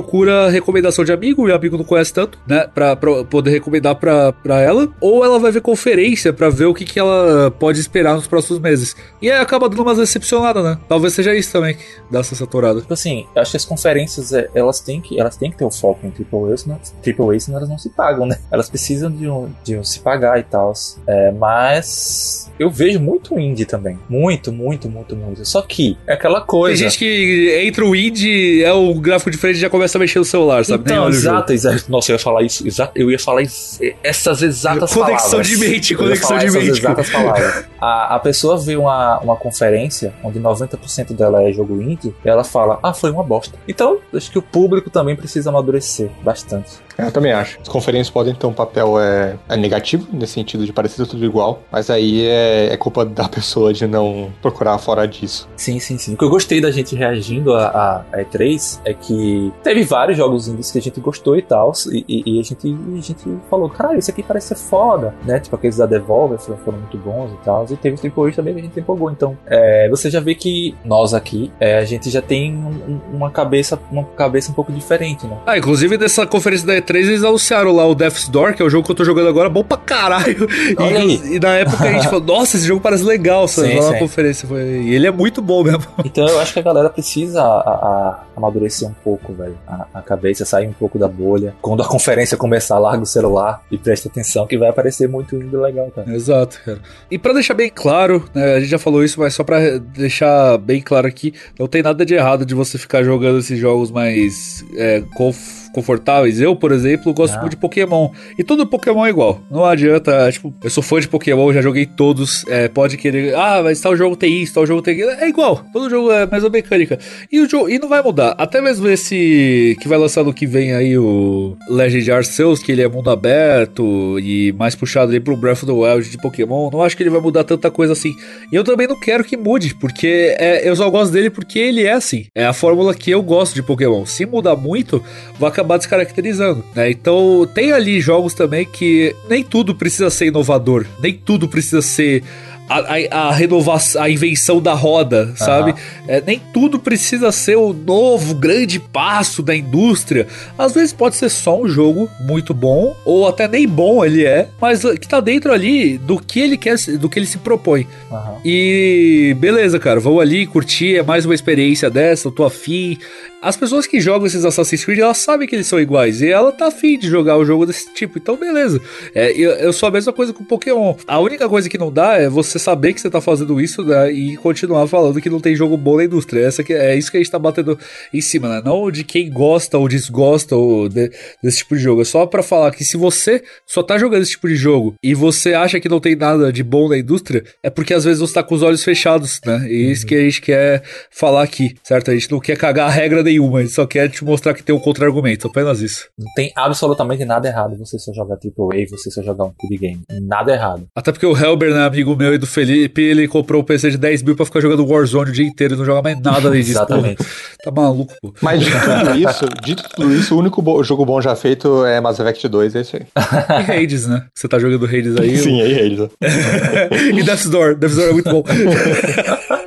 recomendação 0.51 1.05
de 1.05 1.13
amigo 1.13 1.49
e 1.49 1.53
o 1.53 1.55
amigo 1.55 1.77
não 1.77 1.85
conhece 1.85 2.13
tanto, 2.13 2.39
né? 2.47 2.67
Pra, 2.75 2.97
pra 2.97 3.25
poder 3.25 3.51
recomendar 3.51 3.95
pra, 3.97 4.33
pra 4.33 4.61
ela. 4.61 4.89
Ou 5.01 5.25
ela 5.25 5.39
vai 5.39 5.51
ver 5.51 5.61
conferência 5.61 6.33
pra 6.33 6.49
ver 6.49 6.67
o 6.67 6.75
que, 6.75 6.85
que 6.85 6.99
ela 6.99 7.51
pode 7.51 7.81
esperar 7.81 8.15
nos 8.15 8.27
próximos 8.27 8.61
meses. 8.61 8.95
E 9.21 9.31
aí 9.31 9.39
acaba 9.39 9.69
dando 9.69 9.83
umas 9.83 9.99
decepcionadas, 9.99 10.63
né? 10.63 10.79
Talvez 10.89 11.15
seja 11.15 11.35
isso 11.35 11.53
também 11.53 11.75
que 11.75 11.85
dá 12.11 12.21
essa 12.21 12.35
saturada. 12.35 12.81
Tipo 12.81 12.95
assim, 12.95 13.27
eu 13.35 13.43
acho 13.43 13.53
que 13.53 13.57
as 13.57 13.65
conferências, 13.65 14.33
é, 14.33 14.49
elas 14.55 14.81
têm 14.81 15.01
que, 15.01 15.19
elas 15.19 15.37
têm 15.37 15.51
que 15.51 15.57
ter 15.57 15.65
o 15.65 15.71
foco 15.71 16.07
em 16.07 16.11
Triple 16.11 16.53
A, 16.53 16.57
senão, 16.57 16.81
Triple 17.03 17.37
A, 17.37 17.41
senão 17.41 17.59
elas 17.59 17.69
não 17.69 17.79
se 17.79 17.91
pagam, 17.91 18.27
né? 18.27 18.39
Elas 18.51 18.69
precisam 18.69 19.11
de 19.11 19.29
um, 19.29 19.49
de 19.65 19.77
um 19.77 19.85
se 19.85 20.01
pagar 20.01 20.39
e 20.39 20.43
tal. 20.43 20.73
É, 21.07 21.33
mas 21.33 22.51
eu 22.59 22.71
vejo 22.71 23.01
muito 23.01 23.39
indie 23.39 23.65
também. 23.65 23.99
Muito, 24.09 24.53
muito, 24.53 24.89
muito, 24.89 25.17
muito. 25.17 25.45
Só 25.45 25.63
que 25.63 25.97
é 26.07 26.13
aquela 26.13 26.41
coisa. 26.41 26.79
Tem 26.79 26.91
gente 26.91 26.99
que 26.99 27.65
entra 27.67 27.85
o 27.85 27.97
indie, 27.97 28.63
é 28.63 28.73
o 28.73 28.95
gráfico 28.95 29.31
de 29.31 29.39
frente 29.39 29.57
e 29.57 29.61
já 29.61 29.71
começa 29.71 29.90
a 29.97 30.01
mexer 30.01 30.19
no 30.19 30.25
celular, 30.25 30.65
sabe? 30.65 30.83
Então, 30.85 31.09
exato, 31.09 31.53
exato. 31.53 31.85
Nossa, 31.89 32.13
eu 32.13 32.15
ia 32.15 32.19
falar 32.19 32.43
isso. 32.43 32.67
Exato, 32.67 32.93
eu 32.95 33.11
ia 33.11 33.19
falar 33.19 33.43
isso, 33.43 33.79
essas 34.03 34.43
exatas 34.43 34.93
conexão 34.93 35.31
palavras. 35.31 35.49
de 35.49 35.57
mente, 35.57 35.95
conexão 35.95 36.39
de 36.39 36.51
mente. 36.51 36.69
exatas 36.71 37.11
palavras. 37.11 37.65
A, 37.81 38.17
a 38.17 38.19
pessoa 38.19 38.59
vê 38.59 38.77
uma, 38.77 39.19
uma 39.21 39.37
conferência 39.37 40.13
onde 40.23 40.39
90% 40.41 41.15
dela 41.15 41.43
é 41.43 41.53
jogo 41.53 41.81
indie 41.81 42.15
e 42.25 42.29
ela 42.29 42.45
fala, 42.45 42.79
ah, 42.83 42.93
foi 42.93 43.11
uma 43.11 43.23
bosta. 43.23 43.59
Então, 43.67 43.99
acho 44.15 44.31
que 44.31 44.39
o 44.39 44.43
público 44.43 44.91
também 44.91 45.17
precisa 45.17 45.51
amadurecer 45.51 46.11
bastante. 46.23 46.81
É, 47.01 47.07
eu 47.07 47.13
também 47.13 47.33
acho. 47.33 47.59
As 47.61 47.69
conferências 47.69 48.11
podem 48.11 48.35
ter 48.35 48.47
um 48.47 48.53
papel 48.53 49.01
é, 49.01 49.37
é 49.49 49.57
negativo, 49.57 50.07
nesse 50.13 50.35
sentido 50.35 50.67
de 50.67 50.73
parecer 50.73 51.07
tudo 51.07 51.25
igual, 51.25 51.63
mas 51.73 51.89
aí 51.89 52.27
é, 52.27 52.73
é, 52.73 52.77
culpa 52.77 53.05
da 53.05 53.29
pessoa 53.29 53.73
de 53.73 53.87
não 53.87 54.31
procurar 54.43 54.77
fora 54.79 55.07
disso. 55.07 55.49
Sim, 55.57 55.79
sim, 55.79 55.97
sim. 55.97 56.15
O 56.15 56.17
que 56.17 56.25
eu 56.25 56.31
gostei 56.31 56.61
da 56.61 56.71
gente 56.71 56.95
reagindo 56.95 57.55
a, 57.55 58.05
a, 58.13 58.19
E3 58.19 58.81
é 58.85 58.93
que 58.93 59.53
teve 59.63 59.83
vários 59.85 60.19
jogos 60.19 60.49
indies 60.49 60.71
que 60.71 60.79
a 60.79 60.83
gente 60.83 61.01
gostou 61.01 61.37
e 61.37 61.43
tal, 61.43 61.73
e, 61.91 62.05
e, 62.07 62.37
e 62.37 62.41
a, 62.41 62.43
gente, 62.43 62.67
a 62.69 63.01
gente 63.01 63.25
falou, 63.49 63.71
caralho, 63.71 63.99
isso 63.99 64.11
aqui 64.11 64.23
parece 64.23 64.49
ser 64.49 64.57
foda, 64.57 65.15
né? 65.25 65.41
Tipo, 65.41 65.57
aqueles 65.57 65.77
da 65.77 65.87
Devolver 65.87 66.39
foram, 66.39 66.59
foram 66.59 66.79
muito 66.79 66.99
bons 66.99 67.33
e 67.33 67.37
tal, 67.45 67.65
e 67.71 67.77
teve 67.77 67.97
o 67.97 67.99
Triple 67.99 68.33
também 68.33 68.55
que 68.55 68.61
a 68.61 68.63
gente 68.65 68.81
empolgou. 68.81 69.11
Então, 69.11 69.37
é, 69.47 69.89
você 69.89 70.11
já 70.11 70.21
vê 70.21 70.35
que 70.35 70.75
nós 70.85 71.15
aqui, 71.15 71.51
é, 71.61 71.79
a 71.79 71.85
gente 71.85 72.11
já 72.11 72.23
tem 72.23 72.55
um, 72.55 73.01
uma 73.13 73.31
cabeça 73.31 73.79
uma 73.91 74.05
cabeça 74.05 74.51
um 74.51 74.55
pouco 74.55 74.73
diferente, 74.73 75.27
né? 75.27 75.37
Ah, 75.47 75.59
inclusive 75.59 75.97
nessa 75.99 76.27
conferência 76.27 76.67
da 76.67 76.75
E3 76.75 76.97
eles 76.97 77.25
anunciaram 77.25 77.73
lá 77.73 77.87
o 77.87 77.95
Death's 77.95 78.29
Door, 78.29 78.55
que 78.55 78.63
é 78.63 78.65
o 78.65 78.71
jogo 78.71 78.85
que 78.85 78.93
eu 78.93 78.97
tô 78.97 79.05
jogando 79.05 79.29
agora, 79.29 79.49
bom 79.49 79.65
pra 79.65 79.77
caralho. 79.77 80.49
E, 80.51 81.37
e, 81.37 81.41
na 81.41 81.57
época 81.57 81.85
a 81.85 81.93
gente 81.93 82.05
falou, 82.05 82.21
nossa, 82.21 82.57
esse 82.57 82.67
jogo 82.67 82.81
parece 82.81 83.03
legal, 83.03 83.47
sabe? 83.49 83.69
Sim, 83.69 83.77
lá 83.77 83.83
sim. 83.83 83.93
na 83.93 83.99
conferência. 83.99 84.49
Foi... 84.49 84.61
E 84.61 84.95
ele 84.95 85.07
é 85.07 85.11
muito 85.11 85.43
bom 85.43 85.63
mesmo. 85.63 85.85
Então 86.05 86.27
eu 86.27 86.41
acho 86.41 86.53
que 86.53 86.59
a 86.59 86.63
galera 86.63 86.89
precisa 86.91 87.43
a, 87.43 87.71
a, 87.71 88.25
amadurecer 88.37 88.89
um 88.89 88.95
pouco, 89.05 89.33
velho. 89.33 89.57
a, 89.67 89.87
a, 89.95 90.03
cabeça, 90.03 90.45
sair 90.45 90.67
um 90.67 90.73
pouco 90.73 90.99
da 90.99 91.09
bolha. 91.09 91.55
Quando 91.61 91.83
a 91.83 91.87
conferência 91.87 92.37
começar, 92.37 92.79
larga 92.79 93.03
o 93.03 93.07
celular 93.07 93.63
e 93.71 93.79
presta 93.79 94.09
atenção 94.09 94.47
que 94.47 94.59
vai 94.59 94.69
aparecer 94.69 95.09
muito 95.09 95.39
vídeo 95.39 95.61
legal, 95.61 95.91
cara. 95.95 96.13
Exato, 96.13 96.61
cara. 96.65 96.81
E 97.11 97.19
para 97.19 97.35
deixar 97.35 97.55
bem 97.61 97.71
claro, 97.75 98.25
né, 98.35 98.55
a 98.55 98.61
gente 98.61 98.71
já 98.71 98.79
falou 98.79 99.05
isso, 99.05 99.21
mas 99.21 99.35
só 99.35 99.45
para 99.45 99.79
deixar 99.79 100.57
bem 100.57 100.81
claro 100.81 101.07
aqui, 101.07 101.35
não 101.59 101.67
tem 101.67 101.83
nada 101.83 102.07
de 102.07 102.15
errado 102.15 102.47
de 102.47 102.55
você 102.55 102.79
ficar 102.79 103.03
jogando 103.03 103.39
esses 103.39 103.59
jogos 103.59 103.91
mais 103.91 104.65
é, 104.75 105.03
conf 105.15 105.60
confortáveis. 105.73 106.41
Eu, 106.41 106.55
por 106.57 106.73
exemplo, 106.73 107.13
gosto 107.13 107.35
ah. 107.35 107.41
muito 107.41 107.53
de 107.53 107.57
Pokémon. 107.57 108.11
E 108.39 108.45
todo 108.45 108.67
Pokémon 108.67 109.07
é 109.07 109.11
igual. 109.11 109.41
Não 109.51 109.65
adianta, 109.65 110.31
tipo, 110.31 110.53
eu 110.63 110.71
sou 110.71 110.83
fã 110.83 111.01
de 111.01 111.09
Pokémon, 111.09 111.53
já 111.53 111.63
joguei 111.63 111.87
todos. 111.87 112.45
É, 112.49 112.69
pode 112.69 112.97
querer, 112.97 113.35
ah, 113.35 113.61
mas 113.63 113.81
tal 113.81 113.97
jogo 113.97 114.17
tem 114.17 114.43
isso, 114.43 114.55
tal 114.55 114.67
jogo 114.67 114.83
tem 114.83 114.95
aquilo. 114.95 115.11
É 115.11 115.29
igual. 115.29 115.65
Todo 115.73 115.91
jogo 115.91 116.11
é 116.11 116.23
a 116.23 116.27
mesma 116.27 116.49
mecânica. 116.49 116.99
E 117.31 117.41
o 117.41 117.49
jogo, 117.49 117.69
e 117.69 117.79
não 117.79 117.89
vai 117.89 118.03
mudar. 118.03 118.35
Até 118.39 118.61
mesmo 118.61 118.89
esse 118.89 119.77
que 119.81 119.89
vai 119.89 119.99
lançar 119.99 120.25
no 120.25 120.33
que 120.33 120.47
vem 120.47 120.73
aí, 120.73 120.97
o 120.99 121.57
Legend 121.69 122.13
Arceus, 122.13 122.63
que 122.63 122.73
ele 122.73 122.83
é 122.83 122.89
mundo 122.89 123.11
aberto 123.11 124.19
e 124.21 124.53
mais 124.53 124.75
puxado 124.75 125.11
ali 125.11 125.21
pro 125.21 125.37
Breath 125.37 125.63
of 125.63 125.67
the 125.67 125.73
Wild 125.73 126.11
de 126.11 126.19
Pokémon. 126.19 126.71
Não 126.71 126.83
acho 126.83 126.97
que 126.97 127.03
ele 127.03 127.11
vai 127.11 127.21
mudar 127.21 127.45
tanta 127.45 127.71
coisa 127.71 127.93
assim. 127.93 128.15
E 128.53 128.57
eu 128.57 128.65
também 128.65 128.87
não 128.87 128.99
quero 128.99 129.25
que 129.25 129.37
mude, 129.37 129.75
porque 129.75 130.35
é, 130.39 130.69
eu 130.69 130.75
só 130.75 130.89
gosto 130.91 131.13
dele 131.13 131.31
porque 131.31 131.59
ele 131.59 131.85
é 131.85 131.93
assim. 131.93 132.27
É 132.35 132.47
a 132.47 132.53
fórmula 132.53 132.95
que 132.95 133.11
eu 133.11 133.23
gosto 133.23 133.55
de 133.55 133.63
Pokémon. 133.63 134.05
Se 134.07 134.27
mudar 134.27 134.57
muito, 134.57 135.03
vai 135.39 135.51
acabar 135.61 135.77
descaracterizando, 135.77 136.65
né? 136.75 136.91
Então 136.91 137.49
tem 137.55 137.73
ali 137.73 138.01
jogos 138.01 138.35
também 138.35 138.65
que 138.65 139.15
nem 139.29 139.45
tudo 139.45 139.75
precisa 139.75 140.11
ser 140.11 140.27
inovador, 140.27 140.87
nem 141.01 141.15
tudo 141.15 141.49
precisa 141.49 141.83
ser 141.83 142.23
a, 142.71 142.79
a, 142.79 143.29
a 143.29 143.33
renovação, 143.33 144.01
a 144.01 144.09
invenção 144.09 144.63
da 144.63 144.73
roda, 144.75 145.33
sabe? 145.35 145.73
Uhum. 145.73 145.77
É, 146.07 146.23
nem 146.25 146.41
tudo 146.55 146.79
precisa 146.79 147.33
ser 147.33 147.57
o 147.57 147.73
novo 147.73 148.33
grande 148.37 148.79
passo 148.79 149.43
da 149.43 149.57
indústria. 149.57 150.29
Às 150.57 150.73
vezes 150.73 150.93
pode 150.93 151.17
ser 151.17 151.29
só 151.31 151.61
um 151.61 151.69
jogo 151.69 152.09
muito 152.21 152.55
bom, 152.55 152.95
ou 153.05 153.27
até 153.27 153.49
nem 153.49 153.67
bom 153.67 154.05
ele 154.05 154.25
é, 154.25 154.49
mas 154.61 154.83
que 154.83 155.09
tá 155.09 155.19
dentro 155.19 155.53
ali 155.53 155.99
do 155.99 156.21
que 156.21 156.39
ele 156.39 156.57
quer, 156.57 156.77
do 156.97 157.09
que 157.09 157.19
ele 157.19 157.27
se 157.27 157.39
propõe. 157.39 157.89
Uhum. 158.09 158.37
E 158.45 159.37
beleza, 159.41 159.81
cara, 159.81 159.99
vou 159.99 160.21
ali 160.21 160.47
curtir, 160.47 160.97
é 160.97 161.03
mais 161.03 161.25
uma 161.27 161.35
experiência 161.35 161.91
dessa, 161.91 162.29
eu 162.29 162.33
tô 162.33 162.45
afim. 162.45 162.97
As 163.43 163.57
pessoas 163.57 163.87
que 163.87 164.01
jogam 164.01 164.27
esses 164.27 164.45
Assassin's 164.45 164.85
Creed, 164.85 164.99
elas 164.99 165.17
sabem 165.17 165.49
que 165.49 165.57
eles 165.57 165.67
são 165.67 165.81
iguais. 165.81 166.21
E 166.21 166.29
ela 166.29 166.53
tá 166.53 166.67
afim 166.67 166.99
de 166.99 167.09
jogar 167.09 167.37
o 167.39 167.41
um 167.41 167.45
jogo 167.45 167.65
desse 167.65 167.93
tipo. 167.95 168.19
Então, 168.19 168.37
beleza. 168.37 168.81
É, 169.15 169.33
eu, 169.33 169.53
eu, 169.53 169.73
sou 169.73 169.89
a 169.89 169.93
mesma 169.93 170.13
coisa 170.13 170.33
com 170.33 170.45
Pokémon. 170.45 170.95
A 171.07 171.19
única 171.19 171.49
coisa 171.49 171.69
que 171.69 171.79
não 171.79 171.91
dá 171.91 172.19
é 172.19 172.29
você 172.29 172.59
saber 172.59 172.93
que 172.93 173.01
você 173.01 173.09
tá 173.09 173.21
fazendo 173.21 173.59
isso 173.59 173.83
né, 173.83 174.13
e 174.13 174.37
continuar 174.37 174.87
falando 174.87 175.21
que 175.21 175.31
não 175.31 175.41
tem 175.41 175.57
jogo 175.57 175.77
bom 175.77 175.97
na 175.97 176.05
indústria. 176.05 176.45
Essa 176.45 176.63
que, 176.63 176.75
é 176.75 176.95
isso 176.95 177.11
que 177.11 177.17
a 177.17 177.21
gente 177.21 177.31
tá 177.31 177.39
batendo 177.39 177.79
em 178.13 178.21
cima, 178.21 178.49
né? 178.49 178.63
Não 178.63 178.91
de 178.91 179.05
quem 179.05 179.31
gosta 179.31 179.79
ou 179.79 179.89
desgosta 179.89 180.55
ou 180.55 180.89
de, 180.89 181.11
desse 181.43 181.59
tipo 181.59 181.77
de 181.77 181.83
jogo. 181.83 182.03
É 182.03 182.05
só 182.05 182.27
para 182.27 182.43
falar 182.43 182.71
que 182.73 182.85
se 182.85 182.99
você 182.99 183.43
só 183.67 183.83
tá 183.83 183.97
jogando 183.97 184.23
esse 184.23 184.33
tipo 184.33 184.49
de 184.49 184.57
jogo 184.57 184.95
e 185.03 185.15
você 185.15 185.55
acha 185.55 185.81
que 185.81 185.89
não 185.89 186.01
tem 186.01 186.15
nada 186.15 186.53
de 186.53 186.63
bom 186.63 186.89
na 186.91 186.99
indústria, 186.99 187.43
é 187.63 187.71
porque 187.71 187.95
às 187.95 188.05
vezes 188.05 188.21
você 188.21 188.35
tá 188.35 188.43
com 188.43 188.55
os 188.55 188.63
olhos 188.63 188.85
fechados, 188.85 189.41
né? 189.47 189.67
E 189.71 189.87
uhum. 189.87 189.93
isso 189.93 190.07
que 190.07 190.15
a 190.15 190.21
gente 190.21 190.43
quer 190.43 190.83
falar 191.11 191.43
aqui, 191.43 191.75
certo? 191.83 192.11
A 192.11 192.15
gente 192.15 192.31
não 192.31 192.39
quer 192.39 192.57
cagar 192.59 192.89
a 192.89 192.91
regra 192.91 193.23
nenhuma, 193.31 193.61
ele 193.61 193.69
só 193.69 193.87
quer 193.87 194.09
te 194.09 194.25
mostrar 194.25 194.55
que 194.55 194.63
tem 194.63 194.75
um 194.75 194.79
contra-argumento, 194.79 195.47
apenas 195.47 195.81
isso. 195.81 196.09
Não 196.19 196.27
tem 196.35 196.53
absolutamente 196.57 197.25
nada 197.25 197.49
errado 197.49 197.77
você 197.77 197.99
só 197.99 198.13
jogar 198.13 198.35
AAA, 198.35 198.87
você 198.89 199.11
só 199.11 199.23
jogar 199.23 199.45
um 199.45 199.53
clube 199.59 199.79
game. 199.79 200.01
Nada 200.23 200.53
errado. 200.53 200.87
Até 200.95 201.13
porque 201.13 201.27
o 201.27 201.37
Helber, 201.37 201.73
né, 201.73 201.85
amigo 201.85 202.17
meu 202.17 202.35
e 202.35 202.39
do 202.39 202.47
Felipe, 202.47 203.01
ele 203.01 203.29
comprou 203.29 203.61
o 203.61 203.63
um 203.63 203.67
PC 203.67 203.91
de 203.91 203.99
10 203.99 204.23
mil 204.23 204.37
pra 204.37 204.45
ficar 204.45 204.61
jogando 204.61 204.87
Warzone 204.87 205.31
o 205.31 205.33
dia 205.33 205.47
inteiro 205.47 205.75
e 205.75 205.77
não 205.77 205.85
joga 205.85 206.03
mais 206.03 206.21
nada 206.21 206.49
além 206.49 206.61
disso. 206.61 206.73
Exatamente. 206.73 207.17
Pô. 207.17 207.25
Tá 207.63 207.71
maluco, 207.71 208.15
pô. 208.21 208.35
Mas 208.43 208.61
de 208.61 208.71
tudo 208.71 209.17
isso, 209.31 209.49
de 209.63 209.77
tudo 209.77 210.15
isso, 210.15 210.35
o 210.35 210.39
único 210.39 210.61
bo 210.61 210.83
jogo 210.83 211.05
bom 211.05 211.21
já 211.21 211.37
feito 211.37 211.85
é 211.85 212.01
Mass 212.01 212.19
Effect 212.19 212.49
2, 212.49 212.75
é 212.75 212.81
isso 212.81 212.97
aí. 212.97 213.07
e 213.17 213.85
Hades, 213.85 214.07
né? 214.07 214.27
Você 214.35 214.49
tá 214.49 214.59
jogando 214.59 214.85
Hades 214.87 215.17
aí. 215.17 215.37
Sim, 215.39 215.61
aí 215.61 215.75
Hades. 215.79 216.11
e 217.19 217.23
Death's 217.23 217.49
Door. 217.49 217.77
Death's 217.77 217.97
Door 217.97 218.09
é 218.09 218.13
muito 218.13 218.31
bom. 218.31 218.43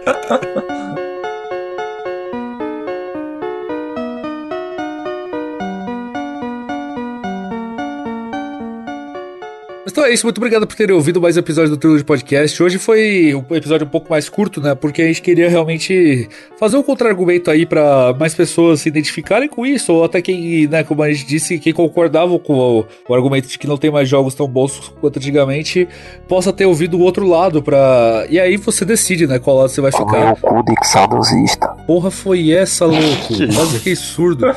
Então 10.03 10.11
é 10.11 10.15
isso, 10.15 10.25
muito 10.25 10.37
obrigado 10.37 10.67
por 10.67 10.75
terem 10.75 10.93
ouvido 10.93 11.21
mais 11.21 11.37
um 11.37 11.39
episódio 11.39 11.69
do 11.69 11.77
Trilho 11.77 11.97
de 11.97 12.03
Podcast. 12.03 12.61
Hoje 12.61 12.77
foi 12.77 13.33
um 13.33 13.55
episódio 13.55 13.87
um 13.87 13.89
pouco 13.89 14.09
mais 14.09 14.27
curto, 14.27 14.59
né? 14.59 14.75
Porque 14.75 15.01
a 15.01 15.05
gente 15.05 15.21
queria 15.21 15.47
realmente 15.47 16.27
fazer 16.59 16.75
um 16.75 16.83
contra-argumento 16.83 17.49
aí 17.49 17.65
para 17.65 18.13
mais 18.19 18.35
pessoas 18.35 18.81
se 18.81 18.89
identificarem 18.89 19.47
com 19.47 19.65
isso, 19.65 19.93
ou 19.93 20.03
até 20.03 20.21
quem, 20.21 20.67
né, 20.67 20.83
como 20.83 21.01
a 21.03 21.09
gente 21.09 21.25
disse, 21.25 21.57
quem 21.57 21.71
concordava 21.71 22.37
com 22.37 22.53
o, 22.53 22.85
o 23.07 23.15
argumento 23.15 23.47
de 23.47 23.57
que 23.57 23.65
não 23.65 23.77
tem 23.77 23.89
mais 23.89 24.09
jogos 24.09 24.35
tão 24.35 24.45
bons 24.45 24.91
quanto 24.99 25.19
antigamente, 25.19 25.87
possa 26.27 26.51
ter 26.51 26.65
ouvido 26.65 26.97
o 26.97 27.01
outro 27.01 27.25
lado 27.25 27.63
para 27.63 28.25
E 28.29 28.41
aí 28.41 28.57
você 28.57 28.83
decide, 28.83 29.25
né, 29.25 29.39
qual 29.39 29.55
lado 29.55 29.69
você 29.69 29.79
vai 29.79 29.93
ficar. 29.93 30.33
O 30.33 30.35
cu 30.35 30.63
de 30.63 30.85
saudosista. 30.85 31.67
Porra, 31.87 32.11
foi 32.11 32.51
essa, 32.51 32.85
louco? 32.85 33.37
Quase 33.55 33.77
fiquei 33.77 33.95
surdo. 33.95 34.47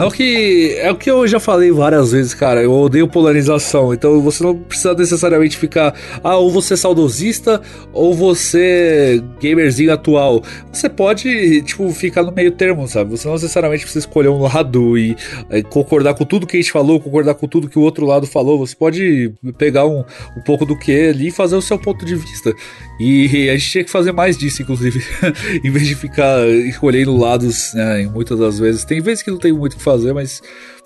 Não 0.00 0.10
que. 0.10 0.74
É 0.78 0.90
o 0.90 0.96
que 0.96 1.10
eu 1.10 1.26
já 1.28 1.38
falei 1.38 1.70
várias 1.70 2.12
vezes, 2.12 2.32
cara. 2.32 2.62
Eu 2.62 2.72
odeio 2.72 3.06
polarização. 3.06 3.92
Então 3.92 4.22
você 4.22 4.42
não 4.42 4.69
precisa 4.70 4.94
necessariamente 4.94 5.58
ficar, 5.58 5.94
ah, 6.24 6.36
ou 6.36 6.50
você 6.50 6.74
é 6.74 6.76
saudosista 6.76 7.60
ou 7.92 8.14
você 8.14 9.22
gamerzinho 9.42 9.92
atual. 9.92 10.42
Você 10.72 10.88
pode, 10.88 11.62
tipo, 11.62 11.90
ficar 11.92 12.22
no 12.22 12.32
meio 12.32 12.52
termo, 12.52 12.88
sabe? 12.88 13.10
Você 13.10 13.26
não 13.26 13.34
necessariamente 13.34 13.82
precisa 13.82 14.06
escolher 14.06 14.28
um 14.28 14.40
lado 14.40 14.96
e 14.96 15.16
é, 15.50 15.62
concordar 15.62 16.14
com 16.14 16.24
tudo 16.24 16.46
que 16.46 16.56
a 16.56 16.60
gente 16.60 16.72
falou, 16.72 17.00
concordar 17.00 17.34
com 17.34 17.46
tudo 17.46 17.68
que 17.68 17.78
o 17.78 17.82
outro 17.82 18.06
lado 18.06 18.26
falou. 18.26 18.58
Você 18.58 18.74
pode 18.74 19.32
pegar 19.58 19.86
um, 19.86 20.04
um 20.36 20.40
pouco 20.44 20.64
do 20.64 20.78
que 20.78 21.08
ali 21.08 21.28
e 21.28 21.30
fazer 21.30 21.56
o 21.56 21.62
seu 21.62 21.78
ponto 21.78 22.04
de 22.04 22.14
vista. 22.14 22.54
E 22.98 23.48
a 23.50 23.56
gente 23.56 23.70
tinha 23.70 23.84
que 23.84 23.90
fazer 23.90 24.12
mais 24.12 24.36
disso, 24.36 24.62
inclusive, 24.62 25.02
em 25.64 25.70
vez 25.70 25.86
de 25.86 25.94
ficar 25.94 26.46
escolhendo 26.48 27.16
lados, 27.16 27.72
né, 27.74 28.08
muitas 28.12 28.38
das 28.38 28.58
vezes. 28.58 28.84
Tem 28.84 29.00
vezes 29.00 29.22
que 29.22 29.30
não 29.30 29.38
tem 29.38 29.52
muito 29.52 29.74
o 29.74 29.76
que 29.76 29.82
fazer, 29.82 30.12
mas 30.12 30.42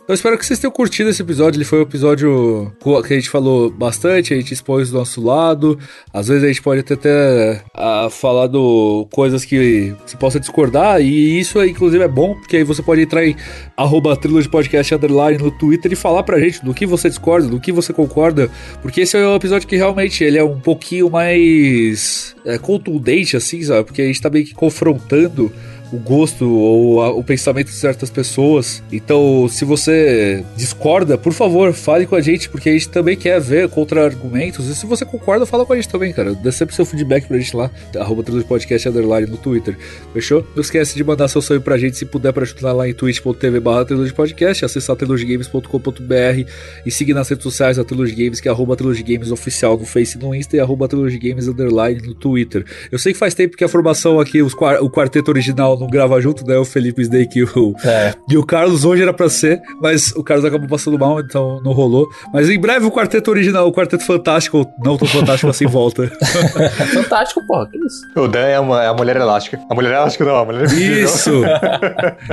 eu 0.07 0.15
espero 0.15 0.37
que 0.37 0.45
vocês 0.45 0.59
tenham 0.59 0.71
curtido 0.71 1.09
esse 1.09 1.23
episódio. 1.23 1.57
Ele 1.57 1.65
foi 1.65 1.79
um 1.79 1.83
episódio 1.83 2.71
que 3.07 3.13
a 3.13 3.17
gente 3.17 3.31
falou 3.31 3.71
bastante, 3.71 4.35
a 4.35 4.37
gente 4.37 4.53
expôs 4.53 4.91
do 4.91 4.99
nosso 4.99 5.23
lado. 5.23 5.79
Às 6.13 6.29
vezes 6.29 6.45
a 6.45 6.49
gente 6.49 6.61
pode 6.61 6.81
até 6.81 6.95
ter 6.95 7.65
uh, 7.75 8.11
falado 8.11 9.09
coisas 9.11 9.47
que 9.47 9.95
você 10.05 10.17
possa 10.19 10.39
discordar. 10.39 11.01
E 11.01 11.41
isso, 11.41 11.63
inclusive, 11.65 12.05
é 12.05 12.09
bom, 12.09 12.35
porque 12.35 12.59
aí 12.59 12.65
você 12.65 12.83
pode 12.83 13.01
entrar 13.01 13.27
em 13.27 13.35
arroba 13.77 14.15
podcast 14.51 14.95
underline 14.95 15.43
no 15.43 15.51
Twitter 15.51 15.91
e 15.93 15.97
falar 15.97 16.23
pra 16.23 16.39
gente 16.39 16.63
do 16.63 16.75
que 16.75 16.85
você 16.85 17.09
discorda, 17.09 17.49
do 17.49 17.59
que 17.59 17.73
você 17.73 17.93
concorda. 17.93 18.51
Porque 18.83 19.01
esse 19.01 19.17
é 19.17 19.27
um 19.27 19.37
episódio 19.37 19.67
que 19.67 19.77
realmente 19.77 20.23
ele 20.23 20.37
é 20.37 20.45
um 20.45 20.61
pouquinho 20.61 21.09
mais 21.09 22.37
é, 22.45 22.59
contundente, 22.59 23.39
assim, 23.39 23.63
sabe? 23.63 23.85
Porque 23.85 24.03
a 24.03 24.07
gente 24.07 24.21
tá 24.21 24.29
meio 24.29 24.45
que 24.45 24.53
confrontando 24.53 25.51
o 25.93 25.99
gosto 25.99 26.49
ou 26.49 27.03
a, 27.03 27.11
o 27.11 27.23
pensamento 27.23 27.67
de 27.67 27.75
certas 27.75 28.11
pessoas. 28.11 28.83
Então, 28.93 29.47
se 29.49 29.65
você 29.65 30.45
discorda, 30.57 31.17
por 31.17 31.33
favor, 31.33 31.73
fale 31.73 32.07
com 32.07 32.15
a 32.15 32.21
gente, 32.21 32.49
porque 32.49 32.69
a 32.69 32.73
gente 32.73 32.89
também 32.89 33.17
quer 33.17 33.41
ver 33.41 33.69
contra-argumentos. 33.69 34.69
E 34.69 34.75
se 34.75 34.87
você 34.87 35.05
concorda, 35.05 35.47
fala 35.47 35.65
com 35.65 35.73
a 35.73 35.77
gente 35.77 35.89
também, 35.89 36.13
cara. 36.13 36.35
Dê 36.35 36.53
sempre 36.53 36.75
seu 36.75 36.85
feedback 36.85 37.27
pra 37.27 37.39
gente 37.39 37.57
lá, 37.57 37.71
arroba 37.99 38.25
podcast 38.47 38.89
underline 38.89 39.31
no 39.31 39.37
Twitter. 39.37 39.77
Fechou? 40.13 40.47
Não 40.55 40.63
esquece 40.63 40.95
de 40.95 41.05
mandar 41.05 41.29
seu 41.29 41.43
sonho 41.43 41.61
pra 41.61 41.79
gente, 41.79 41.97
se 41.97 42.05
puder, 42.05 42.33
pra 42.33 42.43
ajudar 42.43 42.73
lá 42.73 42.89
em 42.89 42.95
twitch.tv 42.95 43.61
barra 43.61 43.85
podcast, 44.15 44.65
acessar 44.65 44.97
trilogygames.com.br 44.97 46.51
e 46.85 46.91
seguir 46.91 47.15
nas 47.15 47.29
redes 47.29 47.43
sociais 47.43 47.79
a 47.79 47.85
Trilogy 47.85 48.15
Games, 48.15 48.41
que 48.41 48.49
é 48.49 48.51
arroba 48.51 48.77
Games 48.77 49.31
oficial 49.31 49.79
no 49.79 49.85
Face 49.85 50.19
no 50.19 50.35
Insta 50.35 50.57
e 50.57 50.61
arroba 50.61 50.89
Games 50.89 51.49
underline 51.49 52.01
no 52.03 52.15
Twitter. 52.15 52.65
Eu 52.91 52.99
sei 52.99 53.13
que 53.13 53.19
faz 53.19 53.35
tempo 53.35 53.57
que 53.57 53.65
a 53.65 53.69
formação 53.69 54.21
aqui, 54.21 54.43
os, 54.43 54.55
o 54.55 54.91
quarteto 54.91 55.31
original 55.31 55.74
não 55.79 55.87
grava 55.87 56.21
junto, 56.21 56.47
né? 56.47 56.57
O 56.57 56.65
Felipe 56.65 57.03
Snake 57.03 57.39
e 57.39 57.45
o, 57.45 57.75
é. 57.85 58.15
e 58.29 58.37
o 58.37 58.45
Carlos 58.45 58.85
hoje 58.85 59.03
era 59.03 59.13
pra 59.13 59.29
ser, 59.29 59.61
mas 59.81 60.13
o 60.13 60.23
Carlos 60.23 60.45
acabou 60.45 60.69
passando 60.69 60.99
mal, 60.99 61.21
então 61.21 61.61
não 61.63 61.73
rolou. 61.73 62.09
Mas 62.33 62.49
em 62.49 62.59
breve 62.59 62.87
o 62.87 62.91
quarteto 62.91 63.31
original, 63.31 63.67
o 63.67 63.73
quarteto 63.73 64.05
fantástico, 64.05 64.67
não 64.83 64.97
tão 64.97 65.09
fantástico 65.09 65.51
assim, 65.51 65.67
volta. 65.67 66.11
fantástico, 66.93 67.45
porra, 67.47 67.69
que 67.69 67.79
isso? 67.79 68.03
O 68.17 68.29
Dan 68.29 68.47
é, 68.47 68.61
uma, 68.61 68.83
é 68.83 68.89
a 68.89 68.95
mulher 68.95 69.17
elástica. 69.17 69.61
A 69.69 69.75
mulher 69.75 69.93
elástica 69.93 70.25
não, 70.25 70.37
a 70.37 70.45
mulher 70.45 70.65
Isso! 70.73 71.43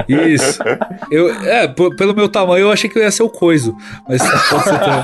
isso. 0.08 0.60
Eu, 1.10 1.30
é, 1.46 1.68
pelo 1.68 2.16
meu 2.16 2.30
tamanho 2.30 2.64
eu 2.64 2.72
achei 2.72 2.90
que 2.90 2.98
eu 2.98 3.04
ia 3.04 3.12
ser 3.12 3.24
o 3.24 3.30
coiso, 3.30 3.76
mas 4.08 4.22
pode 4.22 4.64
ser 4.64 4.80
também. 4.80 5.04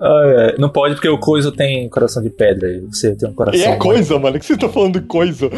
ah, 0.00 0.22
é. 0.26 0.54
Não 0.58 0.68
pode 0.68 0.94
porque 0.94 1.08
o 1.08 1.18
coiso 1.18 1.52
tem 1.52 1.88
coração 1.88 2.22
de 2.22 2.30
pedra 2.30 2.70
e 2.70 2.80
você 2.80 3.14
tem 3.14 3.28
um 3.28 3.34
coração. 3.34 3.60
E 3.60 3.64
é 3.64 3.76
coisa, 3.76 4.18
mano, 4.18 4.38
que 4.38 4.46
você 4.46 4.56
tá 4.56 4.68
falando 4.68 5.00
de 5.00 5.06
coisa? 5.06 5.50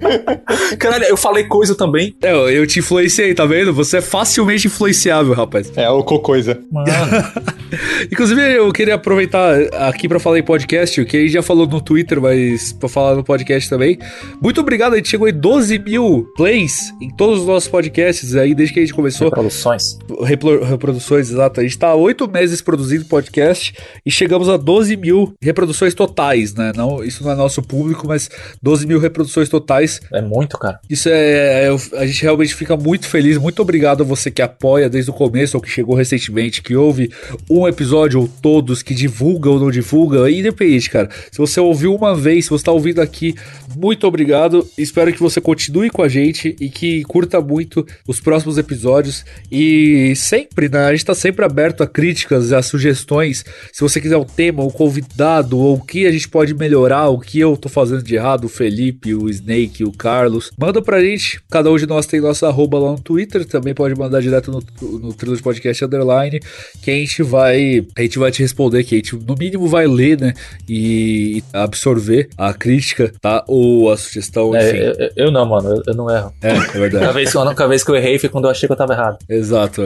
Caralho, 0.78 1.04
eu 1.04 1.16
falei 1.16 1.44
coisa 1.44 1.74
também. 1.74 2.14
É, 2.22 2.32
eu 2.32 2.66
te 2.66 2.78
influenciei, 2.78 3.34
tá 3.34 3.44
vendo? 3.46 3.72
Você 3.74 3.98
é 3.98 4.00
facilmente 4.00 4.66
influenciável, 4.66 5.32
rapaz. 5.34 5.72
É, 5.76 5.88
o 5.90 6.02
coisa. 6.04 6.60
Mano. 6.70 6.86
Inclusive, 8.10 8.40
eu 8.40 8.72
queria 8.72 8.94
aproveitar 8.94 9.54
aqui 9.88 10.08
pra 10.08 10.20
falar 10.20 10.38
em 10.38 10.42
podcast, 10.42 11.00
o 11.00 11.06
que 11.06 11.16
a 11.16 11.20
gente 11.20 11.32
já 11.32 11.42
falou 11.42 11.66
no 11.66 11.80
Twitter, 11.80 12.20
mas 12.20 12.72
pra 12.72 12.88
falar 12.88 13.16
no 13.16 13.24
podcast 13.24 13.68
também. 13.68 13.98
Muito 14.40 14.60
obrigado, 14.60 14.92
a 14.94 14.96
gente 14.96 15.08
chegou 15.08 15.28
em 15.28 15.32
12 15.32 15.78
mil 15.78 16.26
plays 16.36 16.92
em 17.00 17.10
todos 17.10 17.40
os 17.40 17.46
nossos 17.46 17.68
podcasts 17.68 18.34
aí, 18.36 18.54
desde 18.54 18.74
que 18.74 18.80
a 18.80 18.82
gente 18.82 18.94
começou. 18.94 19.28
Reproduções. 19.28 19.98
Repro- 20.22 20.62
reproduções, 20.64 21.30
exato. 21.30 21.60
A 21.60 21.62
gente 21.62 21.78
tá 21.78 21.88
há 21.88 21.94
oito 21.94 22.30
meses 22.30 22.60
produzindo 22.60 23.04
podcast 23.06 23.74
e 24.04 24.10
chegamos 24.10 24.48
a 24.48 24.56
12 24.56 24.96
mil 24.96 25.34
reproduções 25.42 25.94
totais, 25.94 26.54
né? 26.54 26.72
Não, 26.76 27.02
isso 27.02 27.24
não 27.24 27.32
é 27.32 27.34
nosso 27.34 27.62
público, 27.62 28.06
mas 28.06 28.30
12 28.62 28.86
mil 28.86 28.98
reproduções 28.98 29.48
totais. 29.48 29.83
É 30.12 30.20
muito, 30.20 30.58
cara. 30.58 30.78
Isso 30.88 31.08
é, 31.08 31.66
é- 31.68 31.98
A 31.98 32.06
gente 32.06 32.22
realmente 32.22 32.54
fica 32.54 32.76
muito 32.76 33.06
feliz. 33.08 33.38
Muito 33.38 33.60
obrigado 33.62 34.02
a 34.02 34.04
você 34.06 34.30
que 34.30 34.42
apoia 34.42 34.88
desde 34.88 35.10
o 35.10 35.14
começo 35.14 35.56
ou 35.56 35.62
que 35.62 35.70
chegou 35.70 35.94
recentemente, 35.94 36.62
que 36.62 36.74
ouve 36.76 37.10
um 37.48 37.66
episódio 37.68 38.20
ou 38.20 38.28
todos, 38.28 38.82
que 38.82 38.94
divulga 38.94 39.50
ou 39.50 39.58
não 39.60 39.70
divulga. 39.70 40.30
Independente, 40.30 40.90
cara. 40.90 41.08
Se 41.30 41.38
você 41.38 41.60
ouviu 41.60 41.94
uma 41.94 42.14
vez, 42.14 42.44
se 42.44 42.50
você 42.50 42.64
tá 42.64 42.72
ouvindo 42.72 43.00
aqui, 43.00 43.34
muito 43.76 44.06
obrigado. 44.06 44.66
Espero 44.76 45.12
que 45.12 45.20
você 45.20 45.40
continue 45.40 45.90
com 45.90 46.02
a 46.02 46.08
gente 46.08 46.54
e 46.60 46.68
que 46.68 47.02
curta 47.04 47.40
muito 47.40 47.86
os 48.06 48.20
próximos 48.20 48.58
episódios. 48.58 49.24
E 49.50 50.14
sempre, 50.16 50.68
né? 50.68 50.86
A 50.86 50.92
gente 50.92 51.04
tá 51.04 51.14
sempre 51.14 51.44
aberto 51.44 51.82
a 51.82 51.86
críticas, 51.86 52.52
a 52.52 52.62
sugestões. 52.62 53.44
Se 53.72 53.80
você 53.80 54.00
quiser 54.00 54.16
um 54.16 54.24
tema, 54.24 54.62
um 54.64 54.70
convidado, 54.70 55.58
ou 55.58 55.76
o 55.76 55.80
que 55.80 56.06
a 56.06 56.12
gente 56.12 56.28
pode 56.28 56.54
melhorar, 56.54 57.08
o 57.08 57.18
que 57.18 57.38
eu 57.40 57.56
tô 57.56 57.68
fazendo 57.68 58.02
de 58.02 58.14
errado, 58.14 58.44
o 58.44 58.48
Felipe, 58.48 59.14
o 59.14 59.28
Snake, 59.28 59.73
o 59.82 59.90
Carlos, 59.90 60.50
manda 60.58 60.82
pra 60.82 61.00
gente. 61.00 61.40
Cada 61.50 61.70
um 61.70 61.76
de 61.76 61.86
nós 61.86 62.06
tem 62.06 62.20
nossa 62.20 62.46
arroba 62.46 62.78
lá 62.78 62.92
no 62.92 63.00
Twitter, 63.00 63.44
também 63.46 63.74
pode 63.74 63.94
mandar 63.98 64.20
direto 64.20 64.50
no, 64.52 64.62
no 64.98 65.12
Trilho 65.14 65.36
de 65.36 65.42
Podcast 65.42 65.84
Underline, 65.84 66.38
que 66.82 66.90
a 66.90 66.94
gente 66.94 67.22
vai. 67.22 67.84
A 67.96 68.02
gente 68.02 68.18
vai 68.18 68.30
te 68.30 68.42
responder, 68.42 68.84
que 68.84 68.94
a 68.94 68.98
gente 68.98 69.16
no 69.16 69.34
mínimo 69.34 69.66
vai 69.66 69.86
ler, 69.86 70.20
né? 70.20 70.34
E, 70.68 71.42
absorver 71.52 72.28
a 72.36 72.52
crítica, 72.52 73.12
tá? 73.20 73.42
Ou 73.48 73.90
a 73.90 73.96
sugestão, 73.96 74.54
enfim. 74.54 74.76
É, 74.76 75.10
eu, 75.16 75.26
eu 75.26 75.30
não, 75.32 75.46
mano. 75.46 75.70
Eu, 75.76 75.82
eu 75.86 75.94
não 75.94 76.10
erro. 76.10 76.32
É, 76.42 76.50
é 76.50 76.54
verdade. 76.54 77.04
Cada 77.04 77.12
vez, 77.12 77.30
que 77.32 77.36
eu- 77.38 77.44
cada 77.54 77.66
vez 77.68 77.82
que 77.84 77.90
eu 77.90 77.96
errei 77.96 78.18
foi 78.18 78.28
quando 78.28 78.44
eu 78.44 78.50
achei 78.50 78.66
que 78.66 78.72
eu 78.72 78.76
tava 78.76 78.92
errado. 78.92 79.18
Exato. 79.28 79.82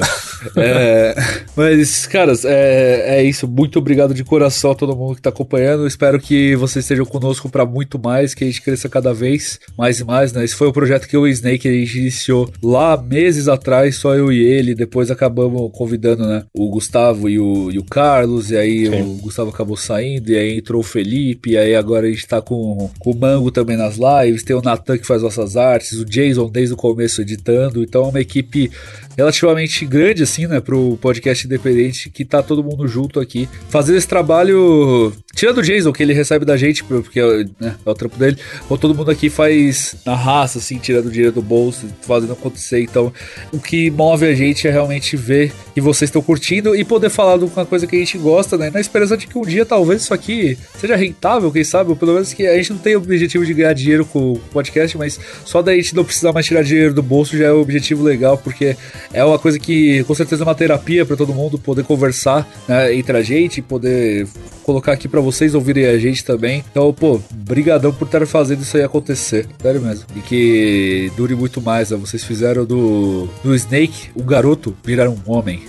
é. 0.57 0.78
É, 0.78 1.14
mas, 1.57 2.07
caras, 2.07 2.45
é, 2.45 3.18
é 3.18 3.22
isso. 3.22 3.47
Muito 3.47 3.78
obrigado 3.78 4.14
de 4.14 4.24
coração 4.24 4.70
a 4.70 4.74
todo 4.74 4.97
mundo 4.97 5.16
que 5.16 5.22
tá 5.22 5.30
acompanhando. 5.30 5.86
Espero 5.86 6.18
que 6.20 6.57
vocês 6.57 6.84
estejam 6.84 7.05
conosco 7.05 7.49
para 7.49 7.64
muito 7.66 7.99
mais, 7.99 8.34
que 8.34 8.45
a 8.45 8.47
gente 8.47 8.62
cresça 8.62 8.89
cada 8.89 9.12
vez 9.12 9.59
mais 9.79 10.01
e 10.01 10.05
mais, 10.05 10.33
né? 10.33 10.45
Esse 10.45 10.57
foi 10.57 10.66
o 10.66 10.72
projeto 10.72 11.07
que 11.07 11.16
o 11.16 11.24
Snake 11.29 11.68
a 11.68 11.72
gente 11.72 11.99
iniciou 11.99 12.53
lá 12.61 13.01
meses 13.01 13.47
atrás, 13.47 13.95
só 13.95 14.12
eu 14.16 14.33
e 14.33 14.45
ele. 14.45 14.74
Depois 14.74 15.09
acabamos 15.09 15.70
convidando, 15.72 16.26
né? 16.26 16.45
O 16.53 16.68
Gustavo 16.68 17.29
e 17.29 17.39
o, 17.39 17.70
e 17.70 17.79
o 17.79 17.85
Carlos, 17.85 18.51
e 18.51 18.57
aí 18.57 18.87
Sim. 18.87 19.03
o 19.03 19.14
Gustavo 19.18 19.51
acabou 19.51 19.76
saindo, 19.76 20.33
e 20.33 20.37
aí 20.37 20.59
entrou 20.59 20.81
o 20.81 20.85
Felipe, 20.85 21.51
e 21.51 21.57
aí 21.57 21.76
agora 21.76 22.09
a 22.09 22.11
gente 22.11 22.26
tá 22.26 22.43
com, 22.43 22.91
com 22.99 23.11
o 23.12 23.16
Mango 23.16 23.53
também 23.53 23.76
nas 23.76 23.97
lives, 23.97 24.43
tem 24.43 24.57
o 24.57 24.62
Natan 24.62 24.99
que 24.99 25.07
faz 25.07 25.22
nossas 25.22 25.57
artes, 25.57 25.93
o 25.93 26.05
Jason 26.05 26.51
desde 26.51 26.74
o 26.74 26.76
começo 26.76 27.22
editando, 27.22 27.83
então 27.83 28.07
é 28.07 28.09
uma 28.09 28.20
equipe 28.20 28.70
relativamente 29.16 29.85
grande, 29.85 30.22
assim, 30.22 30.47
né, 30.47 30.61
pro 30.61 30.97
podcast 31.01 31.47
independente, 31.47 32.09
que 32.09 32.24
tá 32.24 32.43
todo 32.43 32.62
mundo 32.62 32.87
junto 32.87 33.18
aqui, 33.18 33.49
fazendo 33.68 33.99
esse 33.99 34.07
trabalho, 34.07 35.12
tirando 35.35 35.59
o 35.59 35.62
Jason, 35.62 35.93
que 35.93 36.03
ele 36.03 36.12
recebe 36.12 36.45
da 36.45 36.57
gente, 36.57 36.85
porque 36.85 37.20
né, 37.61 37.74
é 37.85 37.91
o 37.91 37.95
trampo 37.95 38.16
dele, 38.16 38.39
ou 38.68 38.79
todo 38.79 38.95
mundo 38.95 39.11
aqui 39.11 39.29
faz 39.29 39.68
na 40.05 40.14
raça, 40.14 40.59
assim, 40.59 40.79
tirando 40.79 41.11
dinheiro 41.11 41.33
do 41.33 41.43
bolso, 41.43 41.87
fazendo 42.03 42.33
acontecer, 42.33 42.83
então 42.83 43.12
o 43.53 43.59
que 43.59 43.91
move 43.91 44.27
a 44.27 44.35
gente 44.35 44.66
é 44.66 44.71
realmente 44.71 45.16
ver 45.16 45.53
que 45.75 45.81
vocês 45.81 46.09
estão 46.09 46.23
curtindo 46.23 46.75
e 46.75 46.85
poder 46.85 47.11
falar 47.11 47.39
de 47.39 47.45
uma 47.45 47.66
coisa 47.66 47.87
que 47.87 47.97
a 47.97 47.99
gente 47.99 48.19
gosta, 48.19 48.57
né, 48.57 48.71
na 48.71 48.81
esperança 48.81 49.16
de 49.16 49.27
que 49.27 49.39
um 49.39 49.43
dia 49.43 49.64
talvez 49.64 50.03
isso 50.03 50.14
aqui 50.14 50.59
seja 50.79 50.97
rentável, 50.97 51.51
quem 51.51 51.64
sabe, 51.64 51.91
ou 51.91 51.97
pelo 51.97 52.14
menos 52.14 52.33
que 52.33 52.47
a 52.47 52.57
gente 52.57 52.73
não 52.73 52.79
tem 52.79 52.97
o 52.97 52.99
objetivo 52.99 53.45
de 53.45 53.55
ganhar 53.55 53.73
dinheiro 53.73 54.05
com 54.05 54.33
o 54.33 54.39
podcast, 54.53 54.97
mas 54.97 55.19
só 55.45 55.62
da 55.62 55.75
gente 55.75 55.95
não 55.95 56.05
precisar 56.05 56.33
mais 56.33 56.47
tirar 56.47 56.62
dinheiro 56.62 56.95
do 56.95 57.03
bolso 57.03 57.37
já 57.37 57.47
é 57.47 57.53
um 57.53 57.61
objetivo 57.61 58.03
legal, 58.03 58.39
porque 58.39 58.77
é 59.12 59.25
uma 59.25 59.39
coisa 59.39 59.59
que 59.59 60.03
com 60.05 60.14
certeza 60.14 60.43
é 60.43 60.47
uma 60.47 60.55
terapia 60.55 61.05
para 61.05 61.16
todo 61.16 61.33
mundo 61.33 61.59
poder 61.59 61.85
conversar 61.85 62.49
né, 62.66 62.95
entre 62.95 63.16
a 63.16 63.23
gente, 63.23 63.62
poder 63.62 64.27
colocar 64.69 64.93
aqui 64.93 65.09
para 65.09 65.21
vocês 65.21 65.55
ouvirem 65.55 65.87
a 65.87 65.99
gente 65.99 66.23
também. 66.23 66.62
Então, 66.71 66.93
pô, 66.93 67.19
brigadão 67.33 67.91
por 67.93 68.05
estar 68.05 68.27
fazendo 68.27 68.62
isso 68.62 68.77
aí 68.77 68.83
acontecer, 68.83 69.47
sério 69.61 69.81
mesmo. 69.81 70.07
E 70.15 70.21
que 70.21 71.11
dure 71.17 71.35
muito 71.35 71.61
mais, 71.61 71.91
né? 71.91 71.97
Vocês 71.97 72.23
fizeram 72.25 72.65
do, 72.65 73.29
do 73.43 73.55
Snake, 73.55 74.11
um 74.17 74.25
garoto, 74.25 74.77
virar 74.85 75.09
um 75.09 75.19
homem. 75.27 75.63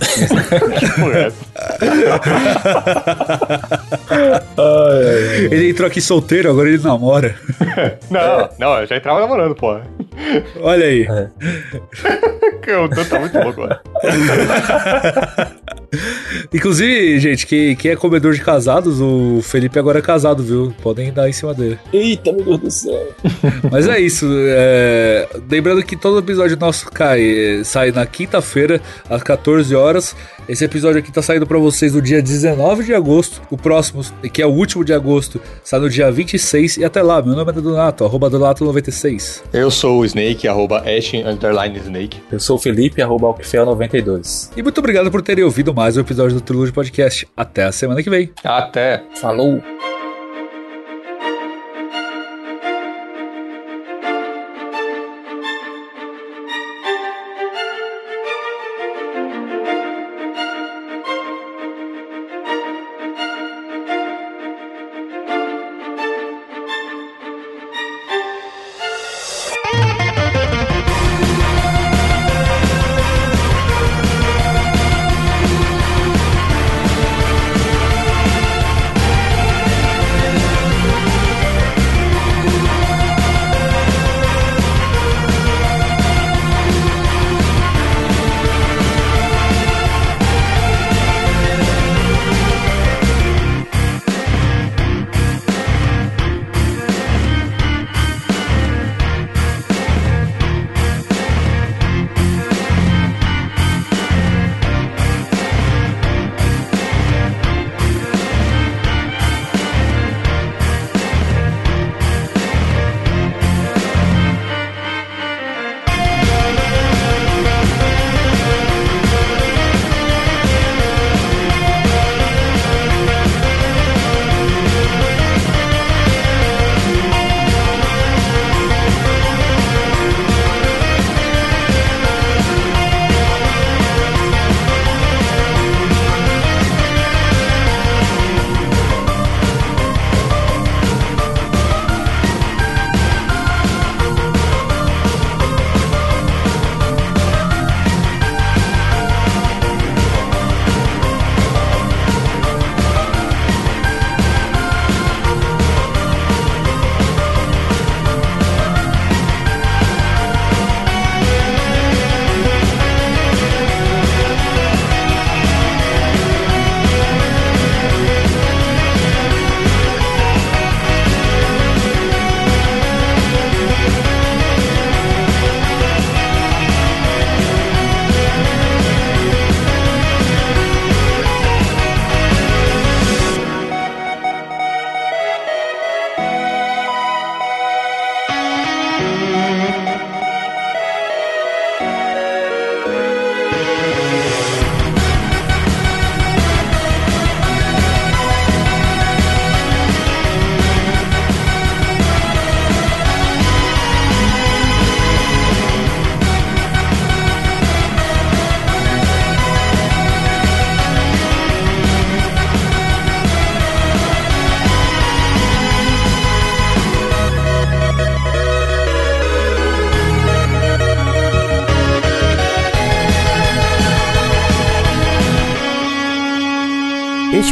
ele 5.50 5.70
entrou 5.70 5.88
aqui 5.88 6.00
solteiro, 6.00 6.50
agora 6.50 6.68
ele 6.68 6.82
namora. 6.82 7.34
Não, 8.10 8.48
não, 8.58 8.80
eu 8.80 8.86
já 8.86 8.96
entrava 8.96 9.20
namorando, 9.20 9.54
pô. 9.54 9.78
Olha 10.60 10.86
aí. 10.86 11.06
O 12.70 12.86
Dan 12.86 13.04
tá 13.04 13.18
muito 13.18 13.36
louco, 13.36 13.62
mano. 13.62 13.80
Inclusive, 16.54 17.18
gente, 17.18 17.46
quem, 17.46 17.74
quem 17.74 17.90
é 17.90 17.96
comedor 17.96 18.32
de 18.32 18.40
casados, 18.40 19.00
o 19.00 19.40
Felipe 19.42 19.76
agora 19.78 19.98
é 19.98 20.02
casado, 20.02 20.42
viu? 20.42 20.72
Podem 20.80 21.12
dar 21.12 21.28
em 21.28 21.32
cima 21.32 21.52
dele. 21.52 21.78
Eita, 21.92 22.32
meu 22.32 22.44
Deus 22.44 22.60
do 22.60 22.70
céu. 22.70 23.08
Mas 23.72 23.88
é 23.88 23.98
isso. 24.00 24.26
é, 24.48 25.28
Lembrando 25.50 25.82
que 25.82 25.96
todo 25.96 26.20
episódio 26.20 26.56
nosso 26.56 26.88
cai, 26.92 27.58
é, 27.60 27.64
sai 27.64 27.90
na 27.90 28.06
quinta-feira, 28.06 28.80
às 29.08 29.22
14 29.22 29.74
horas. 29.74 30.14
Esse 30.50 30.64
episódio 30.64 30.98
aqui 30.98 31.12
tá 31.12 31.22
saindo 31.22 31.46
pra 31.46 31.58
vocês 31.58 31.94
no 31.94 32.02
dia 32.02 32.20
19 32.20 32.82
de 32.82 32.92
agosto. 32.92 33.40
O 33.52 33.56
próximo, 33.56 34.02
que 34.32 34.42
é 34.42 34.46
o 34.46 34.50
último 34.50 34.84
de 34.84 34.92
agosto, 34.92 35.40
sai 35.62 35.78
no 35.78 35.88
dia 35.88 36.10
26. 36.10 36.78
E 36.78 36.84
até 36.84 37.00
lá, 37.00 37.22
meu 37.22 37.36
nome 37.36 37.52
é 37.52 37.54
Donato, 37.54 38.04
arroba 38.04 38.28
Donato96. 38.28 39.44
Eu 39.52 39.70
sou 39.70 40.00
o 40.00 40.04
Snake, 40.04 40.48
arroba 40.48 40.78
Ash, 40.80 41.14
underline 41.14 41.78
Snake. 41.78 42.20
Eu 42.32 42.40
sou 42.40 42.56
o 42.56 42.58
Felipe, 42.58 43.00
arroba 43.00 43.28
Alquifel92. 43.28 44.50
E 44.56 44.60
muito 44.60 44.78
obrigado 44.78 45.08
por 45.08 45.22
terem 45.22 45.44
ouvido 45.44 45.72
mais 45.72 45.96
um 45.96 46.00
episódio 46.00 46.34
do 46.34 46.40
Trilogy 46.40 46.72
Podcast. 46.72 47.28
Até 47.36 47.62
a 47.62 47.70
semana 47.70 48.02
que 48.02 48.10
vem. 48.10 48.32
Até. 48.42 49.04
Falou! 49.20 49.62